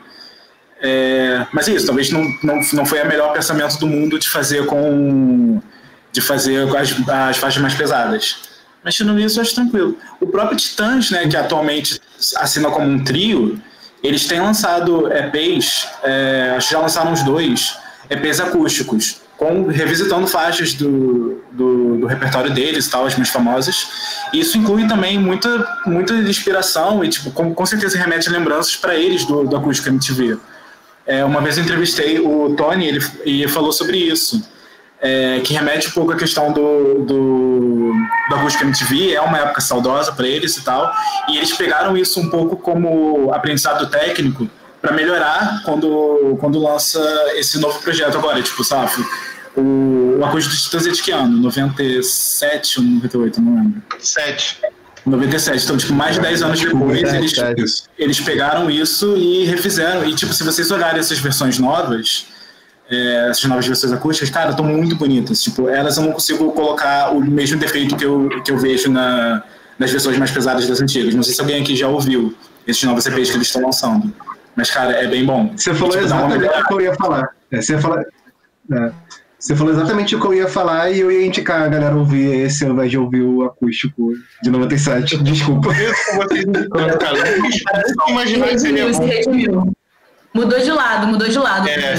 É, 0.81 1.47
mas 1.53 1.69
é 1.69 1.73
isso, 1.73 1.87
talvez 1.87 2.11
não, 2.11 2.23
não, 2.43 2.61
não 2.73 2.87
foi 2.87 3.03
o 3.03 3.07
melhor 3.07 3.33
pensamento 3.33 3.79
do 3.79 3.87
mundo 3.87 4.19
de 4.19 4.29
fazer 4.29 4.65
com 4.67 5.61
de 6.13 6.21
fazer 6.21 6.69
as, 6.77 7.09
as 7.09 7.37
faixas 7.37 7.61
mais 7.61 7.75
pesadas. 7.75 8.37
Mas 8.83 8.95
tirando 8.95 9.21
isso, 9.21 9.39
eu 9.39 9.43
acho 9.43 9.55
tranquilo. 9.55 9.97
O 10.21 10.27
próprio 10.27 10.57
Titãs, 10.57 11.11
né, 11.11 11.27
que 11.29 11.37
atualmente 11.37 12.01
assina 12.37 12.71
como 12.71 12.89
um 12.89 13.03
trio, 13.05 13.61
eles 14.03 14.27
têm 14.27 14.41
lançado 14.41 15.13
EPs, 15.13 15.89
é, 16.03 16.55
acho 16.57 16.69
que 16.69 16.75
já 16.75 16.81
lançaram 16.81 17.13
uns 17.13 17.23
dois, 17.23 17.77
EPs 18.09 18.41
acústicos, 18.41 19.21
com, 19.37 19.67
revisitando 19.67 20.27
faixas 20.27 20.73
do, 20.75 21.43
do, 21.53 21.99
do, 21.99 22.07
repertório 22.07 22.53
deles 22.53 22.87
e 22.87 22.91
tal, 22.91 23.07
as 23.07 23.17
mais 23.17 23.29
famosas. 23.29 23.89
Isso 24.33 24.59
inclui 24.59 24.87
também 24.87 25.19
muita, 25.19 25.65
muita 25.87 26.15
inspiração 26.15 27.05
e, 27.05 27.09
tipo, 27.09 27.31
com, 27.31 27.55
com 27.55 27.67
certeza 27.67 27.99
remete 27.99 28.29
lembranças 28.31 28.75
para 28.77 28.97
eles 28.97 29.25
do, 29.25 29.45
do 29.45 29.57
Acústico 29.57 29.89
MTV. 29.89 30.39
É, 31.09 31.25
uma 31.25 31.41
vez 31.41 31.57
eu 31.57 31.65
entrevistei 31.65 32.21
o 32.21 32.55
Tony 32.55 32.87
ele, 32.87 33.01
e 33.25 33.49
falou 33.49 33.73
sobre 33.73 33.97
isso 33.97 34.47
é, 35.01 35.41
que 35.41 35.55
remete 35.55 35.89
um 35.89 35.93
pouco 35.93 36.13
à 36.13 36.17
questão 36.17 36.53
do, 36.53 37.05
do, 37.05 37.93
do 38.29 38.35
Acústica 38.35 38.65
MTV, 38.65 39.15
é 39.15 39.21
uma 39.21 39.39
época 39.39 39.61
saudosa 39.61 40.13
para 40.13 40.27
eles 40.27 40.57
e 40.57 40.65
tal, 40.65 40.93
e 41.29 41.37
eles 41.37 41.53
pegaram 41.53 41.97
isso 41.97 42.21
um 42.21 42.29
pouco 42.29 42.57
como 42.57 43.33
aprendizado 43.33 43.89
técnico 43.89 44.49
para 44.81 44.93
melhorar 44.93 45.63
quando, 45.65 46.37
quando 46.41 46.59
lança 46.59 47.01
esse 47.37 47.59
novo 47.59 47.81
projeto 47.81 48.19
agora, 48.19 48.43
tipo, 48.43 48.63
sabe, 48.63 48.93
o, 49.57 50.19
o 50.19 50.25
Acústico 50.25 50.79
de 50.79 51.11
é 51.11 51.15
ano? 51.15 51.39
97 51.39 52.81
ou 52.81 52.85
98, 52.85 53.41
não 53.41 53.55
lembro. 53.55 53.83
7. 53.99 54.61
97, 55.09 55.65
então, 55.65 55.77
tipo, 55.77 55.93
mais 55.93 56.17
de 56.17 56.21
10 56.21 56.43
anos 56.43 56.61
depois, 56.61 57.03
eles, 57.15 57.89
eles 57.99 58.21
pegaram 58.21 58.71
isso 58.71 59.17
e 59.17 59.45
refizeram, 59.45 60.05
e, 60.05 60.15
tipo, 60.15 60.33
se 60.33 60.45
vocês 60.45 60.71
olharem 60.71 61.01
essas 61.01 61.19
versões 61.19 61.59
novas, 61.59 62.27
é, 62.91 63.29
essas 63.31 63.45
novas 63.45 63.67
versões 63.67 63.93
acústicas, 63.93 64.31
cara, 64.31 64.51
estão 64.51 64.65
muito 64.65 64.97
bonitas. 64.97 65.43
Tipo, 65.43 65.69
elas 65.69 65.97
eu 65.97 66.05
não 66.05 66.13
consigo 66.13 66.51
colocar 66.53 67.13
o 67.13 67.21
mesmo 67.21 67.59
defeito 67.59 67.97
que 67.97 68.05
eu, 68.05 68.29
que 68.45 68.51
eu 68.51 68.59
vejo 68.59 68.91
na, 68.91 69.43
nas 69.79 69.91
versões 69.91 70.17
mais 70.17 70.31
pesadas 70.31 70.67
das 70.67 70.81
antigas. 70.81 71.15
Não 71.15 71.23
sei 71.23 71.35
se 71.35 71.41
alguém 71.41 71.63
aqui 71.63 71.77
já 71.77 71.89
ouviu 71.89 72.35
esses 72.67 72.83
novos 72.83 73.07
EPs 73.07 73.31
que 73.31 73.37
eles 73.37 73.47
estão 73.47 73.63
lançando. 73.63 74.13
Mas, 74.57 74.71
cara, 74.71 74.93
é 74.93 75.07
bem 75.07 75.25
bom. 75.25 75.53
Você 75.57 75.75
falou 75.75 75.95
Tipo, 75.95 76.09
dá 76.09 76.17
uma 76.17 76.35
exatamente 76.35 76.65
o 76.65 76.67
que 76.67 76.75
eu 76.75 76.81
ia 76.81 76.95
falar. 76.95 77.29
É, 77.51 77.61
você, 77.61 77.79
fala, 77.79 78.05
é, 78.73 78.93
você 79.39 79.55
falou 79.55 79.73
exatamente 79.73 80.17
o 80.17 80.21
que 80.21 80.27
eu 80.27 80.35
ia 80.35 80.49
falar 80.49 80.91
e 80.91 81.01
eu 81.01 81.13
ia 81.13 81.27
indicar 81.27 81.63
a 81.63 81.69
galera 81.69 81.95
ouvir 81.97 82.41
esse 82.41 82.65
ao 82.65 82.73
invés 82.73 82.91
de 82.91 82.99
ouvir 82.99 83.23
o 83.23 83.45
acústico 83.45 84.13
de 84.43 84.51
97. 84.51 85.19
Desculpa. 85.23 85.71
imaginar 88.09 88.49
que 88.49 88.59
seria 88.59 88.87
bom. 89.51 89.73
Mudou 90.35 90.59
de 90.61 90.71
lado, 90.71 91.07
mudou 91.07 91.29
de 91.29 91.39
lado. 91.39 91.69
É. 91.69 91.95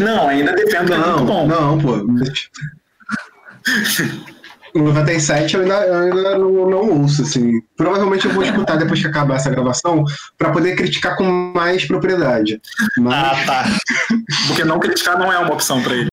Não, 0.00 0.28
ainda 0.28 0.52
defendo 0.52 0.86
que 0.86 0.92
é 0.92 0.98
Não, 0.98 1.24
bom. 1.24 1.46
não, 1.46 1.78
pô. 1.78 1.96
O 4.74 4.78
97 4.80 5.54
eu 5.54 5.60
ainda, 5.62 5.74
eu 5.86 5.94
ainda 5.98 6.38
não, 6.38 6.70
não 6.70 7.02
ouço, 7.02 7.20
assim. 7.22 7.60
Provavelmente 7.76 8.24
eu 8.24 8.32
vou 8.32 8.42
escutar 8.42 8.76
depois 8.76 9.00
que 9.02 9.06
acabar 9.06 9.34
essa 9.36 9.50
gravação 9.50 10.02
pra 10.38 10.48
poder 10.50 10.74
criticar 10.76 11.14
com 11.14 11.24
mais 11.54 11.84
propriedade. 11.84 12.58
Mas 12.96 13.12
Ah, 13.12 13.44
tá. 13.44 13.64
Porque 14.48 14.64
não 14.64 14.80
criticar 14.80 15.18
não 15.18 15.30
é 15.30 15.38
uma 15.38 15.52
opção 15.52 15.82
pra 15.82 15.92
ele. 15.94 16.08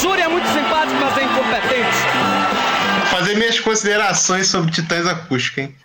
Júri 0.00 0.22
é 0.22 0.28
muito 0.28 0.46
simpático, 0.48 0.94
mas 1.00 1.18
é 1.18 1.24
incompetente. 1.24 3.10
Fazer 3.10 3.34
minhas 3.36 3.58
considerações 3.58 4.46
sobre 4.46 4.70
Titãs 4.70 5.06
Acústica, 5.06 5.62
hein? 5.62 5.76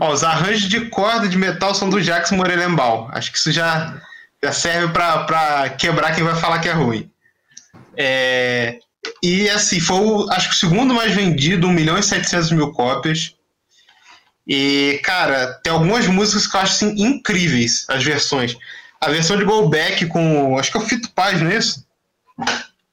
Ó, 0.00 0.12
os 0.12 0.24
arranjos 0.24 0.68
de 0.68 0.86
corda 0.86 1.28
de 1.28 1.36
metal 1.36 1.74
são 1.74 1.88
do 1.88 2.00
Jackson 2.00 2.36
Morelenbaum. 2.36 3.08
Acho 3.12 3.30
que 3.30 3.38
isso 3.38 3.52
já, 3.52 4.00
já 4.42 4.52
serve 4.52 4.92
pra 4.92 5.68
quebrar 5.78 6.14
quem 6.14 6.24
vai 6.24 6.34
falar 6.34 6.58
que 6.58 6.68
é 6.68 6.72
ruim. 6.72 7.10
É, 7.96 8.78
e 9.22 9.48
assim, 9.50 9.78
foi 9.78 9.98
o, 9.98 10.30
acho 10.30 10.48
que 10.48 10.54
o 10.54 10.58
segundo 10.58 10.94
mais 10.94 11.14
vendido, 11.14 11.68
1 11.68 11.72
milhão 11.72 11.98
e 11.98 12.02
700 12.02 12.50
mil 12.50 12.72
cópias. 12.72 13.34
E, 14.46 15.00
cara, 15.04 15.54
tem 15.62 15.72
algumas 15.72 16.06
músicas 16.06 16.46
que 16.46 16.56
eu 16.56 16.60
acho 16.60 16.72
assim, 16.72 16.94
incríveis, 17.02 17.86
as 17.88 18.02
versões. 18.02 18.56
A 19.00 19.08
versão 19.08 19.36
de 19.36 19.44
Go 19.44 19.68
Back 19.68 20.06
com. 20.06 20.58
Acho 20.58 20.72
que 20.72 20.78
é 20.78 20.80
o 20.80 20.84
Fito 20.84 21.10
Paz, 21.10 21.40
não 21.40 21.50
é 21.50 21.56
isso? 21.56 21.84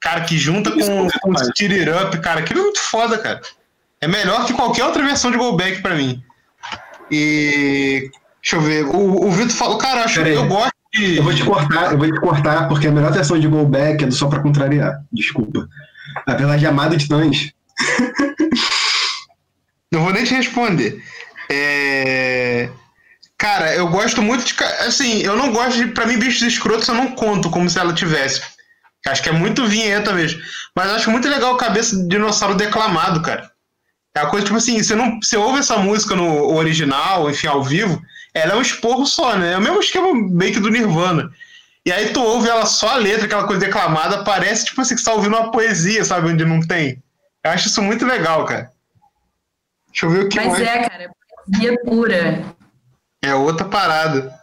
Cara, 0.02 0.22
que 0.22 0.36
junta 0.36 0.70
com, 0.72 1.08
Fito 1.08 1.20
com 1.20 1.38
It 1.38 1.90
Up, 1.90 2.18
cara. 2.20 2.40
Aquilo 2.40 2.60
é 2.60 2.62
muito 2.64 2.80
foda, 2.80 3.18
cara. 3.18 3.40
É 4.00 4.08
melhor 4.08 4.44
que 4.44 4.52
qualquer 4.52 4.84
outra 4.84 5.04
versão 5.04 5.30
de 5.30 5.38
Go 5.38 5.56
Back 5.56 5.80
pra 5.80 5.94
mim. 5.94 6.20
E. 7.08 8.10
Deixa 8.42 8.56
eu 8.56 8.60
ver. 8.60 8.84
O, 8.84 9.26
o 9.26 9.30
Vitor 9.30 9.54
falou, 9.54 9.78
cara, 9.78 10.04
acho, 10.04 10.16
Peraí. 10.16 10.34
eu 10.34 10.46
gosto 10.48 10.72
de. 10.92 11.18
eu 11.18 11.22
vou 11.22 11.32
te 11.32 11.44
cortar, 11.44 11.92
eu 11.92 11.98
vou 11.98 12.12
te 12.12 12.20
cortar, 12.20 12.68
porque 12.68 12.88
a 12.88 12.90
melhor 12.90 13.12
versão 13.12 13.38
de 13.38 13.46
Go 13.46 13.64
Back 13.64 14.02
é 14.02 14.06
do 14.08 14.14
Só 14.14 14.26
Pra 14.26 14.40
Contrariar. 14.40 15.00
Desculpa. 15.12 15.68
Apesar 16.26 16.58
de 16.58 16.66
Amado 16.66 16.98
Titãs, 16.98 17.52
Não 19.92 20.02
vou 20.02 20.12
nem 20.12 20.24
te 20.24 20.34
responder. 20.34 21.00
É... 21.48 22.70
Cara, 23.38 23.74
eu 23.74 23.86
gosto 23.88 24.20
muito 24.20 24.44
de. 24.44 24.54
Assim, 24.86 25.20
eu 25.20 25.36
não 25.36 25.52
gosto 25.52 25.76
de. 25.76 25.86
Pra 25.92 26.06
mim, 26.06 26.18
bichos 26.18 26.42
escrotos 26.42 26.88
eu 26.88 26.94
não 26.94 27.12
conto 27.12 27.50
como 27.50 27.70
se 27.70 27.78
ela 27.78 27.92
tivesse. 27.92 28.40
Acho 29.06 29.22
que 29.22 29.28
é 29.28 29.32
muito 29.32 29.66
vinheta 29.66 30.12
mesmo. 30.12 30.40
Mas 30.76 30.90
acho 30.90 31.10
muito 31.10 31.28
legal 31.28 31.54
o 31.54 31.58
cabeça 31.58 31.96
de 31.96 32.08
dinossauro 32.08 32.54
declamado, 32.54 33.20
cara. 33.20 33.50
É 34.14 34.20
uma 34.20 34.30
coisa 34.30 34.46
tipo 34.46 34.58
assim, 34.58 34.82
você 34.82 34.94
não. 34.94 35.20
Você 35.20 35.36
ouve 35.36 35.58
essa 35.58 35.76
música 35.78 36.14
no 36.14 36.54
original, 36.54 37.30
enfim, 37.30 37.46
ao 37.46 37.64
vivo, 37.64 38.00
ela 38.34 38.52
é 38.52 38.56
um 38.56 38.62
esporro 38.62 39.06
só, 39.06 39.36
né? 39.36 39.54
É 39.54 39.58
o 39.58 39.60
mesmo 39.60 39.80
esquema 39.80 40.12
meio 40.14 40.52
que 40.52 40.60
do 40.60 40.70
Nirvana. 40.70 41.30
E 41.84 41.90
aí 41.90 42.12
tu 42.12 42.22
ouve 42.22 42.48
ela 42.48 42.64
só 42.64 42.90
a 42.90 42.96
letra, 42.96 43.24
aquela 43.24 43.44
coisa 43.44 43.64
declamada, 43.64 44.22
parece 44.22 44.66
tipo 44.66 44.80
assim 44.80 44.94
que 44.94 45.00
você 45.00 45.10
tá 45.10 45.16
ouvindo 45.16 45.36
uma 45.36 45.50
poesia, 45.50 46.04
sabe? 46.04 46.28
Onde 46.28 46.44
não 46.44 46.60
tem. 46.60 47.02
Eu 47.44 47.50
acho 47.50 47.68
isso 47.68 47.82
muito 47.82 48.06
legal, 48.06 48.44
cara. 48.44 48.70
Deixa 49.88 50.06
eu 50.06 50.10
ver 50.10 50.24
o 50.24 50.28
que 50.28 50.36
Mas 50.36 50.48
mais. 50.48 50.62
é, 50.62 50.88
cara, 50.88 51.04
é 51.04 51.08
poesia 51.44 51.78
pura. 51.84 52.42
É 53.22 53.34
outra 53.34 53.66
parada. 53.66 54.41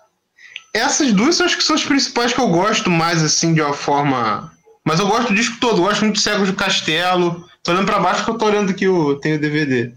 Essas 0.73 1.11
duas 1.13 1.39
eu 1.39 1.45
acho 1.45 1.57
que 1.57 1.63
são 1.63 1.75
as 1.75 1.83
principais 1.83 2.33
que 2.33 2.39
eu 2.39 2.47
gosto 2.49 2.89
mais, 2.89 3.23
assim, 3.23 3.53
de 3.53 3.61
uma 3.61 3.73
forma. 3.73 4.51
Mas 4.85 4.99
eu 4.99 5.07
gosto 5.07 5.29
do 5.29 5.35
disco 5.35 5.57
todo, 5.59 5.79
eu 5.79 5.85
gosto 5.85 6.01
muito 6.01 6.15
de 6.15 6.21
Cegos 6.21 6.47
do 6.49 6.55
Castelo. 6.55 7.47
Tô 7.63 7.71
olhando 7.71 7.85
pra 7.85 7.99
baixo 7.99 8.23
que 8.23 8.29
eu 8.31 8.37
tô 8.37 8.45
olhando 8.45 8.69
aqui 8.71 8.87
o. 8.87 9.15
Tem 9.15 9.35
o 9.35 9.39
DVD. 9.39 9.91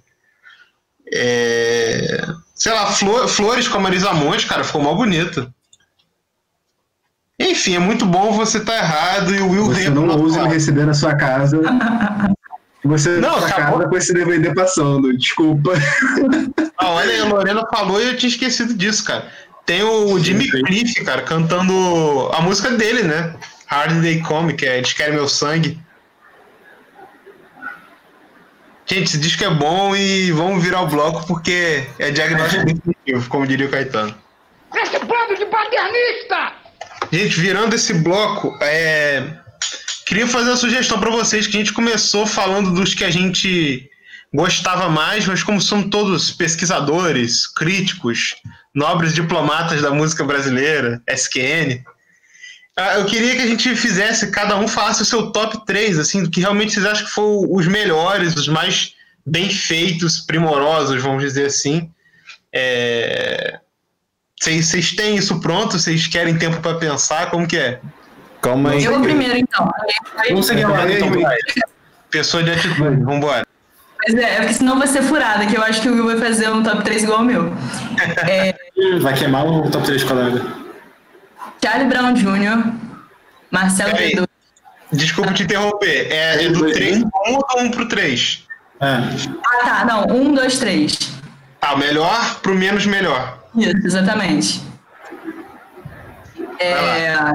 É... 1.12 2.22
Sei 2.54 2.72
lá, 2.72 2.86
Flor- 2.86 3.28
Flores 3.28 3.68
com 3.68 3.78
a 3.78 3.80
Marisa 3.80 4.12
Monte, 4.12 4.46
cara, 4.46 4.64
ficou 4.64 4.82
mal 4.82 4.96
bonito. 4.96 5.52
Enfim, 7.38 7.74
é 7.74 7.78
muito 7.78 8.06
bom 8.06 8.32
você 8.32 8.60
tá 8.60 8.76
errado 8.76 9.34
e 9.34 9.40
o 9.40 9.48
Will 9.50 9.66
você 9.66 9.90
não 9.90 10.06
ousa 10.08 10.38
tua- 10.40 10.48
me 10.48 10.54
receber 10.54 10.86
na 10.86 10.94
sua 10.94 11.14
casa. 11.16 11.60
Você 12.84 13.18
Não, 13.20 13.38
sua 13.38 13.46
acabou. 13.46 13.78
casa 13.78 13.90
com 13.90 13.96
esse 13.96 14.12
DVD 14.12 14.52
passando. 14.52 15.16
Desculpa. 15.16 15.70
Ah, 16.76 16.88
olha 16.90 17.10
aí, 17.12 17.20
a 17.20 17.26
Lorena 17.26 17.64
falou 17.72 18.02
e 18.02 18.08
eu 18.08 18.16
tinha 18.16 18.28
esquecido 18.28 18.74
disso, 18.74 19.04
cara. 19.04 19.30
Tem 19.64 19.82
o 19.82 20.18
Jimmy 20.18 20.50
Sim. 20.50 20.62
Cliff, 20.62 21.04
cara, 21.04 21.22
cantando 21.22 22.30
a 22.32 22.40
música 22.40 22.70
dele, 22.70 23.02
né? 23.04 23.34
Hard 23.66 24.02
Day 24.02 24.20
Come, 24.20 24.54
que 24.54 24.66
é 24.66 24.78
Eles 24.78 24.92
Querem 24.92 25.14
Meu 25.14 25.28
Sangue. 25.28 25.78
Gente, 28.86 29.04
esse 29.04 29.18
disco 29.18 29.44
é 29.44 29.50
bom 29.50 29.94
e 29.96 30.32
vamos 30.32 30.62
virar 30.62 30.82
o 30.82 30.88
bloco 30.88 31.26
porque 31.26 31.86
é 31.98 32.10
diagnóstico 32.10 32.66
definitivo, 32.66 33.28
como 33.28 33.46
diria 33.46 33.66
o 33.66 33.70
Caetano. 33.70 34.14
Esse 34.74 34.98
bando 34.98 35.36
de 35.36 35.46
paternista! 35.46 36.52
Gente, 37.10 37.40
virando 37.40 37.74
esse 37.74 37.94
bloco, 37.94 38.56
é, 38.60 39.38
queria 40.06 40.26
fazer 40.26 40.50
uma 40.50 40.56
sugestão 40.56 40.98
para 40.98 41.10
vocês 41.10 41.46
que 41.46 41.56
a 41.56 41.60
gente 41.60 41.72
começou 41.72 42.26
falando 42.26 42.72
dos 42.72 42.94
que 42.94 43.04
a 43.04 43.10
gente 43.10 43.88
gostava 44.34 44.88
mais, 44.88 45.26
mas 45.26 45.42
como 45.42 45.60
somos 45.60 45.86
todos 45.90 46.30
pesquisadores, 46.30 47.46
críticos, 47.46 48.34
nobres 48.74 49.14
diplomatas 49.14 49.82
da 49.82 49.90
música 49.90 50.24
brasileira, 50.24 51.02
SQN, 51.08 51.82
ah, 52.76 52.94
eu 52.94 53.06
queria 53.06 53.36
que 53.36 53.42
a 53.42 53.46
gente 53.46 53.74
fizesse, 53.76 54.30
cada 54.30 54.56
um 54.56 54.66
falasse 54.66 55.02
o 55.02 55.04
seu 55.04 55.30
top 55.30 55.64
3, 55.66 55.98
assim, 55.98 56.22
do 56.22 56.30
que 56.30 56.40
realmente 56.40 56.72
vocês 56.72 56.86
acham 56.86 57.04
que 57.04 57.10
foram 57.10 57.52
os 57.52 57.66
melhores, 57.66 58.34
os 58.34 58.48
mais 58.48 58.94
bem 59.26 59.50
feitos, 59.50 60.20
primorosos, 60.20 61.02
vamos 61.02 61.22
dizer 61.22 61.46
assim. 61.46 61.90
É, 62.52 63.58
Vocês 64.40 64.66
vocês 64.66 64.92
têm 64.92 65.16
isso 65.16 65.38
pronto? 65.40 65.78
Vocês 65.78 66.06
querem 66.06 66.36
tempo 66.38 66.60
para 66.60 66.78
pensar? 66.78 67.30
Como 67.30 67.46
que 67.46 67.58
é? 67.58 67.80
Calma 68.40 68.70
aí. 68.70 68.84
Eu 68.84 68.92
vou 68.92 69.02
primeiro, 69.02 69.36
então. 69.36 69.70
Então, 70.26 71.20
vai. 71.20 71.38
Pessoa 72.10 72.42
de 72.42 72.50
atitude, 72.50 73.02
vambora. 73.02 73.46
Mas 74.04 74.14
é, 74.16 74.34
é 74.34 74.36
porque 74.36 74.54
senão 74.54 74.78
vai 74.78 74.88
ser 74.88 75.02
furada, 75.02 75.46
que 75.46 75.56
eu 75.56 75.62
acho 75.62 75.80
que 75.80 75.88
o 75.88 75.94
Will 75.94 76.06
vai 76.06 76.16
fazer 76.16 76.50
um 76.50 76.62
top 76.62 76.82
3 76.82 77.04
igual 77.04 77.18
ao 77.20 77.24
meu. 77.24 77.52
É, 78.28 78.54
Vai 79.00 79.14
queimar 79.14 79.46
o 79.46 79.70
top 79.70 79.84
3 79.84 80.02
colega. 80.02 80.44
Charlie 81.62 81.88
Brown 81.88 82.14
Jr., 82.14 82.72
Marcelo 83.50 83.92
Peraí. 83.92 84.10
Pedro. 84.10 84.28
Desculpa 84.90 85.32
te 85.32 85.44
interromper. 85.44 86.08
É, 86.10 86.44
é 86.44 86.48
do 86.48 86.70
3 86.72 86.98
pro 86.98 87.10
1 87.28 87.34
ou 87.34 87.38
do 87.38 87.58
1 87.66 87.70
pro 87.70 87.88
3? 87.88 88.46
É. 88.80 88.86
Ah, 89.44 89.64
tá. 89.64 89.84
Não, 89.84 90.06
um, 90.08 90.34
dois, 90.34 90.58
três. 90.58 90.98
Tá, 91.60 91.74
o 91.74 91.78
melhor 91.78 92.40
pro 92.40 92.54
menos 92.54 92.84
melhor. 92.84 93.38
Isso, 93.56 93.86
exatamente. 93.86 94.62
É, 96.58 97.32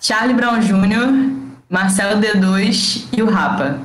Charlie 0.00 0.34
Brown 0.34 0.58
Jr., 0.58 1.56
Marcelo 1.70 2.20
D2 2.20 3.06
e 3.16 3.22
o 3.22 3.30
Rapa. 3.30 3.78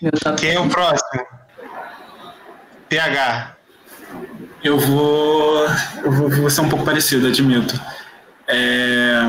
Meu 0.00 0.12
top 0.12 0.40
Quem 0.40 0.54
é 0.54 0.60
o 0.60 0.68
próximo? 0.68 1.26
PH. 2.88 3.56
Eu 4.64 4.78
vou, 4.78 5.66
eu 6.02 6.12
vou, 6.12 6.28
vou 6.30 6.50
ser 6.50 6.62
um 6.62 6.68
pouco 6.68 6.84
parecido, 6.84 7.26
admito. 7.26 7.80
É, 8.48 9.20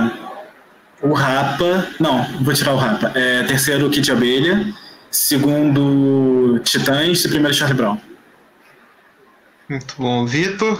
o 1.02 1.14
Rapa. 1.14 1.88
Não, 1.99 2.23
vou 2.41 2.53
tirar 2.53 2.73
o 2.73 2.77
Rapa. 2.77 3.11
É, 3.15 3.43
terceiro, 3.43 3.89
Kid 3.89 4.11
Abelha. 4.11 4.73
Segundo, 5.10 6.60
Titãs. 6.64 7.26
E 7.26 7.30
primeiro, 7.30 7.53
Charlie 7.53 7.77
Brown. 7.77 7.98
Muito 9.69 9.95
bom. 9.98 10.26
Vitor. 10.26 10.77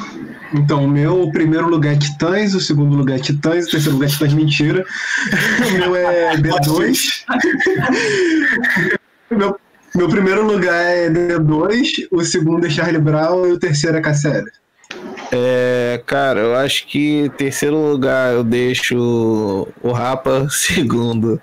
Então, 0.54 0.86
o 0.86 0.88
meu 0.88 1.30
primeiro 1.32 1.68
lugar 1.68 1.94
é 1.94 1.98
Titãs, 1.98 2.54
o 2.54 2.60
segundo 2.60 2.96
lugar 2.96 3.18
é 3.18 3.20
Titãs, 3.20 3.68
o 3.68 3.72
terceiro 3.72 3.94
lugar 3.94 4.08
é 4.08 4.12
Titãs 4.12 4.34
Mentira. 4.34 4.86
O 5.68 5.72
meu 5.78 5.96
é 5.96 6.36
D2. 6.36 7.24
meu, 9.32 9.58
meu 9.96 10.08
primeiro 10.08 10.46
lugar 10.46 10.76
é 10.76 11.10
D2, 11.10 12.08
o 12.12 12.24
segundo 12.24 12.66
é 12.66 12.70
Charlie 12.70 13.02
Brown 13.02 13.48
e 13.48 13.52
o 13.52 13.60
terceiro 13.60 13.98
é 13.98 14.02
KCL. 14.02 14.46
É, 15.32 16.02
cara, 16.06 16.42
eu 16.42 16.56
acho 16.56 16.86
que 16.88 17.32
terceiro 17.38 17.78
lugar 17.78 18.34
eu 18.34 18.44
deixo 18.44 19.68
o 19.82 19.92
Rapa, 19.92 20.48
segundo 20.52 21.42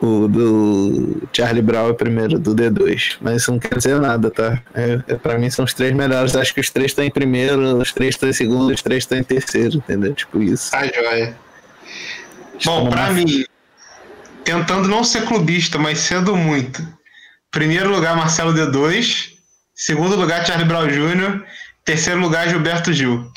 O 0.00 0.28
do 0.28 1.28
Charlie 1.32 1.60
Brown 1.60 1.90
é 1.90 1.92
primeiro, 1.92 2.38
do 2.38 2.54
D2. 2.54 3.16
Mas 3.20 3.42
isso 3.42 3.52
não 3.52 3.58
quer 3.58 3.76
dizer 3.76 4.00
nada, 4.00 4.30
tá? 4.30 4.62
É, 4.74 5.00
é, 5.08 5.14
pra 5.16 5.38
mim 5.38 5.50
são 5.50 5.64
os 5.64 5.74
três 5.74 5.92
melhores. 5.92 6.36
Acho 6.36 6.54
que 6.54 6.60
os 6.60 6.70
três 6.70 6.92
estão 6.92 7.04
em 7.04 7.10
primeiro, 7.10 7.78
os 7.78 7.92
três 7.92 8.14
estão 8.14 8.28
em 8.28 8.32
segundo, 8.32 8.72
os 8.72 8.80
três 8.80 9.02
estão 9.02 9.18
em 9.18 9.24
terceiro, 9.24 9.78
entendeu? 9.78 10.14
Tipo 10.14 10.42
isso. 10.42 10.70
Tá 10.70 10.86
joia. 10.86 11.36
Bom, 12.64 12.88
pra 12.88 13.12
mim, 13.12 13.44
tentando 14.44 14.88
não 14.88 15.04
ser 15.04 15.26
clubista, 15.26 15.78
mas 15.78 15.98
sendo 15.98 16.36
muito. 16.36 16.82
Primeiro 17.50 17.90
lugar, 17.90 18.16
Marcelo 18.16 18.52
D2. 18.52 19.32
Segundo 19.74 20.16
lugar, 20.16 20.44
Charlie 20.46 20.66
Brown 20.66 20.88
Jr. 20.88 21.44
Terceiro 21.84 22.20
lugar, 22.20 22.48
Gilberto 22.48 22.92
Gil. 22.92 23.30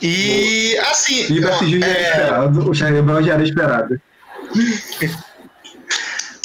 E 0.00 0.76
assim. 0.90 1.26
Gilberto 1.26 1.66
Gil 1.66 1.80
já 1.80 1.86
era 1.86 1.98
é, 1.98 2.10
esperado, 2.10 2.70
o 2.70 2.74
Charlie 2.74 3.02
Brown 3.02 3.22
já 3.22 3.34
era 3.34 3.42
esperado. 3.42 4.00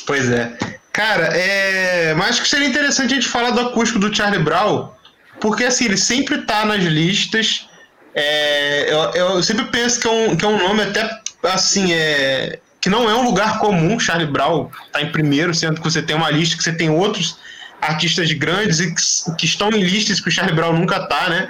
Pois 0.05 0.29
é. 0.29 0.57
Cara, 0.91 1.27
é... 1.27 2.13
mas 2.15 2.31
acho 2.31 2.41
que 2.41 2.49
seria 2.49 2.67
interessante 2.67 3.13
a 3.13 3.15
gente 3.15 3.27
falar 3.27 3.51
do 3.51 3.61
acústico 3.61 3.99
do 3.99 4.13
Charlie 4.13 4.43
Brown, 4.43 4.91
porque 5.39 5.63
assim, 5.63 5.85
ele 5.85 5.97
sempre 5.97 6.41
tá 6.41 6.65
nas 6.65 6.83
listas. 6.83 7.67
É... 8.13 8.93
Eu, 8.93 9.11
eu 9.13 9.43
sempre 9.43 9.65
penso 9.65 9.99
que 9.99 10.07
é, 10.07 10.11
um, 10.11 10.35
que 10.35 10.45
é 10.45 10.47
um 10.47 10.57
nome 10.57 10.83
até 10.83 11.09
assim, 11.43 11.93
é... 11.93 12.59
que 12.83 12.89
não 12.89 13.09
é 13.09 13.15
um 13.15 13.23
lugar 13.23 13.59
comum, 13.59 13.97
Charlie 13.97 14.27
Brown 14.27 14.69
tá 14.91 15.01
em 15.01 15.09
primeiro, 15.09 15.55
sendo 15.55 15.79
que 15.79 15.89
você 15.89 16.01
tem 16.01 16.17
uma 16.17 16.29
lista 16.29 16.57
que 16.57 16.63
você 16.63 16.73
tem 16.73 16.89
outros 16.89 17.37
artistas 17.79 18.29
grandes 18.33 18.81
e 18.81 18.93
que, 18.93 19.35
que 19.37 19.45
estão 19.45 19.69
em 19.69 19.81
listas 19.81 20.19
que 20.19 20.27
o 20.27 20.31
Charlie 20.31 20.53
Brown 20.53 20.73
nunca 20.73 20.99
tá, 21.07 21.29
né? 21.29 21.49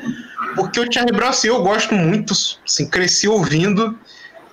Porque 0.54 0.80
o 0.80 0.86
Charlie 0.94 1.12
Brown, 1.12 1.30
assim, 1.30 1.48
eu 1.48 1.64
gosto 1.64 1.96
muito, 1.96 2.36
assim, 2.64 2.88
cresci 2.88 3.28
ouvindo. 3.28 3.98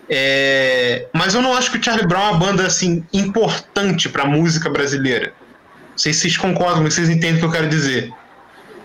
É... 0.08 1.06
Mas 1.12 1.34
eu 1.34 1.42
não 1.42 1.54
acho 1.54 1.70
que 1.70 1.76
o 1.76 1.84
Charlie 1.84 2.06
Brown 2.06 2.22
é 2.22 2.30
uma 2.30 2.38
banda 2.38 2.66
assim 2.66 3.04
importante 3.12 4.08
para 4.08 4.22
a 4.22 4.26
música 4.26 4.70
brasileira. 4.70 5.34
Não 5.90 5.98
sei 5.98 6.14
se 6.14 6.20
vocês 6.20 6.38
concordam, 6.38 6.82
mas 6.82 6.94
vocês 6.94 7.10
entendem 7.10 7.36
o 7.36 7.38
que 7.40 7.44
eu 7.44 7.52
quero 7.52 7.68
dizer. 7.68 8.10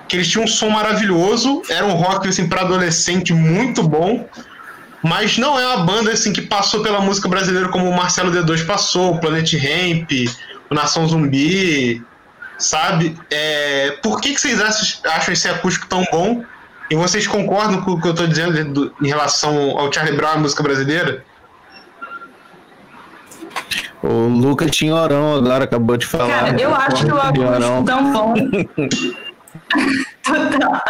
Que 0.10 0.18
eles 0.18 0.28
tinham 0.28 0.44
um 0.44 0.50
som 0.50 0.70
maravilhoso, 0.70 1.62
era 1.70 1.86
um 1.86 1.94
rock 1.94 2.28
assim 2.28 2.50
para 2.50 2.60
adolescente 2.60 3.34
muito 3.34 3.82
bom, 3.82 4.28
mas 5.06 5.38
não 5.38 5.60
é 5.60 5.68
uma 5.68 5.86
banda 5.86 6.12
assim 6.12 6.34
que 6.34 6.42
passou 6.42 6.82
pela 6.82 7.00
música 7.00 7.30
brasileira 7.30 7.70
como 7.70 7.88
o 7.88 7.96
Marcelo 7.96 8.32
D2 8.32 8.66
passou, 8.66 9.14
o 9.14 9.20
Planet 9.20 9.54
Ramp, 9.54 10.10
o 10.68 10.74
Nação 10.74 11.08
Zumbi, 11.08 12.04
sabe? 12.58 13.16
É... 13.30 14.00
Por 14.02 14.20
que, 14.20 14.34
que 14.34 14.42
vocês 14.42 14.60
acham, 14.60 15.12
acham 15.12 15.32
esse 15.32 15.48
acústico 15.48 15.86
tão 15.86 16.04
bom? 16.12 16.44
E 16.90 16.96
vocês 16.96 17.28
concordam 17.28 17.84
com 17.84 17.92
o 17.92 18.02
que 18.02 18.08
eu 18.08 18.14
estou 18.14 18.26
dizendo 18.26 18.74
do, 18.74 18.96
em 19.00 19.08
relação 19.08 19.78
ao 19.78 19.94
Charlie 19.94 20.18
Brown, 20.18 20.32
a 20.32 20.38
música 20.38 20.64
brasileira? 20.64 21.24
O 24.02 24.28
Lucas 24.28 24.72
Tinhorão 24.72 25.36
agora 25.36 25.66
acabou 25.66 25.98
de 25.98 26.08
falar. 26.08 26.28
Cara, 26.28 26.60
eu 26.60 26.74
acho 26.74 27.06
que 27.06 27.12
o 27.12 27.22
acústico 27.22 27.84
tão 27.86 28.12
bom. 28.12 28.34
Total. 30.26 30.82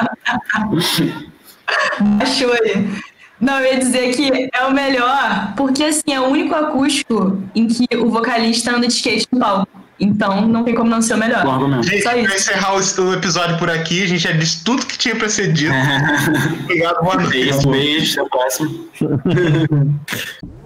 Baixou 2.18 2.54
aí. 2.54 3.15
Não, 3.40 3.60
eu 3.60 3.74
ia 3.74 3.80
dizer 3.80 4.16
que 4.16 4.50
é 4.54 4.66
o 4.66 4.74
melhor, 4.74 5.54
porque 5.58 5.84
assim, 5.84 6.14
é 6.14 6.20
o 6.20 6.26
único 6.26 6.56
acústico 6.56 7.42
em 7.54 7.68
que 7.68 7.86
o 7.98 8.10
vocalista 8.10 8.72
anda 8.72 8.88
de 8.88 8.94
skate 8.94 9.28
no 9.32 9.40
palco. 9.40 9.68
Então 10.00 10.48
não 10.48 10.64
tem 10.64 10.76
como 10.76 10.90
não 10.90 11.02
ser 11.02 11.14
o 11.14 11.18
melhor. 11.18 11.44
Gente, 11.84 12.02
Só 12.04 12.14
isso. 12.16 12.36
encerrar 12.36 12.74
o, 12.76 12.80
o 13.02 13.14
episódio 13.14 13.58
por 13.58 13.70
aqui, 13.70 14.04
a 14.04 14.08
gente 14.08 14.22
já 14.22 14.32
disse 14.32 14.64
tudo 14.64 14.86
que 14.86 14.98
tinha 14.98 15.16
pra 15.16 15.30
ser 15.30 15.54
dito. 15.54 15.72
Obrigado, 16.64 17.02
boa 17.02 17.16
noite. 17.16 17.32
Beijo, 17.32 17.70
beijo, 17.70 18.22
até 18.22 18.28
a 18.28 18.30
próxima. 18.30 18.72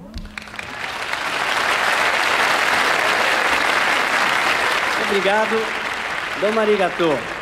Obrigado. 5.09 5.57
Dom 6.41 6.59
arigato. 6.59 7.38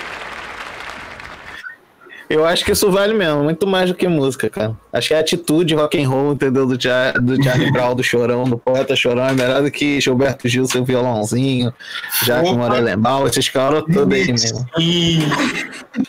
Eu 2.29 2.45
acho 2.45 2.65
que 2.65 2.71
isso 2.71 2.91
vale 2.91 3.13
mesmo, 3.13 3.43
muito 3.43 3.65
mais 3.65 3.89
do 3.89 3.95
que 3.95 4.07
música, 4.07 4.49
cara. 4.49 4.75
Acho 4.91 5.07
que 5.07 5.13
a 5.13 5.19
atitude 5.19 5.73
rock 5.75 6.01
and 6.01 6.09
roll, 6.09 6.33
entendeu? 6.33 6.65
Do, 6.65 6.81
Char 6.81 7.13
do 7.13 7.41
Charlie 7.41 7.71
Brown, 7.71 7.95
do 7.95 8.03
Chorão, 8.03 8.43
do 8.43 8.57
Poeta 8.57 8.95
Chorão, 8.95 9.25
é 9.25 9.33
melhor 9.33 9.61
do 9.61 9.71
que 9.71 10.01
Gilberto 10.01 10.47
Gil, 10.47 10.65
seu 10.65 10.83
violãozinho, 10.83 11.73
Jaque 12.25 12.53
Morelembal, 12.53 13.27
esses 13.27 13.47
caras 13.47 13.83
todos 13.93 14.13
aí 14.13 14.27
mesmo. 14.27 14.65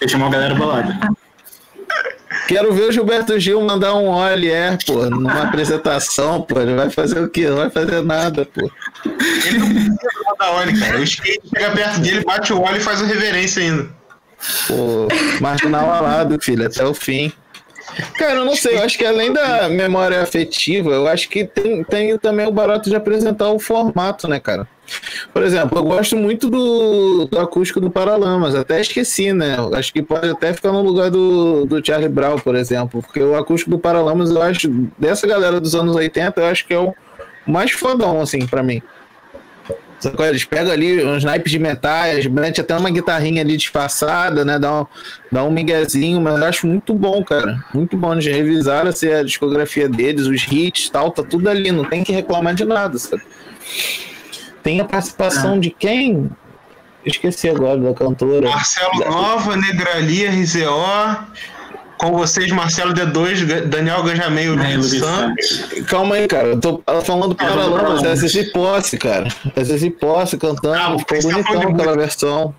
Chamar 0.08 0.26
a 0.26 0.30
galera 0.30 0.54
bolada. 0.56 0.98
Quero 2.48 2.72
ver 2.72 2.88
o 2.88 2.92
Gilberto 2.92 3.38
Gil 3.38 3.60
mandar 3.60 3.94
um 3.94 4.06
olhe, 4.08 4.50
é, 4.50 4.76
pô, 4.86 5.08
numa 5.08 5.42
apresentação, 5.42 6.42
pô. 6.42 6.58
Ele 6.58 6.74
vai 6.74 6.90
fazer 6.90 7.20
o 7.20 7.28
quê? 7.28 7.48
Não 7.48 7.58
vai 7.58 7.70
fazer 7.70 8.02
nada, 8.02 8.44
pô. 8.44 8.70
Ele 9.04 9.58
não 9.58 9.68
precisa 9.68 9.96
mandar 10.26 10.50
óleo, 10.52 10.80
cara. 10.80 10.98
O 10.98 11.02
skate 11.02 11.42
chega 11.54 11.70
perto 11.70 12.00
dele, 12.00 12.24
bate 12.24 12.52
o 12.52 12.60
óleo 12.60 12.78
e 12.78 12.80
faz 12.80 13.00
uma 13.00 13.08
reverência 13.08 13.62
ainda. 13.62 13.97
Pô, 14.66 15.08
marginal 15.40 15.90
alado, 15.90 16.38
filho, 16.40 16.66
até 16.66 16.84
o 16.84 16.94
fim. 16.94 17.32
Cara, 18.16 18.34
eu 18.34 18.44
não 18.44 18.54
sei, 18.54 18.76
eu 18.76 18.82
acho 18.82 18.98
que 18.98 19.04
além 19.04 19.32
da 19.32 19.68
memória 19.68 20.22
afetiva, 20.22 20.90
eu 20.90 21.06
acho 21.08 21.28
que 21.28 21.44
tem, 21.44 21.82
tem 21.84 22.18
também 22.18 22.46
o 22.46 22.52
barato 22.52 22.88
de 22.88 22.96
apresentar 22.96 23.50
o 23.50 23.58
formato, 23.58 24.28
né, 24.28 24.38
cara? 24.38 24.68
Por 25.32 25.42
exemplo, 25.42 25.78
eu 25.78 25.82
gosto 25.82 26.16
muito 26.16 26.48
do, 26.48 27.26
do 27.26 27.38
acústico 27.38 27.80
do 27.80 27.90
Paralamas, 27.90 28.54
até 28.54 28.80
esqueci, 28.80 29.32
né? 29.32 29.56
Acho 29.74 29.92
que 29.92 30.02
pode 30.02 30.30
até 30.30 30.52
ficar 30.52 30.72
no 30.72 30.82
lugar 30.82 31.10
do, 31.10 31.66
do 31.66 31.84
Charlie 31.84 32.08
Brown, 32.08 32.38
por 32.38 32.54
exemplo, 32.54 33.02
porque 33.02 33.20
o 33.20 33.36
acústico 33.36 33.70
do 33.70 33.78
Paralamas, 33.78 34.30
eu 34.30 34.40
acho, 34.40 34.68
dessa 34.98 35.26
galera 35.26 35.60
dos 35.60 35.74
anos 35.74 35.94
80, 35.94 36.40
eu 36.40 36.46
acho 36.46 36.66
que 36.66 36.74
é 36.74 36.78
o 36.78 36.94
mais 37.46 37.72
fodão, 37.72 38.20
assim, 38.20 38.46
pra 38.46 38.62
mim. 38.62 38.82
Sacou? 39.98 40.24
Eles 40.24 40.44
pegam 40.44 40.72
ali 40.72 41.04
uns 41.04 41.24
naipes 41.24 41.50
de 41.50 41.58
metais, 41.58 42.26
mete 42.26 42.60
até 42.60 42.76
uma 42.76 42.90
guitarrinha 42.90 43.42
ali 43.42 43.56
disfarçada, 43.56 44.44
né? 44.44 44.58
Dá 44.58 44.82
um, 44.82 44.86
dá 45.30 45.44
um 45.44 45.50
miguezinho, 45.50 46.20
mas 46.20 46.38
eu 46.38 46.46
acho 46.46 46.66
muito 46.66 46.94
bom, 46.94 47.24
cara. 47.24 47.62
Muito 47.74 47.96
bom. 47.96 48.12
Eles 48.12 48.26
revisaram 48.26 48.90
assim, 48.90 49.12
a 49.12 49.22
discografia 49.22 49.88
deles, 49.88 50.26
os 50.26 50.46
hits 50.50 50.86
e 50.86 50.92
tal, 50.92 51.10
tá 51.10 51.22
tudo 51.22 51.48
ali, 51.48 51.72
não 51.72 51.84
tem 51.84 52.04
que 52.04 52.12
reclamar 52.12 52.54
de 52.54 52.64
nada, 52.64 52.96
sabe? 52.98 53.22
Tem 54.62 54.80
a 54.80 54.84
participação 54.84 55.58
de 55.58 55.70
quem? 55.70 56.30
Esqueci 57.04 57.48
agora 57.48 57.78
da 57.78 57.94
cantora. 57.94 58.48
Marcelo 58.48 58.98
Nova, 58.98 59.56
Negralia, 59.56 60.30
RZO. 60.30 61.26
Com 61.98 62.12
vocês, 62.12 62.50
Marcelo 62.52 62.94
D2, 62.94 63.62
Daniel 63.66 64.02
Ganjameio, 64.04 64.54
Luiz 64.54 64.90
Santos. 64.98 65.64
Calma 65.88 66.14
aí, 66.14 66.28
cara. 66.28 66.48
Eu 66.48 66.60
tô 66.60 66.80
falando 67.04 67.34
Paralamas, 67.34 68.04
é 68.04 68.14
Ceci 68.16 68.52
Posse, 68.52 68.96
cara. 68.96 69.26
É 69.56 69.64
Ceci 69.64 69.90
Posse 69.90 70.36
cantando. 70.38 70.98
ficou 71.00 71.20
bonitão 71.22 71.62
aquela 71.72 71.96
versão. 71.96 72.54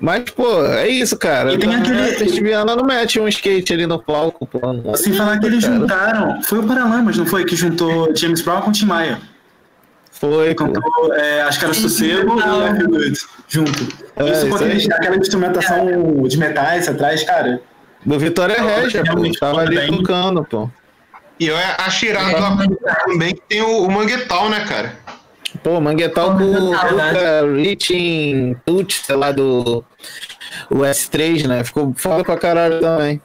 Mas, 0.00 0.24
pô, 0.30 0.64
é 0.64 0.88
isso, 0.88 1.16
cara. 1.16 1.52
E 1.54 1.58
tem 1.58 1.74
aquele- 1.74 2.00
A 2.10 2.14
Testiviana 2.16 2.74
não 2.74 2.84
mete 2.84 3.20
um 3.20 3.28
skate 3.28 3.72
ali 3.74 3.86
no 3.86 4.02
palco, 4.02 4.46
pô. 4.46 4.72
Não. 4.72 4.94
Sem 4.96 5.12
falar 5.12 5.38
que 5.38 5.46
eles 5.46 5.64
Cara. 5.64 5.76
juntaram. 5.76 6.42
Foi 6.42 6.58
o 6.58 6.62
Paralamas, 6.64 7.16
não 7.16 7.26
foi? 7.26 7.44
Que 7.44 7.54
juntou 7.54 8.14
James 8.16 8.40
Brown 8.42 8.62
com 8.62 8.70
o 8.70 8.72
Tim 8.72 8.86
Maia. 8.86 9.20
Foi. 10.10 10.54
Cantou, 10.54 10.82
é, 11.14 11.42
acho 11.42 11.58
que 11.58 11.64
era 11.66 11.74
Sossego 11.74 12.40
e 12.40 12.42
Life 12.72 12.86
Good, 12.86 13.20
junto. 13.48 13.88
É, 14.16 14.30
isso 14.30 14.46
isso 14.46 14.56
aquele- 14.56 14.92
aquela 14.94 15.16
instrumentação 15.16 16.22
de 16.26 16.38
metais 16.38 16.88
atrás, 16.88 17.22
cara. 17.22 17.60
Do 18.04 18.18
Vitória 18.18 18.60
Regia, 18.60 19.02
pô. 19.04 19.22
Tava 19.38 19.60
ali 19.60 19.76
bem. 19.76 19.96
tocando, 19.96 20.44
pô. 20.44 20.70
E 21.38 21.48
eu 21.48 21.56
acho 21.78 22.06
irado 22.06 22.36
também 23.06 23.34
que 23.34 23.42
tem 23.48 23.62
o, 23.62 23.84
o 23.84 23.90
Manguetal, 23.90 24.48
né, 24.48 24.64
cara? 24.66 24.96
Pô, 25.62 25.80
Manguetal 25.80 26.34
do 26.34 26.46
Luca 26.46 27.42
Riching 27.56 28.56
Tuts, 28.64 29.02
sei 29.04 29.16
lá, 29.16 29.32
do 29.32 29.84
o 30.70 30.76
S3, 30.76 31.46
né? 31.46 31.64
Ficou 31.64 31.92
foda 31.96 32.22
pra 32.22 32.36
caralho 32.36 32.80
também. 32.80 33.20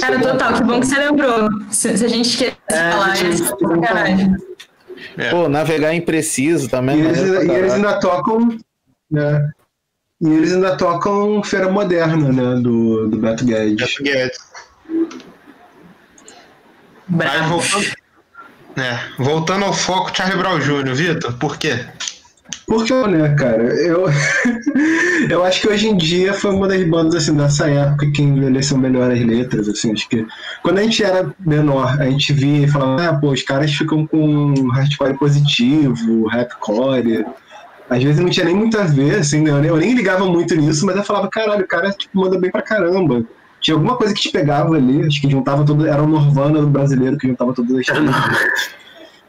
Cara, 0.00 0.18
total, 0.20 0.54
que 0.54 0.64
bom 0.64 0.80
que 0.80 0.86
você 0.86 0.98
lembrou. 0.98 1.48
Se, 1.70 1.96
se 1.96 2.04
a 2.04 2.08
gente 2.08 2.28
esquecer 2.28 2.56
de 2.68 2.74
falar, 2.74 3.12
é 3.12 3.32
sacanagem. 3.32 4.36
Pô, 5.30 5.48
navegar 5.48 5.94
impreciso 5.94 6.68
também. 6.68 6.98
E 6.98 7.06
eles, 7.06 7.18
e 7.18 7.22
eles 7.22 7.46
caralho. 7.46 7.72
ainda 7.72 8.00
tocam. 8.00 8.58
Né? 9.10 9.50
E 10.20 10.28
eles 10.28 10.54
ainda 10.54 10.76
tocam 10.76 11.42
Feira 11.42 11.70
Moderna, 11.70 12.32
né? 12.32 12.60
Do, 12.62 13.08
do 13.08 13.18
Beto 13.18 13.44
Guedes. 13.44 13.76
Beto 13.76 14.02
Guedes. 14.02 14.38
Mas 17.08 17.46
voltando, 17.48 17.86
é, 18.76 18.98
voltando 19.18 19.64
ao 19.64 19.72
foco, 19.72 20.10
Charlie 20.16 20.38
Brown 20.38 20.58
Jr., 20.58 20.94
Vitor, 20.94 21.32
por 21.34 21.56
quê? 21.56 21.86
Porque, 22.66 22.92
né, 22.92 23.34
cara, 23.36 23.62
eu, 23.62 24.06
eu 25.30 25.44
acho 25.44 25.60
que 25.60 25.68
hoje 25.68 25.88
em 25.88 25.96
dia 25.96 26.32
foi 26.34 26.50
uma 26.52 26.66
das 26.66 26.82
bandas, 26.84 27.14
assim, 27.14 27.36
dessa 27.36 27.68
época 27.68 28.10
que 28.10 28.22
envelheceu 28.22 28.76
melhor 28.76 29.10
as 29.10 29.20
letras, 29.20 29.68
assim, 29.68 29.92
acho 29.92 30.08
que 30.08 30.26
quando 30.62 30.78
a 30.78 30.82
gente 30.82 31.02
era 31.02 31.32
menor, 31.38 32.00
a 32.00 32.10
gente 32.10 32.32
via 32.32 32.66
e 32.66 32.68
falava, 32.68 33.08
ah, 33.08 33.14
pô, 33.14 33.30
os 33.30 33.42
caras 33.42 33.72
ficam 33.72 34.06
com 34.06 34.68
hardcore 34.70 35.16
positivo, 35.16 36.26
rapcore, 36.26 37.24
às 37.88 38.02
vezes 38.02 38.20
não 38.20 38.30
tinha 38.30 38.46
nem 38.46 38.54
muito 38.54 38.78
a 38.78 38.84
ver, 38.84 39.16
assim, 39.16 39.42
né, 39.42 39.50
eu 39.50 39.76
nem, 39.76 39.94
ligava 39.94 40.24
muito 40.26 40.54
nisso, 40.56 40.84
mas 40.84 40.96
eu 40.96 41.04
falava, 41.04 41.28
caralho, 41.28 41.64
o 41.64 41.68
cara, 41.68 41.90
tipo, 41.90 42.18
manda 42.18 42.38
bem 42.38 42.50
pra 42.50 42.62
caramba, 42.62 43.24
tinha 43.60 43.76
alguma 43.76 43.96
coisa 43.96 44.14
que 44.14 44.20
te 44.20 44.30
pegava 44.30 44.74
ali, 44.74 45.04
acho 45.06 45.20
que 45.20 45.30
juntava 45.30 45.64
tudo, 45.64 45.86
era 45.86 46.02
o 46.02 46.06
Norvana 46.06 46.60
do 46.60 46.66
brasileiro 46.66 47.16
que 47.16 47.28
juntava 47.28 47.54
todas 47.54 47.76
as 47.76 48.70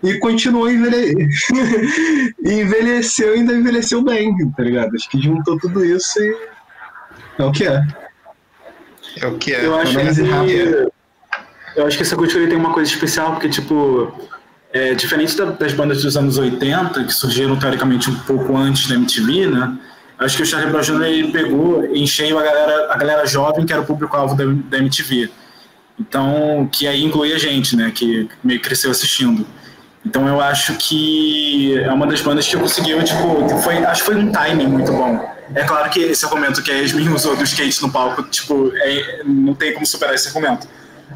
E 0.03 0.19
continuou 0.19 0.69
envelhe... 0.69 1.15
e 2.43 2.53
envelheceu 2.61 3.35
e 3.35 3.39
ainda 3.39 3.53
envelheceu 3.53 4.03
bem, 4.03 4.35
tá 4.51 4.63
ligado? 4.63 4.95
Acho 4.95 5.09
que 5.09 5.21
juntou 5.21 5.57
tudo 5.57 5.83
isso 5.83 6.19
e 6.19 6.35
é 7.39 7.43
o 7.43 7.51
que 7.51 7.67
é. 7.67 7.81
É 9.21 9.27
o 9.27 9.37
que 9.37 9.53
é. 9.53 9.65
Eu 9.65 9.75
acho 9.75 9.97
que, 9.97 10.87
eu 11.75 11.87
acho 11.87 11.97
que 11.97 12.03
essa 12.03 12.15
cultura 12.15 12.47
tem 12.47 12.57
uma 12.57 12.73
coisa 12.73 12.91
especial, 12.91 13.31
porque, 13.31 13.49
tipo, 13.49 14.11
é, 14.77 14.93
diferente 14.93 15.35
da, 15.35 15.45
das 15.45 15.73
bandas 15.73 16.03
dos 16.03 16.15
anos 16.15 16.37
80, 16.37 17.03
que 17.03 17.13
surgiram 17.13 17.57
teoricamente 17.57 18.09
um 18.09 18.15
pouco 18.19 18.55
antes 18.55 18.87
da 18.87 18.95
MTV, 18.95 19.47
né? 19.47 19.77
Acho 20.19 20.37
que 20.37 20.43
o 20.43 20.45
Charlie 20.45 20.71
Brown 20.71 20.81
Jr. 20.81 21.03
ele 21.03 21.31
pegou 21.31 21.85
em 21.85 22.05
cheio 22.05 22.37
a 22.39 22.43
galera, 22.43 22.93
a 22.93 22.97
galera 22.97 23.25
jovem, 23.25 23.65
que 23.65 23.73
era 23.73 23.81
o 23.81 23.85
público-alvo 23.85 24.35
da, 24.35 24.45
da 24.45 24.77
MTV. 24.77 25.29
Então, 25.99 26.69
que 26.71 26.87
aí 26.87 27.03
inclui 27.03 27.33
a 27.33 27.37
gente, 27.37 27.75
né? 27.75 27.91
Que 27.93 28.29
meio 28.43 28.59
que 28.59 28.65
cresceu 28.67 28.91
assistindo. 28.91 29.45
Então 30.05 30.27
eu 30.27 30.39
acho 30.39 30.73
que 30.75 31.77
é 31.79 31.91
uma 31.91 32.07
das 32.07 32.21
bandas 32.21 32.47
que 32.47 32.55
conseguiu, 32.55 33.03
tipo, 33.03 33.49
foi, 33.59 33.77
acho 33.77 34.01
que 34.01 34.05
foi 34.05 34.15
um 34.15 34.31
timing 34.31 34.67
muito 34.67 34.91
bom. 34.91 35.19
É 35.53 35.63
claro 35.63 35.89
que 35.89 35.99
esse 35.99 36.23
argumento 36.25 36.61
que 36.61 36.71
a 36.71 36.75
Yasmin 36.75 37.09
usou 37.09 37.35
do 37.35 37.43
skate 37.43 37.81
no 37.81 37.91
palco, 37.91 38.23
tipo, 38.23 38.71
é, 38.75 39.21
não 39.25 39.53
tem 39.53 39.73
como 39.73 39.85
superar 39.85 40.15
esse 40.15 40.27
argumento. 40.27 40.67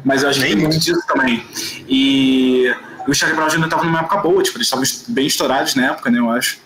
Mas 0.04 0.22
eu 0.22 0.30
acho 0.30 0.40
que 0.40 0.46
tem 0.46 0.56
muito 0.56 0.78
disso 0.78 1.02
também. 1.06 1.44
E 1.88 2.74
o 3.06 3.14
Charlie 3.14 3.36
Brown 3.36 3.48
Jr. 3.48 3.64
estava 3.64 3.84
numa 3.84 4.00
época 4.00 4.18
boa, 4.18 4.42
tipo, 4.42 4.58
eles 4.58 4.66
estavam 4.66 4.84
bem 5.08 5.26
estourados 5.26 5.74
na 5.74 5.86
época, 5.86 6.10
né, 6.10 6.18
eu 6.18 6.30
acho. 6.30 6.58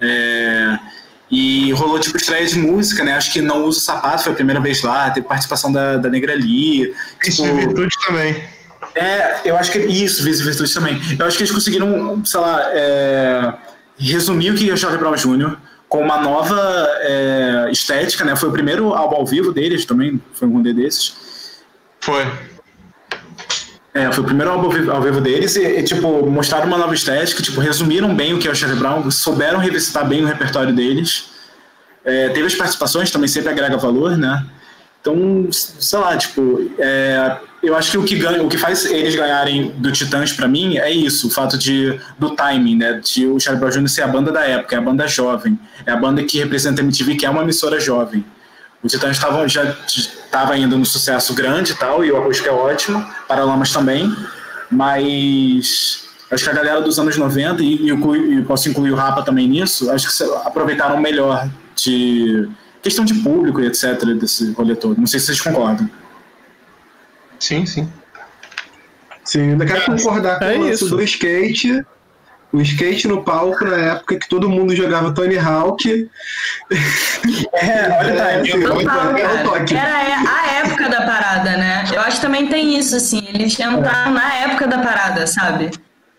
É, 0.00 0.78
e 1.30 1.70
rolou, 1.72 2.00
tipo, 2.00 2.16
estreia 2.16 2.44
de 2.44 2.58
música, 2.58 3.04
né? 3.04 3.12
Acho 3.12 3.32
que 3.32 3.40
Não 3.40 3.64
Uso 3.64 3.80
Sapato 3.80 4.24
foi 4.24 4.32
a 4.32 4.34
primeira 4.34 4.60
vez 4.60 4.82
lá, 4.82 5.10
teve 5.10 5.26
participação 5.28 5.70
da, 5.70 5.96
da 5.96 6.08
Negra 6.08 6.34
Lee. 6.34 6.92
Tipo, 7.22 7.44
Virtude 7.54 7.94
também. 8.04 8.42
É, 8.96 9.40
eu 9.44 9.56
acho 9.56 9.70
que 9.70 9.78
isso, 9.78 10.24
Vice 10.24 10.42
Virtude 10.42 10.72
também. 10.74 11.00
Eu 11.16 11.26
acho 11.26 11.36
que 11.36 11.44
eles 11.44 11.52
conseguiram, 11.52 12.24
sei 12.24 12.40
lá, 12.40 12.62
é, 12.72 13.54
resumir 13.96 14.50
o 14.50 14.54
que 14.56 14.68
é 14.68 14.72
o 14.72 14.76
Charlie 14.76 14.98
Brown 14.98 15.14
Jr. 15.14 15.56
com 15.88 16.02
uma 16.02 16.20
nova 16.20 16.58
é, 17.00 17.68
estética, 17.70 18.24
né? 18.24 18.34
Foi 18.34 18.48
o 18.48 18.52
primeiro 18.52 18.92
álbum 18.92 19.16
ao 19.16 19.26
vivo 19.26 19.52
deles 19.52 19.84
também, 19.84 20.20
foi 20.32 20.48
um 20.48 20.52
rolê 20.52 20.72
desses. 20.72 21.14
Foi. 22.00 22.26
É, 23.92 24.10
foi 24.12 24.22
o 24.22 24.26
primeiro 24.26 24.52
álbum 24.52 24.68
ao 24.90 25.02
vivo 25.02 25.20
deles 25.20 25.56
e, 25.56 25.62
e, 25.62 25.82
tipo, 25.82 26.24
mostraram 26.26 26.66
uma 26.66 26.78
nova 26.78 26.94
estética, 26.94 27.42
tipo, 27.42 27.60
resumiram 27.60 28.14
bem 28.14 28.32
o 28.34 28.38
que 28.38 28.46
é 28.46 28.50
o 28.50 28.54
Charlie 28.54 28.78
Brown, 28.78 29.10
souberam 29.10 29.58
revisitar 29.58 30.06
bem 30.06 30.22
o 30.22 30.26
repertório 30.26 30.72
deles. 30.72 31.30
É, 32.04 32.28
teve 32.28 32.46
as 32.46 32.54
participações, 32.54 33.10
também 33.10 33.28
sempre 33.28 33.50
agrega 33.50 33.76
valor, 33.76 34.16
né? 34.16 34.46
Então, 35.00 35.48
sei 35.50 35.98
lá, 35.98 36.16
tipo, 36.16 36.70
é, 36.78 37.38
eu 37.62 37.74
acho 37.74 37.90
que 37.90 37.98
o 37.98 38.04
que 38.04 38.16
ganha, 38.16 38.42
o 38.42 38.48
que 38.48 38.58
faz 38.58 38.84
eles 38.84 39.14
ganharem 39.16 39.70
do 39.78 39.90
Titãs 39.90 40.32
para 40.32 40.46
mim 40.46 40.76
é 40.76 40.90
isso, 40.90 41.28
o 41.28 41.30
fato 41.30 41.58
de 41.58 41.98
do 42.18 42.30
timing, 42.36 42.76
né, 42.76 43.00
de 43.02 43.26
o 43.26 43.40
Charlie 43.40 43.60
Brown 43.60 43.82
Jr. 43.82 43.88
ser 43.88 44.02
a 44.02 44.06
banda 44.06 44.30
da 44.30 44.44
época, 44.44 44.74
é 44.74 44.78
a 44.78 44.82
banda 44.82 45.06
jovem, 45.08 45.58
é 45.86 45.90
a 45.90 45.96
banda 45.96 46.22
que 46.22 46.38
representa 46.38 46.82
a 46.82 46.84
MTV, 46.84 47.16
que 47.16 47.26
é 47.26 47.30
uma 47.30 47.42
emissora 47.42 47.80
jovem. 47.80 48.24
O 48.82 48.88
Titãs 48.88 49.18
já 49.48 49.76
estava 49.86 50.56
indo 50.56 50.78
no 50.78 50.86
sucesso 50.86 51.34
grande 51.34 51.72
e 51.72 51.74
tal, 51.74 52.04
e 52.04 52.10
o 52.10 52.16
acústico 52.16 52.48
é 52.48 52.52
ótimo, 52.52 53.06
Paralamas 53.28 53.72
também, 53.72 54.14
mas 54.70 56.08
acho 56.30 56.44
que 56.44 56.50
a 56.50 56.54
galera 56.54 56.80
dos 56.80 56.98
anos 56.98 57.16
90, 57.16 57.62
e, 57.62 57.90
e, 57.90 58.38
e 58.38 58.42
posso 58.42 58.68
incluir 58.68 58.92
o 58.92 58.96
Rapa 58.96 59.22
também 59.22 59.48
nisso, 59.48 59.90
acho 59.90 60.16
que 60.16 60.24
aproveitaram 60.44 60.98
melhor 60.98 61.48
de 61.74 62.48
questão 62.82 63.04
de 63.04 63.14
público 63.14 63.60
e 63.60 63.66
etc. 63.66 64.02
desse 64.18 64.52
rolê 64.52 64.74
todo. 64.74 64.98
Não 64.98 65.06
sei 65.06 65.20
se 65.20 65.26
vocês 65.26 65.40
concordam. 65.40 65.88
Sim, 67.38 67.66
sim. 67.66 67.90
Sim, 69.24 69.50
ainda 69.50 69.66
quero 69.66 69.84
concordar 69.84 70.38
com 70.38 70.44
é 70.44 70.56
o 70.56 70.62
lance 70.62 70.88
do 70.88 71.02
skate. 71.02 71.84
O 72.52 72.60
skate 72.60 73.06
no 73.06 73.22
palco 73.22 73.64
na 73.64 73.76
época 73.76 74.18
que 74.18 74.28
todo 74.28 74.48
mundo 74.48 74.74
jogava 74.74 75.12
Tony 75.12 75.38
Hawk. 75.38 76.10
É, 77.52 77.98
olha 78.00 78.24
aí. 78.24 78.50
É, 78.50 78.60
Total, 78.60 79.16
Era 79.76 79.96
a 79.96 80.46
época 80.58 80.88
da 80.88 81.02
parada, 81.02 81.56
né? 81.56 81.84
Eu 81.92 82.00
acho 82.00 82.16
que 82.16 82.22
também 82.22 82.48
tem 82.48 82.76
isso, 82.76 82.96
assim. 82.96 83.22
Eles 83.28 83.58
entraram 83.58 84.12
na 84.12 84.34
época 84.34 84.66
da 84.66 84.78
parada, 84.78 85.26
sabe? 85.26 85.70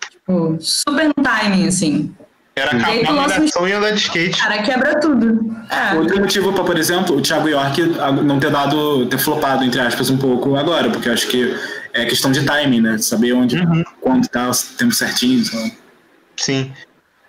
Tipo, 0.09 0.57
super 0.59 1.07
no 1.07 1.23
timing, 1.23 1.67
assim. 1.67 2.15
Era 2.55 2.71
a 2.75 2.95
e 2.95 3.73
andar 3.73 3.91
de 3.91 3.99
skate. 3.99 4.37
Cara, 4.37 4.61
quebra 4.61 4.99
tudo. 4.99 5.55
É. 5.69 5.95
Outro 5.95 6.19
motivo 6.19 6.51
para, 6.53 6.63
por 6.63 6.77
exemplo, 6.77 7.15
o 7.17 7.21
Thiago 7.21 7.47
York 7.47 7.81
não 8.23 8.39
ter 8.39 8.51
dado, 8.51 9.05
ter 9.05 9.17
flopado, 9.17 9.63
entre 9.63 9.79
aspas, 9.79 10.09
um 10.09 10.17
pouco 10.17 10.55
agora, 10.55 10.89
porque 10.89 11.07
eu 11.07 11.13
acho 11.13 11.27
que 11.27 11.55
é 11.93 12.05
questão 12.05 12.31
de 12.31 12.45
timing, 12.45 12.81
né? 12.81 12.97
Saber 12.97 13.33
onde, 13.33 13.57
uhum. 13.57 13.83
quando 14.01 14.27
tá 14.27 14.49
o 14.49 14.77
tempo 14.77 14.93
certinho. 14.93 15.41
Então. 15.41 15.80
Sim. 16.37 16.71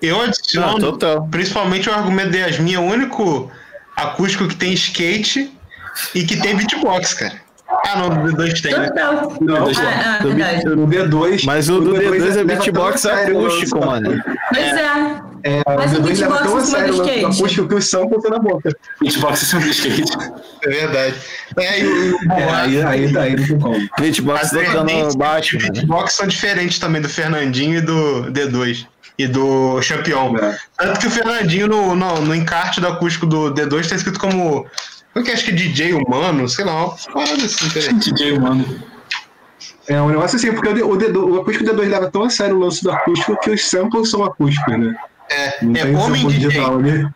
Eu 0.01 0.21
adiciono, 0.21 0.99
ah, 1.03 1.21
principalmente 1.31 1.89
o 1.89 1.93
argumento 1.93 2.31
de 2.31 2.39
Yasmin, 2.39 2.75
é 2.75 2.79
o 2.79 2.83
único 2.83 3.51
acústico 3.97 4.49
que 4.49 4.57
tem 4.57 4.73
skate 4.73 5.53
e 6.15 6.25
que 6.25 6.37
tem 6.41 6.57
beatbox, 6.57 7.15
cara. 7.15 7.41
Ah, 7.87 7.97
não, 7.97 8.09
do 8.11 8.37
D2 8.37 8.61
tem, 8.61 8.73
né? 8.73 8.89
Não, 8.95 9.39
não 9.41 9.67
ah, 9.67 10.19
ah, 10.19 10.23
do, 10.23 10.87
D2. 10.87 11.45
Mas 11.45 11.69
o 11.69 11.81
do 11.81 11.95
D2 11.95 12.37
é 12.37 12.45
beatbox 12.45 13.07
acústico, 13.07 13.85
mano. 13.85 14.21
Pois 14.51 14.77
é. 14.77 14.83
é. 14.83 15.32
Mas 15.77 15.97
o 15.97 16.03
beatbox 16.03 16.43
tão 16.43 16.57
a 16.57 16.61
sério 16.61 16.97
o 16.97 17.27
acústico 17.27 17.69
que 17.69 17.75
o 17.75 17.83
sample 17.83 18.23
tá 18.23 18.31
na 18.31 18.39
boca. 18.39 18.77
Beatbox 19.01 19.43
é 19.43 19.47
sempre 19.47 19.71
skate. 19.71 20.13
É 20.63 20.69
verdade. 20.69 21.17
É, 21.57 21.65
é, 21.65 22.51
aí, 22.55 22.83
aí, 22.83 23.17
aí 23.17 23.37
não 23.37 23.47
tem 23.47 23.59
como. 23.59 23.89
Beatbox 23.99 24.51
tocando 24.51 25.19
baixo. 25.19 25.59
Beatbox 25.59 26.15
são 26.15 26.27
diferentes 26.27 26.79
também 26.79 27.03
do 27.03 27.09
Fernandinho 27.09 27.79
e 27.79 27.81
do 27.81 28.31
D2 28.31 28.87
e 29.19 29.27
do 29.27 29.81
Champion. 29.83 30.37
É. 30.37 30.59
Tanto 30.79 31.01
que 31.01 31.07
o 31.07 31.11
Fernandinho, 31.11 31.67
no, 31.67 31.95
no, 31.95 32.21
no, 32.21 32.35
encarte 32.35 32.81
do 32.81 32.89
acústico 32.89 33.27
do 33.27 33.53
D2, 33.53 33.89
tá 33.89 33.97
escrito 33.97 34.19
como 34.19 34.67
eu 35.15 35.23
que 35.23 35.31
acho 35.31 35.45
que 35.45 35.53
DJ 35.53 35.93
humano, 35.93 36.49
sei 36.49 36.65
lá, 36.65 36.87
uma 36.87 36.97
parada 37.13 37.45
assim, 37.45 37.69
DJ 37.99 38.33
humano. 38.33 38.83
É 39.89 40.01
um 40.01 40.09
negócio 40.09 40.37
assim, 40.37 40.53
porque 40.53 40.69
o, 40.69 40.97
D2, 40.97 41.17
o 41.17 41.41
acústico 41.41 41.69
D2 41.69 41.89
leva 41.89 42.11
tão 42.11 42.23
a 42.23 42.31
sério 42.31 42.57
o 42.57 42.61
lance 42.61 42.83
do 42.83 42.91
acústico 42.91 43.39
que 43.41 43.51
os 43.51 43.69
samples 43.69 44.11
são 44.11 44.25
acústicos, 44.25 44.79
né? 44.79 44.95
É, 45.33 45.65
Não 45.65 45.77
é 45.77 45.85
homem 45.97 46.27
DJ. 46.27 46.65
Ali. 46.65 47.09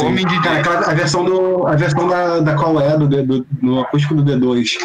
Homem 0.00 0.26
DJ. 0.26 0.62
Cara, 0.62 0.90
a 0.90 0.94
versão, 0.94 1.24
do, 1.24 1.66
a 1.66 1.74
versão 1.74 2.08
da, 2.08 2.40
da 2.40 2.54
qual 2.54 2.80
é 2.80 2.96
do, 2.96 3.08
do, 3.08 3.46
do 3.62 3.80
acústico 3.80 4.14
do 4.14 4.24
D2, 4.24 4.76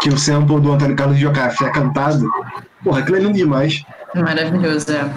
que 0.00 0.08
o 0.08 0.18
sample 0.18 0.60
do 0.60 0.72
Antônio 0.72 0.96
Carlos 0.96 1.16
de 1.16 1.22
Jocafe 1.22 1.64
é 1.64 1.70
cantado, 1.70 2.28
porra, 2.82 3.00
aquilo 3.00 3.16
é 3.16 3.20
lindo 3.20 3.34
demais. 3.34 3.82
Maravilhoso, 4.14 4.86
é. 4.92 5.10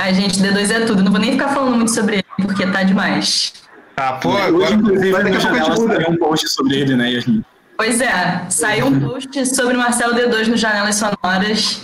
A 0.00 0.12
gente, 0.12 0.40
D2 0.40 0.70
é 0.70 0.80
tudo. 0.86 1.02
Não 1.02 1.10
vou 1.10 1.20
nem 1.20 1.32
ficar 1.32 1.48
falando 1.48 1.76
muito 1.76 1.92
sobre 1.92 2.16
ele, 2.16 2.24
porque 2.42 2.66
tá 2.66 2.82
demais. 2.82 3.52
Ah, 3.96 4.14
pô, 4.14 4.36
agora 4.36 4.72
inclusive 4.72 5.12
vai 5.12 5.24
ter 5.24 5.40
janela 5.40 5.76
saiu 5.76 6.10
um 6.10 6.16
post 6.16 6.48
sobre 6.48 6.80
ele, 6.80 6.96
né, 6.96 7.12
Yasmin? 7.12 7.44
Pois 7.76 8.00
é, 8.00 8.44
saiu 8.48 8.86
um 8.86 9.00
post 9.00 9.46
sobre 9.46 9.76
Marcelo 9.76 10.14
D2 10.14 10.46
no 10.46 10.56
Janelas 10.56 10.96
Sonoras. 10.96 11.82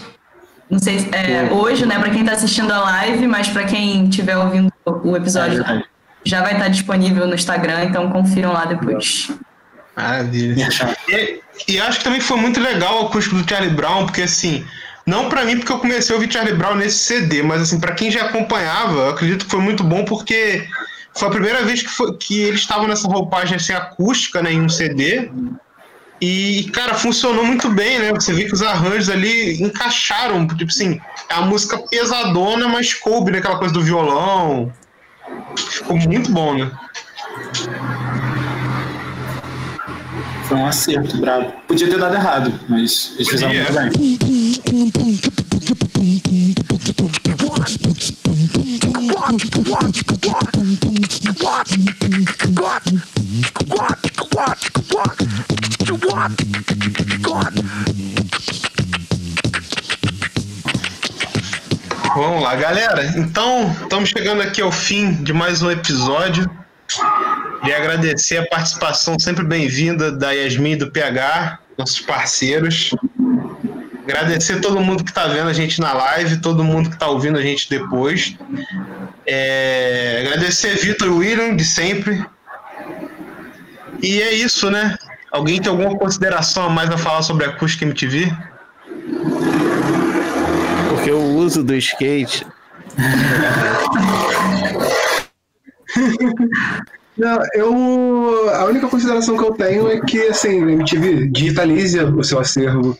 Não 0.69 0.79
sei 0.79 0.99
se 0.99 1.09
é 1.15 1.49
hoje, 1.53 1.87
né, 1.87 1.99
para 1.99 2.11
quem 2.11 2.21
está 2.21 2.33
assistindo 2.33 2.73
a 2.73 2.79
live, 2.81 3.27
mas 3.27 3.49
para 3.49 3.65
quem 3.65 4.09
estiver 4.09 4.37
ouvindo 4.37 4.73
o 4.85 5.17
episódio, 5.17 5.63
é 5.63 5.83
já 6.27 6.43
vai 6.43 6.53
estar 6.53 6.65
tá 6.65 6.71
disponível 6.71 7.27
no 7.27 7.35
Instagram, 7.35 7.85
então 7.85 8.11
confiram 8.11 8.53
lá 8.53 8.65
depois. 8.65 9.31
Maravilha. 9.97 10.69
E, 11.09 11.41
e 11.69 11.81
acho 11.81 11.99
que 11.99 12.05
também 12.05 12.21
foi 12.21 12.37
muito 12.37 12.61
legal 12.61 13.03
o 13.03 13.07
acústico 13.07 13.37
do 13.37 13.49
Charlie 13.49 13.73
Brown, 13.73 14.07
porque 14.07 14.23
assim, 14.23 14.67
não 15.07 15.29
para 15.29 15.45
mim, 15.45 15.57
porque 15.57 15.73
eu 15.73 15.79
comecei 15.79 16.15
a 16.15 16.19
ouvir 16.19 16.31
Charlie 16.31 16.55
Brown 16.55 16.75
nesse 16.75 16.99
CD, 16.99 17.43
mas 17.43 17.63
assim, 17.63 17.79
para 17.79 17.95
quem 17.95 18.11
já 18.11 18.27
acompanhava, 18.27 18.99
eu 18.99 19.11
acredito 19.11 19.45
que 19.45 19.51
foi 19.51 19.61
muito 19.61 19.85
bom 19.85 20.05
porque 20.05 20.67
foi 21.15 21.29
a 21.29 21.31
primeira 21.31 21.63
vez 21.63 21.83
que, 21.83 21.89
foi, 21.89 22.15
que 22.17 22.41
eles 22.43 22.61
estavam 22.61 22.89
nessa 22.89 23.07
roupagem 23.09 23.57
assim, 23.57 23.73
acústica, 23.73 24.43
né, 24.43 24.53
em 24.53 24.61
um 24.61 24.69
CD. 24.69 25.31
E, 26.21 26.71
cara, 26.73 26.95
funcionou 26.95 27.45
muito 27.45 27.69
bem, 27.69 27.99
né? 27.99 28.13
Você 28.13 28.33
vê 28.33 28.45
que 28.45 28.55
os 28.55 28.63
arranjos 28.63 29.11
ali 29.11 29.63
encaixaram, 29.63 30.47
tipo 30.47 30.71
assim, 30.71 30.99
a 31.29 31.43
música 31.43 31.79
pesadona, 31.91 32.69
mas 32.69 32.95
coube 32.95 33.31
naquela 33.31 33.59
coisa 33.59 33.75
do 33.75 33.83
violão. 33.83 34.73
Ficou 35.57 35.97
muito 35.99 36.31
bom, 36.31 36.55
né? 36.55 36.71
Foi 40.45 40.57
um 40.57 40.67
acerto, 40.67 41.19
bravo. 41.19 41.53
Podia 41.67 41.89
ter 41.89 41.99
dado 41.99 42.15
errado, 42.15 42.61
mas 42.69 43.13
eles 43.17 43.29
fizeram 43.29 43.53
muito 43.53 43.73
bem. 43.73 43.91
Vamos 62.15 62.43
lá, 62.43 62.55
galera. 62.55 63.13
Então, 63.17 63.75
estamos 63.83 64.09
chegando 64.11 64.41
aqui 64.41 64.63
ao 64.63 64.71
fim 64.71 65.13
de 65.23 65.33
mais 65.33 65.63
um 65.63 65.71
episódio. 65.71 66.49
Queria 67.61 67.77
agradecer 67.77 68.39
a 68.39 68.47
participação 68.47 69.19
sempre 69.19 69.45
bem-vinda 69.45 70.13
da 70.13 70.31
Yasmin 70.31 70.73
e 70.73 70.77
do 70.77 70.91
PH, 70.91 71.59
nossos 71.77 72.01
parceiros. 72.01 72.95
Agradecer 74.05 74.61
todo 74.61 74.81
mundo 74.81 75.03
que 75.03 75.11
está 75.11 75.27
vendo 75.27 75.49
a 75.49 75.53
gente 75.53 75.81
na 75.81 75.93
live, 75.93 76.37
todo 76.39 76.63
mundo 76.63 76.89
que 76.89 76.95
está 76.95 77.09
ouvindo 77.09 77.39
a 77.39 77.43
gente 77.43 77.69
depois. 77.69 78.37
É, 79.27 80.25
agradecer 80.25 80.77
Vitor 80.77 81.09
William, 81.09 81.57
de 81.57 81.65
sempre. 81.65 82.25
E 84.01 84.23
é 84.23 84.33
isso, 84.33 84.71
né? 84.71 84.97
Alguém 85.31 85.61
tem 85.61 85.71
alguma 85.71 85.97
consideração 85.99 86.67
a 86.67 86.71
mais 86.71 86.91
a 86.91 86.97
falar 86.99 87.23
sobre 87.23 87.45
a 87.45 87.51
Acústica 87.51 87.85
MTV? 87.85 88.33
Porque 90.89 91.11
o 91.11 91.35
uso 91.37 91.63
do 91.63 91.75
skate. 91.75 92.47
Não, 97.17 97.39
eu. 97.55 98.51
A 98.55 98.65
única 98.67 98.89
consideração 98.89 99.37
que 99.39 99.45
eu 99.45 99.53
tenho 99.53 99.89
é 99.91 100.01
que, 100.01 100.21
assim, 100.29 100.59
MTV, 100.61 101.29
digitalize 101.29 101.99
o 101.99 102.23
seu 102.23 102.39
acervo, 102.39 102.97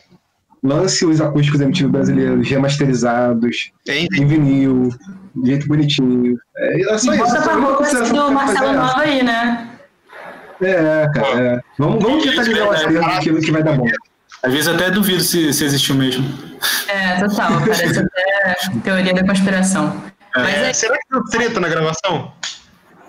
lance 0.63 1.05
os 1.05 1.21
acústicos 1.21 1.61
MTV 1.61 1.87
brasileiros 1.89 2.49
remasterizados, 2.49 3.71
em 3.87 4.25
vinil, 4.25 4.89
de 5.35 5.51
jeito 5.51 5.67
bonitinho. 5.67 6.35
É, 6.57 6.93
é 6.93 6.97
só 6.97 7.13
E 7.13 7.15
isso. 7.15 7.25
bota 7.25 7.41
pra 7.43 7.55
boca 7.57 7.75
consideração 7.75 8.27
do 8.29 8.33
Marcelo. 8.33 8.73
Nova 8.73 9.01
aí, 9.01 9.21
né? 9.23 9.67
É, 10.61 11.09
cara. 11.13 11.39
é. 11.39 11.59
Vamos, 11.77 12.03
vamos 12.03 12.23
digitalizar 12.23 12.67
o 12.67 12.71
acervo 12.71 13.19
que, 13.19 13.45
que 13.45 13.51
vai 13.51 13.63
dar 13.63 13.73
bom. 13.73 13.87
Às 14.43 14.51
vezes 14.51 14.67
até 14.67 14.91
duvido 14.91 15.21
se, 15.21 15.51
se 15.51 15.63
existiu 15.65 15.95
mesmo. 15.95 16.27
É, 16.87 17.19
total. 17.19 17.59
Parece 17.59 17.99
até 17.99 18.55
teoria 18.83 19.13
da 19.13 19.25
conspiração. 19.25 20.01
Mas 20.35 20.55
é, 20.55 20.73
Será 20.73 20.95
que 20.95 21.03
deu 21.09 21.23
treta 21.25 21.59
na 21.59 21.67
gravação? 21.67 22.33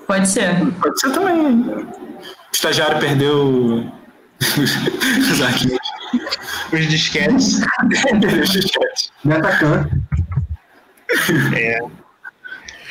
pode 0.06 0.26
ser. 0.26 0.54
Pode 0.80 0.98
ser 0.98 1.10
também. 1.12 1.60
O 1.68 1.86
estagiário 2.52 2.98
perdeu 2.98 3.84
os 4.40 5.42
arquivos. 5.42 5.78
Os 6.72 6.86
disquetes. 6.88 7.60
Perdeu 8.02 8.40
os 8.40 8.48
disquetes. 8.50 9.12
Metacan. 9.24 9.88
É. 11.54 11.78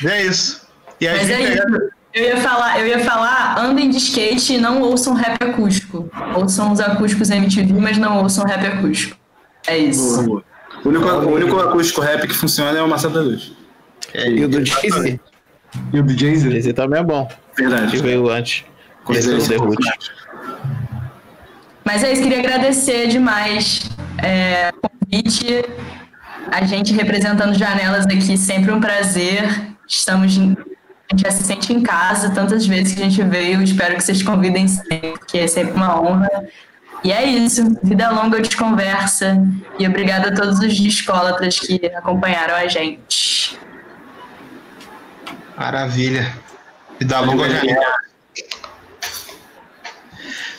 É 0.06 0.24
isso. 0.24 0.68
E 1.02 1.08
a 1.08 1.16
Mas 1.16 1.30
é 1.30 1.42
isso. 1.42 1.92
Eu 2.14 2.24
ia 2.24 2.38
falar, 2.38 2.80
eu 2.80 2.88
ia 2.88 3.00
falar, 3.00 3.60
andem 3.60 3.90
de 3.90 3.98
skate 3.98 4.54
e 4.54 4.58
não 4.58 4.82
ouçam 4.82 5.14
rap 5.14 5.38
acústico. 5.44 6.10
Ouçam 6.36 6.72
os 6.72 6.80
acústicos 6.80 7.30
MTV, 7.30 7.74
mas 7.74 7.98
não 7.98 8.24
ouçam 8.24 8.46
rap 8.46 8.66
acústico. 8.66 9.18
É 9.68 9.78
isso. 9.78 10.24
Boa. 10.24 10.44
O 10.84 10.90
único, 10.90 11.06
o 11.06 11.34
único 11.34 11.60
acústico 11.60 12.02
rap 12.02 12.28
que 12.28 12.34
funciona 12.34 12.78
é 12.78 12.82
o 12.82 12.88
Marcelo 12.88 13.14
da 13.14 13.22
Luz. 13.22 13.52
E 14.16 14.44
o 14.44 14.48
do 14.48 14.66
Jay-Z. 14.66 15.20
E 15.94 16.00
o 16.00 16.04
do 16.04 16.18
Jay-Z? 16.18 16.50
Jay-Z 16.50 16.74
também 16.74 17.00
é 17.00 17.04
bom. 17.04 17.28
Verdade. 17.56 17.92
Que 17.92 17.98
veio 17.98 18.30
antes. 18.30 18.64
É. 19.10 19.14
Mas 21.84 22.04
é 22.04 22.12
isso, 22.12 22.22
queria 22.22 22.40
agradecer 22.40 23.08
demais 23.08 23.90
é, 24.22 24.72
o 24.76 24.90
convite. 24.90 25.64
A 26.52 26.66
gente 26.66 26.94
representando 26.94 27.54
janelas 27.54 28.06
aqui, 28.06 28.38
sempre 28.38 28.72
um 28.72 28.80
prazer. 28.80 29.44
Estamos. 29.88 30.38
A 31.10 31.16
gente 31.16 31.24
já 31.24 31.32
se 31.32 31.44
sente 31.44 31.72
em 31.72 31.82
casa 31.82 32.30
tantas 32.32 32.68
vezes 32.68 32.94
que 32.94 33.02
a 33.02 33.10
gente 33.10 33.24
veio. 33.24 33.62
Espero 33.62 33.96
que 33.96 34.04
vocês 34.04 34.22
convidem 34.22 34.68
sempre, 34.68 35.12
porque 35.12 35.38
é 35.38 35.48
sempre 35.48 35.74
uma 35.74 36.00
honra. 36.00 36.30
E 37.04 37.12
é 37.12 37.26
isso. 37.26 37.64
Vida 37.82 38.10
longa 38.10 38.42
de 38.42 38.56
conversa. 38.58 39.42
E 39.80 39.88
obrigada 39.88 40.30
a 40.30 40.36
todos 40.36 40.60
os 40.60 40.76
discólatras 40.76 41.60
que 41.60 41.80
acompanharam 41.96 42.56
a 42.56 42.68
gente. 42.68 43.58
Maravilha. 45.58 46.36
E 47.00 47.06
da 47.06 47.22
longa 47.22 47.50
janela. 47.50 47.86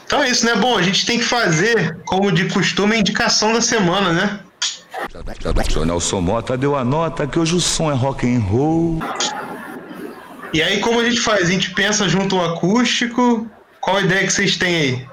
Então 0.06 0.22
é 0.22 0.30
isso, 0.30 0.46
né? 0.46 0.54
Bom, 0.54 0.78
a 0.78 0.82
gente 0.82 1.04
tem 1.04 1.18
que 1.18 1.24
fazer, 1.24 1.98
como 2.06 2.32
de 2.32 2.48
costume, 2.48 2.96
a 2.96 2.98
indicação 2.98 3.52
da 3.52 3.60
semana, 3.60 4.10
né? 4.10 4.40
O 5.76 5.84
Nelson 5.84 6.20
Mota 6.22 6.56
deu 6.56 6.74
a 6.74 6.82
nota 6.82 7.26
que 7.26 7.38
hoje 7.38 7.54
o 7.54 7.60
som 7.60 7.90
é 7.90 7.94
rock 7.94 8.26
and 8.26 8.40
roll. 8.40 8.98
E 10.52 10.62
aí, 10.62 10.80
como 10.80 11.00
a 11.00 11.04
gente 11.04 11.20
faz? 11.20 11.48
A 11.48 11.50
gente 11.50 11.70
pensa 11.74 12.08
junto 12.08 12.36
ao 12.36 12.54
acústico. 12.54 13.48
Qual 13.80 13.96
a 13.96 14.00
ideia 14.00 14.26
que 14.26 14.32
vocês 14.32 14.56
têm 14.56 14.76
aí? 14.76 15.08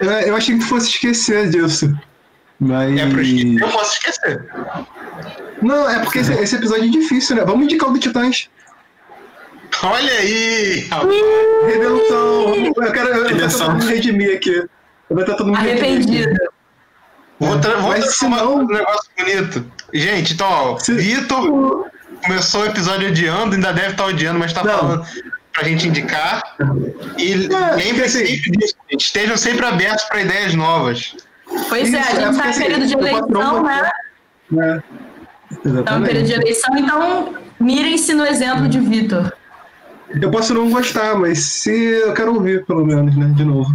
Eu, 0.00 0.10
eu 0.10 0.36
achei 0.36 0.58
que 0.58 0.64
fosse 0.64 0.88
esquecer 0.88 1.50
disso. 1.50 1.94
Mas. 2.58 2.98
É 2.98 3.06
pro 3.06 3.22
esquecer? 3.22 3.62
Eu 3.62 3.68
posso 3.68 3.92
esquecer. 3.94 4.50
Não, 5.60 5.88
é 5.88 6.00
porque 6.00 6.18
esse, 6.18 6.32
esse 6.32 6.56
episódio 6.56 6.84
é 6.84 6.88
difícil, 6.88 7.36
né? 7.36 7.44
Vamos 7.44 7.64
indicar 7.64 7.88
o 7.88 7.92
do 7.92 7.98
Titãs. 7.98 8.48
Olha 9.84 10.12
aí! 10.12 10.88
Redenção! 11.66 12.54
Eu 12.54 12.92
quero, 12.92 13.08
eu 13.08 13.26
quero 13.26 13.48
tentar 13.48 13.74
me 13.74 13.84
redimir 13.84 14.36
aqui. 14.36 14.54
Eu 15.10 15.16
vou 15.16 15.24
tentar 15.24 15.44
me 15.44 15.54
redimir. 15.54 15.82
Arrependido. 15.82 16.52
Vou, 17.38 17.60
tra 17.60 17.76
vou 17.76 17.92
transformar 17.94 18.44
um 18.44 18.66
negócio 18.66 19.10
bonito. 19.18 19.72
Gente, 19.92 20.34
então, 20.34 20.48
ó, 20.48 20.76
Vitor 20.76 21.90
começou 22.24 22.62
o 22.62 22.66
episódio 22.66 23.08
odiando, 23.08 23.54
ainda 23.54 23.72
deve 23.72 23.90
estar 23.90 24.04
odiando, 24.06 24.38
mas 24.38 24.52
tá 24.52 24.62
falando 24.62 25.04
pra 25.52 25.64
gente 25.64 25.88
indicar. 25.88 26.42
E 27.18 27.34
lembrem 27.34 28.04
assim, 28.04 28.26
sempre 28.26 28.50
disso. 28.52 28.74
Estejam 28.90 29.36
sempre 29.36 29.66
abertos 29.66 30.04
para 30.04 30.20
ideias 30.22 30.54
novas. 30.54 31.14
Pois 31.68 31.92
é, 31.92 31.98
a 31.98 32.00
Isso, 32.00 32.10
gente 32.10 32.18
é 32.18 32.24
tá 32.24 32.30
porque, 32.32 32.46
em 32.46 32.50
assim, 32.50 32.60
período 32.64 32.86
de 32.86 32.94
eleição, 32.94 33.20
patrão- 33.28 33.62
né? 33.62 33.90
É. 34.58 34.82
Estamos 35.52 36.02
em 36.02 36.04
período 36.06 36.26
de 36.26 36.32
eleição, 36.32 36.76
então 36.78 37.34
mirem-se 37.60 38.14
no 38.14 38.24
exemplo 38.26 38.68
de 38.68 38.78
Vitor. 38.80 39.32
Eu 40.20 40.30
posso 40.30 40.52
não 40.54 40.70
gostar, 40.70 41.14
mas 41.16 41.38
se 41.38 41.70
eu 41.70 42.12
quero 42.12 42.34
ouvir, 42.34 42.64
pelo 42.66 42.84
menos, 42.84 43.16
né? 43.16 43.32
De 43.34 43.44
novo. 43.44 43.72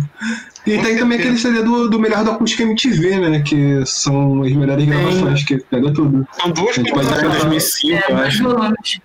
E 0.66 0.78
tem 0.80 0.98
também 0.98 1.18
aquele 1.18 1.38
CD 1.38 1.64
do, 1.64 1.90
do 1.90 2.00
melhor 2.00 2.24
do 2.24 2.32
acústica 2.32 2.64
MTV, 2.64 3.18
né? 3.20 3.40
Que 3.42 3.84
são 3.86 4.44
as 4.44 4.52
melhores 4.52 4.86
gravações, 4.86 5.44
que 5.44 5.58
pega 5.58 5.92
tudo. 5.94 6.28
São 6.40 6.52
duas 6.52 6.78
em 6.78 6.84
dar 6.84 7.22
2005, 7.30 7.96
É, 7.96 8.12
eu 8.12 8.18
acho. 8.18 8.44
volumes. 8.44 9.00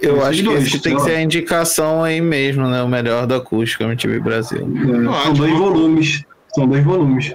Eu 0.00 0.24
acho 0.24 0.38
que 0.38 0.42
dois, 0.44 0.66
esse 0.66 0.78
tem 0.78 0.94
que 0.94 1.02
ser 1.02 1.16
a 1.16 1.22
indicação 1.22 2.04
aí 2.04 2.20
mesmo, 2.20 2.68
né? 2.68 2.82
O 2.82 2.88
melhor 2.88 3.26
da 3.26 3.36
acústica 3.36 3.84
MTV 3.84 4.20
Brasil. 4.20 4.60
É, 4.60 5.22
são 5.24 5.32
dois 5.32 5.52
volumes. 5.52 6.24
São 6.54 6.68
dois 6.68 6.84
volumes. 6.84 7.34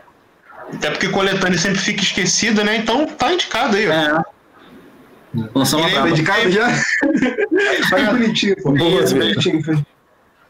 Até 0.73 0.89
porque 0.91 1.09
coletânea 1.09 1.57
sempre 1.57 1.79
fica 1.79 2.01
esquecida, 2.01 2.63
né? 2.63 2.77
Então 2.77 3.05
tá 3.05 3.33
indicado 3.33 3.75
aí, 3.75 3.87
ó. 3.89 4.23
Lançou 5.55 5.79
uma 5.79 5.89
braba. 5.89 6.09
Dedicado 6.09 6.51
já? 6.51 6.69
Faz 7.89 8.09
bonitinho, 8.09 8.55
pô. 8.61 8.73
Vitor. 8.73 9.09
bonitinho. 9.09 9.85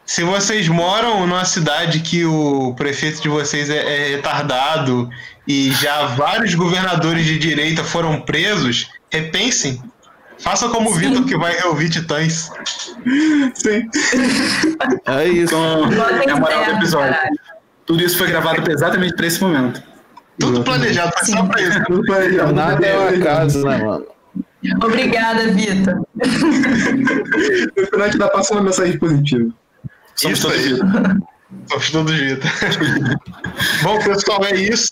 Se 0.06 0.24
vocês 0.24 0.68
moram 0.68 1.26
numa 1.26 1.46
cidade 1.46 2.00
que 2.00 2.26
o 2.26 2.74
prefeito 2.76 3.22
de 3.22 3.30
vocês 3.30 3.70
é, 3.70 3.78
é 3.78 4.16
retardado 4.16 5.10
e 5.48 5.72
já 5.72 6.08
vários 6.08 6.54
governadores 6.56 7.26
de 7.26 7.38
direita 7.38 7.84
foram 7.84 8.20
presos, 8.22 8.90
repensem. 9.10 9.82
Faça 10.40 10.68
como 10.70 10.90
o 10.90 10.94
Vitor 10.94 11.24
que 11.24 11.38
vai 11.38 11.56
reouvir 11.56 11.90
Titãs. 11.90 12.52
Sim. 13.54 13.88
É 15.06 15.26
isso. 15.28 15.54
Então, 15.54 15.92
é 16.28 16.32
a 16.32 16.36
moral 16.36 16.66
do 16.66 16.72
episódio. 16.72 17.14
caralho. 17.14 17.40
Tudo 17.86 18.04
isso 18.04 18.18
foi 18.18 18.28
gravado 18.28 18.72
exatamente 18.72 19.16
pra 19.16 19.28
esse 19.28 19.42
momento. 19.42 19.84
Tudo 20.40 20.64
planejado, 20.64 21.14
foi 21.18 21.28
só 21.28 21.46
pra 21.46 21.62
isso. 21.62 21.84
Tudo 21.86 22.04
planejado. 22.06 22.54
Nada 22.54 22.86
é 22.86 22.98
um 22.98 23.22
acaso, 23.22 23.64
né, 23.64 23.78
mano? 23.78 24.06
Obrigada, 24.84 25.48
Vitor. 25.52 25.96
No 26.16 27.86
final 27.86 28.02
a 28.02 28.06
gente 28.06 28.18
dá 28.18 28.28
passa 28.30 28.54
uma 28.54 28.64
mensagem 28.64 28.98
positiva. 28.98 29.50
Somos 30.16 30.38
Isso 30.38 30.48
todos 30.48 30.64
aí. 30.64 30.74
Vitor. 30.74 31.22
Somos 31.70 31.90
todos 31.92 32.16
Vitor. 32.16 32.52
Bom, 33.84 34.00
pessoal, 34.00 34.46
é 34.46 34.56
isso. 34.56 34.92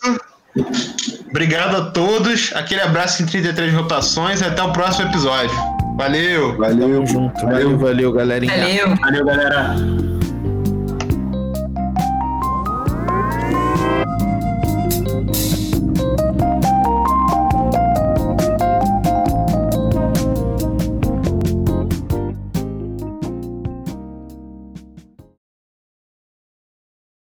Obrigado 1.29 1.75
a 1.75 1.91
todos. 1.91 2.51
Aquele 2.55 2.81
abraço 2.81 3.21
em 3.21 3.25
33 3.25 3.73
rotações 3.73 4.41
e 4.41 4.45
até 4.45 4.61
o 4.63 4.73
próximo 4.73 5.07
episódio. 5.09 5.55
Valeu! 5.97 6.57
Valeu. 6.57 7.05
Junto. 7.05 7.45
Valeu, 7.45 7.77
valeu, 7.77 8.11
galerinha. 8.11 8.57
Valeu. 8.57 8.95
Valeu, 8.95 9.25
galera. 9.25 9.75